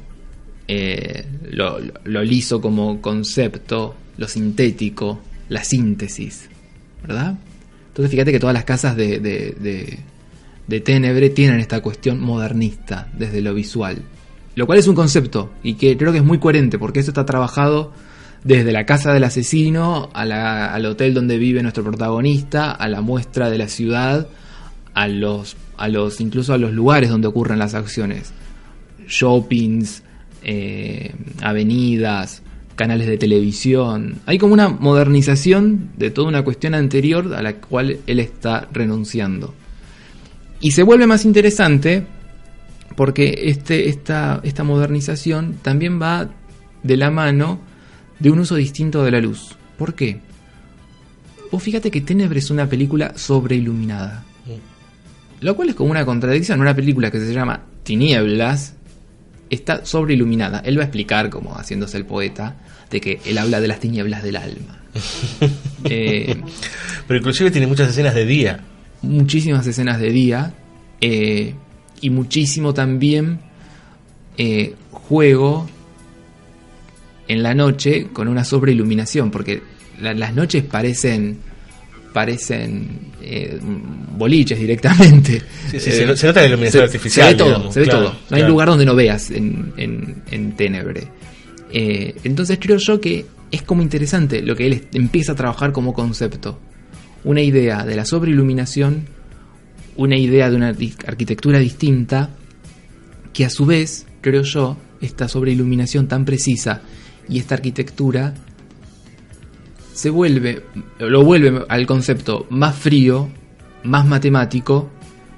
eh, 0.68 1.26
lo, 1.50 1.78
liso 2.22 2.60
como 2.60 3.00
concepto, 3.00 3.94
lo 4.16 4.28
sintético, 4.28 5.20
la 5.48 5.64
síntesis, 5.64 6.48
¿verdad? 7.02 7.36
Entonces 7.88 8.10
fíjate 8.10 8.32
que 8.32 8.40
todas 8.40 8.54
las 8.54 8.64
casas 8.64 8.96
de, 8.96 9.18
de, 9.18 9.56
de, 9.58 9.98
de 10.66 10.80
Ténebre 10.80 11.30
tienen 11.30 11.60
esta 11.60 11.80
cuestión 11.80 12.20
modernista 12.20 13.08
desde 13.16 13.40
lo 13.40 13.54
visual. 13.54 14.02
Lo 14.54 14.66
cual 14.66 14.78
es 14.78 14.86
un 14.86 14.94
concepto 14.94 15.52
y 15.62 15.74
que 15.74 15.96
creo 15.96 16.12
que 16.12 16.18
es 16.18 16.24
muy 16.24 16.38
coherente 16.38 16.78
porque 16.78 17.00
eso 17.00 17.10
está 17.10 17.26
trabajado 17.26 17.92
desde 18.44 18.72
la 18.72 18.84
casa 18.86 19.12
del 19.12 19.24
asesino 19.24 20.10
a 20.12 20.24
la- 20.24 20.72
al 20.72 20.86
hotel 20.86 21.14
donde 21.14 21.38
vive 21.38 21.62
nuestro 21.62 21.82
protagonista, 21.82 22.70
a 22.72 22.88
la 22.88 23.00
muestra 23.00 23.50
de 23.50 23.58
la 23.58 23.68
ciudad, 23.68 24.28
a 24.92 25.08
los, 25.08 25.56
a 25.76 25.88
los 25.88 26.20
incluso 26.20 26.52
a 26.52 26.58
los 26.58 26.72
lugares 26.72 27.10
donde 27.10 27.26
ocurren 27.26 27.58
las 27.58 27.74
acciones, 27.74 28.32
shoppings, 29.08 30.02
eh, 30.42 31.14
avenidas, 31.42 32.42
canales 32.76 33.06
de 33.06 33.16
televisión. 33.16 34.16
Hay 34.26 34.36
como 34.38 34.52
una 34.52 34.68
modernización 34.68 35.90
de 35.96 36.10
toda 36.10 36.28
una 36.28 36.42
cuestión 36.44 36.74
anterior 36.74 37.34
a 37.34 37.42
la 37.42 37.54
cual 37.54 37.98
él 38.06 38.18
está 38.20 38.68
renunciando. 38.72 39.54
Y 40.60 40.72
se 40.72 40.82
vuelve 40.82 41.06
más 41.06 41.24
interesante 41.24 42.04
porque 42.96 43.34
este, 43.44 43.88
esta, 43.88 44.40
esta 44.44 44.64
modernización 44.64 45.54
también 45.62 46.00
va 46.00 46.30
de 46.82 46.96
la 46.96 47.10
mano 47.10 47.58
de 48.24 48.30
un 48.30 48.38
uso 48.38 48.54
distinto 48.56 49.04
de 49.04 49.10
la 49.10 49.20
luz. 49.20 49.54
¿Por 49.76 49.92
qué? 49.94 50.18
Vos 51.52 51.62
fíjate 51.62 51.90
que 51.90 52.00
Tenebre 52.00 52.38
es 52.38 52.50
una 52.50 52.66
película 52.66 53.12
sobreiluminada. 53.16 54.24
Lo 55.42 55.54
cual 55.54 55.68
es 55.68 55.74
como 55.74 55.90
una 55.90 56.06
contradicción. 56.06 56.58
Una 56.58 56.74
película 56.74 57.10
que 57.10 57.20
se 57.20 57.34
llama 57.34 57.60
Tinieblas 57.82 58.76
está 59.50 59.84
sobreiluminada. 59.84 60.60
Él 60.60 60.78
va 60.78 60.82
a 60.82 60.86
explicar, 60.86 61.28
como 61.28 61.54
haciéndose 61.54 61.98
el 61.98 62.06
poeta, 62.06 62.56
de 62.90 62.98
que 63.02 63.20
él 63.26 63.36
habla 63.36 63.60
de 63.60 63.68
las 63.68 63.78
tinieblas 63.78 64.22
del 64.22 64.36
alma. 64.36 64.80
Eh, 65.86 66.40
Pero 67.06 67.18
inclusive 67.18 67.50
tiene 67.50 67.66
muchas 67.66 67.90
escenas 67.90 68.14
de 68.14 68.24
día. 68.24 68.60
muchísimas 69.02 69.66
escenas 69.66 70.00
de 70.00 70.08
día 70.10 70.54
eh, 71.02 71.54
y 72.00 72.08
muchísimo 72.08 72.72
también 72.72 73.40
eh, 74.38 74.74
juego 74.90 75.68
en 77.28 77.42
la 77.42 77.54
noche 77.54 78.08
con 78.12 78.28
una 78.28 78.44
sobreiluminación, 78.44 79.30
porque 79.30 79.62
la- 80.00 80.14
las 80.14 80.34
noches 80.34 80.62
parecen 80.64 81.38
parecen 82.12 83.10
eh, 83.22 83.58
boliches 84.16 84.58
directamente. 84.58 85.42
Sí, 85.70 85.80
sí, 85.80 85.90
se 85.90 86.06
no- 86.06 86.14
se 86.16 86.26
nota 86.28 86.40
la 86.42 86.46
iluminación 86.48 86.82
se- 86.82 86.84
artificial, 86.84 87.26
Se 87.28 87.32
ve 87.32 87.38
todo, 87.38 87.48
digamos, 87.48 87.74
se 87.74 87.80
ve 87.80 87.86
claro, 87.86 88.00
todo. 88.04 88.16
No 88.30 88.36
hay 88.36 88.42
lugar 88.44 88.68
donde 88.68 88.84
no 88.84 88.94
veas 88.94 89.30
en, 89.32 89.72
en, 89.76 90.22
en 90.30 90.52
Ténebre. 90.52 91.08
Eh, 91.72 92.14
entonces 92.22 92.58
creo 92.60 92.76
yo 92.76 93.00
que 93.00 93.26
es 93.50 93.62
como 93.62 93.82
interesante 93.82 94.42
lo 94.42 94.54
que 94.54 94.66
él 94.68 94.84
empieza 94.92 95.32
a 95.32 95.34
trabajar 95.34 95.72
como 95.72 95.92
concepto. 95.92 96.60
Una 97.24 97.40
idea 97.42 97.84
de 97.84 97.96
la 97.96 98.04
sobreiluminación, 98.04 99.06
una 99.96 100.16
idea 100.16 100.50
de 100.50 100.56
una 100.56 100.68
arquitectura 101.06 101.58
distinta, 101.58 102.30
que 103.32 103.44
a 103.44 103.50
su 103.50 103.66
vez, 103.66 104.06
creo 104.20 104.42
yo, 104.42 104.76
esta 105.00 105.26
sobreiluminación 105.26 106.06
tan 106.06 106.24
precisa 106.24 106.82
y 107.28 107.38
esta 107.38 107.54
arquitectura 107.56 108.34
se 109.92 110.10
vuelve, 110.10 110.62
lo 110.98 111.24
vuelve 111.24 111.64
al 111.68 111.86
concepto 111.86 112.46
más 112.50 112.74
frío, 112.76 113.28
más 113.84 114.06
matemático, 114.06 114.90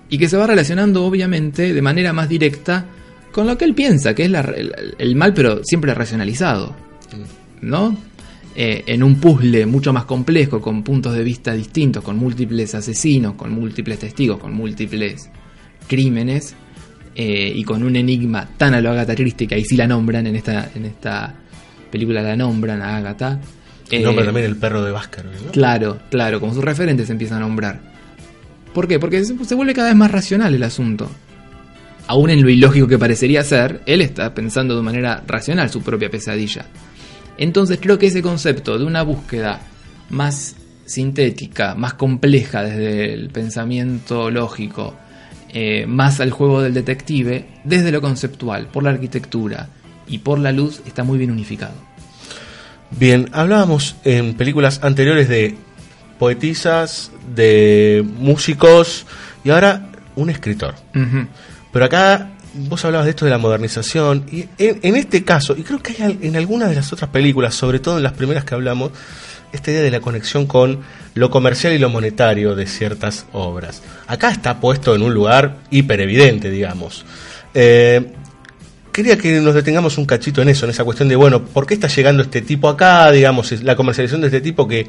y 0.09 0.19
que 0.19 0.29
se 0.29 0.37
va 0.37 0.47
relacionando 0.47 1.05
obviamente 1.05 1.75
de 1.75 1.83
manera 1.83 2.13
más 2.13 2.29
directa 2.29 2.87
con 3.33 3.47
lo 3.47 3.59
que 3.59 3.65
él 3.67 3.75
piensa, 3.75 4.15
que 4.15 4.25
es 4.25 4.31
la- 4.31 4.41
el, 4.41 4.95
el 4.99 5.17
mal 5.17 5.35
pero 5.35 5.63
siempre 5.65 5.93
racionalizado, 5.95 6.75
¿no? 7.61 7.97
Eh, 8.59 8.85
en 8.87 9.03
un 9.03 9.17
puzzle 9.17 9.67
mucho 9.67 9.93
más 9.93 10.07
complejo, 10.07 10.63
con 10.63 10.83
puntos 10.83 11.13
de 11.15 11.23
vista 11.23 11.53
distintos, 11.53 12.03
con 12.03 12.17
múltiples 12.17 12.75
asesinos, 12.75 13.35
con 13.35 13.53
múltiples 13.53 13.99
testigos, 13.99 14.39
con 14.39 14.55
múltiples 14.55 15.29
crímenes, 15.87 16.55
eh, 17.15 17.53
y 17.55 17.65
con 17.65 17.83
un 17.83 17.97
enigma 17.97 18.49
tan 18.57 18.73
a 18.75 18.81
lo 18.81 18.91
Agatha 18.91 19.15
Christie, 19.15 19.47
que 19.47 19.57
ahí 19.57 19.65
sí 19.65 19.77
la 19.77 19.87
nombran, 19.87 20.27
en 20.27 20.37
esta, 20.37 20.71
en 20.75 20.87
esta 20.87 21.35
película 21.91 22.23
la 22.23 22.37
nombran 22.37 22.83
a 22.83 22.97
Agatha. 22.97 23.41
Eh, 23.91 24.01
Nombra 24.01 24.25
también 24.25 24.47
el 24.47 24.57
perro 24.57 24.83
de 24.83 24.91
Baskerville, 24.91 25.47
¿no? 25.47 25.53
Claro, 25.53 25.99
claro, 26.11 26.41
como 26.41 26.53
sus 26.55 26.65
referentes 26.65 27.07
se 27.07 27.13
empiezan 27.13 27.39
a 27.39 27.41
nombrar. 27.41 27.81
¿Por 28.75 28.89
qué? 28.89 28.99
Porque 28.99 29.25
se 29.25 29.45
se 29.45 29.55
vuelve 29.55 29.75
cada 29.75 29.89
vez 29.89 29.97
más 29.97 30.11
racional 30.11 30.55
el 30.55 30.63
asunto. 30.63 31.09
Aún 32.09 32.31
en 32.31 32.43
lo 32.43 32.49
ilógico 32.49 32.87
que 32.87 32.99
parecería 32.99 33.43
ser, 33.43 33.83
él 33.87 34.01
está 34.01 34.35
pensando 34.35 34.77
de 34.77 34.83
manera 34.83 35.23
racional 35.27 35.71
su 35.71 35.83
propia 35.83 36.11
pesadilla. 36.11 36.67
Entonces 37.39 37.79
creo 37.81 37.99
que 37.99 38.07
ese 38.07 38.23
concepto 38.23 38.79
de 38.79 38.85
una 38.85 39.03
búsqueda 39.03 39.61
más 40.11 40.57
sintética, 40.85 41.75
más 41.75 41.95
compleja 41.95 42.63
desde 42.63 43.13
el 43.13 43.31
pensamiento 43.31 44.31
lógico, 44.31 44.95
eh, 45.53 45.87
más 45.87 46.21
al 46.21 46.31
juego 46.31 46.63
del 46.63 46.75
detective, 46.75 47.47
desde 47.65 47.91
lo 47.91 48.01
conceptual, 48.01 48.69
por 48.69 48.85
la 48.85 48.91
arquitectura 48.91 49.69
y 50.07 50.19
por 50.19 50.39
la 50.39 50.53
luz, 50.53 50.83
está 50.87 51.05
muy 51.05 51.19
bien 51.19 51.31
unificado. 51.31 51.75
Bien, 52.91 53.29
hablábamos 53.33 53.97
en 54.05 54.35
películas 54.35 54.81
anteriores 54.83 55.29
de 55.29 55.57
poetisas, 56.19 57.11
de 57.35 58.05
músicos 58.19 59.07
y 59.45 59.51
ahora 59.51 59.91
un 60.15 60.31
escritor. 60.31 60.75
Pero 61.73 61.85
acá 61.85 62.31
vos 62.55 62.85
hablabas 62.85 63.05
de 63.05 63.11
esto 63.11 63.25
de 63.25 63.31
la 63.31 63.39
modernización 63.39 64.25
y 64.31 64.49
en, 64.59 64.79
en 64.83 64.97
este 64.97 65.25
caso, 65.25 65.55
y 65.57 65.63
creo 65.63 65.83
que 65.83 66.03
hay 66.03 66.19
en 66.23 66.37
algunas 66.37 66.71
de 66.71 66.77
las 66.77 66.93
otras 66.93 67.11
películas, 67.11 67.55
sobre 67.55 67.81
todo 67.81 67.99
en 67.99 68.03
las 68.03 68.15
primeras 68.15 68.45
que 68.45 68.55
hablamos, 68.55 68.93
esta 69.53 69.71
idea 69.71 69.83
de 69.83 69.91
la 69.91 70.01
conexión 70.01 70.47
con 70.47 70.81
lo 71.15 71.31
comercial 71.31 71.73
y 71.73 71.79
lo 71.79 71.89
monetario 71.89 72.55
de 72.55 72.67
ciertas 72.67 73.27
obras. 73.33 73.83
Acá 74.07 74.31
está 74.31 74.61
puesto 74.61 74.95
en 74.95 75.03
un 75.03 75.15
lugar 75.15 75.57
hiper 75.71 76.01
evidente, 76.01 76.51
digamos. 76.51 77.05
Eh, 77.55 78.13
quería 78.97 79.19
que 79.19 79.41
nos 79.41 79.55
detengamos 79.55 79.99
un 79.99 80.07
cachito 80.07 80.41
en 80.41 80.49
eso, 80.49 80.65
en 80.65 80.71
esa 80.71 80.83
cuestión 80.85 81.09
de, 81.09 81.17
bueno, 81.17 81.45
¿por 81.45 81.67
qué 81.67 81.75
está 81.75 81.87
llegando 81.89 82.23
este 82.23 82.41
tipo 82.41 82.69
acá? 82.69 83.11
Digamos, 83.13 83.53
la 83.63 83.77
comercialización 83.77 84.23
de 84.23 84.29
este 84.29 84.41
tipo 84.41 84.67
que 84.67 84.87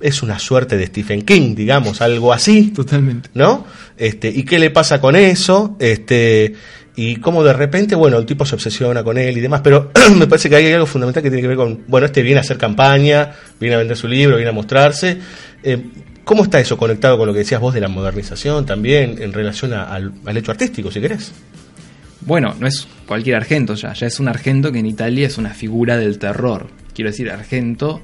es 0.00 0.22
una 0.22 0.38
suerte 0.38 0.76
de 0.78 0.86
Stephen 0.86 1.22
King, 1.22 1.54
digamos, 1.54 2.00
algo 2.00 2.32
así. 2.32 2.70
Totalmente. 2.70 3.28
¿No? 3.34 3.66
Este, 3.96 4.28
¿y 4.30 4.44
qué 4.44 4.58
le 4.58 4.70
pasa 4.70 5.00
con 5.00 5.14
eso? 5.14 5.76
Este, 5.78 6.54
y 6.96 7.16
cómo 7.16 7.44
de 7.44 7.52
repente, 7.52 7.94
bueno, 7.94 8.18
el 8.18 8.26
tipo 8.26 8.44
se 8.46 8.54
obsesiona 8.54 9.04
con 9.04 9.16
él 9.18 9.36
y 9.36 9.40
demás, 9.40 9.60
pero 9.62 9.92
me 10.16 10.26
parece 10.26 10.48
que 10.48 10.56
hay 10.56 10.72
algo 10.72 10.86
fundamental 10.86 11.22
que 11.22 11.28
tiene 11.30 11.42
que 11.42 11.48
ver 11.48 11.56
con, 11.56 11.84
bueno, 11.86 12.06
este 12.06 12.22
viene 12.22 12.38
a 12.38 12.40
hacer 12.40 12.58
campaña, 12.58 13.30
viene 13.60 13.76
a 13.76 13.78
vender 13.78 13.96
su 13.96 14.08
libro, 14.08 14.36
viene 14.36 14.50
a 14.50 14.54
mostrarse. 14.54 15.18
Eh, 15.62 15.78
¿Cómo 16.24 16.44
está 16.44 16.58
eso 16.60 16.76
conectado 16.76 17.18
con 17.18 17.26
lo 17.26 17.32
que 17.32 17.40
decías 17.40 17.60
vos 17.60 17.74
de 17.74 17.80
la 17.80 17.88
modernización 17.88 18.64
también 18.64 19.20
en 19.20 19.32
relación 19.32 19.72
a- 19.72 19.84
al, 19.84 20.12
al 20.24 20.36
hecho 20.36 20.50
artístico, 20.52 20.90
si 20.90 21.00
querés? 21.00 21.32
Bueno, 22.24 22.54
no 22.58 22.66
es 22.66 22.86
cualquier 23.06 23.36
Argento 23.36 23.74
ya, 23.74 23.92
ya 23.94 24.06
es 24.06 24.20
un 24.20 24.28
Argento 24.28 24.70
que 24.70 24.78
en 24.78 24.86
Italia 24.86 25.26
es 25.26 25.38
una 25.38 25.50
figura 25.50 25.96
del 25.96 26.18
terror. 26.18 26.68
Quiero 26.94 27.10
decir, 27.10 27.30
Argento 27.30 28.00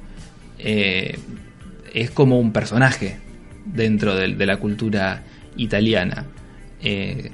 eh, 0.59 1.19
es 1.93 2.11
como 2.11 2.39
un 2.39 2.53
personaje 2.53 3.19
dentro 3.65 4.16
de, 4.16 4.47
la 4.47 4.57
cultura 4.57 5.23
italiana. 5.57 6.27
Eh, 6.82 7.31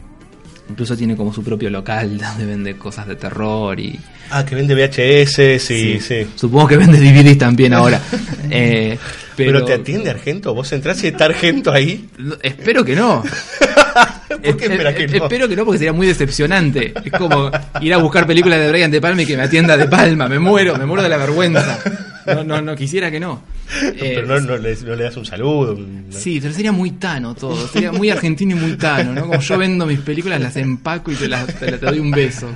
incluso 0.69 0.97
tiene 0.97 1.17
como 1.17 1.33
su 1.33 1.43
propio 1.43 1.71
local 1.71 2.19
donde 2.19 2.47
vende 2.47 2.77
cosas 2.77 3.07
de 3.07 3.17
terror 3.17 3.79
y... 3.79 3.99
Ah, 4.31 4.45
que 4.45 4.55
vende 4.55 4.75
VHS, 4.75 5.63
sí, 5.63 6.01
sí. 6.01 6.27
Supongo 6.35 6.69
que 6.69 6.77
vende 6.77 6.99
DVDs 6.99 7.39
también 7.39 7.73
ahora. 7.73 8.01
Eh, 8.51 8.97
pero, 9.37 9.53
pero, 9.53 9.65
te 9.65 9.73
atiende 9.73 10.11
Argento, 10.11 10.55
vos 10.55 10.71
entrás 10.71 11.03
y 11.03 11.09
está 11.09 11.25
Argento 11.25 11.73
ahí. 11.73 12.09
Espero 12.43 12.85
que 12.85 12.95
no. 12.95 13.25
¿Por 14.29 14.57
qué 14.57 14.65
espera 14.67 14.95
que 14.95 15.07
no? 15.07 15.15
Espero 15.25 15.49
que 15.49 15.57
no, 15.57 15.65
porque 15.65 15.79
sería 15.79 15.93
muy 15.93 16.07
decepcionante. 16.07 16.93
Es 17.05 17.13
como 17.13 17.51
ir 17.81 17.95
a 17.95 17.99
buscar 17.99 18.27
películas 18.27 18.59
de 18.61 18.69
Brian 18.69 18.91
De 18.91 19.01
Palma 19.01 19.23
y 19.23 19.27
que 19.27 19.37
me 19.37 19.43
atienda 19.45 19.77
De 19.77 19.87
Palma. 19.87 20.29
Me 20.29 20.39
muero, 20.39 20.77
me 20.77 20.87
muero 20.87 21.03
de 21.03 21.09
la 21.09 21.17
vergüenza. 21.17 21.79
No, 22.27 22.43
no, 22.43 22.63
no 22.63 22.75
quisiera 22.75 23.11
que 23.11 23.21
no. 23.21 23.43
Eh, 23.83 24.13
Pero 24.15 24.27
no, 24.27 24.41
no 24.41 24.57
le, 24.57 24.75
no 24.77 24.95
le 24.97 25.05
das 25.05 25.17
un 25.17 25.27
saludo. 25.27 25.79
Sí, 26.11 26.39
pero 26.41 26.55
sería 26.55 26.73
muy 26.73 26.93
tano 26.93 27.35
todo. 27.35 27.69
Sería 27.69 27.93
muy 27.93 28.09
argentino 28.11 28.57
y 28.57 28.61
muy 28.61 28.77
tano, 28.77 29.13
¿no? 29.13 29.27
Como 29.27 29.41
yo 29.41 29.59
vendo 29.59 29.85
mis 29.87 30.01
películas, 30.01 30.41
las 30.41 30.57
empaco 30.57 31.11
y 31.13 31.17
te, 31.17 31.29
las, 31.29 31.47
te, 31.47 31.73
te 31.73 31.87
doy 31.87 31.99
un 31.99 32.11
beso. 32.11 32.49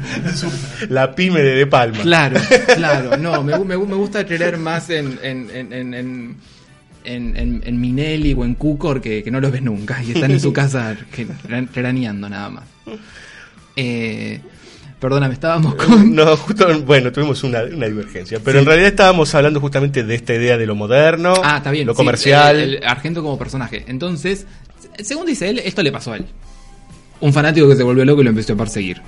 La 0.89 1.15
pyme 1.15 1.43
de 1.43 1.55
De 1.55 1.66
Palma. 1.66 1.98
Claro, 1.98 2.40
claro. 2.74 3.16
No, 3.19 3.43
me, 3.43 3.59
me, 3.59 3.77
me 3.77 3.94
gusta 3.94 4.24
creer 4.27 4.56
más 4.59 4.89
en, 4.90 5.19
en, 5.23 5.51
en, 5.51 5.94
en, 5.94 6.36
en, 7.14 7.62
en, 7.64 7.80
Minelli 7.80 8.35
o 8.35 8.44
en 8.44 8.55
Cukor 8.55 9.01
que, 9.01 9.22
que 9.22 9.30
no 9.30 9.40
los 9.40 9.51
ves 9.51 9.62
nunca 9.62 10.02
y 10.02 10.12
están 10.12 10.30
en 10.30 10.40
su 10.40 10.52
casa 10.52 10.97
craneando 11.72 12.28
nada 12.28 12.51
más. 12.51 12.64
Eh, 13.76 14.40
perdóname, 15.01 15.35
estábamos 15.35 15.74
con... 15.76 16.14
No, 16.14 16.36
justo, 16.36 16.80
bueno, 16.82 17.10
tuvimos 17.12 17.43
una, 17.44 17.62
una 17.62 17.86
divergencia. 17.86 18.40
Pero 18.44 18.59
en 18.59 18.66
realidad 18.66 18.89
estábamos 18.89 19.35
hablando 19.35 19.60
justamente 19.60 20.02
de 20.02 20.14
esta 20.14 20.35
idea 20.35 20.59
de 20.59 20.66
lo 20.66 20.74
moderno, 20.74 21.35
Ah, 21.43 21.59
está 21.59 21.70
bien. 21.70 21.86
lo 21.86 21.94
sí, 21.94 21.97
comercial. 21.97 22.56
el, 22.59 22.74
el 22.76 22.85
Argento 22.85 23.22
como 23.22 23.39
personaje. 23.39 23.85
Entonces, 23.89 24.47
según 25.02 25.26
dice 25.26 25.48
él, 25.48 25.60
esto 25.64 25.82
le 25.82 25.93
pasó 25.93 26.12
a 26.12 26.16
él. 26.16 26.26
Un 27.20 27.32
fanático 27.32 27.68
que 27.68 27.76
se 27.76 27.82
volvió 27.82 28.05
loco 28.05 28.20
y 28.20 28.24
lo 28.24 28.30
empezó 28.30 28.52
a 28.52 28.56
perseguir. 28.56 29.01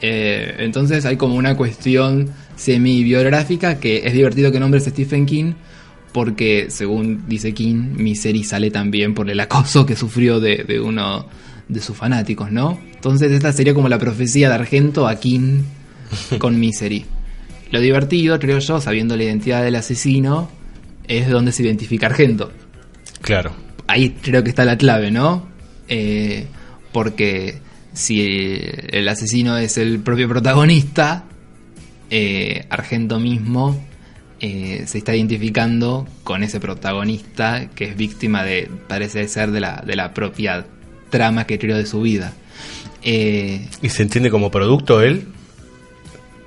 Eh, 0.00 0.56
entonces 0.58 1.04
hay 1.06 1.16
como 1.16 1.34
una 1.36 1.56
cuestión 1.56 2.30
semi-biográfica 2.56 3.78
que 3.78 4.06
es 4.06 4.12
divertido 4.12 4.52
que 4.52 4.60
nombres 4.60 4.84
Stephen 4.84 5.24
King 5.24 5.54
porque, 6.14 6.66
según 6.70 7.24
dice 7.26 7.52
King, 7.54 7.96
Misery 7.96 8.44
sale 8.44 8.70
también 8.70 9.14
por 9.14 9.28
el 9.28 9.40
acoso 9.40 9.84
que 9.84 9.96
sufrió 9.96 10.38
de, 10.38 10.62
de 10.62 10.78
uno 10.78 11.26
de 11.68 11.80
sus 11.80 11.96
fanáticos, 11.96 12.52
¿no? 12.52 12.78
Entonces 12.94 13.32
esta 13.32 13.52
sería 13.52 13.74
como 13.74 13.88
la 13.88 13.98
profecía 13.98 14.48
de 14.48 14.54
Argento 14.54 15.08
a 15.08 15.16
King 15.16 15.62
con 16.38 16.60
Misery. 16.60 17.04
Lo 17.72 17.80
divertido, 17.80 18.38
creo 18.38 18.60
yo, 18.60 18.80
sabiendo 18.80 19.16
la 19.16 19.24
identidad 19.24 19.64
del 19.64 19.74
asesino, 19.74 20.48
es 21.08 21.28
donde 21.28 21.50
se 21.50 21.64
identifica 21.64 22.06
Argento. 22.06 22.52
Claro. 23.20 23.52
Ahí 23.88 24.10
creo 24.22 24.44
que 24.44 24.50
está 24.50 24.64
la 24.64 24.78
clave, 24.78 25.10
¿no? 25.10 25.48
Eh, 25.88 26.46
porque 26.92 27.58
si 27.92 28.22
el 28.22 29.08
asesino 29.08 29.58
es 29.58 29.78
el 29.78 29.98
propio 29.98 30.28
protagonista, 30.28 31.24
eh, 32.08 32.66
Argento 32.70 33.18
mismo 33.18 33.76
eh, 34.40 34.84
se 34.86 34.98
está 34.98 35.14
identificando 35.14 36.06
con 36.24 36.42
ese 36.42 36.60
protagonista 36.60 37.68
que 37.74 37.84
es 37.86 37.96
víctima 37.96 38.42
de, 38.44 38.70
parece 38.88 39.26
ser, 39.28 39.50
de 39.50 39.60
la, 39.60 39.82
de 39.86 39.96
la 39.96 40.12
propia 40.14 40.66
trama 41.10 41.46
que 41.46 41.58
creó 41.58 41.76
de 41.76 41.86
su 41.86 42.00
vida. 42.02 42.32
Eh, 43.02 43.68
¿Y 43.82 43.88
se 43.90 44.02
entiende 44.02 44.30
como 44.30 44.50
producto 44.50 45.00
él? 45.02 45.26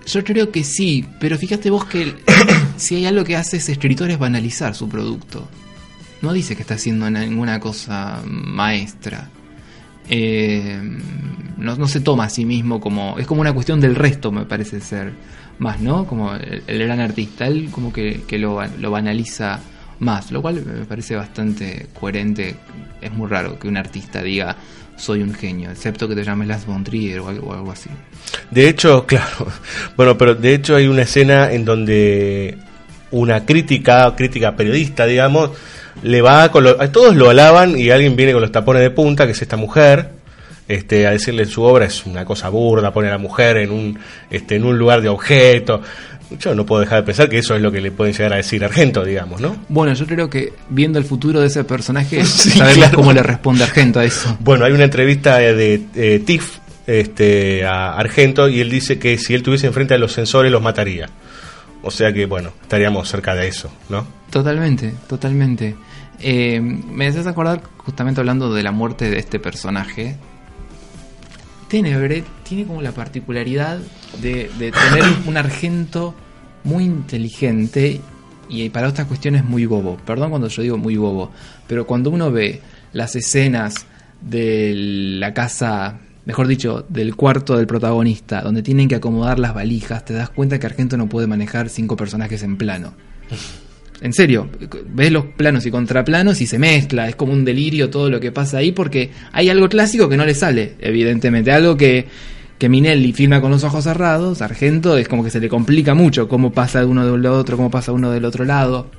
yo 0.06 0.24
creo 0.24 0.52
que 0.52 0.64
sí, 0.64 1.06
pero 1.20 1.38
fíjate 1.38 1.70
vos 1.70 1.84
que 1.86 2.02
el- 2.04 2.16
si 2.78 2.96
hay 2.96 3.06
algo 3.08 3.26
que 3.26 3.36
hace 3.36 3.58
ese 3.58 3.74
escritor 3.74 4.10
es 4.10 4.18
banalizar 4.18 4.74
su 4.74 4.88
producto. 4.88 5.48
No 6.22 6.32
dice 6.34 6.56
que 6.56 6.62
está 6.62 6.76
haciendo 6.76 7.10
ninguna 7.12 7.60
cosa 7.60 8.22
maestra. 8.26 9.30
Eh, 10.10 10.80
no, 11.58 11.88
se 11.88 12.00
toma 12.02 12.26
a 12.26 12.30
sí 12.30 12.46
mismo 12.46 12.80
como... 12.80 13.18
Es 13.18 13.26
como 13.28 13.42
una 13.42 13.54
cuestión 13.54 13.80
del 13.82 13.96
resto, 13.96 14.32
me 14.32 14.46
parece 14.46 14.80
ser. 14.82 15.12
Más, 15.60 15.80
¿no? 15.82 16.06
Como 16.06 16.36
el, 16.36 16.62
gran 16.80 17.00
artista. 17.00 17.48
Él 17.48 17.70
como 17.72 17.92
que, 17.92 18.22
lo, 18.34 18.56
ba- 18.56 18.70
lo 18.80 18.92
banaliza 18.92 19.60
más, 20.00 20.32
lo 20.32 20.42
cual 20.42 20.64
me 20.64 20.86
parece 20.86 21.16
bastante 21.16 21.88
coherente. 22.00 22.56
Es 23.02 23.12
muy 23.12 23.28
raro 23.28 23.58
que 23.58 23.68
un 23.68 23.78
artista 23.78 24.22
diga 24.22 24.56
soy 24.98 25.22
un 25.22 25.32
genio, 25.34 25.70
excepto 25.70 26.08
que 26.08 26.16
te 26.16 26.24
llames 26.24 26.48
Lars 26.48 26.66
von 26.66 26.84
Trier 26.84 27.20
o 27.20 27.28
algo 27.30 27.72
así. 27.72 27.90
De 28.50 28.68
hecho, 28.68 29.06
claro. 29.08 29.48
Bueno, 29.96 30.18
pero 30.18 30.34
de 30.36 30.54
hecho 30.56 30.76
hay 30.76 30.88
una 30.88 31.04
escena 31.04 31.52
en 31.52 31.66
donde 31.66 32.58
una 33.12 33.46
crítica, 33.46 34.16
crítica 34.16 34.56
periodista, 34.56 35.06
digamos, 35.06 35.52
le 36.04 36.22
va 36.22 36.52
con 36.52 36.64
lo- 36.64 36.82
a 36.82 36.92
todos 36.92 37.16
lo 37.16 37.30
alaban 37.30 37.78
y 37.78 37.90
alguien 37.90 38.16
viene 38.16 38.32
con 38.34 38.42
los 38.42 38.52
tapones 38.52 38.82
de 38.82 38.92
punta, 38.92 39.26
que 39.26 39.32
es 39.32 39.42
esta 39.42 39.58
mujer, 39.58 40.12
este, 40.68 41.08
a 41.08 41.12
decirle 41.12 41.46
su 41.46 41.64
obra 41.64 41.86
es 41.86 42.06
una 42.06 42.26
cosa 42.26 42.50
burda, 42.50 42.92
pone 42.92 43.08
a 43.08 43.12
la 43.12 43.18
mujer 43.18 43.58
en 43.58 43.72
un, 43.72 44.00
este, 44.30 44.56
en 44.56 44.66
un 44.66 44.78
lugar 44.78 45.02
de 45.02 45.10
objeto. 45.10 45.82
Yo 46.42 46.54
no 46.54 46.66
puedo 46.66 46.82
dejar 46.82 47.00
de 47.00 47.06
pensar 47.06 47.30
que 47.30 47.38
eso 47.38 47.56
es 47.56 47.62
lo 47.62 47.72
que 47.72 47.80
le 47.80 47.90
pueden 47.90 48.14
llegar 48.14 48.34
a 48.34 48.36
decir 48.36 48.62
Argento, 48.66 49.06
digamos, 49.06 49.40
¿no? 49.40 49.56
Bueno, 49.70 49.94
yo 49.94 50.06
creo 50.06 50.30
que 50.30 50.52
viendo 50.70 51.00
el 51.00 51.06
futuro 51.06 51.40
de 51.40 51.48
ese 51.48 51.64
personaje, 51.64 52.26
Sí, 52.26 52.50
sabemos 52.50 52.76
claro. 52.80 52.96
cómo 52.98 53.14
le 53.14 53.24
responde 53.24 53.64
Argento 53.64 54.02
a 54.02 54.04
eso. 54.06 54.36
Bueno, 54.42 54.66
hay 54.66 54.74
una 54.74 54.84
entrevista 54.84 55.38
de, 55.38 55.56
de, 55.56 55.82
eh, 55.96 56.20
Tiff 56.20 56.58
este, 56.86 57.66
a 57.66 57.96
Argento 57.98 58.50
y 58.50 58.60
él 58.60 58.70
dice 58.70 59.00
que 59.00 59.18
si 59.18 59.34
él 59.36 59.42
tuviese 59.44 59.68
enfrente 59.68 59.94
a 59.94 59.98
los 59.98 60.12
sensores 60.12 60.52
los 60.52 60.62
mataría. 60.62 61.10
O 61.82 61.92
sea 61.92 62.12
que, 62.12 62.26
bueno, 62.26 62.52
estaríamos 62.62 63.08
cerca 63.08 63.34
de 63.34 63.48
eso, 63.48 63.72
¿no? 63.88 64.06
Totalmente, 64.30 64.94
totalmente. 65.08 65.76
Eh, 66.20 66.60
me 66.62 67.08
haces 67.08 67.28
acordar, 67.28 67.62
justamente 67.78 68.22
hablando 68.22 68.54
de 68.54 68.64
la 68.64 68.72
muerte 68.72 69.10
de 69.10 69.20
este 69.20 69.40
personaje, 69.40 70.18
Tenebre 71.68 72.24
tiene 72.44 72.66
como 72.66 72.82
la 72.82 72.92
particularidad 72.92 73.80
de, 74.22 74.50
de 74.58 74.72
tener 74.72 75.04
un 75.28 75.38
argento 75.38 76.16
muy 76.64 76.86
inteligente 76.86 78.02
y 78.50 78.70
para 78.70 78.88
otras 78.88 79.08
cuestiones 79.08 79.44
muy 79.44 79.66
bobo. 79.66 79.98
Perdón 80.06 80.30
cuando 80.30 80.48
yo 80.48 80.62
digo 80.62 80.78
muy 80.78 80.98
bobo, 80.98 81.32
pero 81.68 81.86
cuando 81.86 82.10
uno 82.10 82.32
ve 82.32 82.62
las 82.94 83.16
escenas 83.16 83.86
de 84.22 84.74
la 84.76 85.34
casa, 85.34 86.00
mejor 86.26 86.48
dicho, 86.48 86.86
del 86.90 87.16
cuarto 87.16 87.58
del 87.58 87.68
protagonista, 87.68 88.42
donde 88.42 88.64
tienen 88.64 88.88
que 88.88 88.96
acomodar 88.96 89.40
las 89.40 89.54
valijas, 89.54 90.06
te 90.06 90.14
das 90.14 90.30
cuenta 90.30 90.60
que 90.60 90.66
Argento 90.66 90.98
no 90.98 91.08
puede 91.08 91.28
manejar 91.28 91.70
cinco 91.70 91.96
personajes 91.96 92.44
en 92.44 92.58
plano. 92.58 92.94
En 94.02 94.14
serio, 94.14 94.48
ves 94.94 95.12
los 95.12 95.26
planos 95.26 95.66
y 95.66 95.72
contraplanos 95.72 96.40
y 96.42 96.46
se 96.46 96.60
mezcla, 96.60 97.10
es 97.10 97.16
como 97.16 97.34
un 97.34 97.44
delirio 97.44 97.90
todo 97.90 98.10
lo 98.10 98.20
que 98.20 98.32
pasa 98.32 98.60
ahí 98.60 98.72
porque 98.72 99.10
hay 99.32 99.50
algo 99.50 99.68
clásico 99.70 100.08
que 100.08 100.18
no 100.18 100.26
le 100.26 100.36
sale, 100.36 100.74
evidentemente, 100.80 101.52
algo 101.52 101.76
que, 101.78 102.06
que 102.60 102.70
Minelli 102.70 103.12
filma 103.14 103.42
con 103.42 103.50
los 103.50 103.64
ojos 103.64 103.84
cerrados, 103.86 104.42
Argento 104.44 104.98
es 104.98 105.08
como 105.08 105.24
que 105.24 105.32
se 105.32 105.40
le 105.40 105.50
complica 105.50 105.96
mucho 105.96 106.28
cómo 106.28 106.52
pasa 106.52 106.80
de 106.80 106.86
uno 106.86 107.12
del 107.12 107.26
otro, 107.26 107.58
cómo 107.58 107.72
pasa 107.72 107.92
uno 107.92 108.12
del 108.12 108.26
otro 108.26 108.46
lado. 108.46 108.92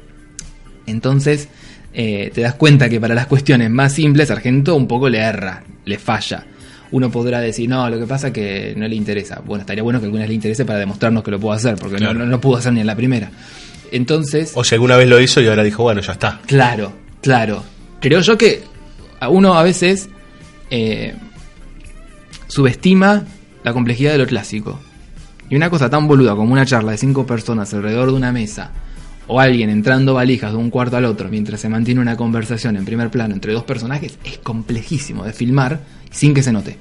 Entonces, 0.87 1.49
eh, 1.93 2.31
te 2.35 2.41
das 2.41 2.55
cuenta 2.55 2.89
que 2.89 3.01
para 3.01 3.15
las 3.15 3.27
cuestiones 3.27 3.70
más 3.70 3.93
simples, 3.93 4.31
Argento 4.31 4.75
un 4.75 4.87
poco 4.89 5.09
le 5.09 5.19
erra, 5.19 5.62
le 5.85 5.99
falla. 5.99 6.45
Uno 6.91 7.11
podrá 7.11 7.41
decir, 7.41 7.69
no, 7.69 7.89
lo 7.91 7.99
que 7.99 8.07
pasa 8.07 8.29
es 8.29 8.33
que 8.33 8.75
no 8.77 8.89
le 8.89 8.97
interesa. 8.97 9.43
Bueno, 9.45 9.61
estaría 9.61 9.83
bueno 9.83 10.01
que 10.01 10.07
alguna 10.07 10.23
vez 10.23 10.31
le 10.31 10.35
interese 10.37 10.65
para 10.65 10.79
demostrarnos 10.79 11.23
que 11.23 11.31
lo 11.31 11.39
puedo 11.39 11.55
hacer, 11.55 11.77
porque 11.77 11.99
no- 11.99 12.15
no, 12.15 12.25
no 12.25 12.41
pudo 12.41 12.57
hacer 12.57 12.73
ni 12.73 12.81
en 12.81 12.87
la 12.87 12.97
primera. 12.97 13.31
Entonces, 13.93 14.52
O 14.55 14.65
si 14.65 14.74
alguna 14.74 14.97
vez 14.97 15.09
lo 15.09 15.20
hizo 15.20 15.40
y 15.40 15.47
ahora 15.47 15.62
dijo, 15.62 15.82
bueno, 15.82 16.01
ya 16.01 16.12
está. 16.12 16.40
Claro, 16.47 16.93
claro. 17.23 17.65
Creo 18.01 18.20
yo 18.20 18.39
que 18.39 18.62
a 19.20 19.28
uno 19.28 19.55
a 19.55 19.62
veces 19.62 20.09
eh, 20.70 21.15
subestima 22.47 23.24
la 23.65 23.73
complejidad 23.73 24.12
de 24.12 24.19
lo 24.19 24.27
clásico. 24.27 24.78
Y 25.51 25.56
una 25.56 25.70
cosa 25.70 25.89
tan 25.89 26.06
boluda 26.06 26.36
como 26.36 26.52
una 26.52 26.66
charla 26.66 26.93
de 26.93 26.98
cinco 26.98 27.27
personas 27.27 27.73
alrededor 27.73 28.10
de 28.10 28.15
una 28.15 28.32
mesa, 28.32 28.70
o 29.27 29.40
alguien 29.40 29.70
entrando 29.70 30.15
valijas 30.15 30.52
de 30.52 30.59
un 30.59 30.70
cuarto 30.70 30.97
al 30.97 31.05
otro 31.05 31.28
mientras 31.28 31.60
se 31.60 31.69
mantiene 31.69 32.01
una 32.01 32.16
conversación 32.16 32.77
en 32.77 32.85
primer 32.85 33.10
plano 33.10 33.35
entre 33.35 33.52
dos 33.52 33.65
personajes, 33.65 34.19
es 34.24 34.39
complejísimo 34.39 35.24
de 35.24 35.32
filmar 35.32 35.81
sin 36.10 36.35
que 36.35 36.43
se 36.43 36.52
note. 36.52 36.77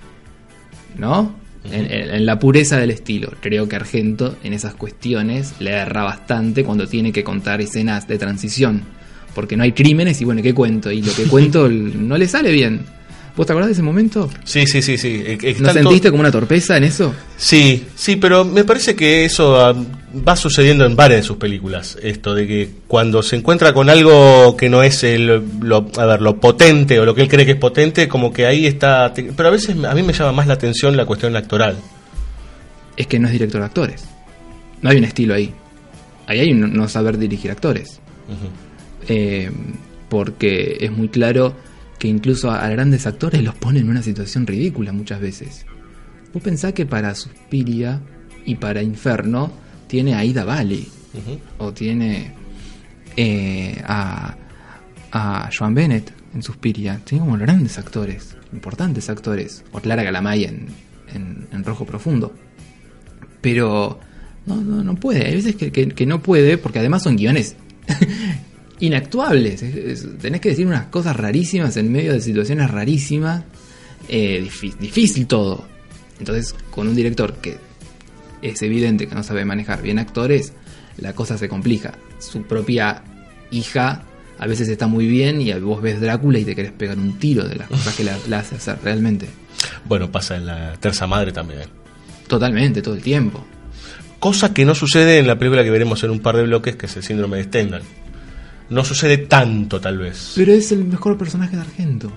¿No? 0.98 1.34
En, 1.72 1.92
en- 1.92 2.26
la 2.26 2.40
pureza 2.40 2.78
del 2.80 2.92
estilo. 2.92 3.32
Creo 3.42 3.68
que 3.68 3.76
Argento 3.76 4.36
en 4.44 4.54
esas 4.54 4.74
cuestiones 4.76 5.54
le 5.60 5.72
erra 5.72 6.04
bastante 6.04 6.64
cuando 6.64 6.88
tiene 6.88 7.12
que 7.12 7.24
contar 7.24 7.62
escenas 7.62 8.08
de 8.08 8.18
transición. 8.18 8.82
Porque 9.36 9.56
no 9.58 9.64
hay 9.64 9.74
crímenes 9.74 10.20
y 10.22 10.26
bueno, 10.26 10.42
¿qué 10.42 10.54
cuento? 10.54 10.92
Y 10.92 11.02
lo 11.02 11.14
que 11.14 11.24
cuento 11.24 11.70
no 11.70 12.18
le 12.18 12.28
sale 12.28 12.52
bien. 12.52 12.82
¿Vos 13.38 13.46
te 13.46 13.54
acordás 13.54 13.68
de 13.68 13.74
ese 13.74 13.84
momento? 13.84 14.28
Sí, 14.46 14.66
sí, 14.66 14.82
sí, 14.82 14.98
sí. 14.98 15.22
Eh, 15.24 15.38
eh, 15.44 15.56
¿No 15.60 15.72
sentiste 15.72 16.10
como 16.10 16.22
una 16.22 16.32
torpeza 16.32 16.76
en 16.76 16.86
eso? 16.86 17.14
Sí, 17.38 17.86
sí, 17.96 18.16
pero 18.16 18.44
me 18.44 18.64
parece 18.64 18.96
que 18.96 19.26
eso 19.26 19.64
ah, 19.64 19.76
va 20.28 20.36
sucediendo 20.36 20.86
en 20.86 20.96
varias 20.96 21.22
de 21.22 21.28
sus 21.28 21.38
películas. 21.38 22.00
Esto 22.02 22.34
de 22.34 22.48
que 22.48 22.70
cuando 22.88 23.22
se 23.22 23.36
encuentra 23.36 23.74
con 23.74 23.92
algo 23.92 24.58
que 24.58 24.70
no 24.70 24.82
es 24.82 25.04
el, 25.04 25.44
lo, 25.62 25.88
a 25.98 26.06
ver, 26.08 26.22
lo 26.24 26.40
potente 26.40 27.00
o 27.00 27.06
lo 27.06 27.14
que 27.14 27.22
él 27.22 27.28
cree 27.28 27.46
que 27.46 27.52
es 27.52 27.60
potente, 27.60 28.08
como 28.08 28.34
que 28.34 28.48
ahí 28.48 28.66
está. 28.66 29.14
Pero 29.14 29.50
a 29.50 29.52
veces 29.52 29.76
a 29.86 29.94
mí 29.94 30.02
me 30.02 30.14
llama 30.14 30.32
más 30.32 30.48
la 30.48 30.56
atención 30.56 30.98
la 30.98 31.06
cuestión 31.06 31.36
actoral. 31.36 31.78
Es 32.98 33.06
que 33.06 33.20
no 33.20 33.28
es 33.28 33.34
director 33.34 33.62
de 33.62 33.68
actores. 33.68 34.04
No 34.82 34.90
hay 34.90 34.98
un 34.98 35.04
estilo 35.04 35.36
ahí. 35.36 35.54
Ahí 36.26 36.40
hay 36.40 36.52
un 36.54 36.74
no 36.74 36.90
saber 36.90 37.20
dirigir 37.20 37.52
actores. 37.52 38.00
Eh, 39.08 39.52
porque 40.10 40.78
es 40.82 40.92
muy 40.92 41.10
claro 41.10 41.54
que 42.00 42.08
incluso 42.08 42.52
a, 42.52 42.64
a 42.66 42.70
grandes 42.70 43.06
actores 43.08 43.44
los 43.44 43.56
ponen 43.56 43.84
en 43.84 43.90
una 43.90 44.02
situación 44.04 44.46
ridícula 44.48 44.92
muchas 44.94 45.20
veces. 45.22 45.66
Vos 46.34 46.44
pensás 46.44 46.74
que 46.74 46.86
para 46.86 47.16
Suspiria 47.16 48.02
y 48.46 48.56
para 48.56 48.82
Inferno 48.84 49.52
tiene 49.88 50.14
a 50.16 50.24
Ida 50.24 50.44
Valley 50.46 50.88
o 51.58 51.74
tiene 51.74 52.34
eh, 53.16 53.82
a, 53.86 54.36
a 55.12 55.50
Joan 55.58 55.74
Bennett 55.74 56.12
en 56.36 56.44
Suspiria. 56.44 57.00
Tiene 57.04 57.26
como 57.26 57.38
grandes 57.38 57.78
actores, 57.80 58.36
importantes 58.54 59.10
actores. 59.10 59.64
O 59.72 59.80
Clara 59.80 60.04
Galamay 60.04 60.44
en, 60.44 60.68
en, 61.14 61.48
en 61.52 61.64
Rojo 61.64 61.86
Profundo. 61.86 62.34
Pero 63.42 64.00
No, 64.46 64.56
no, 64.58 64.84
no 64.84 64.96
puede. 64.96 65.26
Hay 65.26 65.36
veces 65.36 65.56
que, 65.56 65.72
que- 65.72 65.90
que 65.90 66.06
no 66.06 66.22
puede, 66.22 66.58
porque 66.58 66.80
además 66.80 67.04
son 67.04 67.16
guiones 67.16 67.56
inactuables. 68.80 69.62
Es- 69.64 69.76
es- 69.76 70.18
tenés 70.20 70.42
que 70.42 70.50
decir 70.50 70.68
unas 70.68 70.88
cosas 70.88 71.16
rarísimas 71.16 71.78
en 71.78 71.92
medio 71.92 72.14
de 72.14 72.22
situaciones 72.22 72.70
rarísimas. 72.70 73.44
Eh, 74.10 74.42
difí- 74.44 74.76
difícil 74.78 75.28
todo. 75.28 75.66
Entonces, 76.20 76.56
con 76.72 76.88
un 76.88 76.96
director 76.96 77.36
que 77.36 77.58
es 78.42 78.62
evidente 78.62 79.08
que 79.08 79.16
no 79.16 79.24
sabe 79.24 79.44
manejar 79.46 79.82
bien 79.82 80.00
actores, 80.00 80.54
la 80.98 81.14
cosa 81.14 81.38
se 81.38 81.50
complica. 81.50 81.94
Su 82.20 82.44
propia 82.44 83.04
hija 83.52 84.04
a 84.40 84.48
veces 84.48 84.70
está 84.70 84.88
muy 84.88 85.08
bien 85.08 85.42
y 85.42 85.52
vos 85.54 85.82
ves 85.82 86.00
Drácula 86.00 86.38
y 86.40 86.46
te 86.46 86.56
querés 86.56 86.72
pegar 86.72 86.98
un 86.98 87.18
tiro 87.20 87.48
de 87.48 87.56
las 87.56 87.68
cosas 87.68 87.96
que 87.96 88.04
la, 88.04 88.18
la 88.28 88.40
hace 88.40 88.56
hacer 88.56 88.78
realmente. 88.84 89.28
Bueno, 89.86 90.12
pasa 90.12 90.38
en 90.38 90.46
la 90.46 90.74
Terza 90.80 91.08
Madre 91.08 91.32
también. 91.32 91.62
Totalmente, 92.28 92.82
todo 92.82 92.94
el 92.96 93.02
tiempo. 93.02 93.44
Cosa 94.20 94.54
que 94.54 94.66
no 94.66 94.76
sucede 94.76 95.18
en 95.20 95.28
la 95.28 95.38
película 95.38 95.64
que 95.64 95.70
veremos 95.72 96.04
en 96.04 96.12
un 96.12 96.20
par 96.20 96.36
de 96.38 96.44
bloques, 96.44 96.76
que 96.76 96.86
es 96.88 96.96
el 96.98 97.04
síndrome 97.04 97.38
de 97.38 97.44
Stendhal. 97.44 97.82
No 98.70 98.84
sucede 98.84 99.18
tanto, 99.18 99.80
tal 99.80 99.98
vez. 99.98 100.34
Pero 100.36 100.52
es 100.54 100.72
el 100.72 100.86
mejor 100.86 101.18
personaje 101.18 101.56
de 101.56 101.62
Argento. 101.62 102.12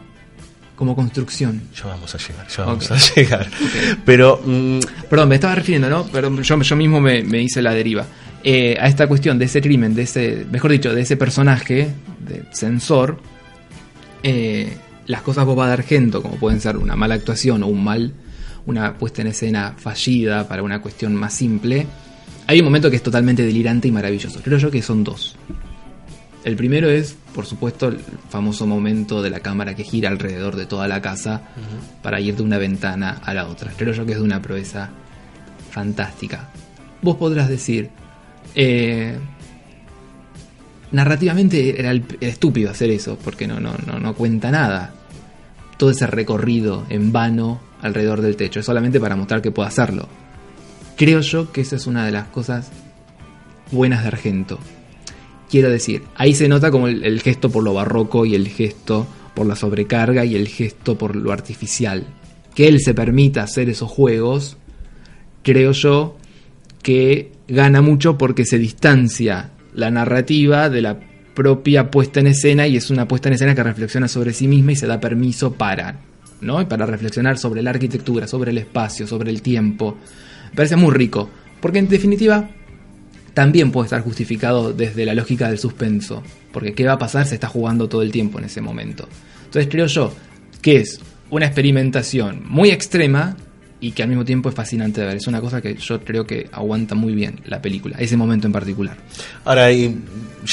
Como 0.74 0.96
construcción. 0.96 1.60
Ya 1.76 1.86
vamos 1.86 2.14
a 2.14 2.18
llegar, 2.18 2.48
ya 2.48 2.64
vamos 2.64 2.90
a 2.90 2.96
llegar. 2.96 3.48
Pero. 4.04 4.40
mm, 4.44 4.78
Perdón, 5.08 5.28
me 5.28 5.34
estaba 5.34 5.54
refiriendo, 5.54 5.90
¿no? 5.90 6.06
Pero 6.10 6.40
yo, 6.40 6.60
yo 6.62 6.76
mismo 6.76 7.00
me, 7.00 7.22
me 7.22 7.42
hice 7.42 7.60
la 7.60 7.74
deriva. 7.74 8.06
Eh, 8.42 8.76
a 8.80 8.88
esta 8.88 9.06
cuestión 9.06 9.38
de 9.38 9.44
ese 9.44 9.60
crimen, 9.60 9.94
de 9.94 10.02
ese, 10.02 10.46
mejor 10.50 10.70
dicho, 10.70 10.94
de 10.94 11.02
ese 11.02 11.18
personaje, 11.18 11.90
de 12.26 12.44
censor, 12.52 13.18
eh, 14.22 14.74
las 15.06 15.20
cosas 15.22 15.44
boba 15.44 15.66
de 15.66 15.74
Argento, 15.74 16.22
como 16.22 16.36
pueden 16.36 16.60
ser 16.60 16.78
una 16.78 16.96
mala 16.96 17.14
actuación 17.16 17.62
o 17.62 17.66
un 17.66 17.84
mal, 17.84 18.14
una 18.64 18.94
puesta 18.96 19.20
en 19.20 19.28
escena 19.28 19.74
fallida 19.76 20.48
para 20.48 20.62
una 20.62 20.80
cuestión 20.80 21.14
más 21.14 21.34
simple, 21.34 21.86
hay 22.46 22.58
un 22.60 22.64
momento 22.64 22.88
que 22.88 22.96
es 22.96 23.02
totalmente 23.02 23.42
delirante 23.44 23.88
y 23.88 23.92
maravilloso. 23.92 24.40
Creo 24.42 24.56
yo 24.56 24.70
que 24.70 24.80
son 24.80 25.04
dos. 25.04 25.36
El 26.44 26.56
primero 26.56 26.88
es, 26.88 27.16
por 27.34 27.44
supuesto, 27.44 27.88
el 27.88 27.98
famoso 28.30 28.66
momento 28.66 29.20
de 29.22 29.28
la 29.30 29.40
cámara 29.40 29.74
que 29.74 29.84
gira 29.84 30.08
alrededor 30.08 30.56
de 30.56 30.64
toda 30.66 30.88
la 30.88 31.02
casa 31.02 31.42
para 32.02 32.18
ir 32.20 32.34
de 32.36 32.42
una 32.42 32.56
ventana 32.58 33.20
a 33.22 33.34
la 33.34 33.46
otra. 33.46 33.72
Creo 33.76 33.92
yo 33.92 34.06
que 34.06 34.12
es 34.12 34.18
de 34.18 34.24
una 34.24 34.40
proeza 34.40 34.88
fantástica. 35.70 36.48
Vos 37.02 37.16
podrás 37.16 37.48
decir, 37.48 37.90
eh, 38.54 39.16
narrativamente 40.92 41.78
era, 41.78 41.90
el- 41.90 42.04
era 42.20 42.30
estúpido 42.32 42.70
hacer 42.70 42.90
eso, 42.90 43.18
porque 43.22 43.46
no, 43.46 43.60
no, 43.60 43.74
no, 43.86 43.98
no 43.98 44.14
cuenta 44.14 44.50
nada. 44.50 44.92
Todo 45.76 45.90
ese 45.90 46.06
recorrido 46.06 46.84
en 46.88 47.12
vano 47.12 47.60
alrededor 47.82 48.20
del 48.20 48.36
techo, 48.36 48.60
es 48.60 48.66
solamente 48.66 49.00
para 49.00 49.16
mostrar 49.16 49.40
que 49.40 49.50
puede 49.50 49.68
hacerlo. 49.68 50.08
Creo 50.96 51.20
yo 51.20 51.50
que 51.52 51.62
esa 51.62 51.76
es 51.76 51.86
una 51.86 52.04
de 52.04 52.12
las 52.12 52.26
cosas 52.28 52.70
buenas 53.70 54.02
de 54.02 54.08
Argento. 54.08 54.58
Quiero 55.50 55.68
decir, 55.68 56.02
ahí 56.14 56.32
se 56.34 56.48
nota 56.48 56.70
como 56.70 56.86
el, 56.86 57.20
gesto 57.20 57.50
por 57.50 57.64
lo 57.64 57.74
barroco 57.74 58.24
y 58.24 58.36
el 58.36 58.48
gesto 58.48 59.06
por 59.34 59.46
la 59.46 59.56
sobrecarga 59.56 60.24
y 60.24 60.36
el 60.36 60.46
gesto 60.46 60.96
por 60.96 61.16
lo 61.16 61.32
artificial. 61.32 62.06
Que 62.54 62.68
él 62.68 62.80
se 62.80 62.94
permita 62.94 63.42
hacer 63.42 63.68
esos 63.68 63.90
juegos, 63.90 64.58
creo 65.42 65.72
yo 65.72 66.16
que 66.82 67.32
gana 67.48 67.82
mucho 67.82 68.16
porque 68.16 68.44
se 68.44 68.58
distancia 68.58 69.50
la 69.74 69.90
narrativa 69.90 70.70
de 70.70 70.82
la 70.82 71.00
propia 71.34 71.90
puesta 71.90 72.20
en 72.20 72.28
escena 72.28 72.68
y 72.68 72.76
es 72.76 72.88
una 72.90 73.08
puesta 73.08 73.28
en 73.28 73.34
escena 73.34 73.54
que 73.56 73.64
reflexiona 73.64 74.06
sobre 74.06 74.32
sí 74.32 74.46
misma 74.46 74.72
y 74.72 74.76
se 74.76 74.86
da 74.86 75.00
permiso 75.00 75.54
para, 75.54 75.98
¿no? 76.40 76.68
Para 76.68 76.86
reflexionar 76.86 77.38
sobre 77.38 77.62
la 77.62 77.70
arquitectura, 77.70 78.28
sobre 78.28 78.52
el 78.52 78.58
espacio, 78.58 79.04
sobre 79.06 79.30
el 79.30 79.42
tiempo. 79.42 79.98
Me 80.50 80.56
parece 80.56 80.76
muy 80.76 80.94
rico, 80.94 81.28
porque 81.60 81.80
en 81.80 81.88
definitiva 81.88 82.50
también 83.34 83.70
puede 83.70 83.86
estar 83.86 84.02
justificado 84.02 84.72
desde 84.72 85.04
la 85.04 85.14
lógica 85.14 85.48
del 85.48 85.58
suspenso, 85.58 86.22
porque 86.52 86.72
qué 86.72 86.84
va 86.84 86.92
a 86.94 86.98
pasar 86.98 87.26
se 87.26 87.34
está 87.34 87.48
jugando 87.48 87.88
todo 87.88 88.02
el 88.02 88.10
tiempo 88.10 88.38
en 88.38 88.46
ese 88.46 88.60
momento. 88.60 89.08
Entonces 89.44 89.68
creo 89.70 89.86
yo 89.86 90.12
que 90.62 90.76
es 90.76 91.00
una 91.30 91.46
experimentación 91.46 92.42
muy 92.46 92.70
extrema 92.70 93.36
y 93.80 93.92
que 93.92 94.02
al 94.02 94.08
mismo 94.08 94.24
tiempo 94.24 94.50
es 94.50 94.54
fascinante 94.54 95.00
de 95.00 95.06
ver. 95.06 95.16
Es 95.16 95.26
una 95.26 95.40
cosa 95.40 95.62
que 95.62 95.74
yo 95.74 96.00
creo 96.00 96.26
que 96.26 96.48
aguanta 96.52 96.94
muy 96.94 97.14
bien 97.14 97.40
la 97.46 97.62
película, 97.62 97.96
ese 97.98 98.16
momento 98.16 98.46
en 98.46 98.52
particular. 98.52 98.96
Ahora, 99.44 99.72
y 99.72 99.96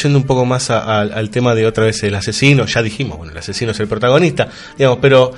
yendo 0.02 0.18
un 0.18 0.26
poco 0.26 0.46
más 0.46 0.70
al 0.70 1.30
tema 1.30 1.54
de 1.54 1.66
otra 1.66 1.86
vez 1.86 2.02
el 2.04 2.16
asesino, 2.16 2.66
ya 2.66 2.82
dijimos, 2.82 3.18
bueno, 3.18 3.34
el 3.34 3.38
asesino 3.38 3.72
es 3.72 3.80
el 3.80 3.88
protagonista, 3.88 4.48
digamos, 4.78 5.00
pero 5.02 5.34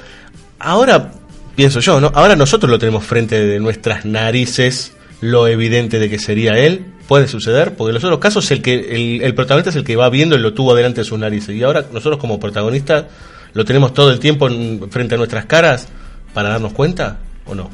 ahora 0.59 1.11
pienso 1.55 1.79
yo, 1.79 1.99
¿no? 1.99 2.11
Ahora 2.13 2.35
nosotros 2.35 2.69
lo 2.69 2.77
tenemos 2.77 3.03
frente 3.03 3.43
de 3.43 3.59
nuestras 3.59 4.05
narices, 4.05 4.93
lo 5.21 5.47
evidente 5.47 5.99
de 5.99 6.09
que 6.09 6.19
sería 6.19 6.53
él. 6.57 6.85
Puede 7.07 7.27
suceder, 7.27 7.73
porque 7.75 7.89
en 7.89 7.95
los 7.95 8.03
otros 8.03 8.19
casos 8.19 8.49
el 8.51 8.61
que 8.61 8.75
el, 9.15 9.21
el 9.23 9.33
protagonista 9.33 9.71
es 9.71 9.75
el 9.75 9.83
que 9.83 9.95
va 9.95 10.09
viendo 10.11 10.35
y 10.35 10.39
lo 10.39 10.53
tuvo 10.53 10.75
delante 10.75 11.01
de 11.01 11.05
sus 11.05 11.17
narices. 11.17 11.55
Y 11.55 11.63
ahora 11.63 11.85
nosotros 11.91 12.19
como 12.19 12.39
protagonistas 12.39 13.05
lo 13.53 13.65
tenemos 13.65 13.93
todo 13.95 14.11
el 14.11 14.19
tiempo 14.19 14.47
en- 14.47 14.91
frente 14.91 15.15
a 15.15 15.17
nuestras 15.17 15.45
caras 15.45 15.87
para 16.35 16.49
darnos 16.49 16.73
cuenta, 16.73 17.17
¿o 17.47 17.55
no? 17.55 17.67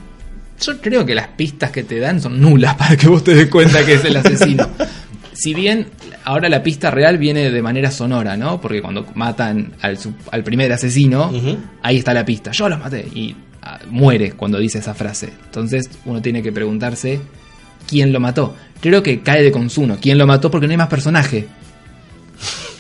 Yo 0.62 0.80
creo 0.80 1.06
que 1.06 1.14
las 1.14 1.28
pistas 1.28 1.70
que 1.72 1.84
te 1.84 2.00
dan 2.00 2.22
son 2.22 2.40
nulas 2.40 2.76
para 2.78 2.96
que 2.96 3.10
vos 3.10 3.24
te 3.26 3.36
des 3.36 3.50
cuenta 3.50 3.86
que 3.86 3.96
es 3.96 4.06
el 4.06 4.16
asesino. 4.16 4.70
si 5.34 5.54
bien 5.54 5.88
ahora 6.24 6.48
la 6.48 6.64
pista 6.64 6.90
real 6.90 7.18
viene 7.18 7.52
de 7.52 7.62
manera 7.62 7.92
sonora, 7.92 8.38
¿no? 8.38 8.62
Porque 8.62 8.82
cuando 8.82 9.06
matan 9.16 9.74
al, 9.82 10.00
al 10.32 10.44
primer 10.46 10.72
asesino, 10.72 11.34
ahí 11.82 11.98
está 11.98 12.14
la 12.14 12.24
pista. 12.24 12.52
Yo 12.52 12.70
los 12.70 12.80
maté. 12.80 13.06
Y 13.14 13.36
muere 13.90 14.32
cuando 14.32 14.60
dice 14.60 14.80
esa 14.80 14.94
frase. 14.94 15.34
Entonces 15.46 15.90
uno 16.06 16.22
tiene 16.22 16.42
que 16.42 16.52
preguntarse 16.52 17.20
quién 17.88 18.12
lo 18.12 18.20
mató. 18.20 18.56
Creo 18.82 19.02
que 19.04 19.22
cae 19.22 19.44
de 19.44 19.52
consumo. 19.52 19.98
¿Quién 20.00 20.18
lo 20.18 20.28
mató? 20.28 20.52
Porque 20.52 20.68
no 20.68 20.72
hay 20.72 20.78
más 20.78 20.88
personaje. 20.90 21.48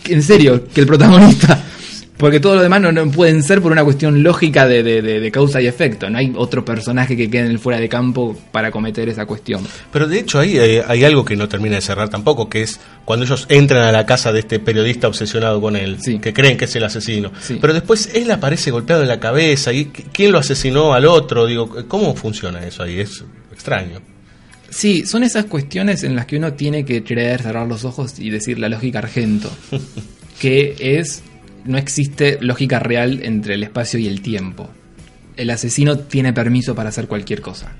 En 0.07 0.21
serio, 0.21 0.67
que 0.67 0.81
el 0.81 0.85
protagonista. 0.85 1.63
Porque 2.17 2.39
todo 2.39 2.55
lo 2.55 2.61
demás 2.61 2.79
no, 2.79 2.91
no 2.93 3.11
pueden 3.11 3.43
ser 3.43 3.61
por 3.61 3.73
una 3.73 3.83
cuestión 3.83 4.23
lógica 4.23 4.65
de, 4.67 4.83
de- 4.83 5.01
de- 5.01 5.19
de 5.19 5.31
causa 5.31 5.61
y 5.61 5.67
efecto. 5.67 6.09
No 6.09 6.17
hay 6.17 6.31
otro 6.37 6.63
personaje 6.63 7.17
que 7.17 7.29
quede 7.29 7.41
en 7.45 7.51
el 7.51 7.59
fuera 7.59 7.79
de 7.79 7.89
campo 7.89 8.37
para 8.53 8.71
cometer 8.71 9.09
esa 9.09 9.25
cuestión. 9.25 9.67
Pero 9.91 10.07
de 10.07 10.19
hecho 10.19 10.39
ahí 10.39 10.57
hay, 10.57 10.81
hay 10.87 11.03
algo 11.03 11.25
que 11.25 11.35
no 11.35 11.49
termina 11.49 11.75
de 11.75 11.81
cerrar 11.81 12.07
tampoco, 12.09 12.47
que 12.49 12.61
es 12.61 12.79
cuando 13.03 13.25
ellos 13.25 13.45
entran 13.49 13.83
a 13.83 13.91
la 13.91 14.05
casa 14.05 14.31
de 14.31 14.39
este 14.39 14.59
periodista 14.59 15.09
obsesionado 15.09 15.59
con 15.59 15.75
él, 15.75 15.97
que 16.21 16.33
creen 16.33 16.55
que 16.55 16.65
es 16.65 16.75
el 16.77 16.85
asesino. 16.85 17.31
Pero 17.59 17.73
después 17.73 18.09
él 18.13 18.31
aparece 18.31 18.71
golpeado 18.71 19.01
en 19.01 19.09
la 19.09 19.19
cabeza 19.19 19.73
y 19.73 19.87
¿qui- 19.87 20.05
¿quién 20.13 20.31
lo 20.31 20.37
asesinó 20.39 20.93
al 20.93 21.05
otro? 21.05 21.45
Digo, 21.45 21.69
¿cómo 21.89 22.15
funciona 22.15 22.65
eso 22.65 22.83
ahí? 22.83 23.01
Es 23.01 23.25
extraño. 23.51 23.99
Sí, 24.69 25.05
son 25.05 25.23
esas 25.23 25.45
cuestiones 25.45 26.03
en 26.03 26.15
las 26.15 26.25
que 26.25 26.37
uno 26.37 26.53
tiene 26.53 26.85
que 26.85 27.03
creer, 27.03 27.41
cerrar 27.41 27.67
los 27.67 27.83
ojos 27.85 28.19
y 28.19 28.29
decir 28.29 28.57
la 28.59 28.69
lógica 28.69 28.99
argento. 28.99 29.49
que 30.39 30.75
es, 30.79 31.23
no 31.65 31.77
existe 31.77 32.37
lógica 32.41 32.79
real 32.79 33.19
entre 33.23 33.55
el 33.55 33.63
espacio 33.63 33.99
y 33.99 34.07
el 34.07 34.21
tiempo. 34.21 34.69
El 35.35 35.49
asesino 35.49 35.97
tiene 35.99 36.31
permiso 36.31 36.75
para 36.75 36.89
hacer 36.89 37.07
cualquier 37.07 37.41
cosa. 37.41 37.73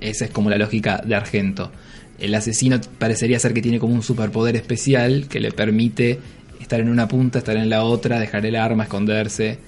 Esa 0.00 0.26
es 0.26 0.30
como 0.30 0.50
la 0.50 0.58
lógica 0.58 1.02
de 1.04 1.16
Argento. 1.16 1.72
El 2.18 2.34
asesino 2.34 2.80
parecería 2.98 3.38
ser 3.38 3.52
que 3.52 3.62
tiene 3.62 3.78
como 3.78 3.94
un 3.94 4.02
superpoder 4.02 4.56
especial 4.56 5.26
que 5.28 5.40
le 5.40 5.50
permite 5.50 6.18
estar 6.60 6.80
en 6.80 6.88
una 6.88 7.08
punta, 7.08 7.38
estar 7.38 7.56
en 7.56 7.68
la 7.68 7.82
otra, 7.84 8.20
dejar 8.20 8.46
el 8.46 8.56
arma, 8.56 8.84
esconderse. 8.84 9.58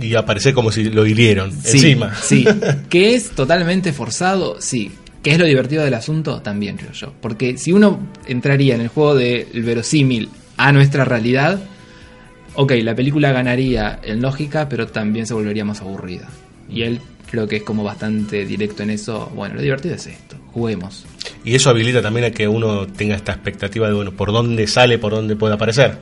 Y 0.00 0.14
aparece 0.14 0.52
como 0.52 0.70
si 0.70 0.84
lo 0.84 1.06
hirieron 1.06 1.50
Sí, 1.52 1.78
encima. 1.78 2.14
Sí. 2.14 2.44
¿Que 2.88 3.14
es 3.14 3.30
totalmente 3.30 3.92
forzado? 3.92 4.60
Sí. 4.60 4.92
¿Qué 5.22 5.32
es 5.32 5.38
lo 5.38 5.46
divertido 5.46 5.84
del 5.84 5.94
asunto? 5.94 6.40
También 6.40 6.76
creo 6.76 6.92
yo. 6.92 7.12
Porque 7.20 7.58
si 7.58 7.72
uno 7.72 8.08
entraría 8.26 8.74
en 8.74 8.82
el 8.82 8.88
juego 8.88 9.14
del 9.14 9.62
verosímil 9.62 10.30
a 10.56 10.72
nuestra 10.72 11.04
realidad, 11.04 11.60
ok, 12.54 12.72
la 12.82 12.94
película 12.94 13.32
ganaría 13.32 14.00
en 14.02 14.22
lógica, 14.22 14.68
pero 14.68 14.86
también 14.88 15.26
se 15.26 15.34
volvería 15.34 15.64
más 15.64 15.80
aburrida. 15.80 16.28
Y 16.68 16.82
él 16.82 17.00
creo 17.30 17.46
que 17.46 17.56
es 17.56 17.62
como 17.62 17.84
bastante 17.84 18.44
directo 18.44 18.82
en 18.82 18.90
eso. 18.90 19.30
Bueno, 19.34 19.56
lo 19.56 19.62
divertido 19.62 19.94
es 19.94 20.06
esto, 20.06 20.36
juguemos. 20.52 21.06
Y 21.44 21.54
eso 21.54 21.70
habilita 21.70 22.02
también 22.02 22.26
a 22.26 22.30
que 22.30 22.48
uno 22.48 22.86
tenga 22.86 23.14
esta 23.14 23.32
expectativa 23.32 23.88
de, 23.88 23.94
bueno, 23.94 24.12
por 24.12 24.32
dónde 24.32 24.66
sale, 24.66 24.98
por 24.98 25.12
dónde 25.12 25.36
puede 25.36 25.54
aparecer. 25.54 25.98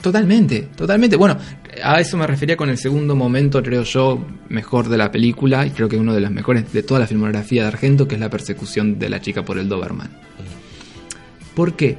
Totalmente, 0.00 0.68
totalmente. 0.76 1.16
Bueno, 1.16 1.38
a 1.82 1.98
eso 1.98 2.16
me 2.18 2.26
refería 2.26 2.56
con 2.56 2.68
el 2.68 2.76
segundo 2.76 3.16
momento, 3.16 3.62
creo 3.62 3.84
yo, 3.84 4.22
mejor 4.50 4.88
de 4.88 4.98
la 4.98 5.10
película, 5.10 5.66
y 5.66 5.70
creo 5.70 5.88
que 5.88 5.96
uno 5.96 6.12
de 6.12 6.20
los 6.20 6.30
mejores 6.30 6.70
de 6.72 6.82
toda 6.82 7.00
la 7.00 7.06
filmografía 7.06 7.62
de 7.62 7.68
Argento, 7.68 8.06
que 8.06 8.16
es 8.16 8.20
la 8.20 8.28
persecución 8.28 8.98
de 8.98 9.08
la 9.08 9.20
chica 9.20 9.44
por 9.44 9.58
el 9.58 9.68
Doberman. 9.68 10.10
¿Por 11.54 11.74
qué? 11.74 11.96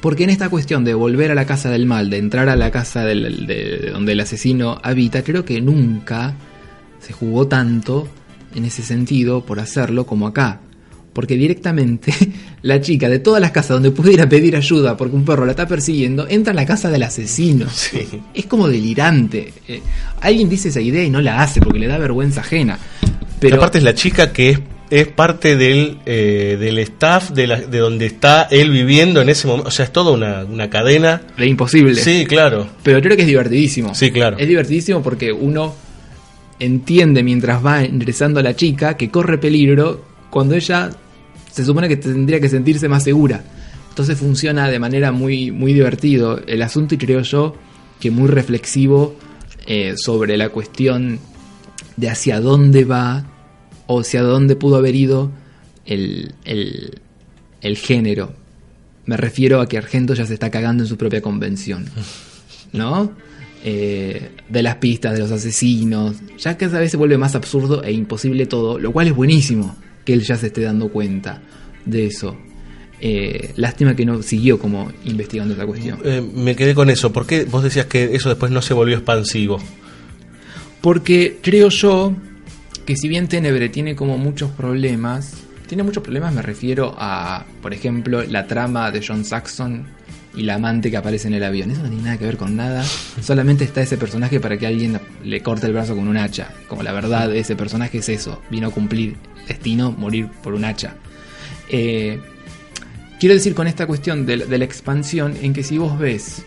Porque 0.00 0.24
en 0.24 0.30
esta 0.30 0.48
cuestión 0.48 0.84
de 0.84 0.94
volver 0.94 1.30
a 1.30 1.34
la 1.34 1.46
casa 1.46 1.70
del 1.70 1.86
mal, 1.86 2.10
de 2.10 2.18
entrar 2.18 2.48
a 2.48 2.56
la 2.56 2.70
casa 2.70 3.04
del- 3.04 3.46
de, 3.46 3.78
de 3.78 3.90
donde 3.90 4.12
el 4.12 4.20
asesino 4.20 4.78
habita, 4.82 5.22
creo 5.24 5.44
que 5.44 5.60
nunca 5.60 6.34
se 7.00 7.12
jugó 7.12 7.46
tanto 7.48 8.08
en 8.54 8.64
ese 8.64 8.82
sentido 8.82 9.44
por 9.44 9.58
hacerlo 9.60 10.06
como 10.06 10.26
acá. 10.26 10.60
Porque 11.12 11.34
directamente 11.36 12.12
la 12.62 12.78
chica 12.80 13.08
de 13.08 13.18
todas 13.18 13.40
las 13.40 13.50
casas 13.50 13.70
donde 13.70 13.90
pudiera 13.90 14.28
pedir 14.28 14.54
ayuda 14.54 14.96
porque 14.98 15.16
un 15.16 15.24
perro 15.24 15.46
la 15.46 15.52
está 15.52 15.66
persiguiendo, 15.66 16.26
entra 16.28 16.52
a 16.52 16.56
la 16.56 16.66
casa 16.66 16.90
del 16.90 17.02
asesino. 17.02 17.66
Es 18.34 18.44
como 18.46 18.68
delirante. 18.68 19.52
Eh, 19.66 19.80
alguien 20.20 20.48
dice 20.50 20.68
esa 20.68 20.80
idea 20.82 21.02
y 21.04 21.10
no 21.10 21.22
la 21.22 21.40
hace 21.42 21.60
porque 21.60 21.78
le 21.78 21.86
da 21.86 21.96
vergüenza 21.98 22.42
ajena. 22.42 22.78
Pero 23.00 23.18
Pero 23.40 23.56
aparte 23.56 23.78
es 23.78 23.84
la 23.84 23.94
chica 23.94 24.30
que 24.32 24.50
es 24.50 24.60
es 24.90 25.08
parte 25.08 25.56
del, 25.56 25.98
eh, 26.06 26.56
del 26.60 26.78
staff 26.78 27.30
de, 27.30 27.46
la- 27.46 27.60
de 27.60 27.78
donde 27.78 28.06
está 28.06 28.42
él 28.50 28.70
viviendo 28.70 29.20
en 29.20 29.28
ese 29.28 29.46
momento. 29.46 29.68
O 29.68 29.72
sea, 29.72 29.84
es 29.86 29.92
toda 29.92 30.12
una, 30.12 30.44
una 30.44 30.70
cadena. 30.70 31.22
De 31.36 31.46
imposible. 31.46 31.94
Sí, 31.96 32.24
claro. 32.26 32.66
Pero 32.82 33.00
creo 33.00 33.16
que 33.16 33.22
es 33.22 33.28
divertidísimo. 33.28 33.94
Sí, 33.94 34.10
claro. 34.10 34.36
Es 34.38 34.46
divertidísimo 34.48 35.02
porque 35.02 35.32
uno 35.32 35.74
entiende 36.58 37.22
mientras 37.22 37.64
va 37.64 37.84
ingresando 37.84 38.40
a 38.40 38.42
la 38.42 38.54
chica 38.56 38.96
que 38.96 39.10
corre 39.10 39.38
peligro 39.38 40.04
cuando 40.30 40.54
ella 40.54 40.90
se 41.50 41.64
supone 41.64 41.88
que 41.88 41.96
tendría 41.96 42.40
que 42.40 42.48
sentirse 42.48 42.88
más 42.88 43.02
segura. 43.04 43.42
Entonces 43.90 44.18
funciona 44.18 44.68
de 44.68 44.78
manera 44.78 45.10
muy, 45.12 45.50
muy 45.50 45.72
divertido 45.72 46.40
el 46.46 46.62
asunto 46.62 46.94
y 46.94 46.98
creo 46.98 47.20
yo 47.22 47.56
que 47.98 48.10
muy 48.10 48.28
reflexivo 48.28 49.16
eh, 49.66 49.94
sobre 49.96 50.36
la 50.36 50.50
cuestión 50.50 51.18
de 51.96 52.10
hacia 52.10 52.40
dónde 52.40 52.84
va 52.84 53.24
o 53.86 54.00
hacia 54.00 54.22
dónde 54.22 54.56
pudo 54.56 54.76
haber 54.76 54.94
ido 54.94 55.30
el, 55.84 56.34
el, 56.44 57.00
el 57.60 57.76
género. 57.76 58.34
Me 59.04 59.16
refiero 59.16 59.60
a 59.60 59.68
que 59.68 59.78
Argento 59.78 60.14
ya 60.14 60.26
se 60.26 60.34
está 60.34 60.50
cagando 60.50 60.82
en 60.82 60.88
su 60.88 60.96
propia 60.96 61.20
convención. 61.20 61.86
¿No? 62.72 63.12
Eh, 63.68 64.30
de 64.48 64.62
las 64.62 64.76
pistas, 64.76 65.14
de 65.14 65.18
los 65.20 65.32
asesinos. 65.32 66.16
Ya 66.38 66.56
cada 66.56 66.78
vez 66.78 66.90
se 66.90 66.96
vuelve 66.96 67.18
más 67.18 67.34
absurdo 67.34 67.82
e 67.82 67.90
imposible 67.92 68.46
todo, 68.46 68.78
lo 68.78 68.92
cual 68.92 69.08
es 69.08 69.14
buenísimo 69.16 69.76
que 70.04 70.12
él 70.12 70.22
ya 70.22 70.36
se 70.36 70.48
esté 70.48 70.60
dando 70.62 70.88
cuenta 70.88 71.42
de 71.84 72.06
eso. 72.06 72.36
Eh, 73.00 73.52
lástima 73.56 73.96
que 73.96 74.06
no 74.06 74.22
siguió 74.22 74.58
como 74.58 74.90
investigando 75.04 75.54
esa 75.54 75.66
cuestión. 75.66 75.98
Eh, 76.04 76.22
me 76.34 76.54
quedé 76.54 76.74
con 76.74 76.90
eso. 76.90 77.12
¿Por 77.12 77.26
qué 77.26 77.44
vos 77.44 77.62
decías 77.64 77.86
que 77.86 78.14
eso 78.14 78.28
después 78.28 78.52
no 78.52 78.62
se 78.62 78.72
volvió 78.72 78.96
expansivo? 78.96 79.58
Porque 80.80 81.38
creo 81.42 81.68
yo 81.68 82.14
que 82.86 82.96
si 82.96 83.08
bien 83.08 83.26
Tenebre 83.26 83.68
tiene 83.68 83.96
como 83.96 84.16
muchos 84.16 84.50
problemas, 84.52 85.34
tiene 85.66 85.82
muchos 85.82 86.02
problemas 86.02 86.32
me 86.32 86.40
refiero 86.40 86.94
a, 86.96 87.44
por 87.60 87.74
ejemplo, 87.74 88.22
la 88.22 88.46
trama 88.46 88.92
de 88.92 89.04
John 89.06 89.24
Saxon 89.24 89.84
y 90.36 90.42
la 90.42 90.54
amante 90.54 90.90
que 90.90 90.96
aparece 90.96 91.26
en 91.26 91.34
el 91.34 91.42
avión. 91.42 91.70
Eso 91.70 91.82
no 91.82 91.88
tiene 91.88 92.04
nada 92.04 92.18
que 92.18 92.26
ver 92.26 92.36
con 92.36 92.54
nada. 92.54 92.84
Solamente 93.20 93.64
está 93.64 93.82
ese 93.82 93.96
personaje 93.96 94.38
para 94.38 94.56
que 94.56 94.66
alguien 94.66 95.00
le 95.24 95.42
corte 95.42 95.66
el 95.66 95.72
brazo 95.72 95.96
con 95.96 96.06
un 96.06 96.16
hacha. 96.16 96.50
Como 96.68 96.82
la 96.82 96.92
verdad 96.92 97.34
ese 97.34 97.56
personaje 97.56 97.98
es 97.98 98.08
eso. 98.08 98.40
Vino 98.50 98.68
a 98.68 98.70
cumplir 98.70 99.16
destino, 99.48 99.90
morir 99.90 100.28
por 100.42 100.54
un 100.54 100.64
hacha. 100.64 100.94
Eh, 101.68 102.20
quiero 103.18 103.34
decir 103.34 103.54
con 103.54 103.66
esta 103.66 103.86
cuestión 103.86 104.26
de, 104.26 104.36
de 104.36 104.58
la 104.58 104.64
expansión 104.64 105.34
en 105.42 105.52
que 105.54 105.64
si 105.64 105.78
vos 105.78 105.98
ves 105.98 106.44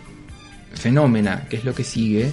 Fenómena, 0.74 1.48
que 1.50 1.58
es 1.58 1.66
lo 1.66 1.74
que 1.74 1.84
sigue, 1.84 2.32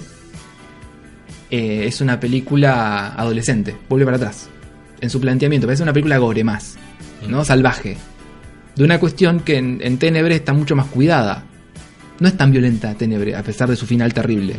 eh, 1.51 1.85
es 1.87 2.01
una 2.01 2.19
película 2.19 3.13
adolescente, 3.15 3.75
vuelve 3.89 4.05
para 4.05 4.17
atrás. 4.17 4.49
En 4.99 5.09
su 5.09 5.19
planteamiento, 5.21 5.67
parece 5.67 5.83
una 5.83 5.93
película 5.93 6.17
gore 6.17 6.43
más, 6.43 6.75
¿no? 7.27 7.45
Salvaje. 7.45 7.97
De 8.75 8.83
una 8.83 8.99
cuestión 8.99 9.39
que 9.41 9.57
en, 9.57 9.79
en 9.81 9.97
Tenebre 9.97 10.35
está 10.35 10.53
mucho 10.53 10.75
más 10.75 10.87
cuidada. 10.87 11.43
No 12.19 12.27
es 12.27 12.35
tan 12.37 12.51
violenta 12.51 12.93
Tenebre, 12.95 13.35
a 13.35 13.43
pesar 13.43 13.69
de 13.69 13.75
su 13.75 13.85
final 13.85 14.13
terrible. 14.13 14.55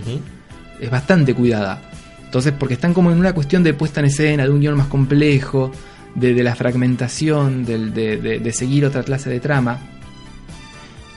Es 0.80 0.90
bastante 0.90 1.34
cuidada. 1.34 1.82
Entonces, 2.24 2.52
porque 2.56 2.74
están 2.74 2.94
como 2.94 3.10
en 3.10 3.18
una 3.18 3.32
cuestión 3.32 3.62
de 3.62 3.74
puesta 3.74 4.00
en 4.00 4.06
escena, 4.06 4.44
de 4.44 4.50
un 4.50 4.60
guion 4.60 4.76
más 4.76 4.86
complejo, 4.88 5.72
de, 6.14 6.34
de 6.34 6.42
la 6.44 6.54
fragmentación, 6.54 7.64
de, 7.64 7.90
de- 7.90 8.38
de 8.38 8.52
seguir 8.52 8.84
otra 8.84 9.02
clase 9.02 9.30
de 9.30 9.40
trama. 9.40 9.78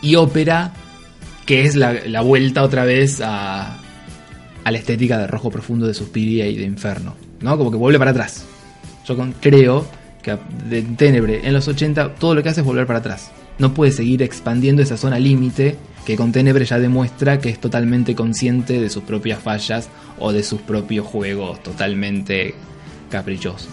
Y 0.02 0.16
ópera, 0.16 0.72
que 1.46 1.64
es 1.64 1.76
la, 1.76 1.94
la 2.08 2.22
vuelta 2.22 2.64
otra 2.64 2.86
vez 2.86 3.22
a, 3.24 3.78
a 4.64 4.72
la 4.72 4.78
estética 4.78 5.18
de 5.18 5.28
Rojo 5.28 5.50
Profundo 5.50 5.88
de 5.88 5.94
Suspiria 5.94 6.48
y 6.48 6.58
de 6.58 6.64
Inferno. 6.64 7.16
¿No? 7.42 7.58
Como 7.58 7.72
que 7.72 7.78
vuelve 7.78 8.00
para 8.00 8.12
atrás. 8.12 8.46
Yo 9.06 9.18
creo 9.40 9.86
que 10.22 10.38
de 10.70 10.84
Tenebre 10.84 11.42
en 11.44 11.54
los 11.54 11.68
80 11.68 12.16
todo 12.16 12.36
lo 12.36 12.44
que 12.44 12.50
hace 12.50 12.62
es 12.62 12.66
volver 12.66 12.86
para 12.86 13.00
atrás. 13.00 13.32
No 13.58 13.74
puede 13.74 13.92
seguir 13.92 14.22
expandiendo 14.22 14.82
esa 14.82 14.98
zona 14.98 15.20
límite 15.20 15.76
que 16.06 16.16
con 16.16 16.32
Tenebre 16.32 16.66
ya 16.66 16.80
demuestra 16.80 17.40
que 17.40 17.50
es 17.50 17.60
totalmente 17.60 18.16
consciente 18.16 18.80
de 18.80 18.90
sus 18.90 19.04
propias 19.04 19.40
fallas 19.40 19.90
o 20.20 20.32
de 20.32 20.44
sus 20.44 20.62
propios 20.62 21.06
juegos 21.06 21.62
totalmente 21.62 22.56
caprichosos. 23.10 23.70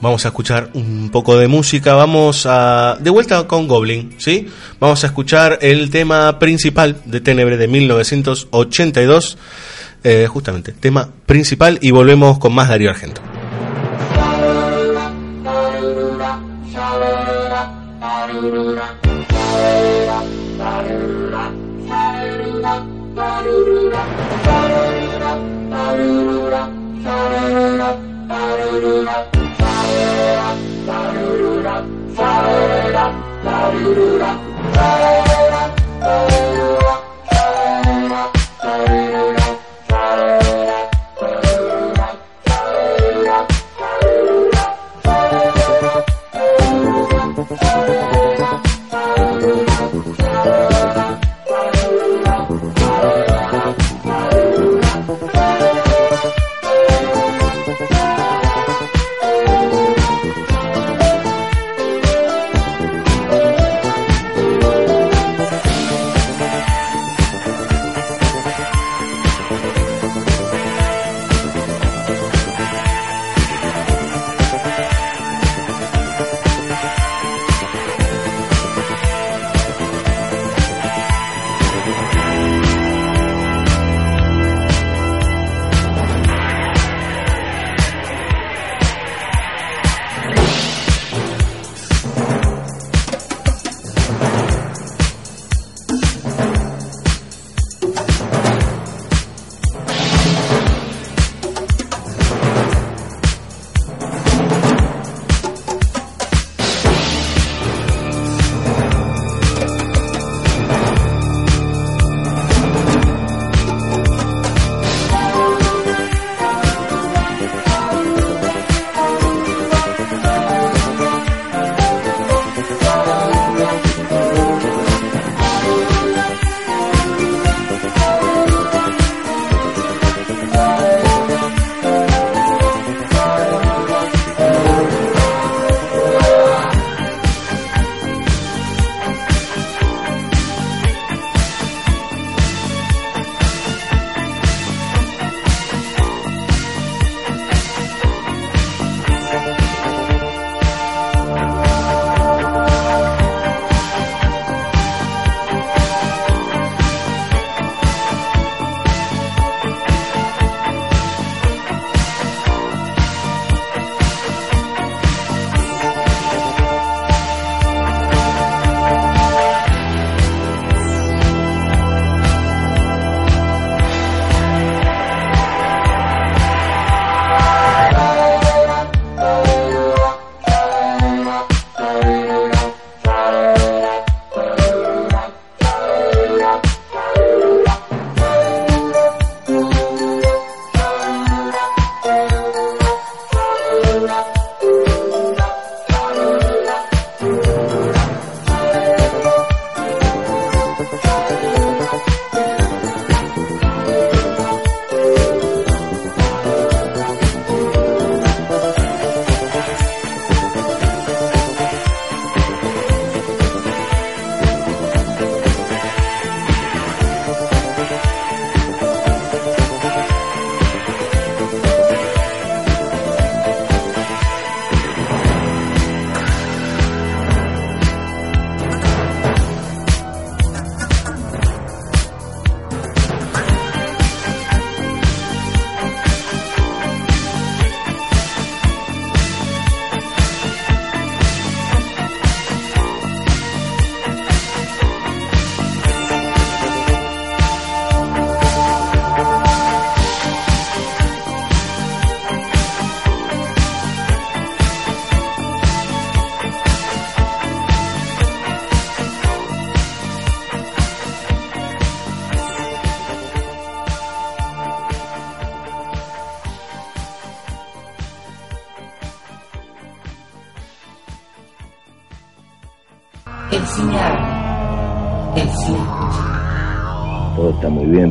Vamos 0.00 0.24
a 0.24 0.28
escuchar 0.28 0.70
un 0.72 1.10
poco 1.10 1.36
de 1.36 1.46
música. 1.46 1.94
Vamos 1.94 2.46
a. 2.46 2.96
De 3.00 3.10
vuelta 3.10 3.46
con 3.46 3.68
Goblin, 3.68 4.14
¿sí? 4.16 4.46
Vamos 4.78 5.04
a 5.04 5.08
escuchar 5.08 5.58
el 5.60 5.90
tema 5.90 6.38
principal 6.38 6.96
de 7.04 7.20
Tenebre 7.20 7.58
de 7.58 7.68
1982. 7.68 9.36
Eh, 10.04 10.26
justamente, 10.26 10.72
tema 10.72 11.08
principal. 11.26 11.78
Y 11.80 11.90
volvemos 11.90 12.38
con 12.38 12.54
más 12.54 12.68
Darío 12.68 12.90
Argento. 12.90 13.20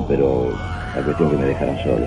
Pero 0.09 0.49
la 0.95 1.01
cuestión 1.03 1.29
es 1.29 1.35
que 1.35 1.41
me 1.41 1.47
dejaron 1.47 1.77
solo. 1.77 2.05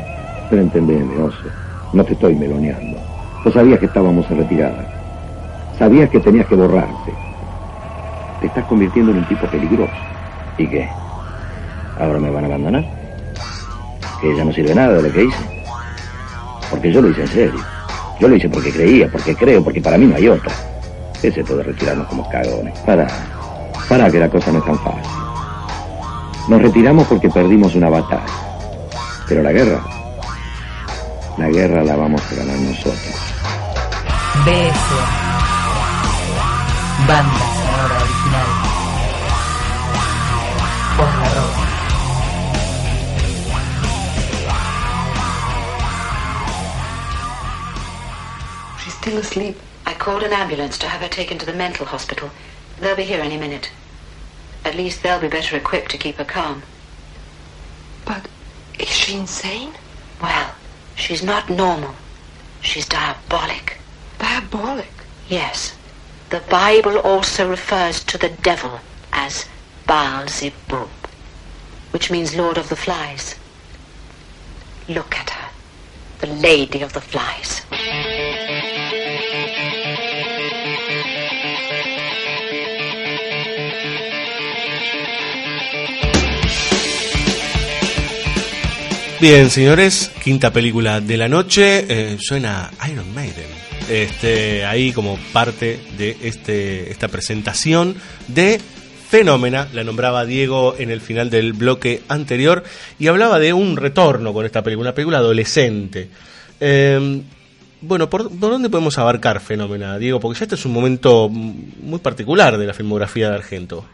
Pero 0.50 0.60
entendeme, 0.60 1.22
Oso. 1.22 1.48
No 1.92 2.04
te 2.04 2.14
estoy 2.14 2.34
meloneando. 2.34 2.98
Vos 3.44 3.54
sabías 3.54 3.78
que 3.78 3.86
estábamos 3.86 4.28
en 4.30 4.38
retirada. 4.38 4.84
Sabías 5.78 6.10
que 6.10 6.18
tenías 6.20 6.46
que 6.46 6.56
borrarte. 6.56 7.14
Te 8.40 8.48
estás 8.48 8.64
convirtiendo 8.66 9.12
en 9.12 9.18
un 9.18 9.24
tipo 9.26 9.46
peligroso. 9.46 9.92
¿Y 10.58 10.66
qué? 10.68 10.88
¿Ahora 11.98 12.18
me 12.18 12.30
van 12.30 12.44
a 12.44 12.46
abandonar? 12.48 12.84
¿Que 14.20 14.36
ya 14.36 14.44
no 14.44 14.52
sirve 14.52 14.74
nada 14.74 14.94
de 14.94 15.02
lo 15.02 15.12
que 15.12 15.24
hice? 15.24 15.44
Porque 16.70 16.92
yo 16.92 17.00
lo 17.00 17.08
hice 17.08 17.22
en 17.22 17.28
serio. 17.28 17.60
Yo 18.18 18.28
lo 18.28 18.36
hice 18.36 18.48
porque 18.48 18.72
creía, 18.72 19.08
porque 19.08 19.34
creo, 19.34 19.62
porque 19.62 19.80
para 19.80 19.96
mí 19.96 20.06
no 20.06 20.16
hay 20.16 20.28
otra. 20.28 20.52
¿Qué 21.20 21.28
es 21.28 21.38
esto 21.38 21.56
de 21.56 21.62
retirarnos 21.62 22.06
como 22.08 22.28
cagones? 22.28 22.76
Para, 22.80 23.06
para 23.88 24.10
que 24.10 24.18
la 24.18 24.28
cosa 24.28 24.50
no 24.50 24.58
es 24.58 24.64
tan 24.64 24.78
fácil. 24.78 25.21
Nos 26.48 26.60
retiramos 26.60 27.06
porque 27.06 27.30
perdimos 27.30 27.74
una 27.74 27.88
batalla. 27.88 28.26
Pero 29.28 29.42
la 29.42 29.52
guerra, 29.52 29.80
la 31.38 31.48
guerra 31.48 31.84
la 31.84 31.96
vamos 31.96 32.20
a 32.20 32.34
ganar 32.34 32.58
nosotros. 32.58 33.14
BS. 34.44 35.22
Banda 37.06 37.38
sonora 37.54 37.96
original. 38.02 38.46
Por 40.96 41.06
la 41.06 41.28
roca. 41.28 41.68
She's 48.82 48.94
still 48.94 49.18
asleep. 49.18 49.56
I 49.86 49.94
called 49.94 50.24
an 50.24 50.32
ambulance 50.32 50.76
to 50.78 50.88
have 50.88 51.02
her 51.02 51.08
taken 51.08 51.38
to 51.38 51.46
the 51.46 51.52
mental 51.52 51.86
hospital. 51.86 52.30
They'll 52.80 52.96
be 52.96 53.04
here 53.04 53.20
any 53.20 53.36
minute. 53.36 53.70
At 54.64 54.76
least 54.76 55.02
they'll 55.02 55.20
be 55.20 55.28
better 55.28 55.56
equipped 55.56 55.90
to 55.90 55.98
keep 55.98 56.16
her 56.16 56.24
calm. 56.24 56.62
But 58.04 58.28
is 58.78 58.88
she 58.88 59.16
insane? 59.16 59.74
Well, 60.20 60.54
she's 60.94 61.22
not 61.22 61.50
normal. 61.50 61.94
She's 62.60 62.86
diabolic. 62.86 63.78
Diabolic? 64.18 64.92
Yes. 65.28 65.74
The 66.30 66.40
Bible 66.48 66.98
also 66.98 67.50
refers 67.50 68.02
to 68.04 68.16
the 68.16 68.30
devil 68.30 68.80
as 69.12 69.46
Baal 69.86 70.28
Zebub, 70.28 70.88
which 71.90 72.10
means 72.10 72.34
Lord 72.34 72.56
of 72.56 72.68
the 72.68 72.76
Flies. 72.76 73.34
Look 74.88 75.14
at 75.14 75.30
her, 75.30 75.50
the 76.20 76.28
Lady 76.28 76.82
of 76.82 76.92
the 76.92 77.00
Flies. 77.00 77.62
Bien, 89.22 89.50
señores, 89.50 90.10
quinta 90.24 90.52
película 90.52 91.00
de 91.00 91.16
la 91.16 91.28
noche. 91.28 91.86
eh, 91.88 92.16
suena 92.18 92.72
Iron 92.90 93.14
Maiden. 93.14 93.46
Este, 93.88 94.64
ahí 94.64 94.90
como 94.90 95.16
parte 95.32 95.78
de 95.96 96.16
este, 96.24 96.90
esta 96.90 97.06
presentación 97.06 97.94
de 98.26 98.60
Fenómena, 99.08 99.68
la 99.74 99.84
nombraba 99.84 100.24
Diego 100.24 100.74
en 100.76 100.90
el 100.90 101.00
final 101.00 101.30
del 101.30 101.52
bloque 101.52 102.02
anterior 102.08 102.64
y 102.98 103.06
hablaba 103.06 103.38
de 103.38 103.52
un 103.52 103.76
retorno 103.76 104.32
con 104.32 104.44
esta 104.44 104.60
película, 104.64 104.88
una 104.88 104.94
película 104.96 105.18
adolescente. 105.18 106.08
Eh, 106.58 107.22
bueno, 107.80 108.10
¿por, 108.10 108.28
por 108.28 108.50
dónde 108.50 108.70
podemos 108.70 108.98
abarcar 108.98 109.38
Fenómena, 109.40 109.98
Diego? 109.98 110.18
Porque 110.18 110.40
ya 110.40 110.46
este 110.46 110.56
es 110.56 110.64
un 110.66 110.72
momento 110.72 111.28
muy 111.28 112.00
particular 112.00 112.58
de 112.58 112.66
la 112.66 112.74
filmografía 112.74 113.28
de 113.28 113.36
Argento. 113.36 113.84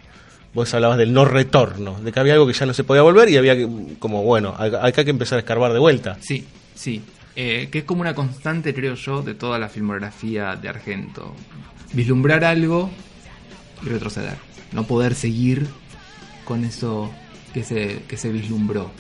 Vos 0.54 0.72
hablabas 0.74 0.98
del 0.98 1.12
no 1.12 1.24
retorno, 1.24 2.00
de 2.00 2.10
que 2.10 2.20
había 2.20 2.32
algo 2.32 2.46
que 2.46 2.52
ya 2.52 2.66
no 2.66 2.74
se 2.74 2.84
podía 2.84 3.02
volver 3.02 3.28
y 3.28 3.36
había 3.36 3.56
que, 3.56 3.68
como, 3.98 4.22
bueno, 4.22 4.54
hay, 4.58 4.72
hay 4.80 4.92
que 4.92 5.10
empezar 5.10 5.36
a 5.36 5.40
escarbar 5.40 5.72
de 5.72 5.78
vuelta. 5.78 6.16
Sí, 6.20 6.46
sí. 6.74 7.02
Eh, 7.40 7.68
que 7.70 7.78
es 7.78 7.84
como 7.84 8.00
una 8.00 8.16
constante, 8.16 8.74
creo 8.74 8.96
yo, 8.96 9.22
de 9.22 9.32
toda 9.34 9.60
la 9.60 9.68
filmografía 9.68 10.56
de 10.56 10.68
Argento. 10.68 11.36
Vislumbrar 11.92 12.44
algo 12.44 12.90
y 13.80 13.88
retroceder. 13.88 14.36
No 14.72 14.84
poder 14.88 15.14
seguir 15.14 15.68
con 16.44 16.64
eso 16.64 17.12
que 17.54 17.62
se, 17.62 18.02
que 18.08 18.16
se 18.16 18.30
vislumbró. 18.30 18.90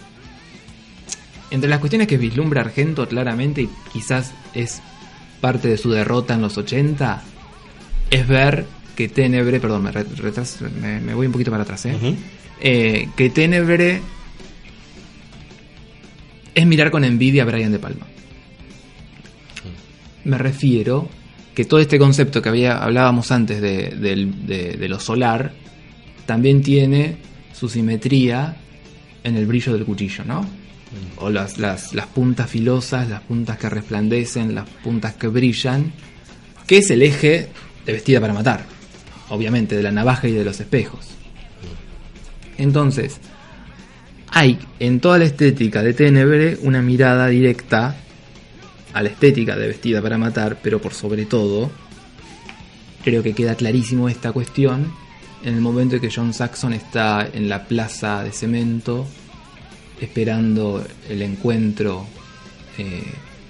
Entre 1.50 1.68
las 1.68 1.80
cuestiones 1.80 2.06
que 2.06 2.16
vislumbra 2.16 2.60
Argento 2.60 3.08
claramente, 3.08 3.62
y 3.62 3.70
quizás 3.92 4.32
es 4.54 4.82
parte 5.40 5.66
de 5.66 5.76
su 5.76 5.90
derrota 5.90 6.34
en 6.34 6.42
los 6.42 6.58
80, 6.58 7.22
es 8.10 8.28
ver 8.28 8.66
que 8.98 9.08
Tenebre, 9.08 9.60
perdón, 9.60 9.84
me, 9.84 9.92
retras, 9.92 10.58
me, 10.80 11.00
me 11.00 11.14
voy 11.14 11.26
un 11.26 11.32
poquito 11.32 11.52
para 11.52 11.62
atrás, 11.62 11.86
¿eh? 11.86 11.96
Eh, 12.60 13.08
que 13.16 13.30
Tenebre 13.30 14.00
es 16.52 16.66
mirar 16.66 16.90
con 16.90 17.04
envidia 17.04 17.44
a 17.44 17.46
Brian 17.46 17.70
De 17.70 17.78
Palma. 17.78 18.06
Me 20.24 20.36
refiero 20.36 21.08
que 21.54 21.64
todo 21.64 21.78
este 21.78 21.96
concepto 21.98 22.42
que 22.42 22.48
había, 22.48 22.78
hablábamos 22.78 23.30
antes 23.30 23.60
de, 23.60 23.90
de- 23.90 24.76
de 24.76 24.88
lo 24.88 24.98
solar, 24.98 25.52
también 26.26 26.62
tiene 26.62 27.16
su 27.52 27.68
simetría 27.68 28.56
en 29.22 29.36
el 29.36 29.46
brillo 29.46 29.72
del 29.74 29.84
cuchillo, 29.84 30.24
¿no? 30.24 30.40
O 31.18 31.30
las, 31.30 31.58
las, 31.58 31.94
las 31.94 32.06
puntas 32.06 32.50
filosas, 32.50 33.08
las 33.08 33.20
puntas 33.20 33.58
que 33.58 33.68
resplandecen, 33.68 34.54
las 34.54 34.68
puntas 34.82 35.14
que 35.14 35.28
brillan, 35.28 35.92
que 36.66 36.78
es 36.78 36.90
el 36.90 37.02
eje 37.02 37.48
de 37.86 37.92
vestida 37.92 38.20
para 38.20 38.32
matar, 38.34 38.64
obviamente, 39.30 39.76
de 39.76 39.82
la 39.82 39.90
navaja 39.92 40.28
y 40.28 40.32
de 40.32 40.44
los 40.44 40.60
espejos. 40.60 41.06
Entonces, 42.56 43.18
hay 44.30 44.58
en 44.80 45.00
toda 45.00 45.18
la 45.18 45.24
estética 45.24 45.82
de 45.82 45.94
Tenebre 45.94 46.58
una 46.62 46.82
mirada 46.82 47.28
directa 47.28 47.96
a 48.92 49.02
la 49.02 49.08
estética 49.08 49.56
de 49.56 49.68
Vestida 49.68 50.02
para 50.02 50.18
Matar, 50.18 50.58
pero 50.62 50.80
por 50.80 50.92
sobre 50.94 51.24
todo, 51.26 51.70
creo 53.04 53.22
que 53.22 53.32
queda 53.34 53.54
clarísimo 53.54 54.08
esta 54.08 54.32
cuestión 54.32 54.92
en 55.44 55.54
el 55.54 55.60
momento 55.60 55.94
en 55.96 56.00
que 56.02 56.10
John 56.14 56.34
Saxon 56.34 56.72
está 56.72 57.28
en 57.32 57.48
la 57.48 57.64
plaza 57.64 58.24
de 58.24 58.32
cemento 58.32 59.06
esperando 60.00 60.84
el 61.08 61.22
encuentro, 61.22 62.06
eh, 62.76 63.02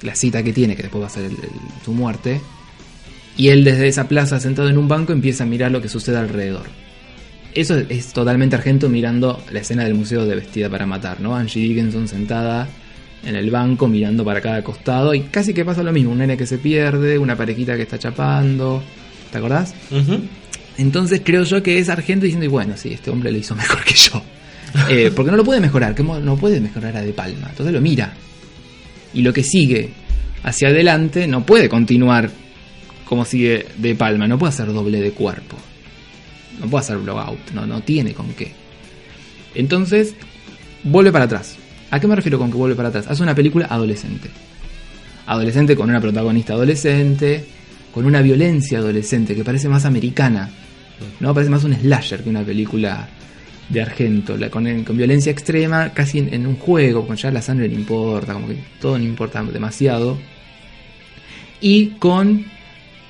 la 0.02 0.14
cita 0.14 0.42
que 0.42 0.52
tiene, 0.52 0.76
que 0.76 0.82
después 0.82 1.02
va 1.02 1.06
a 1.06 1.10
ser 1.10 1.24
el- 1.24 1.36
su 1.84 1.92
muerte, 1.92 2.40
y 3.38 3.48
él 3.48 3.64
desde 3.64 3.86
esa 3.86 4.08
plaza 4.08 4.40
sentado 4.40 4.68
en 4.68 4.76
un 4.76 4.88
banco 4.88 5.12
empieza 5.12 5.44
a 5.44 5.46
mirar 5.46 5.70
lo 5.70 5.80
que 5.80 5.88
sucede 5.88 6.18
alrededor. 6.18 6.66
Eso 7.54 7.78
es, 7.88 8.12
totalmente 8.12 8.56
argento 8.56 8.88
mirando 8.88 9.42
la 9.52 9.60
escena 9.60 9.84
del 9.84 9.94
museo 9.94 10.26
de 10.26 10.34
Vestida 10.34 10.68
para 10.68 10.86
Matar, 10.86 11.20
¿no? 11.20 11.34
Angie 11.34 11.62
Dickinson 11.62 12.08
sentada 12.08 12.68
en 13.24 13.36
el 13.36 13.50
banco 13.50 13.86
mirando 13.86 14.24
para 14.24 14.40
cada 14.40 14.62
costado 14.62 15.14
y 15.14 15.20
casi 15.22 15.54
que 15.54 15.64
pasa 15.64 15.82
lo 15.84 15.92
mismo, 15.92 16.10
un 16.10 16.18
nene 16.18 16.36
que 16.36 16.46
se 16.46 16.58
pierde, 16.58 17.16
una 17.16 17.36
parejita 17.36 17.76
que 17.76 17.82
está 17.82 17.96
chapando, 17.96 18.82
¿te 19.30 19.38
acordás? 19.38 19.72
Entonces 20.76 21.22
creo 21.24 21.44
yo 21.44 21.62
que 21.62 21.78
es 21.78 21.88
Argento 21.88 22.24
diciendo, 22.24 22.44
y 22.44 22.48
bueno, 22.48 22.74
sí, 22.76 22.92
este 22.92 23.10
hombre 23.10 23.30
lo 23.30 23.38
hizo 23.38 23.54
mejor 23.56 23.84
que 23.84 23.94
yo. 23.94 24.20
Eh, 24.90 25.12
porque 25.14 25.30
no 25.30 25.36
lo 25.36 25.44
puede 25.44 25.60
mejorar, 25.60 25.94
que 25.94 26.02
no 26.02 26.36
puede 26.36 26.60
mejorar 26.60 26.96
a 26.96 27.02
De 27.02 27.12
Palma, 27.12 27.46
entonces 27.50 27.72
lo 27.72 27.80
mira. 27.80 28.12
Y 29.14 29.22
lo 29.22 29.32
que 29.32 29.44
sigue 29.44 29.90
hacia 30.42 30.68
adelante 30.68 31.28
no 31.28 31.46
puede 31.46 31.68
continuar 31.68 32.30
como 33.08 33.24
sigue 33.24 33.66
De 33.78 33.94
Palma, 33.94 34.28
no 34.28 34.38
puede 34.38 34.50
hacer 34.50 34.70
doble 34.72 35.00
de 35.00 35.12
cuerpo. 35.12 35.56
No 36.60 36.66
puede 36.66 36.82
hacer 36.82 36.98
blowout, 36.98 37.52
no, 37.54 37.66
no 37.66 37.80
tiene 37.80 38.12
con 38.12 38.28
qué. 38.34 38.52
Entonces, 39.54 40.14
vuelve 40.84 41.10
para 41.10 41.24
atrás. 41.24 41.56
¿A 41.90 42.00
qué 42.00 42.06
me 42.06 42.14
refiero 42.14 42.38
con 42.38 42.50
que 42.50 42.58
vuelve 42.58 42.76
para 42.76 42.90
atrás? 42.90 43.06
Hace 43.08 43.22
una 43.22 43.34
película 43.34 43.66
adolescente. 43.66 44.28
Adolescente 45.26 45.74
con 45.74 45.88
una 45.88 46.00
protagonista 46.00 46.52
adolescente, 46.52 47.46
con 47.94 48.04
una 48.04 48.20
violencia 48.20 48.78
adolescente 48.78 49.34
que 49.34 49.42
parece 49.42 49.70
más 49.70 49.86
americana. 49.86 50.50
¿no? 51.20 51.32
Parece 51.32 51.50
más 51.50 51.64
un 51.64 51.74
slasher 51.74 52.22
que 52.22 52.28
una 52.28 52.42
película 52.42 53.08
de 53.70 53.80
Argento, 53.80 54.36
con, 54.50 54.84
con 54.84 54.96
violencia 54.98 55.32
extrema, 55.32 55.94
casi 55.94 56.18
en, 56.18 56.34
en 56.34 56.46
un 56.46 56.56
juego, 56.56 57.06
con 57.06 57.16
ya 57.16 57.30
la 57.30 57.40
sangre 57.40 57.68
no 57.68 57.74
importa, 57.74 58.34
como 58.34 58.48
que 58.48 58.56
todo 58.80 58.98
no 58.98 59.04
importa 59.04 59.42
demasiado. 59.44 60.18
Y 61.60 61.86
con 61.98 62.57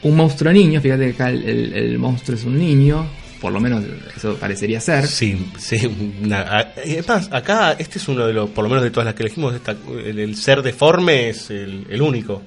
un 0.02 0.16
monstruo 0.16 0.52
niño, 0.52 0.80
fíjate 0.80 1.06
que 1.06 1.10
acá 1.14 1.30
el, 1.30 1.42
el- 1.48 1.72
el 1.74 1.98
monstruo 1.98 2.36
es 2.36 2.44
un 2.44 2.58
niño, 2.58 3.06
por 3.40 3.52
lo 3.52 3.60
menos 3.60 3.84
eso 4.16 4.34
parecería 4.36 4.80
ser. 4.80 5.06
Sí, 5.06 5.46
sí. 5.58 5.78
una- 6.22 6.72
es 6.84 7.06
más, 7.06 7.28
acá 7.32 7.72
este 7.78 7.98
es 7.98 8.08
uno 8.08 8.26
de 8.26 8.32
los, 8.32 8.50
por 8.50 8.64
lo 8.64 8.70
menos 8.70 8.84
de 8.84 8.90
todas 8.90 9.06
las 9.06 9.14
que 9.14 9.22
elegimos, 9.24 9.54
esta- 9.54 9.76
el, 10.04 10.18
el 10.18 10.36
ser 10.36 10.62
deforme 10.62 11.28
es 11.30 11.50
el, 11.50 11.86
el 11.90 12.02
único. 12.02 12.42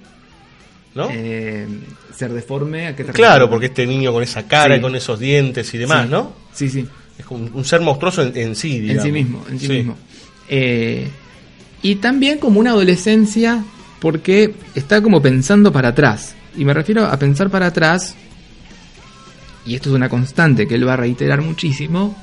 ¿No? 0.94 1.08
Eh, 1.10 1.66
ser 2.14 2.34
deforme, 2.34 2.88
¿a 2.88 2.96
qué 2.98 3.06
te 3.06 3.14
Claro, 3.14 3.46
refieres? 3.46 3.50
porque 3.50 3.66
este 3.68 3.88
niño 3.88 4.12
con 4.12 4.24
esa 4.24 4.46
cara 4.46 4.74
Sí. 4.76 4.80
y 4.80 4.82
con 4.82 4.94
esos 4.94 5.20
dientes 5.22 5.74
y 5.74 5.78
demás, 5.78 6.04
Sí. 6.06 6.12
¿no? 6.12 6.34
Sí, 6.54 6.70
sí. 6.70 6.86
Es 7.18 7.26
como 7.26 7.46
un, 7.46 7.52
un 7.54 7.64
ser 7.64 7.80
monstruoso 7.80 8.24
en, 8.24 8.36
en 8.36 8.56
sí, 8.58 8.80
digamos. 8.82 9.06
En 9.06 9.10
sí 9.10 9.12
mismo, 9.14 9.46
en 9.50 9.58
sí, 9.60 9.68
Sí. 9.68 9.72
mismo. 9.74 9.96
Eh, 10.50 11.08
y 11.82 11.96
también 11.96 12.40
como 12.40 12.60
una 12.60 12.72
adolescencia, 12.72 13.64
porque 14.02 14.54
está 14.76 15.02
como 15.02 15.22
pensando 15.22 15.72
para 15.72 15.90
atrás. 15.90 16.36
Y 16.58 16.66
me 16.66 16.74
refiero 16.74 17.06
a 17.06 17.18
pensar 17.18 17.50
para 17.50 17.68
atrás, 17.68 18.16
y 19.66 19.76
esto 19.76 19.90
es 19.90 19.96
una 19.96 20.10
constante 20.10 20.68
que 20.68 20.76
él 20.76 20.88
va 20.88 20.94
a 20.94 20.98
reiterar 20.98 21.42
muchísimo, 21.42 22.16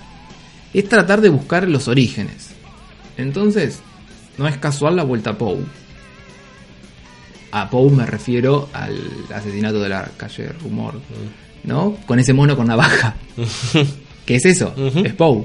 es 0.75 0.89
tratar 0.89 1.21
de 1.21 1.29
buscar 1.31 1.67
los 1.69 1.89
orígenes. 1.89 2.51
Entonces, 3.17 3.81
no 4.37 4.47
es 4.47 4.57
casual 4.59 4.97
la 4.97 5.03
vuelta 5.05 5.31
a 5.31 5.39
Poe. 5.39 5.59
A 7.51 7.71
Poe 7.71 7.91
me 7.91 8.05
refiero 8.05 8.69
al 8.75 8.99
asesinato 9.35 9.81
de 9.81 9.89
la 9.89 10.11
calle 10.17 10.49
Rumor, 10.63 11.01
¿no? 11.65 11.97
Con 12.07 12.19
ese 12.19 12.35
mono 12.35 12.55
con 12.57 12.67
navaja. 12.67 13.15
¿Qué 14.27 14.37
es 14.37 14.45
eso? 14.45 14.75
Es 15.05 15.15
Poe. 15.15 15.45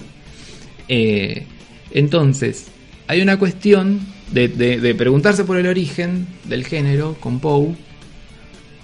Eh, 0.89 1.45
entonces, 1.91 2.65
hay 3.07 3.21
una 3.21 3.39
cuestión 3.39 4.01
de, 4.31 4.49
de- 4.49 4.79
de 4.81 4.95
preguntarse 4.95 5.45
por 5.45 5.57
el 5.57 5.67
origen 5.67 6.27
del 6.43 6.65
género 6.65 7.15
con 7.21 7.39
Poe, 7.39 7.73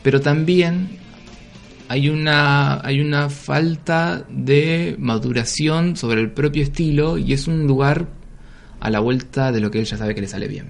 pero 0.03 0.21
también 0.21 0.97
hay 1.87 2.09
una, 2.09 2.79
hay 2.85 3.01
una 3.01 3.29
falta 3.29 4.23
de 4.29 4.95
maduración 4.99 5.95
sobre 5.97 6.21
el 6.21 6.31
propio 6.31 6.63
estilo 6.63 7.17
y 7.17 7.33
es 7.33 7.47
un 7.47 7.65
lugar 7.67 8.07
a 8.79 8.89
la 8.89 8.99
vuelta 8.99 9.51
de 9.51 9.59
lo 9.59 9.71
que 9.71 9.79
él 9.79 9.85
ya 9.85 9.97
sabe 9.97 10.13
que 10.15 10.21
le 10.21 10.27
sale 10.27 10.47
bien. 10.47 10.67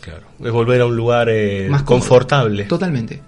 Claro. 0.00 0.22
Es 0.44 0.52
volver 0.52 0.80
a 0.80 0.86
un 0.86 0.96
lugar 0.96 1.28
eh, 1.28 1.68
Más 1.68 1.82
confortable. 1.82 2.64
Totalmente. 2.64 3.20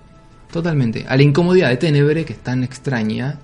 Totalmente. 0.52 1.04
A 1.08 1.16
la 1.16 1.22
incomodidad 1.22 1.68
de 1.68 1.76
Tenebre, 1.76 2.24
que 2.24 2.32
es 2.32 2.38
tan 2.38 2.64
extraña 2.64 3.38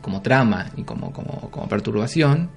como 0.00 0.20
trama 0.22 0.66
y 0.76 0.82
como, 0.82 1.12
como, 1.12 1.50
como 1.50 1.68
perturbación. 1.68 2.50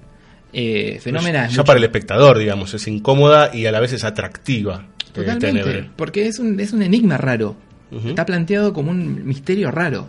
Eh, 0.52 0.98
fenómena 1.02 1.46
es 1.46 1.52
ya 1.52 1.56
mucho- 1.62 1.64
para 1.64 1.78
el 1.78 1.84
espectador, 1.84 2.38
digamos, 2.38 2.74
es 2.74 2.86
incómoda 2.86 3.54
y 3.54 3.64
a 3.66 3.72
la 3.72 3.80
vez 3.80 3.92
es 3.94 4.04
atractiva. 4.04 4.84
eh, 4.86 5.10
Totalmente. 5.12 5.46
Tenebre. 5.48 5.90
Porque 5.96 6.26
es 6.28 6.38
un, 6.38 6.60
es 6.60 6.72
un 6.72 6.82
enigma 6.82 7.16
raro. 7.16 7.56
Está 8.06 8.24
planteado 8.24 8.72
como 8.72 8.90
un 8.90 9.24
misterio 9.26 9.70
raro. 9.70 10.08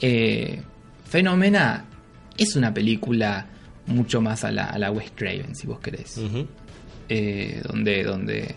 Eh, 0.00 0.62
Fenómena 1.04 1.84
es 2.36 2.56
una 2.56 2.72
película 2.72 3.46
mucho 3.86 4.20
más 4.20 4.44
a 4.44 4.50
la, 4.52 4.66
a 4.66 4.78
la 4.78 4.90
Wes 4.90 5.12
Craven, 5.14 5.54
si 5.54 5.66
vos 5.66 5.80
querés. 5.80 6.20
Eh, 7.08 7.60
donde, 7.66 8.02
donde 8.04 8.54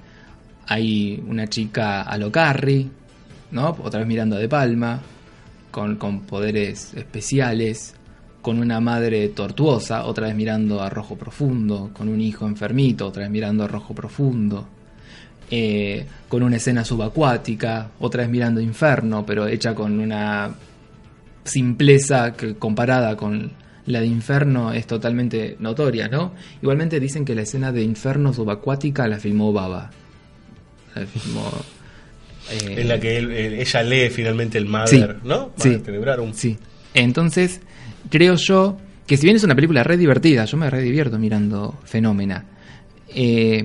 hay 0.68 1.24
una 1.28 1.48
chica 1.48 2.04
a 2.04 2.18
lo 2.18 2.32
Carrie, 2.32 2.88
¿no? 3.52 3.76
Otra 3.84 4.00
vez 4.00 4.08
mirando 4.08 4.36
a 4.36 4.40
De 4.40 4.48
Palma, 4.50 5.00
con, 5.72 5.98
con 5.98 6.22
poderes 6.22 6.94
especiales, 6.94 7.96
con 8.42 8.60
una 8.60 8.80
madre 8.80 9.30
tortuosa, 9.30 10.06
otra 10.06 10.28
vez 10.28 10.36
mirando 10.36 10.82
a 10.82 10.90
Rojo 10.90 11.16
Profundo, 11.18 11.90
con 11.94 12.08
un 12.08 12.22
hijo 12.22 12.48
enfermito, 12.48 13.08
otra 13.08 13.24
vez 13.24 13.32
mirando 13.32 13.66
a 13.66 13.68
Rojo 13.68 13.94
Profundo, 13.94 14.68
eh, 15.52 16.06
con 16.28 16.44
una 16.44 16.58
escena 16.58 16.84
subacuática, 16.84 17.92
otra 18.00 18.22
vez 18.24 18.30
mirando 18.32 18.60
Inferno, 18.62 19.26
pero 19.26 19.48
hecha 19.48 19.74
con 19.74 20.00
una 20.00 20.54
simpleza 21.44 22.34
que 22.34 22.56
comparada 22.56 23.16
con 23.16 23.52
la 23.86 24.02
de 24.02 24.08
Inferno 24.08 24.74
es 24.74 24.86
totalmente 24.86 25.56
notoria, 25.60 26.10
¿no? 26.10 26.34
Igualmente 26.62 27.00
dicen 27.00 27.24
que 27.24 27.34
la 27.36 27.44
escena 27.44 27.72
de 27.72 27.84
Inferno 27.84 28.34
subacuática 28.34 29.08
la 29.08 29.18
filmó 29.18 29.54
Baba. 29.54 29.90
La 30.94 31.06
filmó... 31.06 31.50
eh, 32.52 32.82
En 32.82 32.88
la 32.90 33.00
que 33.00 33.18
él- 33.18 33.32
él- 33.32 33.54
ella 33.54 33.84
lee 33.84 34.10
finalmente 34.10 34.58
el 34.58 34.66
Sí, 34.66 34.70
Mother, 34.72 35.18
¿no? 35.24 35.50
Para 35.50 35.70
sí, 35.70 35.82
celebrar 35.86 36.20
un... 36.20 36.34
sí. 36.34 36.58
Entonces, 36.94 37.62
creo 38.10 38.36
yo 38.36 38.78
que 39.06 39.16
si 39.16 39.24
bien 39.26 39.38
es 39.38 39.44
una 39.46 39.56
película 39.56 39.84
re 39.84 39.96
divertida, 39.96 40.44
yo 40.44 40.58
me 40.58 40.70
re 40.70 40.82
divierto 40.82 41.18
mirando 41.18 41.80
Fenómena, 41.86 42.44
eh, 43.16 43.64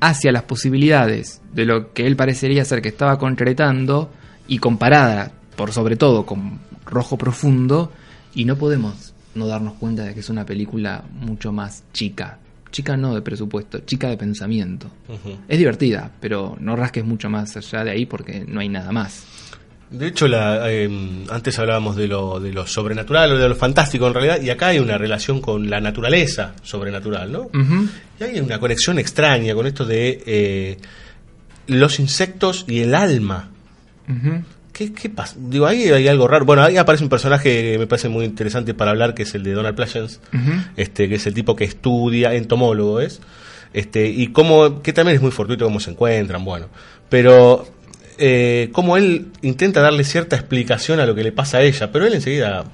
hacia 0.00 0.32
las 0.32 0.42
posibilidades 0.42 1.40
de 1.52 1.64
lo 1.64 1.92
que 1.92 2.06
él 2.06 2.16
parecería 2.16 2.64
ser 2.64 2.82
que 2.82 2.88
estaba 2.88 3.18
concretando 3.18 4.10
y 4.48 4.58
comparada, 4.58 5.32
por 5.56 5.72
sobre 5.72 5.96
todo, 5.96 6.26
con 6.26 6.60
Rojo 6.84 7.16
Profundo, 7.16 7.92
y 8.34 8.44
no 8.44 8.56
podemos 8.56 9.14
no 9.34 9.46
darnos 9.46 9.74
cuenta 9.74 10.04
de 10.04 10.14
que 10.14 10.20
es 10.20 10.30
una 10.30 10.46
película 10.46 11.04
mucho 11.12 11.52
más 11.52 11.84
chica. 11.92 12.38
Chica 12.70 12.96
no 12.96 13.14
de 13.14 13.22
presupuesto, 13.22 13.80
chica 13.80 14.08
de 14.08 14.16
pensamiento. 14.16 14.90
Es 15.48 15.58
divertida, 15.58 16.10
pero 16.20 16.56
no 16.60 16.76
rasques 16.76 17.04
mucho 17.04 17.30
más 17.30 17.56
allá 17.56 17.84
de 17.84 17.90
ahí 17.90 18.06
porque 18.06 18.44
no 18.46 18.60
hay 18.60 18.68
nada 18.68 18.92
más. 18.92 19.24
De 19.90 20.08
hecho, 20.08 20.26
la, 20.26 20.70
eh, 20.70 20.88
antes 21.30 21.58
hablábamos 21.58 21.94
de 21.94 22.08
lo, 22.08 22.40
de 22.40 22.52
lo 22.52 22.66
sobrenatural 22.66 23.32
o 23.32 23.38
de 23.38 23.48
lo 23.48 23.54
fantástico 23.54 24.06
en 24.08 24.14
realidad, 24.14 24.40
y 24.42 24.50
acá 24.50 24.68
hay 24.68 24.80
una 24.80 24.98
relación 24.98 25.40
con 25.40 25.70
la 25.70 25.80
naturaleza 25.80 26.54
sobrenatural, 26.62 27.30
¿no? 27.30 27.50
Y 28.18 28.24
hay 28.24 28.40
una 28.40 28.58
conexión 28.58 28.98
extraña 28.98 29.54
con 29.54 29.66
esto 29.66 29.84
de 29.84 30.22
eh, 30.26 30.78
los 31.68 32.00
insectos 32.00 32.64
y 32.66 32.80
el 32.80 32.94
alma. 32.96 33.50
Ujú. 34.08 34.42
¿Qué, 34.72 34.92
qué 34.92 35.08
pasa? 35.08 35.36
Digo, 35.38 35.66
ahí 35.66 35.88
hay 35.88 36.06
algo 36.08 36.28
raro. 36.28 36.44
Bueno, 36.44 36.62
ahí 36.62 36.76
aparece 36.76 37.04
un 37.04 37.08
personaje 37.08 37.72
que 37.72 37.78
me 37.78 37.86
parece 37.86 38.08
muy 38.08 38.24
interesante 38.26 38.74
para 38.74 38.90
hablar, 38.90 39.14
que 39.14 39.22
es 39.22 39.34
el 39.34 39.42
de 39.42 39.52
Donald 39.52 39.74
Pleasence, 39.74 40.18
este, 40.76 41.08
que 41.08 41.14
es 41.14 41.26
el 41.26 41.32
tipo 41.32 41.56
que 41.56 41.64
estudia, 41.64 42.34
entomólogo 42.34 43.00
es, 43.00 43.22
este, 43.72 44.06
y 44.08 44.26
cómo, 44.32 44.82
que 44.82 44.92
también 44.92 45.16
es 45.16 45.22
muy 45.22 45.30
fortuito 45.30 45.64
cómo 45.64 45.80
se 45.80 45.92
encuentran, 45.92 46.44
bueno. 46.44 46.66
Pero 47.08 47.66
eh, 48.18 48.70
cómo 48.72 48.96
él 48.96 49.28
intenta 49.42 49.80
darle 49.80 50.04
cierta 50.04 50.36
explicación 50.36 51.00
a 51.00 51.06
lo 51.06 51.14
que 51.14 51.22
le 51.22 51.32
pasa 51.32 51.58
a 51.58 51.62
ella, 51.62 51.90
pero 51.92 52.06
él 52.06 52.14
enseguida 52.14 52.64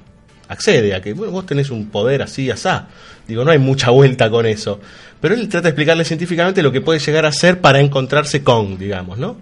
accede 0.47 0.93
a 0.93 1.01
que 1.01 1.13
bueno, 1.13 1.31
vos 1.31 1.45
tenés 1.45 1.69
un 1.71 1.87
poder 1.89 2.21
así, 2.21 2.49
asá. 2.51 2.87
Digo, 3.27 3.43
no 3.45 3.51
hay 3.51 3.59
mucha 3.59 3.89
vuelta 3.91 4.29
con 4.29 4.45
eso. 4.45 4.79
Pero 5.21 5.35
él 5.35 5.47
trata 5.47 5.63
de 5.63 5.69
explicarle 5.69 6.03
científicamente 6.05 6.61
lo 6.61 6.71
que 6.71 6.81
puede 6.81 6.99
llegar 6.99 7.25
a 7.25 7.31
ser 7.31 7.61
para 7.61 7.79
encontrarse 7.79 8.43
con, 8.43 8.77
digamos, 8.77 9.17
¿no? 9.17 9.37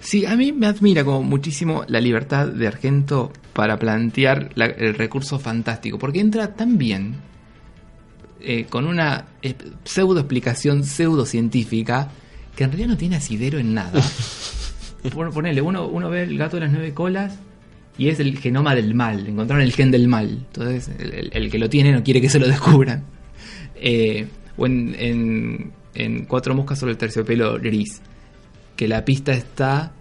Sí, 0.00 0.24
a 0.26 0.36
mí 0.36 0.52
me 0.52 0.66
admira 0.68 1.04
como 1.04 1.24
muchísimo 1.24 1.84
la 1.88 2.00
libertad 2.00 2.46
de 2.46 2.68
Argento 2.68 3.32
para 3.52 3.78
plantear 3.80 4.50
la- 4.54 4.66
el 4.66 4.94
recurso 4.94 5.40
fantástico, 5.40 5.98
porque 5.98 6.20
entra 6.20 6.54
tan 6.54 6.78
bien 6.78 7.16
eh, 8.40 8.66
con 8.70 8.86
una 8.86 9.24
eh, 9.42 9.54
pseudo 9.84 10.20
explicación 10.20 10.84
pseudocientífica 10.84 12.08
que 12.54 12.62
en 12.62 12.70
realidad 12.70 12.90
no 12.90 12.96
tiene 12.96 13.16
asidero 13.16 13.58
en 13.58 13.74
nada. 13.74 14.00
Pon- 15.14 15.32
Ponele, 15.32 15.60
uno, 15.62 15.86
uno 15.86 16.10
ve 16.10 16.22
el 16.24 16.36
gato 16.38 16.56
de 16.56 16.62
las 16.62 16.72
nueve 16.72 16.92
colas 16.94 17.38
y 17.96 18.08
es 18.08 18.20
el 18.20 18.38
genoma 18.38 18.74
del 18.74 18.94
mal, 18.94 19.26
encontraron 19.26 19.62
el 19.64 19.72
gen 19.72 19.90
del 19.90 20.08
mal. 20.08 20.44
Entonces, 20.46 20.90
el, 20.98 21.30
el- 21.32 21.50
que 21.50 21.58
lo 21.58 21.68
tiene 21.68 21.92
no 21.92 22.02
quiere 22.02 22.20
que 22.20 22.28
se 22.28 22.38
lo 22.38 22.46
descubran. 22.48 23.04
Eh, 23.76 24.26
o 24.56 24.66
en, 24.66 24.94
en, 24.98 25.72
en 25.94 26.24
Cuatro 26.24 26.54
moscas 26.54 26.78
sobre 26.78 26.92
el 26.92 26.98
terciopelo 26.98 27.58
gris, 27.60 28.00
que 28.76 28.88
la 28.88 29.04
pista 29.04 29.32
está 29.32 29.92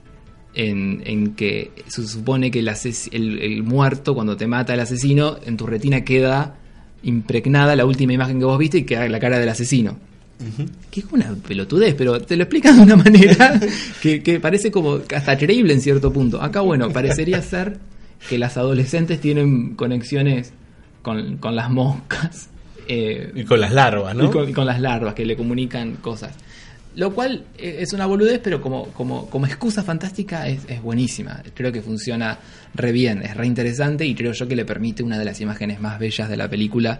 en, 0.56 1.02
en 1.06 1.36
que 1.36 1.72
se 1.88 2.08
supone 2.08 2.50
que 2.52 2.60
el- 2.60 3.40
el 3.40 3.64
muerto, 3.64 4.16
cuando 4.16 4.36
te 4.38 4.48
mata 4.48 4.74
el 4.74 4.80
asesino, 4.80 5.38
en 5.46 5.58
tu 5.58 5.68
retina 5.68 6.02
queda 6.02 6.56
impregnada 7.04 7.76
la 7.76 7.86
última 7.86 8.14
imagen 8.14 8.40
que 8.40 8.46
vos 8.46 8.58
viste 8.58 8.80
y 8.80 8.84
queda 8.84 9.08
la 9.08 9.20
cara 9.20 9.38
del 9.40 9.50
asesino. 9.50 9.98
Que 10.92 11.00
es 11.00 11.06
una 11.12 11.34
pelotudez, 11.36 11.96
pero 11.96 12.20
te 12.22 12.36
lo 12.38 12.44
explican 12.44 12.78
de 12.78 12.84
una 12.84 12.96
manera 12.96 13.60
que, 14.02 14.22
que 14.22 14.40
parece 14.40 14.70
como 14.72 15.00
hasta 15.16 15.38
creíble 15.38 15.74
en 15.74 15.82
cierto 15.82 16.14
punto. 16.14 16.42
Acá, 16.42 16.62
bueno, 16.62 16.90
parecería 16.92 17.42
ser 17.42 17.78
que 18.30 18.38
las 18.38 18.58
adolescentes 18.58 19.20
tienen 19.20 19.76
conexiones 19.76 20.54
con, 21.02 21.38
con 21.38 21.56
las 21.56 21.70
moscas. 21.70 22.50
eh, 22.88 23.32
Y 23.36 23.44
con 23.46 23.60
las 23.60 23.74
larvas, 23.74 24.16
¿no? 24.16 24.26
y 24.26 24.30
con, 24.30 24.50
y 24.50 24.54
con 24.54 24.66
las 24.66 24.80
larvas 24.80 25.14
que 25.14 25.26
le 25.26 25.36
comunican 25.36 25.96
cosas. 25.98 26.36
Lo 26.96 27.14
cual 27.14 27.46
eh, 27.60 27.78
es 27.80 27.94
una 27.94 28.06
boludez, 28.08 28.40
pero 28.44 28.60
como, 28.62 28.86
como, 28.88 29.30
como 29.30 29.46
excusa 29.46 29.84
fantástica 29.84 30.48
es, 30.48 30.62
es 30.68 30.82
buenísima. 30.82 31.42
Creo 31.54 31.72
que 31.72 31.82
funciona 31.82 32.40
re 32.74 32.92
bien, 32.92 33.22
es 33.24 33.36
re 33.38 33.46
interesante 33.46 34.04
y 34.06 34.16
creo 34.16 34.34
yo 34.34 34.48
que 34.48 34.56
le 34.56 34.66
permite 34.66 35.04
una 35.04 35.18
de 35.20 35.26
las 35.26 35.40
imágenes 35.42 35.80
más 35.80 36.00
bellas 36.00 36.28
de 36.30 36.38
la 36.38 36.50
película, 36.50 37.00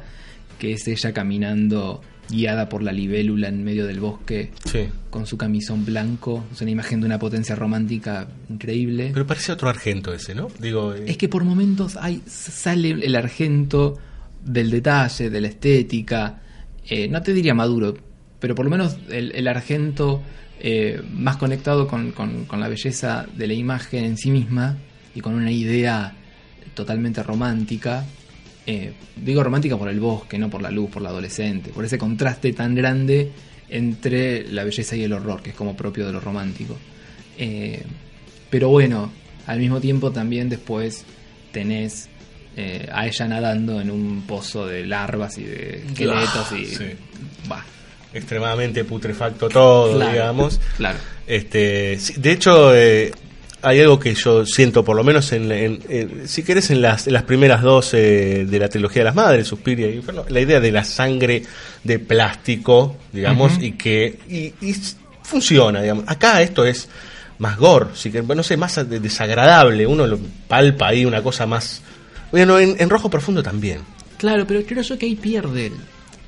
que 0.58 0.74
es 0.74 0.88
ella 0.88 1.14
caminando 1.14 2.02
guiada 2.30 2.68
por 2.68 2.84
la 2.84 2.92
libélula 2.92 3.48
en 3.48 3.64
medio 3.64 3.86
del 3.88 4.02
bosque 4.02 4.52
Sí. 4.66 4.90
con 5.10 5.26
su 5.26 5.38
camisón 5.38 5.86
blanco. 5.86 6.44
Es 6.52 6.62
una 6.62 6.72
imagen 6.72 7.00
de 7.00 7.06
una 7.06 7.18
potencia 7.20 7.56
romántica 7.56 8.28
increíble. 8.50 9.12
Pero 9.14 9.26
parece 9.26 9.54
otro 9.54 9.70
argento 9.70 10.14
ese, 10.14 10.36
¿no? 10.36 10.50
Digo, 10.60 10.94
eh, 10.94 11.06
Es 11.08 11.18
que 11.18 11.30
por 11.30 11.46
momentos 11.46 11.96
hay, 11.96 12.22
sale 12.28 12.90
el 12.92 13.16
argento 13.16 13.98
del 14.44 14.70
detalle, 14.72 15.30
de 15.30 15.42
la 15.42 15.48
estética. 15.48 16.42
eh, 16.90 17.08
no 17.10 17.22
te 17.22 17.34
diría 17.34 17.54
maduro, 17.54 17.96
pero 18.40 18.56
por 18.56 18.66
lo 18.66 18.72
menos 18.72 18.98
el, 19.10 19.32
el 19.34 19.48
argento 19.48 20.22
eh, 20.60 21.02
más 21.14 21.38
conectado 21.38 21.88
con, 21.88 22.12
con- 22.12 22.46
con 22.46 22.60
la 22.60 22.68
belleza 22.68 23.26
de 23.38 23.46
la 23.48 23.54
imagen 23.54 24.04
en 24.06 24.18
sí 24.18 24.32
misma 24.32 24.78
y 25.16 25.22
con 25.22 25.34
una 25.36 25.52
idea 25.52 26.14
totalmente 26.74 27.24
romántica. 27.24 28.06
Eh, 28.68 28.94
digo 29.16 29.44
romántica 29.44 29.78
por 29.78 29.90
el 29.90 30.00
bosque, 30.00 30.38
no 30.38 30.50
por 30.50 30.62
la 30.62 30.70
luz, 30.70 30.92
por 30.92 31.02
la 31.02 31.10
adolescente, 31.10 31.72
por 31.72 31.86
ese 31.86 31.98
contraste 31.98 32.54
tan 32.54 32.76
grande 32.76 33.32
entre 33.70 34.48
la 34.52 34.64
belleza 34.64 34.96
y 34.96 35.04
el 35.04 35.14
horror, 35.14 35.42
que 35.42 35.50
es 35.52 35.56
como 35.56 35.76
propio 35.76 36.06
de 36.06 36.14
lo 36.14 36.20
romántico. 36.20 36.78
Eh, 37.38 37.82
pero 38.50 38.70
bueno, 38.70 39.12
al 39.48 39.60
mismo 39.60 39.80
tiempo 39.82 40.12
también 40.12 40.50
después 40.50 41.04
tenés 41.52 42.10
eh, 42.56 42.88
a 42.92 43.08
ella 43.08 43.28
nadando 43.28 43.80
en 43.82 43.90
un 43.92 44.24
pozo 44.28 44.66
de 44.68 44.86
larvas 44.86 45.38
y 45.38 45.44
de 45.44 45.84
esqueletos 45.88 46.52
y... 46.54 46.66
sí. 46.66 46.86
Bah. 47.48 47.64
extremadamente 48.14 48.84
putrefacto 48.84 49.48
todo, 49.48 49.96
Claro, 49.96 50.12
digamos. 50.12 50.60
claro. 50.76 50.98
Este, 51.28 51.98
de 52.18 52.32
hecho, 52.32 52.76
eh, 52.76 53.12
hay 53.62 53.80
algo 53.82 54.00
que 54.00 54.14
yo 54.14 54.46
siento, 54.46 54.84
por 54.86 54.96
lo 54.96 55.04
menos 55.04 55.32
en, 55.32 55.52
en- 55.52 55.80
en- 55.90 56.28
si 56.28 56.44
querés, 56.44 56.70
en 56.70 56.82
las, 56.82 57.08
en 57.08 57.14
las 57.14 57.24
primeras 57.24 57.62
dos 57.62 57.94
eh, 57.94 58.46
de 58.48 58.60
la 58.60 58.70
trilogía 58.70 59.02
de 59.02 59.06
las 59.06 59.16
madres, 59.16 59.48
Suspiria 59.48 59.88
y 59.90 59.96
Inferno, 59.96 60.26
la 60.30 60.40
idea 60.40 60.60
de 60.60 60.72
la 60.72 60.84
sangre 60.84 61.44
de 61.84 62.00
plástico, 62.00 62.98
digamos, 63.12 63.54
y 63.62 63.72
que 63.74 64.20
y, 64.30 64.54
y 64.66 64.76
funciona, 65.24 65.82
digamos. 65.82 66.04
Acá 66.08 66.42
esto 66.42 66.66
es 66.66 66.88
más 67.40 67.58
gore, 67.58 67.88
si 67.94 68.12
que, 68.12 68.22
no 68.22 68.44
sé, 68.44 68.58
más 68.58 68.76
de- 68.90 69.00
desagradable, 69.00 69.86
uno 69.88 70.08
lo 70.08 70.20
palpa 70.48 70.88
ahí, 70.88 71.06
una 71.06 71.22
cosa 71.22 71.46
más... 71.46 71.82
Bueno, 72.32 72.60
en, 72.60 72.76
en 72.80 72.90
rojo 72.90 73.10
profundo 73.10 73.42
también. 73.44 73.80
Claro, 74.18 74.46
pero 74.48 74.62
creo 74.66 74.82
yo 74.84 74.98
que 74.98 75.06
ahí 75.06 75.16
pierde 75.16 75.68
él. 75.68 75.74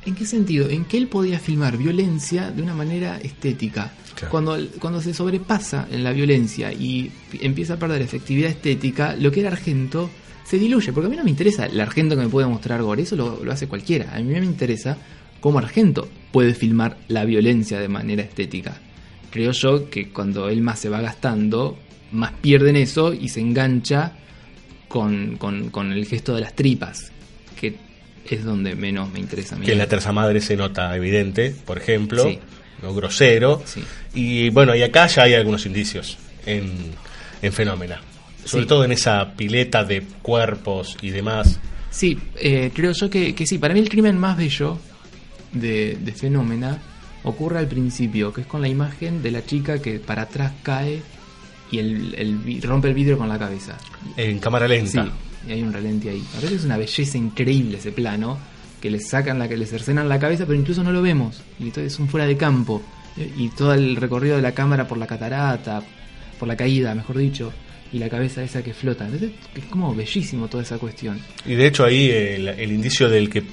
¿En 0.06 0.16
qué 0.16 0.26
sentido? 0.26 0.70
En 0.70 0.86
que 0.86 0.98
él 0.98 1.08
podía 1.08 1.40
filmar 1.40 1.78
violencia 1.78 2.52
de 2.52 2.62
una 2.62 2.74
manera 2.74 3.18
estética. 3.18 3.92
Claro. 4.16 4.32
Cuando, 4.32 4.58
cuando 4.80 5.02
se 5.02 5.14
sobrepasa 5.14 5.88
en 5.92 6.04
la 6.04 6.12
violencia 6.12 6.72
y 6.72 7.12
empieza 7.42 7.74
a 7.74 7.78
perder 7.78 8.02
efectividad 8.02 8.50
estética, 8.50 9.16
lo 9.16 9.32
que 9.32 9.42
era 9.42 9.50
Argento 9.50 10.10
se 10.46 10.58
diluye. 10.58 10.94
Porque 10.94 11.08
a 11.08 11.10
mí 11.10 11.18
no 11.18 11.24
me 11.24 11.30
interesa 11.30 11.66
el 11.66 11.80
Argento 11.80 12.16
que 12.16 12.24
me 12.24 12.30
puede 12.30 12.48
mostrar 12.48 12.82
gore, 12.82 13.04
eso 13.04 13.16
lo, 13.16 13.44
lo 13.44 13.52
hace 13.52 13.68
cualquiera. 13.68 14.16
A 14.16 14.20
mí 14.20 14.34
me 14.34 14.46
interesa 14.46 14.98
cómo 15.40 15.60
Argento 15.60 16.08
puede 16.32 16.54
filmar 16.54 16.98
la 17.08 17.26
violencia 17.26 17.80
de 17.80 17.88
manera 17.88 18.24
estética. 18.24 18.78
Creo 19.32 19.52
yo 19.52 19.90
que 19.90 20.10
cuando 20.10 20.50
él 20.50 20.62
más 20.62 20.80
se 20.80 20.90
va 20.90 21.02
gastando, 21.02 21.78
más 22.12 22.32
pierde 22.42 22.72
en 22.72 22.78
eso 22.78 23.14
y 23.14 23.30
se 23.30 23.42
engancha 23.42 24.14
con, 24.88 25.38
con, 25.38 25.70
con 25.70 25.92
el 25.92 26.06
gesto 26.06 26.34
de 26.34 26.42
las 26.42 26.56
tripas, 26.56 27.12
es 28.36 28.44
donde 28.44 28.76
menos 28.76 29.12
me 29.12 29.20
interesa 29.20 29.56
a 29.56 29.60
mí. 29.60 29.66
que 29.66 29.72
en 29.74 29.78
la 29.78 29.88
terza 29.88 30.12
madre 30.12 30.42
se 30.42 30.56
nota 30.56 30.96
evidente, 30.96 31.54
por 31.66 31.78
ejemplo, 31.78 32.24
Sí. 32.24 32.40
no 32.82 32.94
grosero. 32.94 33.64
Y 34.14 34.50
bueno, 34.50 34.76
y 34.76 34.82
acá 34.84 35.08
ya 35.08 35.24
hay 35.24 35.34
algunos 35.34 35.66
indicios 35.66 36.18
en, 36.46 36.72
en 37.42 37.54
Fenómena. 37.54 38.02
Sobre 38.46 38.64
Sí. 38.64 38.68
todo 38.70 38.84
en 38.86 38.92
esa 38.92 39.34
pileta 39.36 39.84
de 39.84 40.02
cuerpos 40.22 40.98
y 41.02 41.10
demás. 41.10 41.60
Sí, 41.92 42.18
eh, 42.38 42.72
creo 42.74 42.92
yo 42.94 43.10
que, 43.10 43.34
que 43.36 43.46
sí. 43.46 43.58
Para 43.58 43.74
mí 43.74 43.80
el 43.80 43.90
crimen 43.90 44.18
más 44.18 44.38
bello 44.38 44.80
de, 45.52 45.98
de 46.00 46.12
Fenómena 46.14 46.78
ocurre 47.24 47.60
al 47.60 47.68
principio, 47.68 48.32
que 48.32 48.42
es 48.42 48.48
con 48.48 48.62
la 48.62 48.68
imagen 48.70 49.22
de 49.22 49.32
la 49.32 49.46
chica 49.46 49.82
que 49.82 50.00
para 50.00 50.24
atrás 50.24 50.54
cae 50.64 51.02
y 51.72 51.80
el, 51.80 52.62
rompe 52.64 52.88
el 52.88 52.94
vidrio 52.94 53.18
con 53.18 53.28
la 53.28 53.38
cabeza. 53.38 53.78
En 54.18 54.40
cámara 54.40 54.68
lenta. 54.68 55.04
Sí, 55.04 55.12
y 55.48 55.52
hay 55.52 55.62
un 55.62 55.72
relente 55.74 56.10
ahí. 56.10 56.24
A 56.38 56.42
veces 56.42 56.60
es 56.60 56.66
una 56.66 56.78
belleza 56.78 57.18
increíble 57.18 57.78
ese 57.78 57.92
plano, 57.92 58.38
que 58.82 58.90
le 58.90 59.00
sacan 59.00 59.40
la 59.40 59.48
que 59.48 59.58
le 59.58 59.66
cercenan 59.66 60.08
la 60.10 60.20
cabeza, 60.20 60.46
pero 60.46 60.58
incluso 60.60 60.84
no 60.84 60.92
lo 60.92 61.02
vemos. 61.02 61.42
Y 61.60 61.64
entonces 61.64 61.94
es 61.94 62.00
un 62.00 62.08
fuera 62.08 62.26
de 62.26 62.38
campo. 62.38 62.82
Y 63.38 63.50
todo 63.50 63.74
el 63.74 63.96
recorrido 63.98 64.36
de 64.38 64.42
la 64.42 64.54
cámara 64.54 64.88
por 64.88 64.98
la 64.98 65.06
catarata, 65.08 65.82
por 66.38 66.48
la 66.48 66.56
caída, 66.56 66.96
mejor 66.96 67.18
dicho, 67.18 67.52
y 67.92 68.00
la 68.00 68.08
cabeza 68.10 68.42
esa 68.44 68.64
que 68.64 68.74
flota. 68.74 69.06
Entonces 69.06 69.32
es 69.56 69.66
como 69.66 69.94
bellísimo 69.94 70.48
toda 70.48 70.64
esa 70.64 70.78
cuestión. 70.78 71.20
Y 71.46 71.56
de 71.56 71.68
hecho 71.68 71.84
ahí 71.84 72.10
el, 72.10 72.48
el 72.48 72.72
indicio 72.72 73.10
del 73.10 73.30
que 73.30 73.44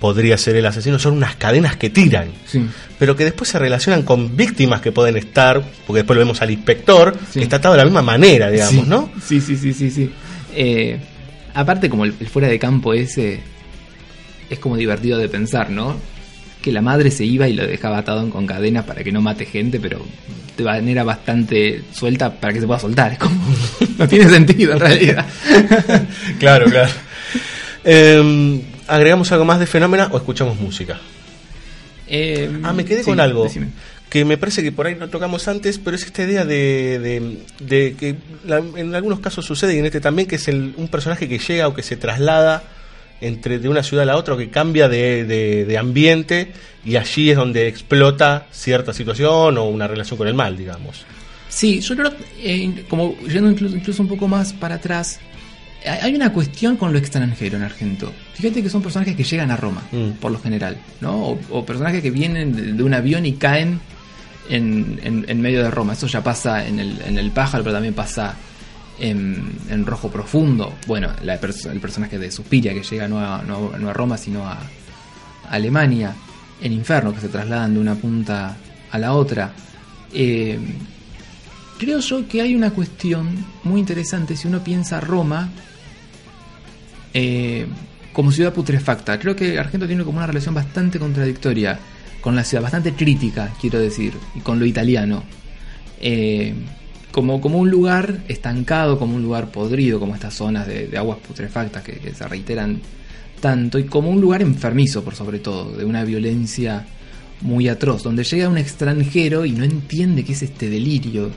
podría 0.00 0.36
ser 0.36 0.56
el 0.56 0.66
asesino 0.66 0.98
son 0.98 1.14
unas 1.14 1.36
cadenas 1.36 1.76
que 1.76 1.88
tiran. 1.88 2.28
Sí. 2.46 2.60
Pero 2.98 3.16
que 3.16 3.24
después 3.24 3.48
se 3.48 3.58
relacionan 3.58 4.02
con 4.02 4.36
víctimas 4.36 4.82
que 4.82 4.92
pueden 4.92 5.16
estar, 5.16 5.62
porque 5.86 6.00
después 6.00 6.16
lo 6.16 6.20
vemos 6.20 6.42
al 6.42 6.50
inspector, 6.50 7.16
que 7.32 7.40
está 7.42 7.56
atado 7.56 7.74
de 7.74 7.78
la 7.78 7.84
misma 7.84 8.02
manera, 8.02 8.50
digamos, 8.50 8.84
Sí. 8.84 8.90
¿no? 8.90 9.10
Sí, 9.24 9.40
sí, 9.40 9.56
sí, 9.56 9.72
sí, 9.72 9.90
sí. 9.90 10.10
Eh, 10.56 10.98
aparte, 11.54 11.88
como 11.88 12.04
el, 12.04 12.14
el 12.18 12.26
fuera 12.28 12.48
de 12.48 12.58
campo 12.58 12.94
ese 12.94 13.40
es 14.50 14.58
como 14.58 14.76
divertido 14.76 15.18
de 15.18 15.28
pensar, 15.28 15.70
¿no? 15.70 15.96
Que 16.62 16.72
la 16.72 16.80
madre 16.80 17.10
se 17.10 17.24
iba 17.24 17.46
y 17.48 17.52
lo 17.52 17.66
dejaba 17.66 17.98
atado 17.98 18.28
con 18.30 18.46
cadenas 18.46 18.84
para 18.84 19.04
que 19.04 19.12
no 19.12 19.20
mate 19.20 19.44
gente, 19.44 19.78
pero 19.78 20.04
de 20.56 20.64
manera 20.64 21.04
bastante 21.04 21.82
suelta 21.92 22.32
para 22.32 22.52
que 22.52 22.60
se 22.60 22.66
pueda 22.66 22.80
soltar. 22.80 23.12
Es 23.12 23.18
como. 23.18 23.36
no 23.98 24.08
tiene 24.08 24.28
sentido 24.28 24.72
en 24.72 24.80
realidad. 24.80 25.26
claro, 26.38 26.66
claro. 26.70 26.90
Eh, 27.84 28.62
¿Agregamos 28.88 29.30
algo 29.32 29.44
más 29.44 29.60
de 29.60 29.66
Fenómena 29.66 30.08
o 30.10 30.16
escuchamos 30.16 30.58
música? 30.58 30.98
Eh, 32.08 32.50
Ah, 32.62 32.72
me 32.72 32.84
quedé 32.84 33.00
sí, 33.00 33.10
con 33.10 33.20
algo 33.20 33.44
decime. 33.44 33.68
Que 34.10 34.24
me 34.24 34.36
parece 34.38 34.62
que 34.62 34.70
por 34.72 34.86
ahí 34.86 34.94
no 34.94 35.08
tocamos 35.08 35.48
antes, 35.48 35.78
pero 35.78 35.96
es 35.96 36.04
esta 36.04 36.22
idea 36.22 36.44
de, 36.44 36.98
de- 37.00 37.38
de 37.60 37.94
que 37.98 38.14
la- 38.44 38.58
en 38.76 38.94
algunos 38.94 39.20
casos 39.20 39.44
sucede 39.44 39.74
y 39.74 39.78
en 39.78 39.86
este 39.86 40.00
también, 40.00 40.28
que 40.28 40.36
es 40.36 40.46
el- 40.48 40.74
un 40.76 40.88
personaje 40.88 41.28
que 41.28 41.38
llega 41.38 41.66
o 41.68 41.74
que 41.74 41.82
se 41.82 41.96
traslada 41.96 42.62
entre 43.20 43.58
de 43.58 43.68
una 43.68 43.82
ciudad 43.82 44.02
a 44.02 44.06
la 44.06 44.16
otra 44.16 44.34
o 44.34 44.36
que 44.36 44.50
cambia 44.50 44.88
de, 44.88 45.24
de- 45.24 45.78
ambiente 45.78 46.52
y 46.84 46.96
allí 46.96 47.30
es 47.30 47.36
donde 47.36 47.66
explota 47.66 48.46
cierta 48.52 48.92
situación 48.92 49.58
o 49.58 49.64
una 49.64 49.86
relación 49.88 50.16
con 50.18 50.28
el 50.28 50.34
mal, 50.34 50.56
digamos. 50.56 51.04
Sí, 51.48 51.80
yo 51.80 51.96
creo, 51.96 52.12
eh, 52.42 52.84
como 52.88 53.16
yendo 53.26 53.50
incluso, 53.50 53.74
incluso 53.76 54.02
un 54.02 54.08
poco 54.08 54.28
más 54.28 54.52
para 54.52 54.76
atrás, 54.76 55.18
hay 56.02 56.14
una 56.14 56.32
cuestión 56.32 56.76
con 56.76 56.92
lo 56.92 56.98
extranjero 56.98 57.56
en 57.56 57.62
Argento. 57.62 58.12
Fíjate 58.34 58.62
que 58.62 58.68
son 58.68 58.82
personajes 58.82 59.14
que 59.16 59.24
llegan 59.24 59.50
a 59.50 59.56
Roma, 59.56 59.82
por 60.20 60.32
lo 60.32 60.38
general, 60.40 60.76
¿no? 61.00 61.16
O, 61.30 61.38
o 61.50 61.64
personajes 61.66 62.02
que 62.02 62.10
vienen 62.10 62.76
de 62.76 62.82
un 62.82 62.92
avión 62.94 63.24
y 63.24 63.34
caen 63.34 63.80
en, 64.48 65.00
en- 65.02 65.40
medio 65.40 65.62
de 65.62 65.70
Roma. 65.70 65.92
Eso 65.94 66.06
ya 66.06 66.22
pasa 66.22 66.66
en 66.66 66.78
el, 66.78 67.00
en 67.02 67.18
el 67.18 67.30
pájaro, 67.30 67.62
pero 67.64 67.74
también 67.74 67.94
pasa 67.94 68.34
en, 68.98 69.52
en 69.68 69.86
Rojo 69.86 70.10
Profundo. 70.10 70.74
Bueno, 70.86 71.10
la 71.22 71.34
el 71.34 71.80
personaje 71.80 72.18
de 72.18 72.30
Suspiria 72.30 72.72
que 72.74 72.82
llega 72.82 73.08
no 73.08 73.18
a, 73.20 73.42
no 73.42 73.72
a- 73.74 73.92
Roma, 73.92 74.16
sino 74.16 74.46
a, 74.46 74.52
a 74.54 74.60
Alemania. 75.50 76.14
En 76.62 76.72
Inferno, 76.72 77.12
que 77.14 77.20
se 77.20 77.28
trasladan 77.28 77.74
de 77.74 77.80
una 77.80 77.94
punta 77.96 78.56
a 78.90 78.98
la 78.98 79.12
otra. 79.12 79.52
Eh, 80.14 80.58
creo 81.78 81.98
yo 82.00 82.26
que 82.26 82.40
hay 82.40 82.54
una 82.54 82.70
cuestión 82.70 83.44
muy 83.64 83.80
interesante 83.80 84.34
si 84.36 84.48
uno 84.48 84.64
piensa 84.64 84.98
Roma 85.00 85.50
eh, 87.12 87.66
como 88.12 88.32
ciudad 88.32 88.52
putrefacta. 88.52 89.18
Creo 89.18 89.36
que 89.36 89.58
Argento 89.58 89.86
tiene 89.86 90.04
como 90.04 90.16
una 90.18 90.26
relación 90.26 90.54
bastante 90.54 90.98
contradictoria 90.98 91.78
con 92.26 92.34
la 92.34 92.42
ciudad, 92.42 92.64
bastante 92.64 92.92
crítica, 92.92 93.52
quiero 93.60 93.78
decir, 93.78 94.12
y 94.34 94.40
con 94.40 94.58
lo 94.58 94.66
italiano. 94.66 95.22
Eh, 96.00 96.52
como, 97.12 97.40
como 97.40 97.58
un 97.58 97.70
lugar 97.70 98.24
estancado, 98.26 98.98
como 98.98 99.14
un 99.14 99.22
lugar 99.22 99.52
podrido, 99.52 100.00
como 100.00 100.12
estas 100.12 100.34
zonas 100.34 100.66
de, 100.66 100.88
de 100.88 100.98
aguas 100.98 101.18
putrefactas 101.18 101.84
que, 101.84 102.12
se 102.12 102.26
reiteran 102.26 102.80
tanto, 103.38 103.78
y 103.78 103.84
como 103.84 104.10
un 104.10 104.20
lugar 104.20 104.42
enfermizo, 104.42 105.04
por 105.04 105.14
sobre 105.14 105.38
todo, 105.38 105.76
de 105.76 105.84
una 105.84 106.02
violencia 106.02 106.84
muy 107.42 107.68
atroz, 107.68 108.02
donde 108.02 108.24
llega 108.24 108.48
un 108.48 108.58
extranjero 108.58 109.46
y 109.46 109.52
no 109.52 109.62
entiende 109.62 110.24
qué 110.24 110.32
es 110.32 110.42
este 110.42 110.68
delirio 110.68 111.30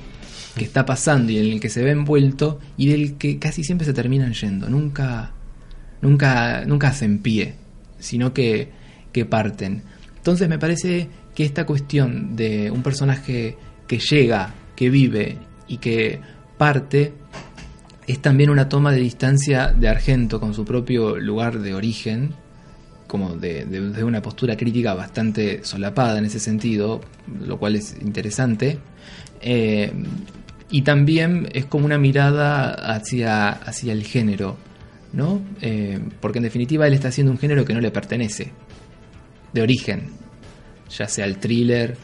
que 0.55 0.65
está 0.65 0.87
pasando 0.87 1.31
y 1.31 1.37
en 1.37 1.51
el 1.51 1.59
que 1.59 1.69
se 1.69 1.83
ve 1.83 1.91
envuelto 1.91 2.59
y 2.77 2.87
del 2.87 3.13
que 3.13 3.37
casi 3.37 3.63
siempre 3.63 3.85
se 3.85 3.93
terminan 3.93 4.33
yendo. 4.33 4.67
Nunca, 4.67 5.33
nunca, 6.01 6.65
nunca 6.65 6.87
hacen 6.87 7.19
pie, 7.19 7.53
sino 7.99 8.33
que, 8.33 8.71
que 9.11 9.25
parten. 9.25 9.83
Entonces 10.19 10.47
me 10.47 10.59
parece 10.59 11.07
que 11.33 11.43
esta 11.45 11.65
cuestión 11.65 12.35
de 12.35 12.69
un 12.71 12.83
personaje 12.83 13.57
que 13.87 13.97
llega, 13.99 14.53
que 14.75 14.89
vive 14.89 15.37
y 15.67 15.77
que 15.77 16.19
parte 16.57 17.13
es 18.07 18.19
también 18.21 18.49
una 18.49 18.69
toma 18.69 18.91
de 18.91 18.99
distancia 18.99 19.67
de 19.67 19.87
Argento 19.87 20.39
con 20.39 20.53
su 20.53 20.65
propio 20.65 21.17
lugar 21.17 21.59
de 21.59 21.73
origen, 21.73 22.31
como 23.07 23.35
de, 23.35 23.65
de- 23.65 24.03
una 24.03 24.21
postura 24.21 24.55
crítica 24.57 24.93
bastante 24.93 25.63
solapada 25.63 26.19
en 26.19 26.25
ese 26.25 26.39
sentido, 26.39 27.01
lo 27.45 27.57
cual 27.57 27.75
es 27.75 27.95
interesante. 28.01 28.77
Eh, 29.41 29.91
y 30.69 30.81
también 30.83 31.49
es 31.53 31.65
como 31.65 31.85
una 31.85 31.97
mirada 31.97 32.71
hacia, 32.93 33.49
hacia 33.49 33.93
el 33.93 34.03
género, 34.03 34.57
¿no? 35.13 35.41
Eh, 35.61 35.99
porque 36.19 36.37
en 36.39 36.43
definitiva 36.43 36.85
él 36.87 36.93
está 36.93 37.07
haciendo 37.07 37.31
un 37.31 37.39
género 37.39 37.65
que 37.65 37.73
no 37.73 37.81
le 37.81 37.89
pertenece, 37.89 38.51
de 39.53 39.61
origen, 39.61 40.09
ya 40.95 41.07
sea 41.07 41.25
el 41.25 41.37
thriller, 41.37 41.97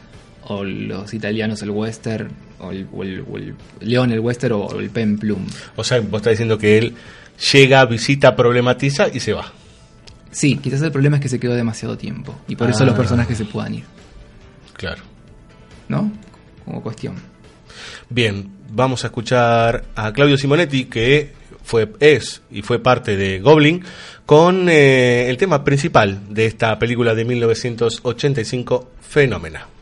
o 0.48 0.62
los 0.64 1.12
italianos 1.14 1.62
el 1.62 1.70
western, 1.70 2.30
o 2.60 2.70
el, 2.70 2.86
o 2.92 3.02
el- 3.02 3.20
o 3.28 3.36
el 3.36 3.54
León 3.80 4.12
el 4.12 4.20
western, 4.20 4.54
o 4.54 4.78
el 4.80 4.90
Pemplum. 4.90 5.44
O 5.76 5.84
sea, 5.84 6.00
vos 6.00 6.18
estás 6.20 6.32
diciendo 6.32 6.56
que 6.58 6.78
él 6.78 6.94
llega, 7.52 7.84
visita, 7.84 8.34
problematiza 8.36 9.08
y 9.12 9.20
se 9.20 9.32
va. 9.32 9.52
Sí, 10.30 10.56
quizás 10.56 10.82
el 10.82 10.92
problema 10.92 11.16
es 11.16 11.22
que 11.22 11.28
se 11.28 11.40
quedó 11.40 11.54
demasiado 11.54 11.96
tiempo, 11.96 12.38
y 12.48 12.56
por 12.56 12.68
eso 12.70 12.82
Ah. 12.84 12.86
los 12.86 12.94
personajes 12.96 13.36
se 13.38 13.44
puedan 13.44 13.74
ir, 13.74 13.84
Claro. 14.74 15.02
¿no? 15.88 16.12
Como 16.64 16.82
cuestión. 16.82 17.14
Bien, 18.08 18.48
vamos 18.70 19.04
a 19.04 19.08
escuchar 19.08 19.84
a 19.94 20.12
Claudio 20.12 20.36
Simonetti, 20.38 20.84
que 20.86 21.32
fue, 21.66 21.88
es 21.98 22.42
y 22.50 22.62
fue 22.62 22.78
parte 22.78 23.16
de 23.16 23.40
Goblin, 23.40 23.84
con 24.24 24.68
eh, 24.68 25.28
el 25.28 25.36
tema 25.36 25.64
principal 25.64 26.20
de 26.30 26.46
esta 26.46 26.78
película 26.78 27.14
de 27.14 27.24
1985, 27.24 28.88
Fenómena. 29.00 29.75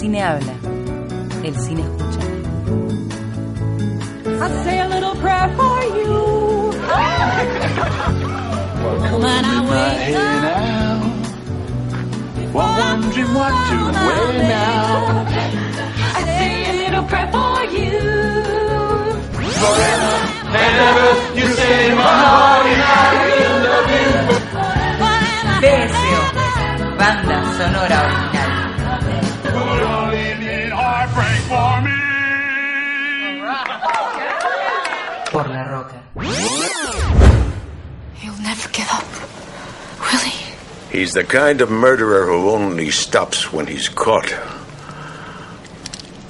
Cine 0.00 0.22
habla, 0.22 0.54
el 1.44 1.54
cine 1.60 1.82
escucha. 1.82 2.20
I 4.42 4.48
say 4.64 4.80
a 4.80 4.88
little 4.88 5.14
prayer 5.16 5.48
for 5.58 5.82
you. 5.98 6.72
When 9.22 9.44
I 9.44 9.58
wake 9.70 10.16
up, 10.16 11.02
Wondering 12.54 13.34
what 13.34 13.52
to 13.68 13.78
wear 14.06 14.32
now. 14.48 14.79
He's 41.00 41.14
the 41.14 41.24
kind 41.24 41.62
of 41.62 41.70
murderer 41.70 42.26
who 42.26 42.50
only 42.50 42.90
stops 42.90 43.50
when 43.50 43.66
he's 43.66 43.88
caught 43.88 44.34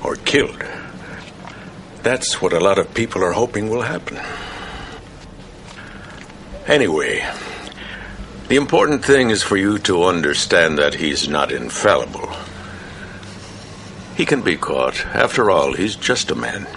or 0.01 0.15
killed. 0.15 0.63
That's 2.05 2.41
what 2.41 2.53
a 2.53 2.61
lot 2.61 2.79
of 2.79 2.95
people 2.95 3.25
are 3.25 3.33
hoping 3.33 3.69
will 3.69 3.83
happen. 3.83 4.21
Anyway, 6.69 7.29
the 8.47 8.55
important 8.55 9.05
thing 9.05 9.31
is 9.31 9.43
for 9.43 9.57
you 9.57 9.81
to 9.81 10.05
understand 10.05 10.79
that 10.79 10.95
he's 10.95 11.29
not 11.29 11.51
infallible. 11.51 12.33
He 14.17 14.25
can 14.25 14.41
be 14.41 14.57
caught. 14.57 15.05
After 15.07 15.51
all, 15.51 15.73
he's 15.73 15.97
just 15.97 16.31
a 16.31 16.37
man. 16.37 16.69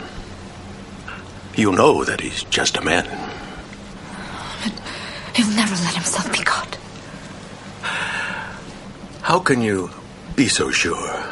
You 1.56 1.72
know 1.72 2.04
that 2.04 2.22
he's 2.22 2.44
just 2.46 2.76
a 2.76 2.82
man. 2.82 3.06
He'll 5.36 5.56
never 5.56 5.76
let 5.76 5.94
himself 5.94 6.32
be 6.32 6.44
caught. 6.44 6.80
How 9.24 9.40
can 9.40 9.62
you 9.62 9.90
be 10.36 10.50
so 10.50 10.70
sure? 10.70 11.24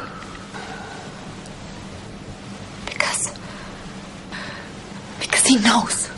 Because. 2.86 3.30
Because 5.20 5.44
he 5.44 5.58
knows. 5.58 6.08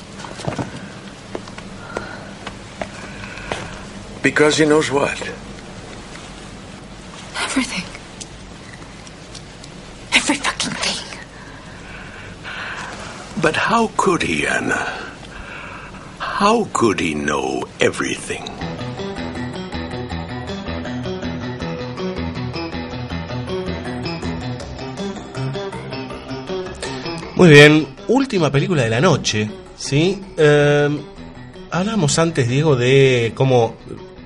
Because 4.23 4.57
he 4.57 4.67
knows 4.67 4.89
what? 4.93 5.21
Everything. 7.43 7.85
Every 10.15 10.37
fucking 10.37 10.75
thing. 10.75 11.19
But 13.43 13.57
how 13.57 13.91
could 13.97 14.23
he, 14.23 14.47
Anna? 14.47 14.87
How 16.21 16.69
could 16.73 17.01
he 17.01 17.15
know 17.15 17.65
everything? 17.81 18.49
Muy 27.37 27.49
bien, 27.49 27.89
última 28.07 28.53
película 28.53 28.85
de 28.85 28.91
la 28.91 29.01
noche, 29.01 29.51
¿sí? 29.77 30.23
Eh, 30.37 30.89
hablamos 31.73 32.17
antes, 32.21 32.49
Diego, 32.49 32.77
de 32.77 33.33
cómo 33.35 33.75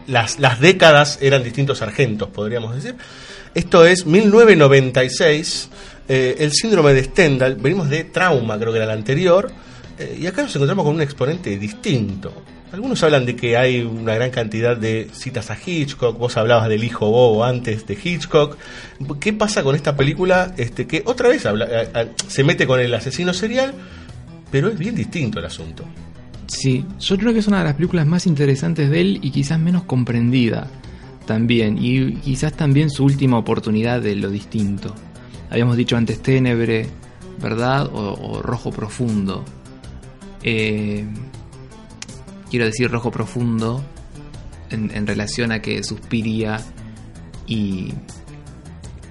las, 0.06 0.39
las 0.39 0.60
décadas 0.60 1.18
eran 1.22 1.43
distintos 1.43 1.78
sargentos, 1.78 2.28
podríamos 2.28 2.74
decir. 2.74 2.97
Esto 3.55 3.86
es 3.86 4.05
1996, 4.05 5.70
eh, 6.06 6.36
el 6.39 6.52
síndrome 6.52 6.93
de 6.93 7.05
Stendhal, 7.05 7.56
venimos 7.56 7.89
de 7.89 8.05
Trauma, 8.05 8.59
creo 8.59 8.72
que 8.72 8.76
era 8.76 8.86
la 8.86 8.93
anterior, 8.93 9.51
eh, 9.98 10.18
y 10.20 10.26
acá 10.26 10.43
nos 10.43 10.55
encontramos 10.55 10.85
con 10.85 10.94
un 10.94 11.01
exponente 11.01 11.56
distinto. 11.56 12.35
Algunos 12.73 13.03
hablan 13.03 13.24
de 13.24 13.35
que 13.35 13.57
hay 13.57 13.81
una 13.81 14.15
gran 14.15 14.31
cantidad 14.31 14.77
de 14.77 15.09
citas 15.12 15.51
a 15.51 15.57
Hitchcock, 15.57 16.19
vos 16.19 16.36
hablabas 16.36 16.69
del 16.69 16.85
hijo 16.85 17.11
Bobo 17.11 17.45
antes 17.45 17.86
de 17.86 17.99
Hitchcock. 18.03 18.59
¿Qué 19.20 19.32
pasa 19.32 19.62
con 19.62 19.74
esta 19.74 19.97
película? 19.97 20.53
Este, 20.57 20.86
que 20.86 21.03
otra 21.07 21.31
vez 21.31 21.47
se 22.27 22.45
mete 22.45 22.66
con 22.66 22.78
el 22.78 22.93
asesino 22.93 23.32
serial, 23.32 23.73
pero 24.51 24.69
es 24.69 24.78
bien 24.78 24.95
distinto 24.95 25.39
el 25.39 25.47
asunto. 25.47 25.85
Sí, 26.47 26.85
yo 27.01 27.16
creo 27.16 27.32
que 27.32 27.39
es 27.39 27.47
una 27.47 27.59
de 27.59 27.65
las 27.65 27.74
películas 27.74 28.07
más 28.07 28.27
interesantes 28.27 28.90
de 28.90 29.01
él 29.01 29.20
y 29.23 29.31
quizás 29.31 29.59
menos 29.59 29.85
comprendida 29.85 30.66
también. 31.27 31.78
Y 31.81 32.16
quizás 32.16 32.53
también 32.53 32.90
su 32.90 33.05
última 33.05 33.39
oportunidad 33.39 34.03
de 34.03 34.15
lo 34.15 34.28
distinto. 34.28 34.95
Habíamos 35.51 35.78
dicho 35.78 35.97
antes 35.97 36.20
Ténebre, 36.20 36.86
¿verdad? 37.40 37.86
O, 37.86 38.12
o 38.12 38.43
Rojo 38.43 38.70
Profundo. 38.70 39.43
Eh, 40.43 41.07
quiero 42.51 42.65
decir 42.66 42.91
Rojo 42.91 43.11
Profundo 43.11 43.83
en, 44.70 45.07
relación 45.07 45.53
a 45.53 45.61
que 45.62 45.83
Suspiria 45.83 46.61
y, 47.47 47.93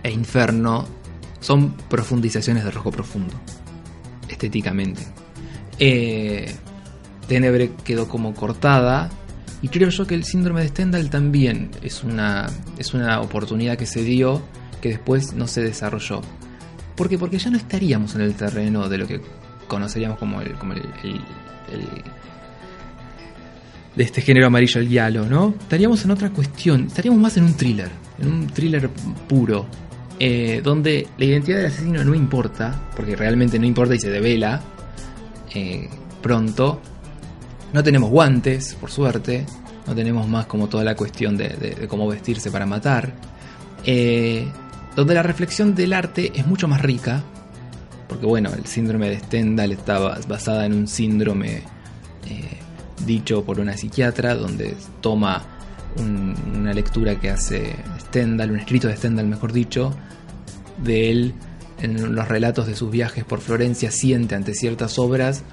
e 0.04 0.12
Inferno 0.12 0.86
son 1.40 1.74
profundizaciones 1.90 2.64
de 2.64 2.72
Rojo 2.72 2.92
Profundo, 2.92 3.34
estéticamente. 4.30 5.04
Eh, 5.80 6.54
Tenebre 7.28 7.72
quedó 7.84 8.08
como 8.08 8.34
cortada. 8.34 9.10
Y 9.60 9.70
creo 9.70 9.90
yo 9.90 10.06
que 10.06 10.14
el 10.14 10.24
síndrome 10.24 10.62
de 10.62 10.68
Stendhal 10.68 11.10
también 11.10 11.72
es 11.82 12.04
una, 12.04 12.48
es 12.78 12.94
una 12.94 13.22
oportunidad 13.22 13.76
que 13.76 13.88
se 13.88 14.04
dio 14.04 14.44
que 14.82 14.90
después 14.90 15.34
no 15.34 15.48
se 15.48 15.62
desarrolló. 15.64 16.22
¿Por 16.96 17.10
qué? 17.10 17.18
Porque 17.18 17.40
ya 17.40 17.50
no 17.50 17.58
estaríamos 17.58 18.14
en 18.14 18.22
el 18.22 18.36
terreno 18.36 18.88
de 18.88 19.00
lo 19.00 19.08
que 19.08 19.20
conoceríamos 19.68 20.20
como 20.20 20.42
el, 20.42 20.54
como 20.60 20.74
el- 20.74 20.84
de 23.98 24.04
este 24.04 24.22
género 24.22 24.46
amarillo 24.46 24.80
el 24.80 24.88
diálogo, 24.88 25.26
¿no? 25.26 25.56
Estaríamos 25.60 26.06
en 26.06 26.12
otra 26.12 26.30
cuestión, 26.30 26.86
estaríamos 26.86 27.20
más 27.20 27.36
en 27.38 27.46
un 27.46 27.56
thriller, 27.56 27.90
en 28.20 28.28
un 28.28 28.48
thriller 28.48 28.92
puro, 29.28 29.66
eh, 30.20 30.62
donde 30.64 31.08
la 31.18 31.26
identidad 31.26 31.58
del 31.58 31.66
asesino 31.66 32.04
no 32.04 32.14
importa, 32.14 32.80
porque 32.96 33.16
realmente 33.16 33.58
no 33.58 33.66
importa 33.66 33.96
y 33.96 34.00
se 34.00 34.12
devela 34.12 34.62
eh, 35.56 35.90
pronto. 36.22 36.80
No 37.74 37.84
tenemos 37.84 38.12
guantes, 38.12 38.76
por 38.76 38.92
suerte, 38.92 39.48
no 39.88 39.96
tenemos 39.96 40.28
más 40.28 40.46
como 40.46 40.70
toda 40.70 40.84
la 40.84 40.96
cuestión 40.96 41.36
de, 41.36 41.88
cómo 41.90 42.08
vestirse 42.08 42.52
para 42.52 42.68
matar. 42.68 43.16
Eh, 43.84 44.48
donde 44.96 45.16
la 45.16 45.24
reflexión 45.24 45.74
del 45.74 45.92
arte 45.92 46.32
es 46.36 46.46
mucho 46.46 46.68
más 46.68 46.84
rica, 46.84 47.24
porque 48.08 48.28
bueno, 48.28 48.52
el 48.56 48.68
síndrome 48.68 49.10
de 49.10 49.20
Stendhal 49.20 49.72
estaba 49.72 50.20
basada 50.28 50.68
en 50.68 50.74
un 50.74 50.88
síndrome 50.88 51.64
dicho 53.06 53.44
por 53.44 53.60
una 53.60 53.78
psiquiatra, 53.78 54.36
donde 54.36 54.76
toma 55.02 55.44
un- 55.98 56.36
una 56.56 56.74
lectura 56.74 57.20
que 57.20 57.30
hace 57.30 57.76
Stendhal, 58.00 58.52
un 58.52 58.60
escrito 58.60 58.88
de 58.88 58.96
Stendhal, 58.98 59.28
mejor 59.28 59.54
dicho, 59.54 59.96
de 60.84 61.10
él 61.10 61.34
en 61.82 62.16
los 62.16 62.28
relatos 62.28 62.68
de 62.68 62.76
sus 62.76 62.90
viajes 62.92 63.24
por 63.24 63.40
Florencia, 63.40 63.92
siente 63.92 64.36
ante 64.36 64.54
ciertas 64.54 64.98
obras 65.00 65.44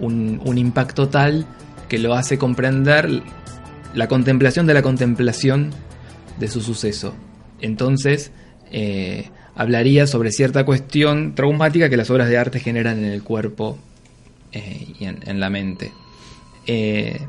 un, 0.00 0.40
impacto 0.58 1.08
tal 1.08 1.46
que 1.88 1.98
lo 1.98 2.14
hace 2.14 2.38
comprender 2.38 3.22
la 3.94 4.08
contemplación 4.08 4.66
de 4.66 4.74
la 4.74 4.82
contemplación 4.82 5.70
de 6.38 6.48
su 6.48 6.60
suceso. 6.60 7.14
Entonces, 7.60 8.30
eh, 8.70 9.30
hablaría 9.54 10.06
sobre 10.06 10.32
cierta 10.32 10.64
cuestión 10.64 11.34
traumática 11.34 11.88
que 11.88 11.96
las 11.96 12.10
obras 12.10 12.28
de 12.28 12.36
arte 12.36 12.60
generan 12.60 12.98
en 12.98 13.10
el 13.10 13.22
cuerpo 13.22 13.78
eh, 14.52 14.88
y 14.98 15.04
en 15.04 15.40
la 15.40 15.48
mente. 15.50 15.92
Eh, 16.66 17.26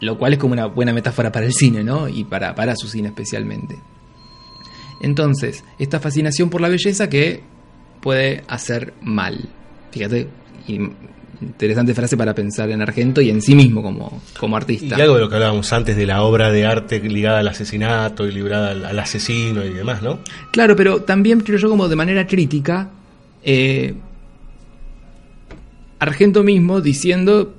lo 0.00 0.16
cual 0.18 0.32
es 0.34 0.38
como 0.38 0.52
una 0.54 0.66
buena 0.66 0.92
metáfora 0.92 1.30
para 1.30 1.46
el 1.46 1.52
cine, 1.52 1.84
¿no? 1.84 2.08
Y 2.08 2.24
para, 2.24 2.54
para 2.54 2.74
su 2.76 2.88
cine 2.88 3.08
especialmente. 3.08 3.78
Entonces, 5.02 5.64
esta 5.78 6.00
fascinación 6.00 6.50
por 6.50 6.60
la 6.60 6.68
belleza 6.68 7.08
que 7.08 7.42
puede 8.00 8.44
hacer 8.48 8.94
mal. 9.02 9.48
Fíjate, 9.90 10.28
y- 10.68 10.80
interesante 11.42 11.94
frase 11.94 12.18
para 12.18 12.34
pensar 12.34 12.70
en 12.70 12.82
Argento 12.82 13.22
y 13.22 13.30
en 13.30 13.40
sí 13.40 13.54
mismo 13.54 13.82
como, 13.82 14.20
como 14.38 14.56
Y 14.56 14.60
artista. 14.60 14.96
algo 14.96 15.14
de 15.14 15.20
lo 15.22 15.28
que 15.30 15.36
hablábamos 15.36 15.72
antes 15.72 15.96
de 15.96 16.04
la 16.06 16.22
obra 16.22 16.50
de 16.50 16.66
arte 16.66 17.00
ligada 17.00 17.38
al 17.38 17.48
asesinato 17.48 18.26
y 18.26 18.32
ligada 18.32 18.72
al, 18.72 18.84
al 18.84 18.98
asesino 18.98 19.64
y 19.64 19.70
demás, 19.70 20.02
¿no? 20.02 20.18
Claro, 20.52 20.76
pero 20.76 21.02
también 21.02 21.40
creo 21.40 21.58
yo 21.58 21.70
como 21.70 21.88
de 21.88 21.96
manera 21.96 22.26
crítica, 22.26 22.90
eh, 23.42 23.94
Argento 25.98 26.42
mismo 26.42 26.80
diciendo 26.80 27.54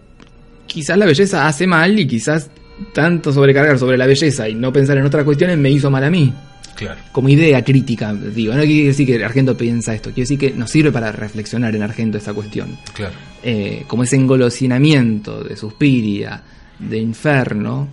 quizás 0.71 0.97
la 0.97 1.05
belleza 1.05 1.47
hace 1.47 1.67
mal 1.67 1.99
y 1.99 2.07
quizás 2.07 2.49
tanto 2.93 3.33
sobrecargar 3.33 3.77
sobre 3.77 3.97
la 3.97 4.07
belleza 4.07 4.47
y 4.47 4.55
no 4.55 4.71
pensar 4.71 4.97
en 4.97 5.05
otras 5.05 5.25
cuestiones 5.25 5.57
me 5.57 5.69
hizo 5.69 5.91
mal 5.91 6.03
a 6.05 6.09
mí. 6.09 6.33
Claro. 6.75 6.99
Como 7.11 7.27
idea 7.27 7.61
crítica, 7.61 8.13
digo, 8.13 8.53
no 8.53 8.61
quiere 8.61 8.87
decir 8.87 9.05
que 9.05 9.23
Argento 9.23 9.55
piensa 9.57 9.93
esto, 9.93 10.09
quiere 10.11 10.21
decir 10.21 10.39
que 10.39 10.51
nos 10.51 10.71
sirve 10.71 10.91
para 10.91 11.11
reflexionar 11.11 11.75
en 11.75 11.83
Argento 11.83 12.17
esta 12.17 12.33
cuestión. 12.33 12.77
Claro. 12.93 13.13
Eh, 13.43 13.83
como 13.85 14.03
ese 14.03 14.15
engolosinamiento 14.15 15.43
de 15.43 15.57
Suspiria, 15.57 16.41
de 16.79 16.97
Inferno 16.97 17.89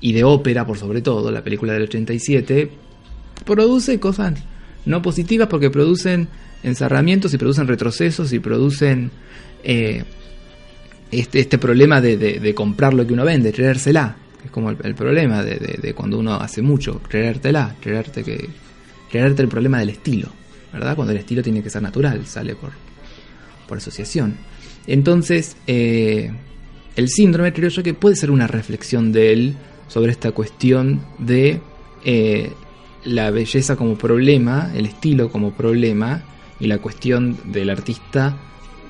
y 0.00 0.12
de 0.12 0.22
ópera 0.22 0.66
por 0.66 0.76
sobre 0.76 1.00
todo, 1.00 1.32
la 1.32 1.42
película 1.42 1.72
del 1.72 1.84
87, 1.84 2.70
produce 3.44 3.98
cosas 3.98 4.34
no 4.84 5.00
positivas 5.00 5.48
porque 5.48 5.70
producen 5.70 6.28
encerramientos 6.62 7.32
y 7.32 7.38
producen 7.38 7.66
retrocesos 7.66 8.32
y 8.34 8.38
producen 8.38 9.10
eh, 9.64 10.04
este, 11.10 11.40
este 11.40 11.58
problema 11.58 12.00
de, 12.00 12.16
de- 12.16 12.54
comprar 12.54 12.94
lo 12.94 13.06
que 13.06 13.12
uno 13.12 13.24
vende, 13.24 13.52
creérsela. 13.52 14.16
Es 14.44 14.50
como 14.50 14.70
el, 14.70 14.94
problema 14.94 15.42
de, 15.42 15.56
de- 15.56 15.78
de 15.82 15.94
cuando 15.94 16.18
uno 16.18 16.34
hace 16.34 16.62
mucho, 16.62 17.00
creértela, 17.08 17.74
creerte 17.80 18.22
que 18.24 18.48
creerte 19.10 19.42
el 19.42 19.48
problema 19.48 19.78
del 19.78 19.90
estilo, 19.90 20.28
¿verdad? 20.72 20.94
Cuando 20.94 21.12
el 21.12 21.18
estilo 21.18 21.42
tiene 21.42 21.62
que 21.62 21.70
ser 21.70 21.82
natural, 21.82 22.26
sale 22.26 22.54
por, 22.54 22.70
por 23.66 23.78
asociación. 23.78 24.36
Entonces, 24.86 25.56
eh, 25.66 26.30
el 26.96 27.08
síndrome 27.08 27.52
creo 27.52 27.70
yo 27.70 27.82
que 27.82 27.94
puede 27.94 28.16
ser 28.16 28.30
una 28.30 28.46
reflexión 28.46 29.12
de 29.12 29.32
él 29.32 29.54
sobre 29.88 30.12
esta 30.12 30.32
cuestión 30.32 31.00
de 31.18 31.60
eh, 32.04 32.52
la 33.04 33.30
belleza 33.30 33.76
como 33.76 33.96
problema, 33.96 34.70
el 34.74 34.86
estilo 34.86 35.30
como 35.30 35.52
problema 35.52 36.22
y 36.60 36.66
la 36.66 36.78
cuestión 36.78 37.38
del 37.52 37.70
artista 37.70 38.36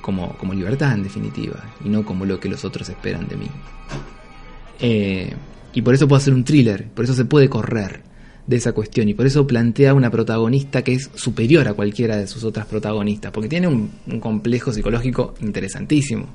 como, 0.09 0.35
como 0.37 0.55
libertad 0.55 0.93
en 0.95 1.03
definitiva 1.03 1.63
y 1.85 1.89
no 1.89 2.03
como 2.03 2.25
lo 2.25 2.39
que 2.39 2.49
los 2.49 2.65
otros 2.65 2.89
esperan 2.89 3.27
de 3.27 3.35
mí. 3.35 3.45
Eh, 4.79 5.31
y 5.71 5.83
por 5.83 5.93
eso 5.93 6.07
puedo 6.07 6.17
hacer 6.17 6.33
un 6.33 6.43
thriller, 6.43 6.87
por 6.87 7.05
eso 7.05 7.13
se 7.13 7.25
puede 7.25 7.47
correr 7.47 8.01
de 8.47 8.55
esa 8.55 8.71
cuestión 8.71 9.07
y 9.07 9.13
por 9.13 9.27
eso 9.27 9.45
plantea 9.45 9.93
una 9.93 10.09
protagonista 10.09 10.83
que 10.83 10.93
es 10.93 11.11
superior 11.13 11.67
a 11.67 11.75
cualquiera 11.75 12.17
de 12.17 12.25
sus 12.25 12.43
otras 12.43 12.65
protagonistas, 12.65 13.31
porque 13.31 13.49
tiene 13.49 13.67
un, 13.67 13.91
complejo 14.19 14.73
psicológico 14.73 15.35
interesantísimo 15.41 16.25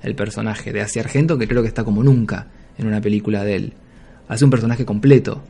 el 0.00 0.14
personaje 0.14 0.72
de 0.72 0.82
Asia 0.82 1.02
Argento 1.02 1.36
que 1.36 1.48
creo 1.48 1.62
que 1.62 1.68
está 1.68 1.82
como 1.82 2.04
nunca 2.04 2.46
en 2.78 2.86
una 2.86 3.00
película 3.00 3.42
de 3.42 3.56
él. 3.56 3.72
Hace 4.28 4.44
un 4.44 4.52
personaje 4.52 4.84
completo 4.84 5.42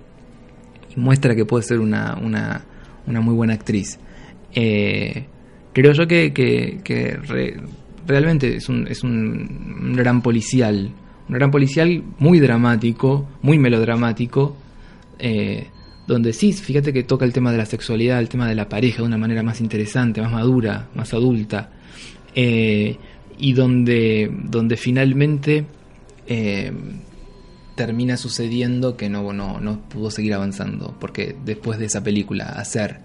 y 0.97 0.99
muestra 0.99 1.35
que 1.35 1.45
puede 1.45 1.65
ser 1.65 1.81
una, 1.81 2.17
una, 2.17 2.65
una 3.07 3.21
muy 3.21 3.35
buena 3.35 3.53
actriz. 3.53 3.99
Eh, 4.55 5.27
creo 5.75 5.93
yo 5.93 6.07
que, 6.09 6.33
que- 6.33 6.81
que 6.83 7.17
re- 7.17 7.57
realmente 8.07 8.57
es 8.57 8.69
un, 8.71 8.87
gran 9.95 10.23
policial, 10.23 10.91
un 11.29 11.35
gran 11.35 11.51
policial 11.51 12.03
muy 12.19 12.41
dramático, 12.41 13.29
muy 13.43 13.59
melodramático, 13.59 14.57
eh, 15.19 15.67
donde 16.07 16.33
sí, 16.33 16.53
fíjate 16.53 16.93
que 16.93 17.03
toca 17.03 17.25
el 17.25 17.33
tema 17.33 17.51
de 17.53 17.59
la 17.59 17.67
sexualidad, 17.67 18.19
el 18.21 18.29
tema 18.29 18.47
de 18.49 18.55
la 18.55 18.69
pareja 18.69 18.99
de 18.99 19.05
una 19.09 19.17
manera 19.19 19.43
más 19.43 19.61
interesante, 19.61 20.21
más 20.21 20.33
madura, 20.33 20.89
más 20.95 21.13
adulta, 21.15 21.71
eh, 22.35 22.97
y 23.39 23.53
donde, 23.55 24.31
finalmente 24.77 25.65
eh, 26.27 26.73
termina 27.75 28.17
sucediendo 28.17 28.97
que 28.97 29.09
no, 29.33 29.61
no 29.61 29.81
pudo 29.89 30.11
seguir 30.11 30.35
avanzando, 30.35 30.95
porque 31.01 31.35
después 31.45 31.79
de 31.79 31.87
esa 31.87 32.05
película, 32.05 32.45
hacer 32.45 33.01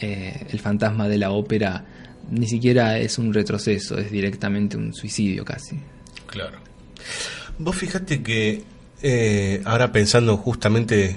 eh, 0.00 0.46
el 0.50 0.60
fantasma 0.60 1.08
de 1.08 1.18
la 1.18 1.30
ópera 1.30 1.84
ni 2.30 2.46
siquiera 2.46 2.98
es 2.98 3.18
un 3.18 3.32
retroceso, 3.32 3.96
es 3.98 4.10
directamente 4.10 4.76
un 4.76 4.92
suicidio 4.94 5.44
casi. 5.44 5.78
Claro. 6.26 6.58
Vos 7.58 7.74
fíjate 7.76 8.22
que 8.22 8.62
eh, 9.02 9.62
ahora 9.64 9.90
pensando 9.92 10.36
justamente 10.36 11.16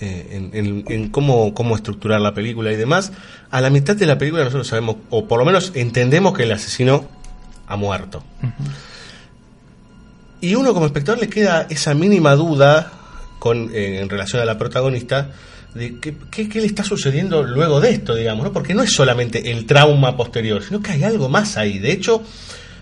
eh, 0.00 0.26
en, 0.32 0.50
en- 0.52 0.84
en 0.88 1.08
cómo, 1.10 1.54
cómo 1.54 1.76
estructurar 1.76 2.20
la 2.20 2.34
película 2.34 2.72
y 2.72 2.76
demás, 2.76 3.12
a 3.50 3.60
la 3.60 3.70
mitad 3.70 3.94
de 3.96 4.06
la 4.06 4.18
película 4.18 4.42
nosotros 4.44 4.66
sabemos, 4.66 4.96
o 5.10 5.28
por 5.28 5.38
lo 5.38 5.44
menos 5.44 5.72
entendemos 5.74 6.36
que 6.36 6.42
el 6.44 6.52
asesino 6.52 7.06
ha 7.66 7.76
muerto. 7.76 8.24
Y 10.40 10.54
uno 10.54 10.72
como 10.72 10.86
espectador 10.86 11.20
le 11.20 11.28
queda 11.28 11.66
esa 11.68 11.94
mínima 11.94 12.34
duda 12.34 12.90
con, 13.38 13.70
eh, 13.74 14.00
en 14.00 14.08
relación 14.08 14.40
a 14.40 14.44
la 14.46 14.56
protagonista 14.58 15.30
de 15.74 15.98
qué, 16.00 16.14
qué- 16.30 16.48
qué 16.48 16.60
le 16.60 16.66
está 16.66 16.82
sucediendo 16.84 17.42
luego 17.42 17.80
de 17.80 17.90
esto, 17.90 18.14
digamos, 18.14 18.44
¿no? 18.44 18.52
Porque 18.52 18.74
no 18.74 18.82
es 18.82 18.92
solamente 18.92 19.50
el 19.52 19.66
trauma 19.66 20.16
posterior, 20.16 20.62
sino 20.62 20.80
que 20.82 20.92
hay 20.92 21.04
algo 21.04 21.28
más 21.28 21.56
ahí. 21.56 21.78
De 21.78 21.92
hecho, 21.92 22.22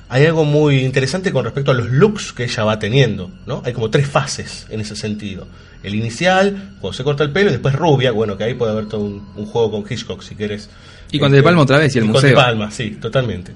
hay 0.08 0.24
algo 0.24 0.44
muy 0.44 0.78
interesante 0.80 1.30
con 1.32 1.44
respecto 1.44 1.70
a 1.70 1.74
los 1.74 1.88
looks 1.90 2.32
que 2.32 2.44
ella 2.44 2.64
va 2.64 2.78
teniendo, 2.78 3.30
¿no? 3.46 3.62
Hay 3.64 3.72
como 3.74 3.90
tres 3.90 4.06
fases 4.06 4.66
en 4.70 4.80
ese 4.80 4.96
sentido. 4.96 5.46
El 5.82 5.94
inicial, 5.94 6.72
cuando 6.80 6.96
se 6.96 7.04
corta 7.04 7.22
el 7.24 7.30
pelo, 7.30 7.50
y 7.50 7.52
después 7.52 7.74
rubia, 7.74 8.10
bueno, 8.10 8.36
que 8.36 8.44
ahí 8.44 8.54
puede 8.54 8.72
haber 8.72 8.86
todo 8.86 9.02
un, 9.02 9.28
un 9.36 9.46
juego 9.46 9.70
con 9.70 9.84
Hitchcock, 9.88 10.22
si 10.22 10.34
querés. 10.34 10.70
Y 11.12 11.18
con 11.18 11.30
De 11.30 11.42
Palma 11.42 11.62
otra 11.62 11.78
vez, 11.78 11.94
y 11.94 11.98
el 11.98 12.04
con 12.04 12.12
museo. 12.14 12.30
De 12.30 12.36
Palma, 12.36 12.70
sí, 12.70 12.92
totalmente. 13.00 13.52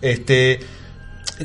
Este, 0.00 0.60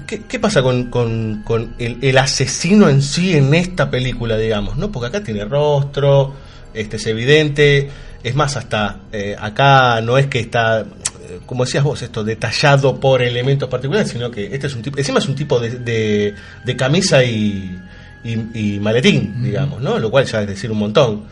¿qué, 0.06 0.22
qué 0.28 0.40
pasa 0.40 0.62
con, 0.62 0.86
con- 0.90 1.42
con 1.44 1.74
el, 1.80 1.98
el 2.02 2.18
asesino 2.18 2.90
en 2.90 3.02
sí 3.02 3.36
en 3.36 3.54
esta 3.54 3.90
película, 3.90 4.38
digamos? 4.38 4.78
¿no? 4.78 4.92
Porque 4.92 5.08
acá 5.08 5.24
tiene 5.24 5.46
rostro, 5.46 6.34
este 6.74 6.98
es 6.98 7.06
evidente, 7.08 7.90
es 8.24 8.36
más, 8.36 8.58
hasta 8.58 9.02
eh, 9.12 9.36
acá 9.40 10.02
no 10.02 10.18
es 10.18 10.28
que 10.28 10.40
está, 10.40 10.82
eh, 10.82 11.40
como 11.46 11.66
decías 11.66 11.84
vos, 11.84 12.02
esto 12.02 12.24
detallado 12.24 13.00
por 13.00 13.22
elementos 13.22 13.70
particulares, 13.70 14.10
sino 14.10 14.30
que 14.32 14.54
este 14.54 14.68
es 14.68 14.76
un 14.76 14.82
tipo, 14.82 14.98
encima 14.98 15.20
es 15.20 15.28
un 15.28 15.36
tipo 15.36 15.60
de, 15.60 15.80
de, 15.80 16.36
de 16.66 16.76
camisa 16.76 17.24
y, 17.24 17.80
y, 18.24 18.76
y 18.76 18.80
maletín, 18.80 19.42
digamos, 19.44 19.82
¿no? 19.82 20.00
Lo 20.00 20.12
cual 20.12 20.26
ya 20.26 20.42
es 20.42 20.48
decir 20.48 20.72
un 20.72 20.80
montón. 20.80 21.24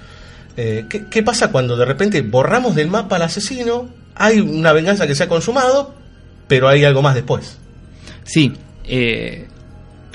Eh, 0.56 0.86
¿qué, 0.90 1.06
qué 1.06 1.22
pasa 1.22 1.52
cuando 1.52 1.78
de 1.78 1.86
repente 1.86 2.22
borramos 2.22 2.76
del 2.76 2.88
mapa 2.88 3.18
al 3.18 3.24
asesino? 3.24 3.90
Hay 4.16 4.40
una 4.40 4.74
venganza 4.74 5.06
que 5.06 5.14
se 5.14 5.24
ha 5.24 5.28
consumado, 5.28 5.94
pero 6.48 6.68
hay 6.68 6.84
algo 6.84 7.02
más 7.02 7.14
después. 7.14 7.58
Sí, 8.24 8.54
eh, 8.86 9.48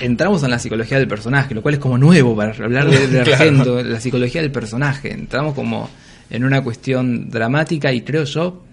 entramos 0.03 0.43
en 0.43 0.51
la 0.51 0.59
psicología 0.59 0.97
del 0.99 1.07
personaje, 1.07 1.55
lo 1.55 1.61
cual 1.61 1.75
es 1.75 1.79
como 1.79 1.97
nuevo 1.97 2.35
para 2.35 2.51
hablar 2.51 2.89
de, 2.89 3.07
de 3.07 3.21
Claro. 3.23 3.33
Argento, 3.33 3.83
la 3.83 3.99
psicología 3.99 4.41
del 4.41 4.51
personaje. 4.51 5.13
Entramos 5.13 5.53
como 5.53 5.89
en 6.29 6.43
una 6.43 6.63
cuestión 6.63 7.29
dramática 7.29 7.91
y 7.93 8.01
creo 8.01 8.25
yo, 8.25 8.63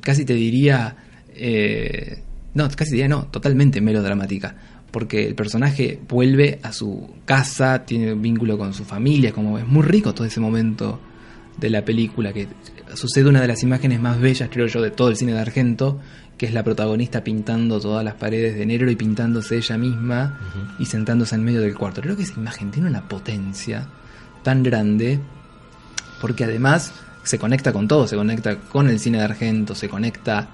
casi 0.00 0.24
te 0.24 0.34
diría, 0.34 0.96
eh, 1.34 2.22
no, 2.54 2.68
casi 2.68 2.90
te 2.90 2.96
diría 2.96 3.08
no, 3.08 3.26
totalmente 3.26 3.80
melodramática. 3.80 4.54
Porque 4.90 5.26
el 5.26 5.34
personaje 5.34 5.98
vuelve 6.08 6.58
a 6.62 6.72
su 6.72 7.08
casa, 7.24 7.84
tiene 7.86 8.12
un 8.12 8.20
vínculo 8.20 8.58
con 8.58 8.74
su 8.74 8.84
familia, 8.84 9.32
como 9.32 9.58
es 9.58 9.66
muy 9.66 9.82
rico 9.82 10.12
todo 10.12 10.26
ese 10.26 10.40
momento 10.40 11.00
de 11.56 11.70
la 11.70 11.84
película, 11.84 12.32
que 12.32 12.48
sucede 12.94 13.28
una 13.28 13.40
de 13.40 13.48
las 13.48 13.62
imágenes 13.62 14.00
más 14.00 14.20
bellas, 14.20 14.50
creo 14.52 14.66
yo, 14.66 14.82
de 14.82 14.90
todo 14.90 15.08
el 15.08 15.16
cine 15.16 15.32
de 15.32 15.38
Argento, 15.38 16.00
que 16.42 16.46
es 16.46 16.54
la 16.54 16.64
protagonista 16.64 17.22
pintando 17.22 17.78
todas 17.78 18.04
las 18.04 18.14
paredes 18.14 18.56
de 18.56 18.66
negro 18.66 18.90
y 18.90 18.96
pintándose 18.96 19.58
ella 19.58 19.78
misma 19.78 20.40
y 20.76 20.86
sentándose 20.86 21.36
en 21.36 21.44
medio 21.44 21.60
del 21.60 21.76
cuarto. 21.76 22.00
Creo 22.00 22.16
que 22.16 22.24
esa 22.24 22.32
imagen 22.32 22.72
tiene 22.72 22.88
una 22.88 23.08
potencia 23.08 23.86
tan 24.42 24.64
grande, 24.64 25.20
porque 26.20 26.42
además 26.42 26.94
se 27.22 27.38
conecta 27.38 27.72
con 27.72 27.86
todo, 27.86 28.08
se 28.08 28.16
conecta 28.16 28.56
con 28.56 28.88
el 28.88 28.98
cine 28.98 29.18
de 29.18 29.24
Argento, 29.24 29.76
se 29.76 29.88
conecta 29.88 30.48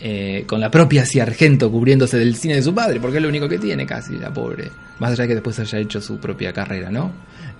eh, 0.00 0.42
con 0.48 0.58
la 0.58 0.68
propia 0.68 1.06
Cia 1.06 1.22
Argento 1.22 1.70
cubriéndose 1.70 2.18
del 2.18 2.34
cine 2.34 2.56
de 2.56 2.62
su 2.62 2.74
padre, 2.74 2.98
porque 2.98 3.18
es 3.18 3.22
lo 3.22 3.28
único 3.28 3.48
que 3.48 3.60
tiene 3.60 3.86
casi, 3.86 4.18
la 4.18 4.34
pobre. 4.34 4.68
Más 4.98 5.12
allá 5.12 5.22
de 5.22 5.28
que 5.28 5.34
después 5.34 5.60
haya 5.60 5.78
hecho 5.78 6.00
su 6.00 6.18
propia 6.18 6.52
carrera, 6.52 6.90
¿no? 6.90 7.12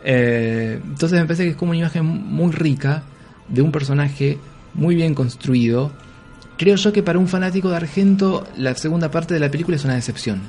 Eh, 0.02 0.81
entonces 0.82 1.20
me 1.20 1.24
parece 1.24 1.44
que 1.44 1.50
es 1.50 1.57
como 1.57 1.70
una 1.70 1.78
imagen 1.78 2.05
muy 2.05 2.50
rica 2.50 3.05
de 3.49 3.62
un 3.62 3.70
personaje 3.70 4.39
muy 4.74 4.97
bien 4.97 5.15
construido. 5.15 5.92
Creo 6.60 6.76
yo 6.76 6.92
que 6.92 7.02
para 7.02 7.18
un 7.18 7.26
fanático 7.26 7.70
de 7.70 7.76
Argento 7.76 8.47
la 8.58 8.74
segunda 8.74 9.10
parte 9.10 9.32
de 9.32 9.40
la 9.40 9.50
película 9.50 9.76
es 9.78 9.84
una 9.86 9.94
decepción. 9.94 10.42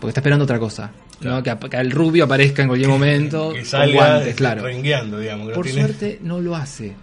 Porque 0.00 0.08
está 0.12 0.20
esperando 0.20 0.44
otra 0.44 0.58
cosa. 0.58 0.90
¿no? 1.20 1.42
Que, 1.42 1.54
que 1.68 1.76
el 1.76 1.90
rubio 1.90 2.24
aparezca 2.24 2.62
en 2.62 2.68
cualquier 2.68 2.88
momento. 2.90 3.50
Que 3.52 3.58
con 3.58 3.66
salga 3.66 3.94
guantes, 3.94 4.34
claro. 4.36 4.64
digamos. 4.66 5.52
Por 5.52 5.66
tiene- 5.66 5.82
suerte 5.82 6.18
no 6.22 6.40
lo 6.40 6.56
hace. 6.56 6.94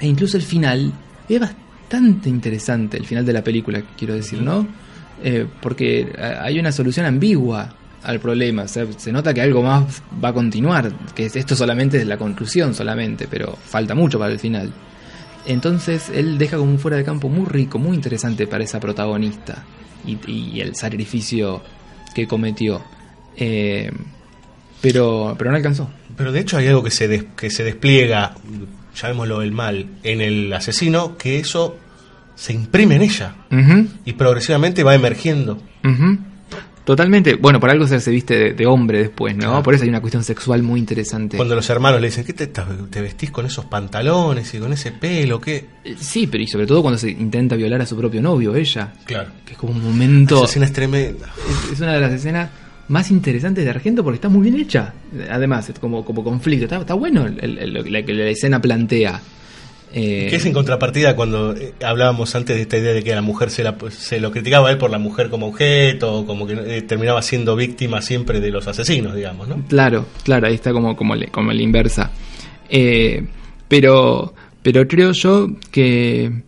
E 0.00 0.06
incluso 0.08 0.36
el 0.38 0.42
final 0.42 0.92
es 1.28 1.38
bastante 1.38 2.28
interesante, 2.28 2.96
el 2.96 3.06
final 3.06 3.24
de 3.24 3.32
la 3.32 3.44
película, 3.44 3.80
quiero 3.96 4.14
decir, 4.14 4.42
¿no? 4.42 4.66
Eh, 5.22 5.46
porque 5.62 6.00
eh, 6.00 6.36
hay 6.40 6.58
una 6.58 6.72
solución 6.72 7.06
ambigua 7.06 7.72
al 8.02 8.18
problema. 8.18 8.62
O 8.62 8.68
sea, 8.68 8.86
se 8.96 9.12
nota 9.12 9.32
que 9.32 9.40
algo 9.42 9.62
más 9.62 10.02
va 10.24 10.30
a 10.30 10.32
continuar, 10.32 10.90
que 11.14 11.26
es- 11.26 11.36
esto 11.36 11.54
solamente 11.54 11.98
es 11.98 12.06
la 12.08 12.16
conclusión 12.16 12.74
solamente, 12.74 13.28
pero 13.30 13.56
falta 13.62 13.94
mucho 13.94 14.18
para 14.18 14.32
el 14.32 14.40
final. 14.40 14.72
Entonces 15.46 16.10
él 16.14 16.38
deja 16.38 16.56
como 16.58 16.70
un 16.70 16.78
fuera 16.78 16.96
de 16.96 17.04
campo 17.04 17.28
muy 17.28 17.46
rico, 17.46 17.78
muy 17.78 17.96
interesante 17.96 18.46
para 18.46 18.62
esa 18.64 18.78
protagonista 18.80 19.64
y, 20.06 20.18
y 20.30 20.60
el 20.60 20.74
sacrificio 20.76 21.62
que 22.14 22.26
cometió. 22.26 22.82
Eh, 23.36 23.90
pero, 24.80 25.34
pero 25.38 25.50
no 25.50 25.56
alcanzó. 25.56 25.90
Pero 26.16 26.32
de 26.32 26.40
hecho 26.40 26.56
hay 26.56 26.66
algo 26.68 26.82
que 26.82 26.90
se, 26.90 27.08
des- 27.08 27.24
que 27.36 27.50
se 27.50 27.64
despliega, 27.64 28.34
llamémoslo 28.94 29.42
el 29.42 29.52
mal, 29.52 29.86
en 30.02 30.20
el 30.20 30.52
asesino, 30.52 31.16
que 31.16 31.38
eso 31.38 31.76
se 32.34 32.52
imprime 32.54 32.96
en 32.96 33.02
ella 33.02 33.34
y 34.04 34.12
progresivamente 34.14 34.82
va 34.82 34.94
emergiendo. 34.94 35.62
Totalmente. 36.90 37.36
Bueno, 37.36 37.60
por 37.60 37.70
algo 37.70 37.86
se, 37.86 38.10
viste 38.10 38.36
de, 38.36 38.52
de 38.52 38.66
hombre 38.66 38.98
después, 38.98 39.32
¿no? 39.36 39.46
Claro. 39.46 39.62
Por 39.62 39.74
eso 39.74 39.84
hay 39.84 39.90
una 39.90 40.00
cuestión 40.00 40.24
sexual 40.24 40.64
muy 40.64 40.80
interesante. 40.80 41.36
Cuando 41.36 41.54
los 41.54 41.70
hermanos 41.70 42.00
le 42.00 42.08
dicen, 42.08 42.24
¿qué 42.24 42.32
te, 42.32 42.48
te 42.48 43.00
vestís 43.00 43.30
con 43.30 43.46
esos 43.46 43.66
pantalones 43.66 44.52
y 44.54 44.58
con 44.58 44.72
ese 44.72 44.90
pelo? 44.90 45.40
¿Qué? 45.40 45.66
Eh, 45.84 45.94
Sí, 45.96 46.26
pero 46.26 46.42
y 46.42 46.48
sobre 46.48 46.66
todo 46.66 46.82
cuando 46.82 46.98
se 46.98 47.08
intenta 47.10 47.54
violar 47.54 47.80
a 47.80 47.86
su 47.86 47.96
propio 47.96 48.20
novio, 48.20 48.56
ella. 48.56 48.92
Claro. 49.04 49.30
Que 49.46 49.52
es 49.52 49.58
como 49.58 49.72
un 49.72 49.84
momento. 49.84 50.38
Esa 50.38 50.44
escena 50.46 50.66
es 50.66 50.72
tremenda. 50.72 51.32
Es, 51.66 51.72
es 51.74 51.80
una 51.80 51.92
de 51.94 52.00
las 52.00 52.12
escenas 52.12 52.50
más 52.88 53.12
interesantes 53.12 53.62
de 53.62 53.70
Argento 53.70 54.02
porque 54.02 54.16
está 54.16 54.28
muy 54.28 54.50
bien 54.50 54.60
hecha. 54.60 54.92
Además, 55.30 55.68
es 55.70 55.78
como, 55.78 56.04
como 56.04 56.24
conflicto. 56.24 56.64
Está, 56.64 56.78
está 56.80 56.94
bueno 56.94 57.24
el- 57.24 57.38
el- 57.58 57.72
lo 57.72 57.84
que 57.84 57.90
la, 57.90 58.02
que 58.02 58.12
la 58.14 58.24
escena 58.24 58.60
plantea. 58.60 59.20
Eh, 59.92 60.28
Que 60.30 60.36
es 60.36 60.46
en 60.46 60.52
contrapartida 60.52 61.16
cuando 61.16 61.52
eh, 61.56 61.74
hablábamos 61.82 62.34
antes 62.36 62.54
de 62.56 62.62
esta 62.62 62.78
idea 62.78 62.92
de 62.92 63.02
que 63.02 63.12
a 63.12 63.16
la 63.16 63.22
mujer 63.22 63.50
se, 63.50 63.64
la, 63.64 63.76
se 63.90 64.20
lo 64.20 64.30
criticaba 64.30 64.68
a 64.68 64.72
él 64.72 64.78
por 64.78 64.90
la 64.90 64.98
mujer 64.98 65.30
como 65.30 65.48
objeto, 65.48 66.24
como 66.26 66.46
que 66.46 66.52
eh, 66.54 66.82
terminaba 66.82 67.20
siendo 67.22 67.56
víctima 67.56 68.00
siempre 68.00 68.40
de 68.40 68.50
los 68.50 68.68
asesinos, 68.68 69.14
digamos, 69.16 69.48
¿no? 69.48 69.62
Claro, 69.68 70.06
claro, 70.22 70.46
ahí 70.46 70.54
está 70.54 70.72
como, 70.72 70.94
como, 70.96 71.16
le- 71.16 71.26
como 71.28 71.52
la 71.52 71.60
inversa. 71.62 72.12
Eh, 72.68 73.26
pero, 73.66 74.32
pero 74.62 74.86
creo 74.86 75.10
yo 75.12 75.48
que, 75.72 76.42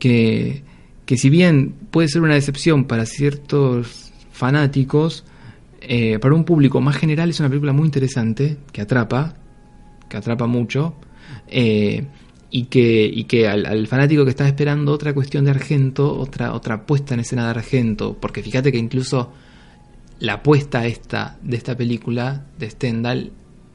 que, 0.00 0.62
que 1.06 1.16
si 1.16 1.30
bien 1.30 1.74
puede 1.92 2.08
ser 2.08 2.22
una 2.22 2.34
decepción 2.34 2.84
para 2.86 3.06
ciertos 3.06 4.12
fanáticos, 4.32 5.24
eh, 5.80 6.18
para 6.18 6.34
un 6.34 6.44
público 6.44 6.80
más 6.80 6.96
general 6.96 7.30
es 7.30 7.38
una 7.40 7.48
película 7.48 7.72
muy 7.72 7.84
interesante, 7.86 8.56
que 8.72 8.80
atrapa, 8.80 9.34
que 10.08 10.16
atrapa 10.16 10.46
mucho, 10.46 10.94
eh, 11.48 12.04
y 12.54 12.64
que, 12.64 13.06
y 13.06 13.24
que 13.24 13.48
al, 13.48 13.64
al 13.64 13.86
fanático 13.86 14.24
que 14.24 14.30
está 14.30 14.46
esperando 14.46 14.92
otra 14.92 15.14
cuestión 15.14 15.46
de 15.46 15.50
Argento, 15.50 16.16
otra, 16.18 16.52
otra 16.52 16.84
puesta 16.84 17.14
en 17.14 17.20
escena 17.20 17.44
de 17.44 17.50
Argento, 17.50 18.14
porque 18.20 18.42
fíjate 18.42 18.70
que 18.70 18.76
incluso 18.76 19.32
la 20.18 20.42
puesta 20.42 20.86
esta 20.86 21.38
de 21.42 21.56
esta 21.56 21.74
película 21.74 22.44
de 22.58 22.68
Stendhal 22.68 23.32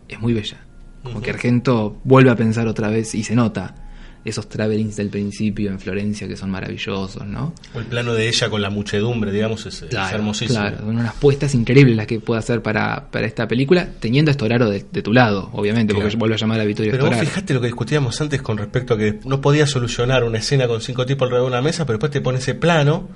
es 0.07 0.19
muy 0.19 0.33
bella. 0.33 0.59
Como 1.01 1.21
que 1.21 1.31
Argento 1.31 1.97
vuelve 2.03 2.29
a 2.29 2.35
pensar 2.35 2.67
otra 2.67 2.89
vez 2.89 3.15
y 3.15 3.23
se 3.23 3.35
nota 3.35 3.86
esos 4.25 4.49
travelings 4.49 4.95
del 4.97 5.09
principio 5.09 5.69
en 5.71 5.79
Florencia 5.79 6.27
que 6.27 6.35
son 6.35 6.49
maravillosos, 6.51 7.25
¿no? 7.25 7.53
O 7.73 7.79
el 7.79 7.85
plano 7.85 8.13
de 8.13 8.27
ella 8.27 8.49
con 8.49 8.61
la 8.61 8.69
muchedumbre, 8.69 9.31
digamos, 9.31 9.65
es, 9.65 9.83
es 9.83 9.93
hermosísimo. 10.11 10.59
Claro, 10.59 10.77
son 10.79 10.89
unas 10.97 11.13
puestas 11.15 11.55
increíbles 11.55 11.95
las 11.95 12.07
que 12.07 12.19
puede 12.19 12.39
hacer 12.39 12.61
para, 12.61 13.09
para 13.09 13.25
esta 13.25 13.47
película, 13.47 13.87
teniendo 13.99 14.31
a 14.31 14.33
Storaro 14.33 14.69
de, 14.69 14.85
de 14.91 15.01
tu 15.01 15.13
lado, 15.13 15.49
obviamente, 15.53 15.93
porque 15.93 16.07
Claro. 16.09 16.19
vuelve 16.19 16.35
a 16.35 16.37
llamar 16.37 16.59
a 16.59 16.65
Vittorio 16.65 16.91
Pero 16.91 17.05
vos 17.05 17.13
Storaro. 17.13 17.29
fijate 17.29 17.53
lo 17.53 17.61
que 17.61 17.67
discutíamos 17.67 18.19
antes 18.19 18.41
con 18.41 18.57
respecto 18.57 18.95
a 18.95 18.97
que 18.97 19.19
no 19.25 19.39
podía 19.41 19.65
solucionar 19.67 20.23
una 20.23 20.39
escena 20.39 20.67
con 20.67 20.81
cinco 20.81 21.05
tipos 21.05 21.25
alrededor 21.25 21.49
de 21.49 21.55
una 21.57 21.61
mesa, 21.61 21.85
pero 21.85 21.97
después 21.97 22.11
te 22.11 22.21
pone 22.21 22.39
ese 22.39 22.53
plano 22.55 23.07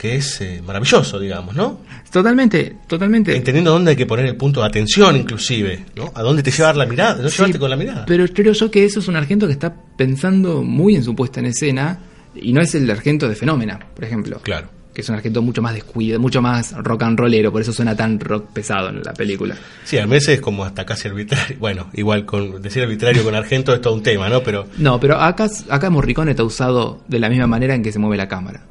que 0.00 0.16
es 0.16 0.40
eh, 0.40 0.62
maravilloso, 0.64 1.20
digamos, 1.20 1.54
¿no? 1.54 1.80
Totalmente, 2.10 2.76
totalmente. 2.86 3.36
Entendiendo 3.36 3.70
dónde 3.72 3.90
hay 3.90 3.96
que 3.98 4.06
poner 4.06 4.24
el 4.24 4.34
punto 4.34 4.60
de 4.60 4.66
atención, 4.66 5.14
inclusive, 5.14 5.84
¿no? 5.94 6.10
A 6.14 6.22
dónde 6.22 6.42
te 6.42 6.50
llevar 6.50 6.74
la 6.74 6.86
mirada, 6.86 7.20
no 7.22 7.28
llevarte 7.28 7.58
con 7.58 7.68
la 7.68 7.76
mirada. 7.76 8.06
Pero 8.06 8.26
creo 8.28 8.54
yo 8.54 8.70
que 8.70 8.86
eso 8.86 9.00
es 9.00 9.08
un 9.08 9.16
Argento 9.16 9.46
que 9.46 9.52
está 9.52 9.74
pensando 9.98 10.62
muy 10.62 10.96
en 10.96 11.04
su 11.04 11.14
puesta 11.14 11.40
en 11.40 11.46
escena 11.46 11.98
y 12.34 12.54
no 12.54 12.62
es 12.62 12.74
el 12.74 12.90
Argento 12.90 13.28
de 13.28 13.34
Fenómena, 13.34 13.78
por 13.94 14.02
ejemplo. 14.02 14.40
Claro. 14.42 14.70
Que 14.94 15.02
es 15.02 15.08
un 15.10 15.16
Argento 15.16 15.42
mucho 15.42 15.60
más 15.60 15.74
descuidado, 15.74 16.18
mucho 16.18 16.40
más 16.40 16.72
rock 16.78 17.02
and 17.02 17.18
rollero, 17.18 17.52
por 17.52 17.60
eso 17.60 17.74
suena 17.74 17.94
tan 17.94 18.18
rock 18.18 18.54
pesado 18.54 18.88
en 18.88 19.02
la 19.02 19.12
película. 19.12 19.54
Sí, 19.84 19.98
a 19.98 20.06
veces 20.06 20.36
es 20.36 20.40
como 20.40 20.64
hasta 20.64 20.86
casi 20.86 21.08
arbitrario. 21.08 21.56
Bueno, 21.60 21.90
igual 21.92 22.24
con 22.24 22.62
decir 22.62 22.82
arbitrario 22.82 23.22
con 23.22 23.34
Argento 23.34 23.74
es 23.74 23.82
todo 23.82 23.92
un 23.92 24.02
tema, 24.02 24.30
¿no? 24.30 24.42
Pero 24.42 24.66
No, 24.78 24.98
pero 24.98 25.20
acá, 25.20 25.50
acá 25.68 25.90
Morricone 25.90 26.30
está 26.30 26.42
usado 26.42 27.02
de 27.06 27.18
la 27.18 27.28
misma 27.28 27.46
manera 27.46 27.74
en 27.74 27.82
que 27.82 27.92
se 27.92 27.98
mueve 27.98 28.16
la 28.16 28.26
cámara. 28.26 28.62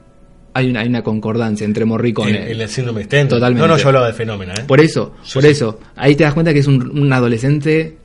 Hay 0.53 0.69
una, 0.69 0.79
hay 0.81 0.87
una 0.87 1.03
concordancia 1.03 1.65
entre 1.65 1.85
Morricone. 1.85 2.45
en, 2.45 2.51
en 2.55 2.61
el 2.61 2.69
síndrome 2.69 3.03
Stendhal. 3.03 3.39
Totalmente. 3.39 3.67
No, 3.67 3.73
no, 3.73 3.79
yo 3.79 3.87
hablaba 3.87 4.07
de 4.07 4.13
fenómeno, 4.13 4.53
¿eh? 4.53 4.63
Por 4.67 4.81
eso, 4.81 5.13
Sí, 5.23 5.33
por 5.35 5.43
sí. 5.43 5.49
eso. 5.49 5.79
Ahí 5.95 6.15
te 6.15 6.23
das 6.23 6.33
cuenta 6.33 6.53
que 6.53 6.59
es 6.59 6.67
un, 6.67 6.97
un 6.99 7.13
adolescente 7.13 7.97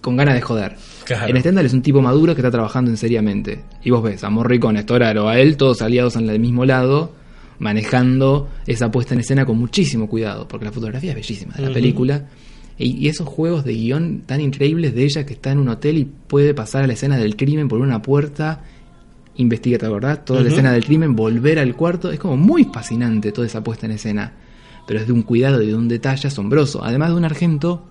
con 0.00 0.16
ganas 0.16 0.34
de 0.34 0.40
joder. 0.40 0.76
Claro. 1.04 1.28
En 1.28 1.40
Stendhal 1.40 1.66
es 1.66 1.72
un 1.74 1.82
tipo 1.82 2.00
maduro 2.02 2.34
que 2.34 2.40
está 2.40 2.50
trabajando 2.50 2.90
en 2.90 2.96
seriamente. 2.96 3.60
Y 3.82 3.90
vos 3.90 4.02
ves 4.02 4.24
a 4.24 4.30
Morricone, 4.30 4.78
a 4.78 4.82
Storaro, 4.82 5.28
a 5.28 5.38
él, 5.38 5.56
todos 5.56 5.82
aliados 5.82 6.16
en 6.16 6.28
el 6.28 6.38
mismo 6.40 6.64
lado, 6.64 7.12
manejando 7.58 8.48
esa 8.66 8.90
puesta 8.90 9.14
en 9.14 9.20
escena 9.20 9.46
con 9.46 9.56
muchísimo 9.58 10.08
cuidado, 10.08 10.46
porque 10.48 10.64
la 10.66 10.72
fotografía 10.72 11.10
es 11.10 11.16
bellísima 11.16 11.54
de 11.54 11.62
la 11.62 11.72
película. 11.72 12.24
Y, 12.76 12.96
y 12.98 13.08
esos 13.08 13.28
juegos 13.28 13.64
de 13.64 13.72
guion 13.74 14.22
tan 14.26 14.40
increíbles 14.40 14.94
de 14.94 15.04
ella 15.04 15.24
que 15.24 15.34
está 15.34 15.52
en 15.52 15.58
un 15.58 15.68
hotel 15.68 15.96
y 15.98 16.04
puede 16.04 16.54
pasar 16.54 16.82
a 16.84 16.86
la 16.86 16.94
escena 16.94 17.16
del 17.16 17.36
crimen 17.36 17.68
por 17.68 17.80
una 17.80 18.02
puerta, 18.02 18.62
investiga, 19.36 19.78
¿te 19.78 19.86
acordás? 19.86 20.24
Toda 20.24 20.42
la 20.42 20.48
escena 20.48 20.72
del 20.72 20.84
crimen, 20.84 21.16
volver 21.16 21.58
al 21.58 21.74
cuarto, 21.74 22.10
es 22.12 22.18
como 22.18 22.36
muy 22.36 22.64
fascinante 22.64 23.32
toda 23.32 23.46
esa 23.46 23.62
puesta 23.64 23.86
en 23.86 23.92
escena. 23.92 24.32
Pero 24.86 25.00
es 25.00 25.06
de 25.06 25.12
un 25.12 25.22
cuidado 25.22 25.62
y 25.62 25.66
de 25.68 25.74
un 25.74 25.88
detalle 25.88 26.28
asombroso. 26.28 26.84
Además 26.84 27.10
de 27.10 27.16
un 27.16 27.24
argento, 27.24 27.84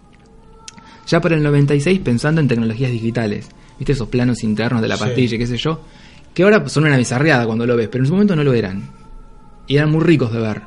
ya 1.08 1.20
para 1.22 1.36
el 1.36 1.44
96 1.44 2.00
pensando 2.00 2.40
en 2.40 2.48
tecnologías 2.48 2.92
digitales. 2.92 3.50
¿Viste 3.80 3.94
esos 3.94 4.08
planos 4.10 4.44
internos 4.44 4.82
de 4.82 4.88
la 4.88 4.96
Sí. 4.98 5.04
pastilla, 5.04 5.36
y 5.36 5.40
qué 5.40 5.48
sé 5.48 5.58
yo? 5.58 5.82
Que 6.34 6.44
ahora 6.44 6.68
son 6.70 6.86
una 6.86 6.98
bizarreada 6.98 7.46
cuando 7.46 7.66
lo 7.66 7.76
ves, 7.76 7.90
pero 7.90 8.04
en 8.04 8.08
su 8.08 8.14
momento 8.14 8.36
no 8.36 8.44
lo 8.44 8.54
eran. 8.54 8.90
Y 9.68 9.78
eran 9.78 9.92
muy 9.92 10.02
ricos 10.04 10.32
de 10.32 10.40
ver. 10.40 10.62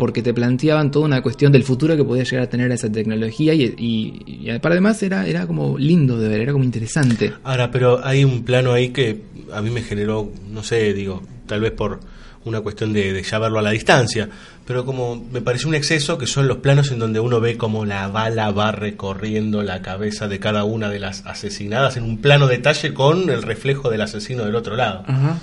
Porque 0.00 0.22
te 0.22 0.32
planteaban 0.32 0.90
toda 0.90 1.04
una 1.04 1.20
cuestión 1.20 1.52
del 1.52 1.62
futuro 1.62 1.94
que 1.94 2.02
podía 2.02 2.24
llegar 2.24 2.44
a 2.44 2.48
tener 2.48 2.72
esa 2.72 2.90
tecnología 2.90 3.52
y, 3.52 3.64
y, 3.76 4.48
y 4.50 4.58
para 4.60 4.72
además 4.76 5.02
era, 5.02 5.26
era 5.26 5.46
como 5.46 5.76
lindo 5.76 6.18
de 6.18 6.26
ver, 6.26 6.40
era 6.40 6.52
como 6.52 6.64
interesante. 6.64 7.34
Ahora, 7.44 7.70
pero 7.70 8.02
hay 8.02 8.24
un 8.24 8.42
plano 8.42 8.72
ahí 8.72 8.88
que 8.88 9.20
a 9.52 9.60
mí 9.60 9.68
me 9.68 9.82
generó, 9.82 10.32
no 10.50 10.62
sé, 10.62 10.94
digo, 10.94 11.22
tal 11.44 11.60
vez 11.60 11.72
por 11.72 12.00
una 12.46 12.62
cuestión 12.62 12.94
de, 12.94 13.12
de 13.12 13.22
ya 13.22 13.38
verlo 13.38 13.58
a 13.58 13.62
la 13.62 13.72
distancia, 13.72 14.30
pero 14.66 14.86
como 14.86 15.22
me 15.30 15.42
pareció 15.42 15.68
un 15.68 15.74
exceso 15.74 16.16
que 16.16 16.26
son 16.26 16.48
los 16.48 16.56
planos 16.58 16.90
en 16.90 16.98
donde 16.98 17.20
uno 17.20 17.38
ve 17.38 17.58
como 17.58 17.84
la 17.84 18.08
bala 18.08 18.50
va 18.52 18.72
recorriendo 18.72 19.62
la 19.62 19.82
cabeza 19.82 20.28
de 20.28 20.38
cada 20.38 20.64
una 20.64 20.88
de 20.88 20.98
las 20.98 21.26
asesinadas 21.26 21.98
en 21.98 22.04
un 22.04 22.22
plano 22.22 22.46
detalle 22.46 22.94
con 22.94 23.28
el 23.28 23.42
reflejo 23.42 23.90
del 23.90 24.00
asesino 24.00 24.46
del 24.46 24.54
otro 24.54 24.76
lado. 24.76 25.04
Ajá. 25.06 25.38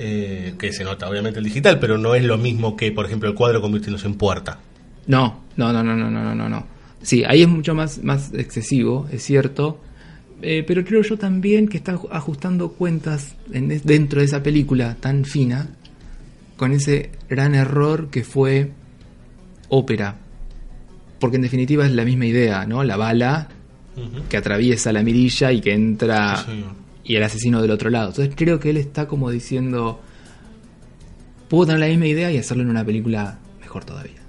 Eh, 0.00 0.54
que 0.58 0.72
se 0.72 0.84
nota 0.84 1.08
obviamente 1.10 1.40
el 1.40 1.44
digital, 1.44 1.80
pero 1.80 1.98
no 1.98 2.14
es 2.14 2.22
lo 2.22 2.38
mismo 2.38 2.76
que, 2.76 2.92
por 2.92 3.04
ejemplo, 3.04 3.28
el 3.28 3.34
cuadro 3.34 3.60
convirtiéndose 3.60 4.06
en 4.06 4.14
puerta. 4.14 4.60
No, 5.08 5.40
no, 5.56 5.72
no, 5.72 5.82
no, 5.82 5.96
no, 5.96 6.08
no, 6.08 6.34
no, 6.36 6.48
no. 6.48 6.66
Sí, 7.02 7.24
ahí 7.24 7.42
es 7.42 7.48
mucho 7.48 7.74
más, 7.74 8.02
más 8.04 8.32
excesivo, 8.32 9.08
es 9.10 9.24
cierto. 9.24 9.80
Eh, 10.40 10.62
pero 10.64 10.84
creo 10.84 11.02
yo 11.02 11.18
también 11.18 11.66
que 11.66 11.78
está 11.78 11.94
aju- 11.96 12.08
ajustando 12.12 12.70
cuentas 12.72 13.34
en 13.52 13.80
dentro 13.82 14.20
de 14.20 14.26
esa 14.26 14.40
película 14.40 14.96
tan 15.00 15.24
fina 15.24 15.68
con 16.56 16.70
ese 16.72 17.10
gran 17.28 17.56
error 17.56 18.08
que 18.08 18.22
fue 18.22 18.70
ópera. 19.68 20.14
Porque 21.18 21.36
en 21.36 21.42
definitiva 21.42 21.84
es 21.86 21.92
la 21.92 22.04
misma 22.04 22.26
idea, 22.26 22.64
¿no? 22.66 22.84
La 22.84 22.96
bala 22.96 23.48
que 24.28 24.36
atraviesa 24.36 24.92
la 24.92 25.02
mirilla 25.02 25.50
y 25.50 25.60
que 25.60 25.72
entra 25.74 26.36
Sí. 26.36 26.64
Y 27.08 27.16
el 27.16 27.22
asesino 27.24 27.60
del 27.60 27.72
otro 27.72 27.90
lado. 27.90 28.10
Entonces 28.10 28.34
creo 28.36 28.60
que 28.60 28.70
él 28.70 28.76
está 28.76 29.08
como 29.08 29.30
diciendo, 29.30 30.00
puedo 31.48 31.66
tener 31.66 31.80
la 31.80 31.86
misma 31.88 32.06
idea 32.06 32.30
y 32.30 32.38
hacerlo 32.38 32.62
en 32.62 32.70
una 32.70 32.84
película 32.84 33.38
mejor 33.60 33.84
todavía. 33.84 34.20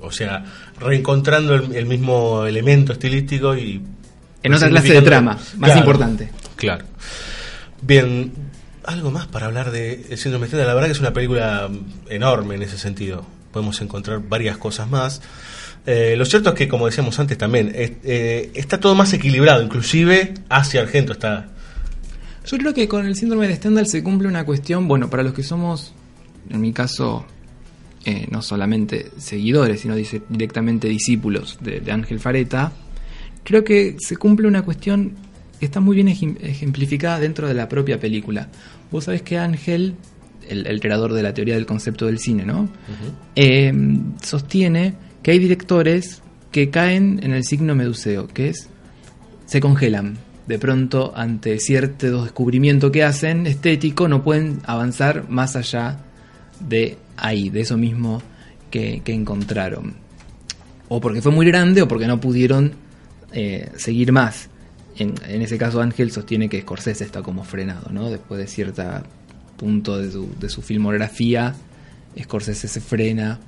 O 0.00 0.10
sea, 0.10 0.44
reencontrando 0.78 1.54
el, 1.54 1.74
el 1.74 1.86
mismo 1.86 2.44
elemento 2.44 2.92
estilístico 2.92 3.56
y... 3.56 3.80
En 4.42 4.52
otra 4.54 4.68
clase 4.68 4.92
de 4.92 5.02
trama, 5.02 5.32
más 5.32 5.54
Claro, 5.58 5.78
importante. 5.80 6.28
Claro. 6.56 6.84
Bien, 7.82 8.32
algo 8.84 9.10
más 9.10 9.26
para 9.26 9.46
hablar 9.46 9.70
de 9.72 10.06
El 10.10 10.18
síndrome 10.18 10.46
de. 10.46 10.64
La 10.64 10.74
verdad 10.74 10.86
que 10.88 10.92
es 10.92 11.00
una 11.00 11.12
película 11.12 11.68
enorme 12.08 12.54
en 12.54 12.62
ese 12.62 12.78
sentido. 12.78 13.26
Podemos 13.52 13.80
encontrar 13.80 14.20
varias 14.28 14.56
cosas 14.58 14.88
más. 14.88 15.20
Eh, 15.84 16.14
lo 16.16 16.24
cierto 16.24 16.50
es 16.50 16.54
que, 16.54 16.68
como 16.68 16.86
decíamos 16.86 17.18
antes 17.18 17.36
también, 17.38 17.72
es- 17.74 17.92
eh, 18.04 18.50
está 18.54 18.78
todo 18.78 18.94
más 18.94 19.12
equilibrado, 19.12 19.62
inclusive 19.62 20.34
hacia 20.48 20.80
Argento 20.82 21.12
está... 21.12 21.48
Yo 22.46 22.56
creo 22.58 22.72
que 22.72 22.86
con 22.88 23.06
el 23.06 23.16
síndrome 23.16 23.48
de 23.48 23.56
Stendhal 23.56 23.86
se 23.86 24.02
cumple 24.02 24.28
una 24.28 24.44
cuestión, 24.44 24.86
bueno, 24.88 25.10
para 25.10 25.22
los 25.22 25.34
que 25.34 25.42
somos, 25.42 25.92
en 26.48 26.60
mi 26.60 26.72
caso, 26.72 27.24
eh, 28.04 28.26
no 28.30 28.40
solamente 28.40 29.10
seguidores, 29.18 29.80
sino 29.80 29.96
dice, 29.96 30.22
directamente 30.28 30.88
discípulos 30.88 31.58
de, 31.60 31.80
de 31.80 31.92
Ángel 31.92 32.20
Fareta, 32.20 32.72
creo 33.42 33.64
que 33.64 33.96
se 33.98 34.16
cumple 34.16 34.46
una 34.46 34.62
cuestión 34.62 35.12
que 35.58 35.66
está 35.66 35.80
muy 35.80 35.96
bien 35.96 36.08
ejem- 36.08 36.36
ejemplificada 36.40 37.18
dentro 37.18 37.48
de 37.48 37.54
la 37.54 37.68
propia 37.68 37.98
película. 37.98 38.48
Vos 38.92 39.04
sabés 39.04 39.22
que 39.22 39.38
Ángel, 39.38 39.94
el, 40.48 40.66
el 40.66 40.80
creador 40.80 41.14
de 41.14 41.22
la 41.24 41.34
teoría 41.34 41.54
del 41.56 41.66
concepto 41.66 42.06
del 42.06 42.18
cine, 42.20 42.44
¿no? 42.44 42.68
Eh, 43.34 43.72
sostiene 44.22 44.94
que 45.22 45.32
hay 45.32 45.38
directores 45.40 46.22
que 46.52 46.70
caen 46.70 47.18
en 47.22 47.32
el 47.32 47.42
signo 47.42 47.74
meduseo, 47.74 48.28
que 48.28 48.50
es 48.50 48.68
se 49.46 49.60
congelan. 49.60 50.18
De 50.46 50.58
pronto, 50.58 51.12
ante 51.16 51.58
cierto 51.58 52.22
descubrimiento 52.22 52.92
que 52.92 53.02
hacen 53.02 53.46
estético, 53.46 54.06
no 54.06 54.22
pueden 54.22 54.60
avanzar 54.64 55.28
más 55.28 55.56
allá 55.56 55.98
de 56.60 56.98
ahí, 57.16 57.50
de 57.50 57.62
eso 57.62 57.76
mismo 57.76 58.22
que, 58.70 59.02
que 59.04 59.12
encontraron. 59.12 59.94
O 60.88 61.00
porque 61.00 61.20
fue 61.20 61.32
muy 61.32 61.46
grande 61.46 61.82
o 61.82 61.88
porque 61.88 62.06
no 62.06 62.20
pudieron 62.20 62.74
eh, 63.32 63.70
seguir 63.76 64.12
más. 64.12 64.48
En, 64.96 65.14
en 65.26 65.42
ese 65.42 65.58
caso, 65.58 65.80
Ángel 65.80 66.12
sostiene 66.12 66.48
que 66.48 66.60
Scorsese 66.60 67.04
está 67.04 67.22
como 67.22 67.42
frenado, 67.44 67.90
¿no? 67.90 68.08
Después 68.08 68.38
de 68.38 68.46
cierto 68.46 68.82
punto 69.56 69.98
de 69.98 70.10
su, 70.10 70.28
de 70.38 70.48
su 70.48 70.62
filmografía, 70.62 71.54
Scorsese 72.20 72.68
se 72.68 72.80
frena. 72.80 73.40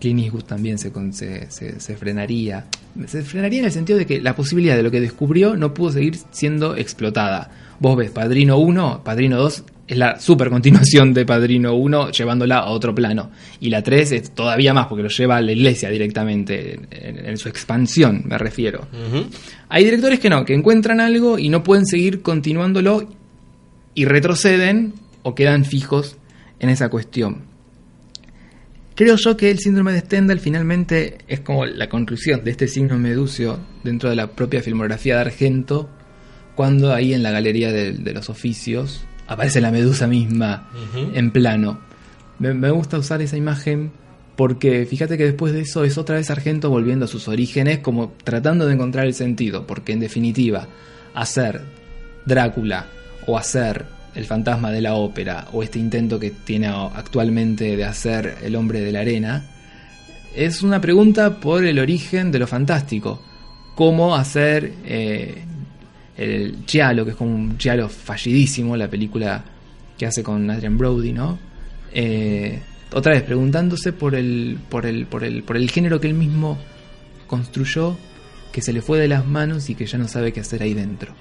Clint 0.00 0.20
Eastwood 0.20 0.44
también 0.44 0.78
se, 0.78 0.90
se, 1.12 1.50
se- 1.50 1.78
se 1.80 1.96
frenaría. 1.96 2.66
Se 3.06 3.22
frenaría 3.22 3.60
en 3.60 3.66
el 3.66 3.72
sentido 3.72 3.98
de 3.98 4.06
que 4.06 4.20
la 4.20 4.34
posibilidad 4.34 4.76
de 4.76 4.82
lo 4.82 4.90
que 4.90 5.00
descubrió 5.00 5.56
no 5.56 5.74
pudo 5.74 5.92
seguir 5.92 6.16
siendo 6.32 6.76
explotada. 6.76 7.50
Vos 7.78 7.96
ves 7.96 8.10
Padrino 8.10 8.58
1, 8.58 9.02
Padrino 9.04 9.36
2 9.38 9.64
es 9.88 9.96
la 9.96 10.20
super 10.20 10.50
continuación 10.50 11.12
de 11.14 11.24
Padrino 11.26 11.74
1, 11.74 12.10
llevándola 12.12 12.58
a 12.58 12.66
otro 12.70 12.94
plano. 12.94 13.30
Y 13.60 13.70
la 13.70 13.82
3 13.82 14.12
es 14.12 14.30
todavía 14.34 14.72
más, 14.72 14.86
porque 14.86 15.02
lo 15.02 15.08
lleva 15.08 15.36
a 15.36 15.40
la 15.40 15.50
iglesia 15.52 15.90
directamente, 15.90 16.78
en, 16.90 17.26
en 17.26 17.36
su 17.38 17.48
expansión, 17.48 18.22
me 18.26 18.38
refiero. 18.38 18.86
Hay 19.68 19.84
directores 19.84 20.20
que 20.20 20.30
no, 20.30 20.44
que 20.44 20.54
encuentran 20.54 21.00
algo 21.00 21.38
y 21.38 21.48
no 21.48 21.62
pueden 21.64 21.86
seguir 21.86 22.22
continuándolo 22.22 23.08
y 23.94 24.04
retroceden 24.04 24.92
o 25.22 25.34
quedan 25.34 25.64
fijos 25.64 26.16
en 26.60 26.68
esa 26.70 26.88
cuestión. 26.88 27.49
Creo 29.00 29.16
yo 29.16 29.34
que 29.34 29.50
el 29.50 29.58
síndrome 29.58 29.94
de 29.94 30.00
Stendhal 30.00 30.40
finalmente 30.40 31.16
es 31.26 31.40
como 31.40 31.64
la 31.64 31.88
conclusión 31.88 32.44
de 32.44 32.50
este 32.50 32.68
signo 32.68 32.98
meducio 32.98 33.58
dentro 33.82 34.10
de 34.10 34.14
la 34.14 34.26
propia 34.26 34.62
filmografía 34.62 35.14
de 35.14 35.22
Argento, 35.22 35.88
cuando 36.54 36.92
ahí 36.92 37.14
en 37.14 37.22
la 37.22 37.30
galería 37.30 37.72
de, 37.72 37.92
de 37.92 38.12
los 38.12 38.28
oficios 38.28 39.00
aparece 39.26 39.62
la 39.62 39.70
medusa 39.70 40.06
misma 40.06 40.68
en 41.14 41.30
plano. 41.30 41.80
Me, 42.38 42.52
me 42.52 42.70
gusta 42.70 42.98
usar 42.98 43.22
esa 43.22 43.38
imagen 43.38 43.90
porque 44.36 44.84
fíjate 44.84 45.16
que 45.16 45.24
después 45.24 45.54
de 45.54 45.62
eso 45.62 45.82
es 45.82 45.96
otra 45.96 46.16
vez 46.16 46.30
Argento 46.30 46.68
volviendo 46.68 47.06
a 47.06 47.08
sus 47.08 47.26
orígenes, 47.26 47.78
como 47.78 48.12
tratando 48.22 48.66
de 48.66 48.74
encontrar 48.74 49.06
el 49.06 49.14
sentido, 49.14 49.66
porque 49.66 49.92
en 49.92 50.00
definitiva, 50.00 50.68
hacer 51.14 51.62
Drácula 52.26 52.84
o 53.26 53.38
hacer 53.38 53.86
el 54.14 54.24
fantasma 54.24 54.70
de 54.70 54.80
la 54.80 54.94
ópera 54.94 55.48
o 55.52 55.62
este 55.62 55.78
intento 55.78 56.18
que 56.18 56.30
tiene 56.30 56.66
actualmente 56.66 57.76
de 57.76 57.84
hacer 57.84 58.38
el 58.42 58.56
hombre 58.56 58.80
de 58.80 58.92
la 58.92 59.00
arena, 59.00 59.44
es 60.34 60.62
una 60.62 60.80
pregunta 60.80 61.40
por 61.40 61.64
el 61.64 61.78
origen 61.78 62.30
de 62.30 62.38
lo 62.38 62.46
fantástico. 62.46 63.22
Cómo 63.74 64.14
hacer 64.14 64.72
eh, 64.84 65.42
el 66.16 66.58
Giallo, 66.66 67.04
que 67.04 67.12
es 67.12 67.16
como 67.16 67.34
un 67.34 67.58
Giallo 67.58 67.88
fallidísimo, 67.88 68.76
la 68.76 68.88
película 68.88 69.44
que 69.96 70.06
hace 70.06 70.22
con 70.22 70.50
Adrian 70.50 70.78
Brody, 70.78 71.12
¿no? 71.12 71.38
Eh, 71.92 72.60
otra 72.92 73.12
vez, 73.12 73.22
preguntándose 73.22 73.92
por 73.92 74.14
el, 74.14 74.58
por, 74.68 74.86
el, 74.86 75.06
por, 75.06 75.24
el, 75.24 75.42
por 75.42 75.56
el 75.56 75.70
género 75.70 76.00
que 76.00 76.08
él 76.08 76.14
mismo 76.14 76.58
construyó, 77.26 77.96
que 78.52 78.62
se 78.62 78.72
le 78.72 78.82
fue 78.82 78.98
de 78.98 79.08
las 79.08 79.26
manos 79.26 79.70
y 79.70 79.74
que 79.74 79.86
ya 79.86 79.98
no 79.98 80.08
sabe 80.08 80.32
qué 80.32 80.40
hacer 80.40 80.62
ahí 80.62 80.74
dentro. 80.74 81.14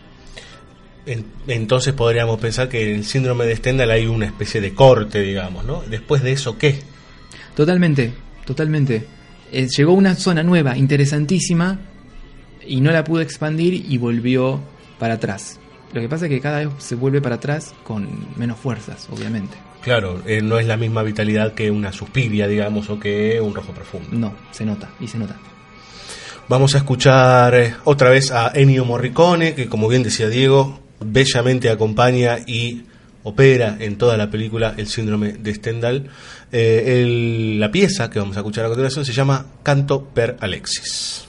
En- 1.11 1.25
Entonces 1.47 1.93
podríamos 1.93 2.39
pensar 2.39 2.69
que 2.69 2.89
en 2.91 2.95
el 2.99 3.05
síndrome 3.05 3.45
de 3.45 3.55
Stendhal 3.55 3.91
hay 3.91 4.05
una 4.05 4.25
especie 4.25 4.61
de 4.61 4.73
corte, 4.73 5.21
digamos, 5.21 5.65
¿no? 5.65 5.81
Después 5.81 6.21
de 6.23 6.31
eso, 6.33 6.57
¿qué? 6.57 6.79
Totalmente, 7.55 8.13
totalmente. 8.45 9.05
Eh, 9.51 9.67
llegó 9.75 9.93
una 9.93 10.15
zona 10.15 10.43
nueva, 10.43 10.77
interesantísima, 10.77 11.79
y 12.65 12.81
no 12.81 12.91
la 12.91 13.03
pudo 13.03 13.21
expandir 13.21 13.73
y 13.73 13.97
volvió 13.97 14.59
para 14.99 15.15
atrás. 15.15 15.59
Lo 15.91 16.01
que 16.01 16.07
pasa 16.09 16.25
es 16.25 16.29
que 16.29 16.39
cada 16.39 16.59
vez 16.59 16.69
se 16.77 16.93
vuelve 16.93 17.19
para 17.21 17.35
atrás 17.35 17.73
con 17.83 18.07
menos 18.37 18.59
fuerzas, 18.59 19.07
obviamente. 19.11 19.57
Claro, 19.81 20.21
eh, 20.27 20.41
no 20.43 20.59
es 20.59 20.67
la 20.67 20.77
misma 20.77 21.01
vitalidad 21.01 21.53
que 21.55 21.71
una 21.71 21.91
suspiria, 21.91 22.47
digamos, 22.47 22.89
o 22.91 22.99
que 22.99 23.41
un 23.41 23.55
rojo 23.55 23.73
profundo. 23.73 24.09
No, 24.11 24.35
se 24.51 24.65
nota, 24.65 24.89
y 24.99 25.07
se 25.07 25.17
nota. 25.17 25.35
Vamos 26.47 26.75
a 26.75 26.79
escuchar 26.79 27.55
eh, 27.55 27.73
otra 27.85 28.09
vez 28.11 28.31
a 28.31 28.51
Ennio 28.53 28.85
Morricone, 28.85 29.55
que 29.55 29.67
como 29.67 29.87
bien 29.87 30.03
decía 30.03 30.29
Diego, 30.29 30.79
bellamente 30.99 31.69
acompaña 31.69 32.39
y 32.45 32.83
opera 33.23 33.77
en 33.79 33.97
toda 33.97 34.17
la 34.17 34.29
película 34.29 34.73
el 34.77 34.87
síndrome 34.87 35.33
de 35.33 35.53
Stendhal. 35.53 36.09
Eh, 36.51 37.55
la 37.57 37.71
pieza 37.71 38.09
que 38.09 38.19
vamos 38.19 38.37
a 38.37 38.39
escuchar 38.39 38.65
a 38.65 38.69
continuación 38.69 39.05
se 39.05 39.13
llama 39.13 39.45
Canto 39.63 40.05
per 40.05 40.37
Alexis. 40.39 41.28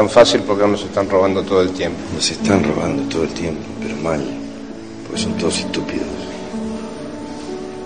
Tan 0.00 0.08
fácil, 0.08 0.40
¿por 0.40 0.58
qué 0.58 0.66
nos 0.66 0.82
están 0.82 1.10
robando 1.10 1.42
todo 1.42 1.60
el 1.60 1.72
tiempo? 1.72 1.98
Nos 2.14 2.30
están 2.30 2.64
robando 2.64 3.02
todo 3.10 3.24
el 3.24 3.34
tiempo, 3.34 3.60
pero 3.82 3.94
mal. 3.96 4.24
Porque 5.04 5.20
son 5.20 5.34
todos 5.34 5.58
estúpidos. 5.58 6.08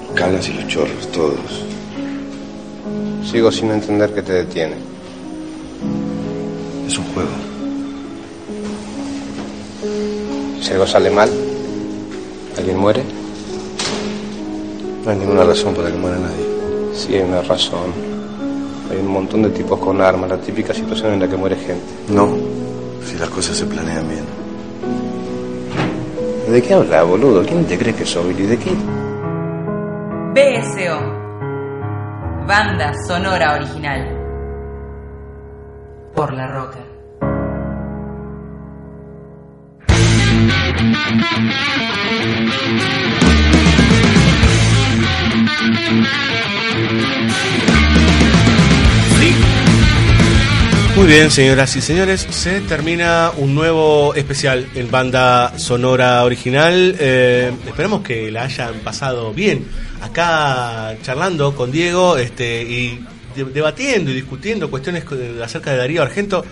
Los 0.07 0.17
calas 0.17 0.49
y 0.49 0.53
los 0.53 0.69
chorros, 0.69 1.11
todos. 1.11 1.65
Sigo 3.29 3.51
sin 3.51 3.73
entender 3.73 4.15
qué 4.15 4.23
te 4.23 4.33
detiene. 4.33 4.77
Es 6.87 6.97
un 6.97 7.05
juego. 7.15 7.31
Si 10.63 10.71
algo 10.71 10.87
sale 10.87 11.11
mal, 11.11 11.29
¿alguien 12.57 12.79
muere? 12.79 13.03
No 15.05 15.11
hay 15.11 15.17
ninguna 15.17 15.43
razón 15.43 15.75
para 15.75 15.91
que 15.91 15.97
muera 15.97 16.17
nadie. 16.17 16.47
Sí, 16.95 17.13
hay 17.13 17.23
una 17.23 17.43
razón. 17.43 18.14
Montón 19.15 19.43
de 19.43 19.51
tipos 19.51 19.79
con 19.79 20.01
armas, 20.01 20.29
la 20.29 20.39
típica 20.39 20.75
situación 20.75 21.13
en 21.13 21.21
la 21.21 21.29
que 21.29 21.37
muere 21.37 21.55
gente. 21.55 21.87
No, 22.09 22.29
si 23.05 23.17
las 23.17 23.31
cosas 23.31 23.57
se 23.57 23.65
planean 23.65 24.09
bien. 24.09 24.25
¿De 26.51 26.61
qué 26.61 26.75
habla, 26.75 27.05
boludo? 27.05 27.45
¿Quién 27.47 27.65
te 27.65 27.79
cree 27.79 27.95
que 27.95 28.05
soy? 28.05 28.35
¿Y 28.37 28.47
de 28.47 28.59
qué? 28.59 28.71
BSO. 30.35 30.99
Banda 32.47 32.93
sonora 33.07 33.55
original. 33.55 34.19
Por 36.15 36.33
la 36.35 36.49
roca. 36.49 36.94
Muy 51.05 51.13
bien, 51.13 51.31
señoras 51.31 51.77
y 51.77 51.83
señores, 51.83 52.27
se 52.31 52.63
termina 52.63 53.31
un 53.37 53.55
nuevo 53.55 54.15
especial 54.15 54.67
en 54.75 54.91
banda 54.91 55.59
sonora 55.59 56.25
original. 56.25 56.97
Eh, 56.99 57.53
esperamos 57.67 58.01
que 58.01 58.31
la 58.31 58.45
hayan 58.45 58.77
pasado 58.77 59.35
bien. 59.35 59.67
Acá 60.01 60.97
charlando 61.03 61.55
con 61.55 61.71
Diego 61.71 62.17
este, 62.17 62.63
y 62.63 63.05
de- 63.37 63.45
debatiendo 63.45 64.13
y 64.13 64.15
discutiendo 64.15 64.71
cuestiones 64.71 65.05
acerca 65.45 65.73
de 65.73 65.77
Darío 65.77 66.01
Argento. 66.01 66.43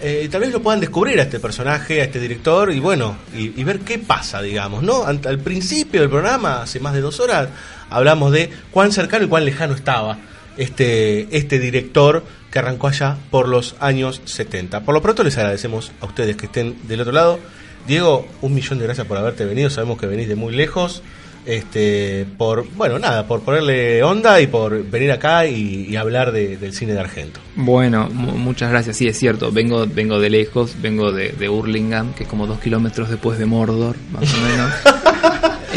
Eh, 0.00 0.28
tal 0.30 0.42
vez 0.42 0.52
lo 0.52 0.62
puedan 0.62 0.78
descubrir 0.78 1.18
a 1.18 1.24
este 1.24 1.40
personaje, 1.40 2.00
a 2.00 2.04
este 2.04 2.20
director, 2.20 2.72
y 2.72 2.78
bueno, 2.78 3.16
y, 3.36 3.64
ver 3.64 3.80
qué 3.80 3.98
pasa, 3.98 4.40
digamos, 4.40 4.84
¿no? 4.84 5.02
Al 5.06 5.40
principio 5.40 6.02
del 6.02 6.08
programa, 6.08 6.62
hace 6.62 6.78
más 6.78 6.94
de 6.94 7.00
dos 7.00 7.18
horas, 7.18 7.48
hablamos 7.90 8.30
de 8.30 8.48
cuán 8.70 8.92
cercano 8.92 9.24
y 9.24 9.28
cuán 9.28 9.44
lejano 9.44 9.74
estaba 9.74 10.18
este, 10.58 11.34
este 11.36 11.58
director 11.58 12.22
que 12.50 12.58
arrancó 12.58 12.88
allá 12.88 13.16
por 13.30 13.48
los 13.48 13.76
años 13.80 14.20
70. 14.24 14.80
Por 14.82 14.94
lo 14.94 15.00
pronto 15.02 15.22
les 15.24 15.36
agradecemos 15.38 15.92
a 16.00 16.06
ustedes 16.06 16.36
que 16.36 16.46
estén 16.46 16.76
del 16.86 17.00
otro 17.00 17.12
lado. 17.12 17.38
Diego, 17.86 18.26
un 18.42 18.54
millón 18.54 18.78
de 18.78 18.84
gracias 18.84 19.06
por 19.06 19.16
haberte 19.16 19.44
venido, 19.46 19.70
sabemos 19.70 19.98
que 19.98 20.06
venís 20.06 20.28
de 20.28 20.34
muy 20.36 20.54
lejos. 20.54 21.02
Este, 21.46 22.26
por, 22.36 22.68
bueno, 22.74 22.98
nada, 22.98 23.26
por 23.26 23.40
ponerle 23.40 24.02
onda 24.02 24.38
y 24.42 24.46
por 24.48 24.84
venir 24.84 25.10
acá 25.12 25.46
y, 25.46 25.86
y 25.88 25.96
hablar 25.96 26.30
de- 26.32 26.58
del 26.58 26.74
cine 26.74 26.92
de 26.92 27.00
Argento. 27.00 27.40
Bueno, 27.56 28.10
mu- 28.12 28.32
muchas 28.36 28.68
gracias. 28.70 28.98
Sí, 28.98 29.08
es 29.08 29.18
cierto. 29.18 29.50
Vengo, 29.50 29.86
vengo 29.86 30.20
de 30.20 30.28
lejos, 30.28 30.74
vengo 30.82 31.10
de, 31.10 31.30
de 31.30 31.48
Hurlingham, 31.48 32.12
que 32.12 32.24
es 32.24 32.28
como 32.28 32.46
dos 32.46 32.58
kilómetros 32.60 33.08
después 33.08 33.38
de 33.38 33.46
Mordor, 33.46 33.96
más 34.12 34.24
o 34.34 34.36
menos. 34.42 34.72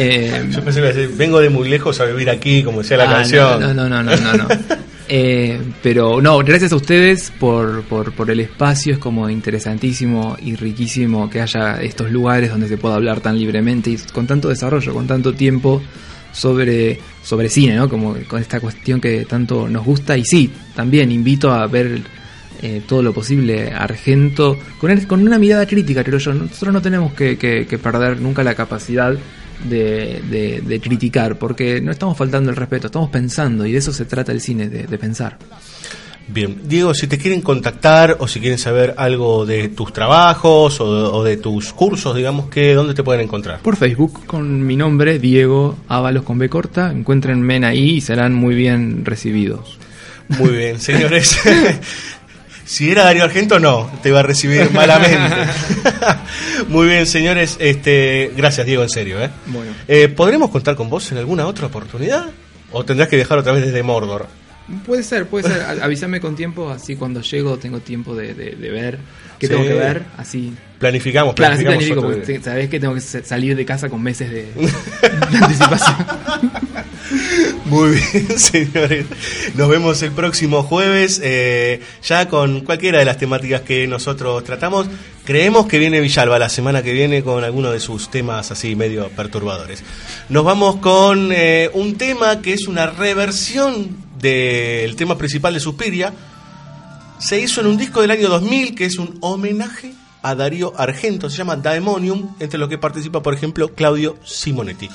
Eh, 0.04 0.48
Yo 0.50 0.64
pensé 0.64 0.80
que 0.82 0.88
iba 0.88 0.90
a 0.90 0.94
decir, 0.94 1.16
vengo 1.18 1.40
de 1.40 1.50
muy 1.50 1.68
lejos 1.70 2.00
a 2.00 2.06
vivir 2.06 2.30
aquí, 2.30 2.64
como 2.64 2.82
decía 2.82 2.98
la 2.98 3.04
Ah, 3.10 3.14
canción. 3.14 3.60
No, 3.60 3.74
no, 3.74 3.88
no, 3.90 4.04
no, 4.04 4.16
no. 4.16 4.34
no. 4.34 4.48
Eh, 5.14 5.60
pero 5.84 6.22
no, 6.22 6.38
gracias 6.38 6.72
a 6.72 6.78
ustedes 6.78 7.34
por, 7.38 7.82
por, 7.84 8.14
por 8.14 8.32
el 8.32 8.40
espacio, 8.40 8.94
es 8.94 8.98
como 8.98 9.30
interesantísimo 9.30 10.38
y 10.42 10.56
riquísimo 10.56 11.30
que 11.30 11.42
haya 11.42 11.82
estos 11.82 12.10
lugares 12.10 12.50
donde 12.50 12.70
se 12.70 12.78
pueda 12.78 12.96
hablar 12.96 13.20
tan 13.20 13.38
libremente 13.38 13.90
y 13.90 13.98
con 14.14 14.26
tanto 14.26 14.48
desarrollo, 14.48 14.94
con 14.94 15.08
tanto 15.08 15.34
tiempo 15.34 15.82
sobre, 16.32 16.98
sobre 17.22 17.50
cine, 17.50 17.76
¿no? 17.76 17.90
Como 17.90 18.16
con 18.26 18.40
esta 18.42 18.62
cuestión 18.62 19.02
que 19.02 19.26
tanto 19.26 19.68
nos 19.68 19.84
gusta 19.84 20.18
y 20.18 20.24
sí, 20.24 20.50
también 20.78 21.12
invito 21.12 21.52
a 21.52 21.68
ver 21.68 22.00
eh, 22.62 22.82
todo 22.88 23.04
lo 23.04 23.12
posible 23.12 23.70
Argento 23.74 24.58
con, 24.80 24.92
el- 24.92 25.08
con 25.08 25.22
una 25.28 25.38
mirada 25.38 25.66
crítica, 25.66 26.06
creo 26.06 26.20
yo. 26.20 26.34
Nosotros 26.34 26.72
no 26.74 26.82
tenemos 26.82 27.12
que, 27.14 27.38
que- 27.38 27.66
que 27.68 27.78
perder 27.78 28.22
nunca 28.22 28.44
la 28.46 28.56
capacidad 28.56 29.14
de, 29.70 30.22
de- 30.30 30.62
de 30.62 30.80
criticar, 30.82 31.38
porque 31.38 31.82
no 31.82 31.92
estamos 31.92 32.18
faltando 32.18 32.50
el 32.50 32.56
respeto, 32.56 32.88
estamos 32.88 33.10
pensando 33.10 33.66
y 33.66 33.72
de 33.72 33.78
eso 33.78 33.94
se 33.94 34.06
trata 34.06 34.32
el 34.32 34.42
cine, 34.42 34.70
de, 34.70 34.84
de 34.84 34.98
pensar. 34.98 35.38
Bien, 36.28 36.62
Diego, 36.64 36.94
si 36.94 37.08
te 37.08 37.18
quieren 37.18 37.42
contactar 37.42 38.16
o 38.20 38.28
si 38.28 38.40
quieren 38.40 38.58
saber 38.58 38.94
algo 38.98 39.46
de 39.46 39.68
tus 39.70 39.92
trabajos 39.92 40.80
o, 40.80 40.86
o 41.16 41.24
de 41.24 41.36
tus 41.36 41.74
cursos, 41.74 42.16
digamos 42.16 42.50
que, 42.50 42.74
¿dónde 42.74 42.94
te 42.94 43.04
pueden 43.04 43.22
encontrar? 43.24 43.60
Por 43.60 43.76
Facebook, 43.76 44.26
con 44.28 44.66
mi 44.66 44.78
nombre, 44.78 45.20
Diego 45.20 45.78
Ábalos 45.90 46.24
con 46.24 46.38
B 46.38 46.48
corta, 46.48 46.92
encuéntrenme 46.92 47.66
ahí 47.66 47.96
y 47.96 48.02
serán 48.02 48.34
muy 48.34 48.56
bien 48.56 49.04
recibidos. 49.04 49.78
Muy 50.30 50.52
bien, 50.52 50.80
señores. 50.80 51.38
si 52.72 52.90
era 52.90 53.04
Darío 53.04 53.26
Argento, 53.26 53.60
no, 53.60 53.92
te 54.02 54.12
va 54.12 54.22
a 54.22 54.24
recibir 54.24 54.72
malamente. 54.74 55.36
Muy 56.70 56.88
bien, 56.88 57.06
señores. 57.06 57.58
Este, 57.60 58.32
gracias, 58.38 58.66
Diego, 58.66 58.82
en 58.84 58.90
serio. 58.90 59.22
¿eh? 59.22 59.30
Bueno. 59.48 59.72
Eh, 59.90 60.08
¿Podremos 60.08 60.50
contar 60.52 60.76
con 60.76 60.90
vos 60.90 61.12
en 61.12 61.18
alguna 61.18 61.46
otra 61.48 61.68
oportunidad? 61.68 62.28
¿O 62.72 62.86
tendrás 62.86 63.10
que 63.10 63.18
viajar 63.18 63.38
otra 63.40 63.52
vez 63.52 63.66
desde 63.66 63.84
Mordor? 63.84 64.28
Puede 64.86 65.04
ser, 65.04 65.26
puede 65.28 65.50
ser. 65.50 65.62
A- 65.64 65.72
Avísame 65.84 66.22
con 66.22 66.34
tiempo, 66.38 66.70
así 66.70 66.96
cuando 66.96 67.20
llego 67.22 67.58
tengo 67.58 67.82
tiempo 67.82 68.16
de, 68.16 68.34
de- 68.34 68.52
de 68.56 68.70
ver 68.70 69.00
qué 69.38 69.48
Sí. 69.48 69.54
tengo 69.54 69.66
que 69.68 69.74
ver, 69.74 70.04
así. 70.18 70.54
Planificamos, 70.80 71.36
Claro, 71.36 71.56
así 71.56 71.64
planificamos 71.66 72.06
planifico, 72.06 72.26
porque 72.32 72.42
sabés 72.44 72.70
que 72.70 72.80
tengo 72.80 72.94
que 72.94 73.02
sa- 73.02 73.22
salir 73.24 73.56
de 73.58 73.66
casa 73.66 73.90
con 73.90 74.02
meses 74.02 74.32
de, 74.32 74.44
de 74.54 75.38
anticipación. 75.42 75.96
Muy 77.66 77.92
bien, 77.92 78.40
señores. 78.40 79.06
Nos 79.56 79.70
vemos 79.70 80.02
el 80.02 80.12
próximo 80.12 80.64
jueves, 80.64 81.20
eh, 81.24 81.82
ya 82.04 82.28
con 82.28 82.62
cualquiera 82.62 83.00
de 83.00 83.06
las 83.06 83.18
temáticas 83.18 83.62
que 83.62 83.88
nosotros 83.88 84.44
tratamos. 84.44 84.88
Creemos 85.24 85.68
que 85.68 85.80
viene 85.80 86.02
Villalba 86.02 86.40
la 86.40 86.50
semana 86.50 86.82
que 86.82 86.94
viene 86.94 87.24
con 87.24 87.44
alguno 87.44 87.72
de 87.72 87.80
sus 87.80 88.10
temas 88.10 88.52
así 88.52 88.76
medio 88.76 89.10
perturbadores. 89.10 89.84
Nos 90.30 90.44
vamos 90.44 90.78
con 90.78 91.32
eh, 91.32 91.70
un 91.74 91.96
tema 91.96 92.42
que 92.42 92.54
es 92.54 92.68
una 92.68 92.88
reversión 92.88 93.96
del 94.20 94.96
tema 94.96 95.18
principal 95.18 95.54
de 95.54 95.60
Suspiria. 95.60 96.14
Se 97.20 97.40
hizo 97.40 97.62
en 97.62 97.68
un 97.68 97.78
disco 97.78 98.02
del 98.02 98.12
año 98.12 98.30
2000 98.30 98.76
que 98.76 98.86
es 98.86 98.98
un 98.98 99.18
homenaje 99.22 99.94
a 100.24 100.36
Darío 100.36 100.74
Argento, 100.78 101.30
se 101.30 101.38
llama 101.38 101.56
Daemonium, 101.56 102.36
entre 102.40 102.60
los 102.60 102.70
que 102.70 102.78
participa, 102.78 103.24
por 103.24 103.34
ejemplo, 103.34 103.74
Claudio 103.74 104.18
Simonetti. 104.24 104.90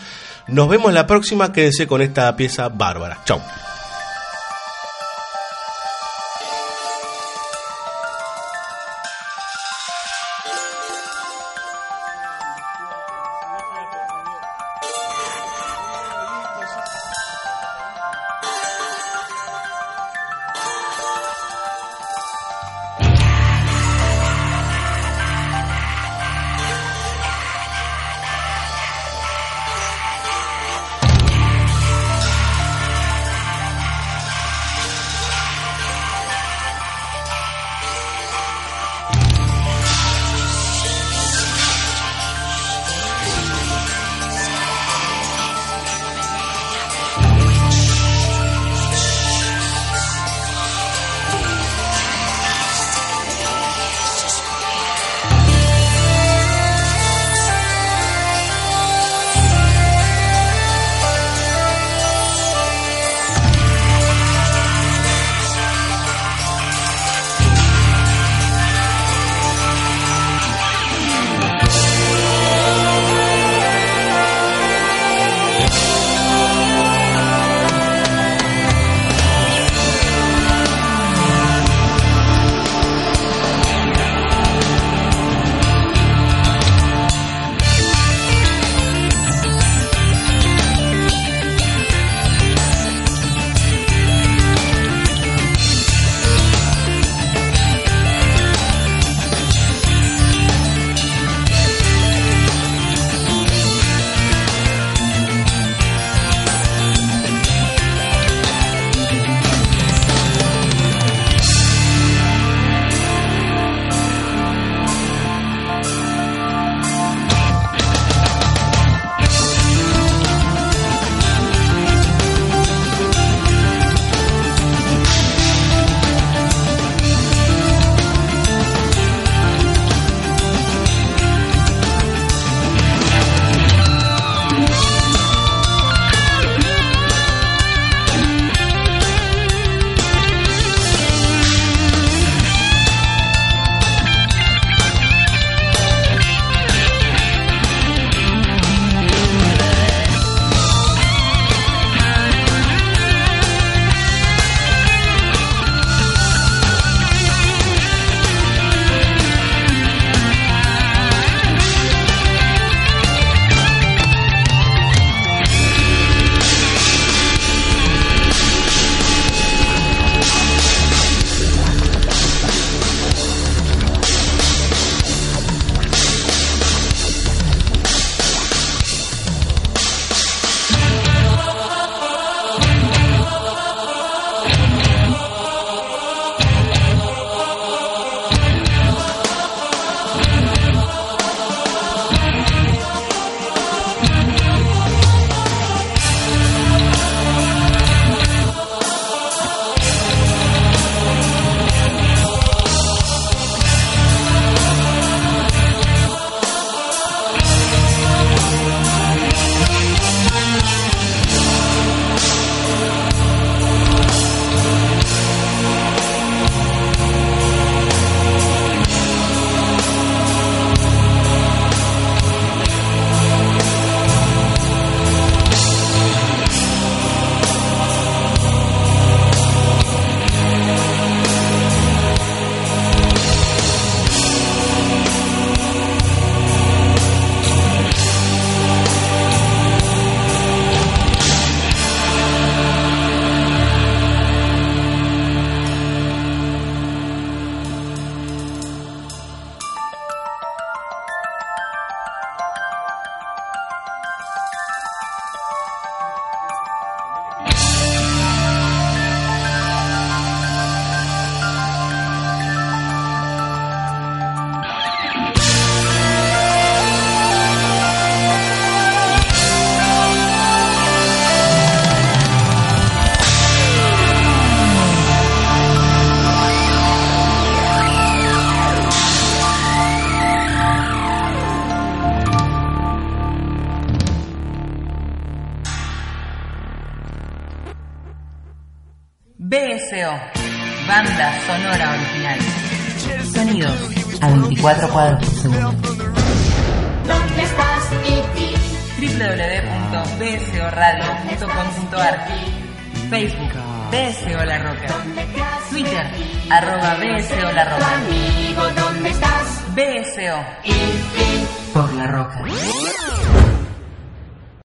Nos 0.49 0.69
vemos 0.69 0.93
la 0.93 1.07
próxima, 1.07 1.53
quédense 1.53 1.87
con 1.87 2.03
esta 2.03 2.35
pieza 2.37 2.69
bárbara. 2.69 3.19
Chau. 3.25 3.41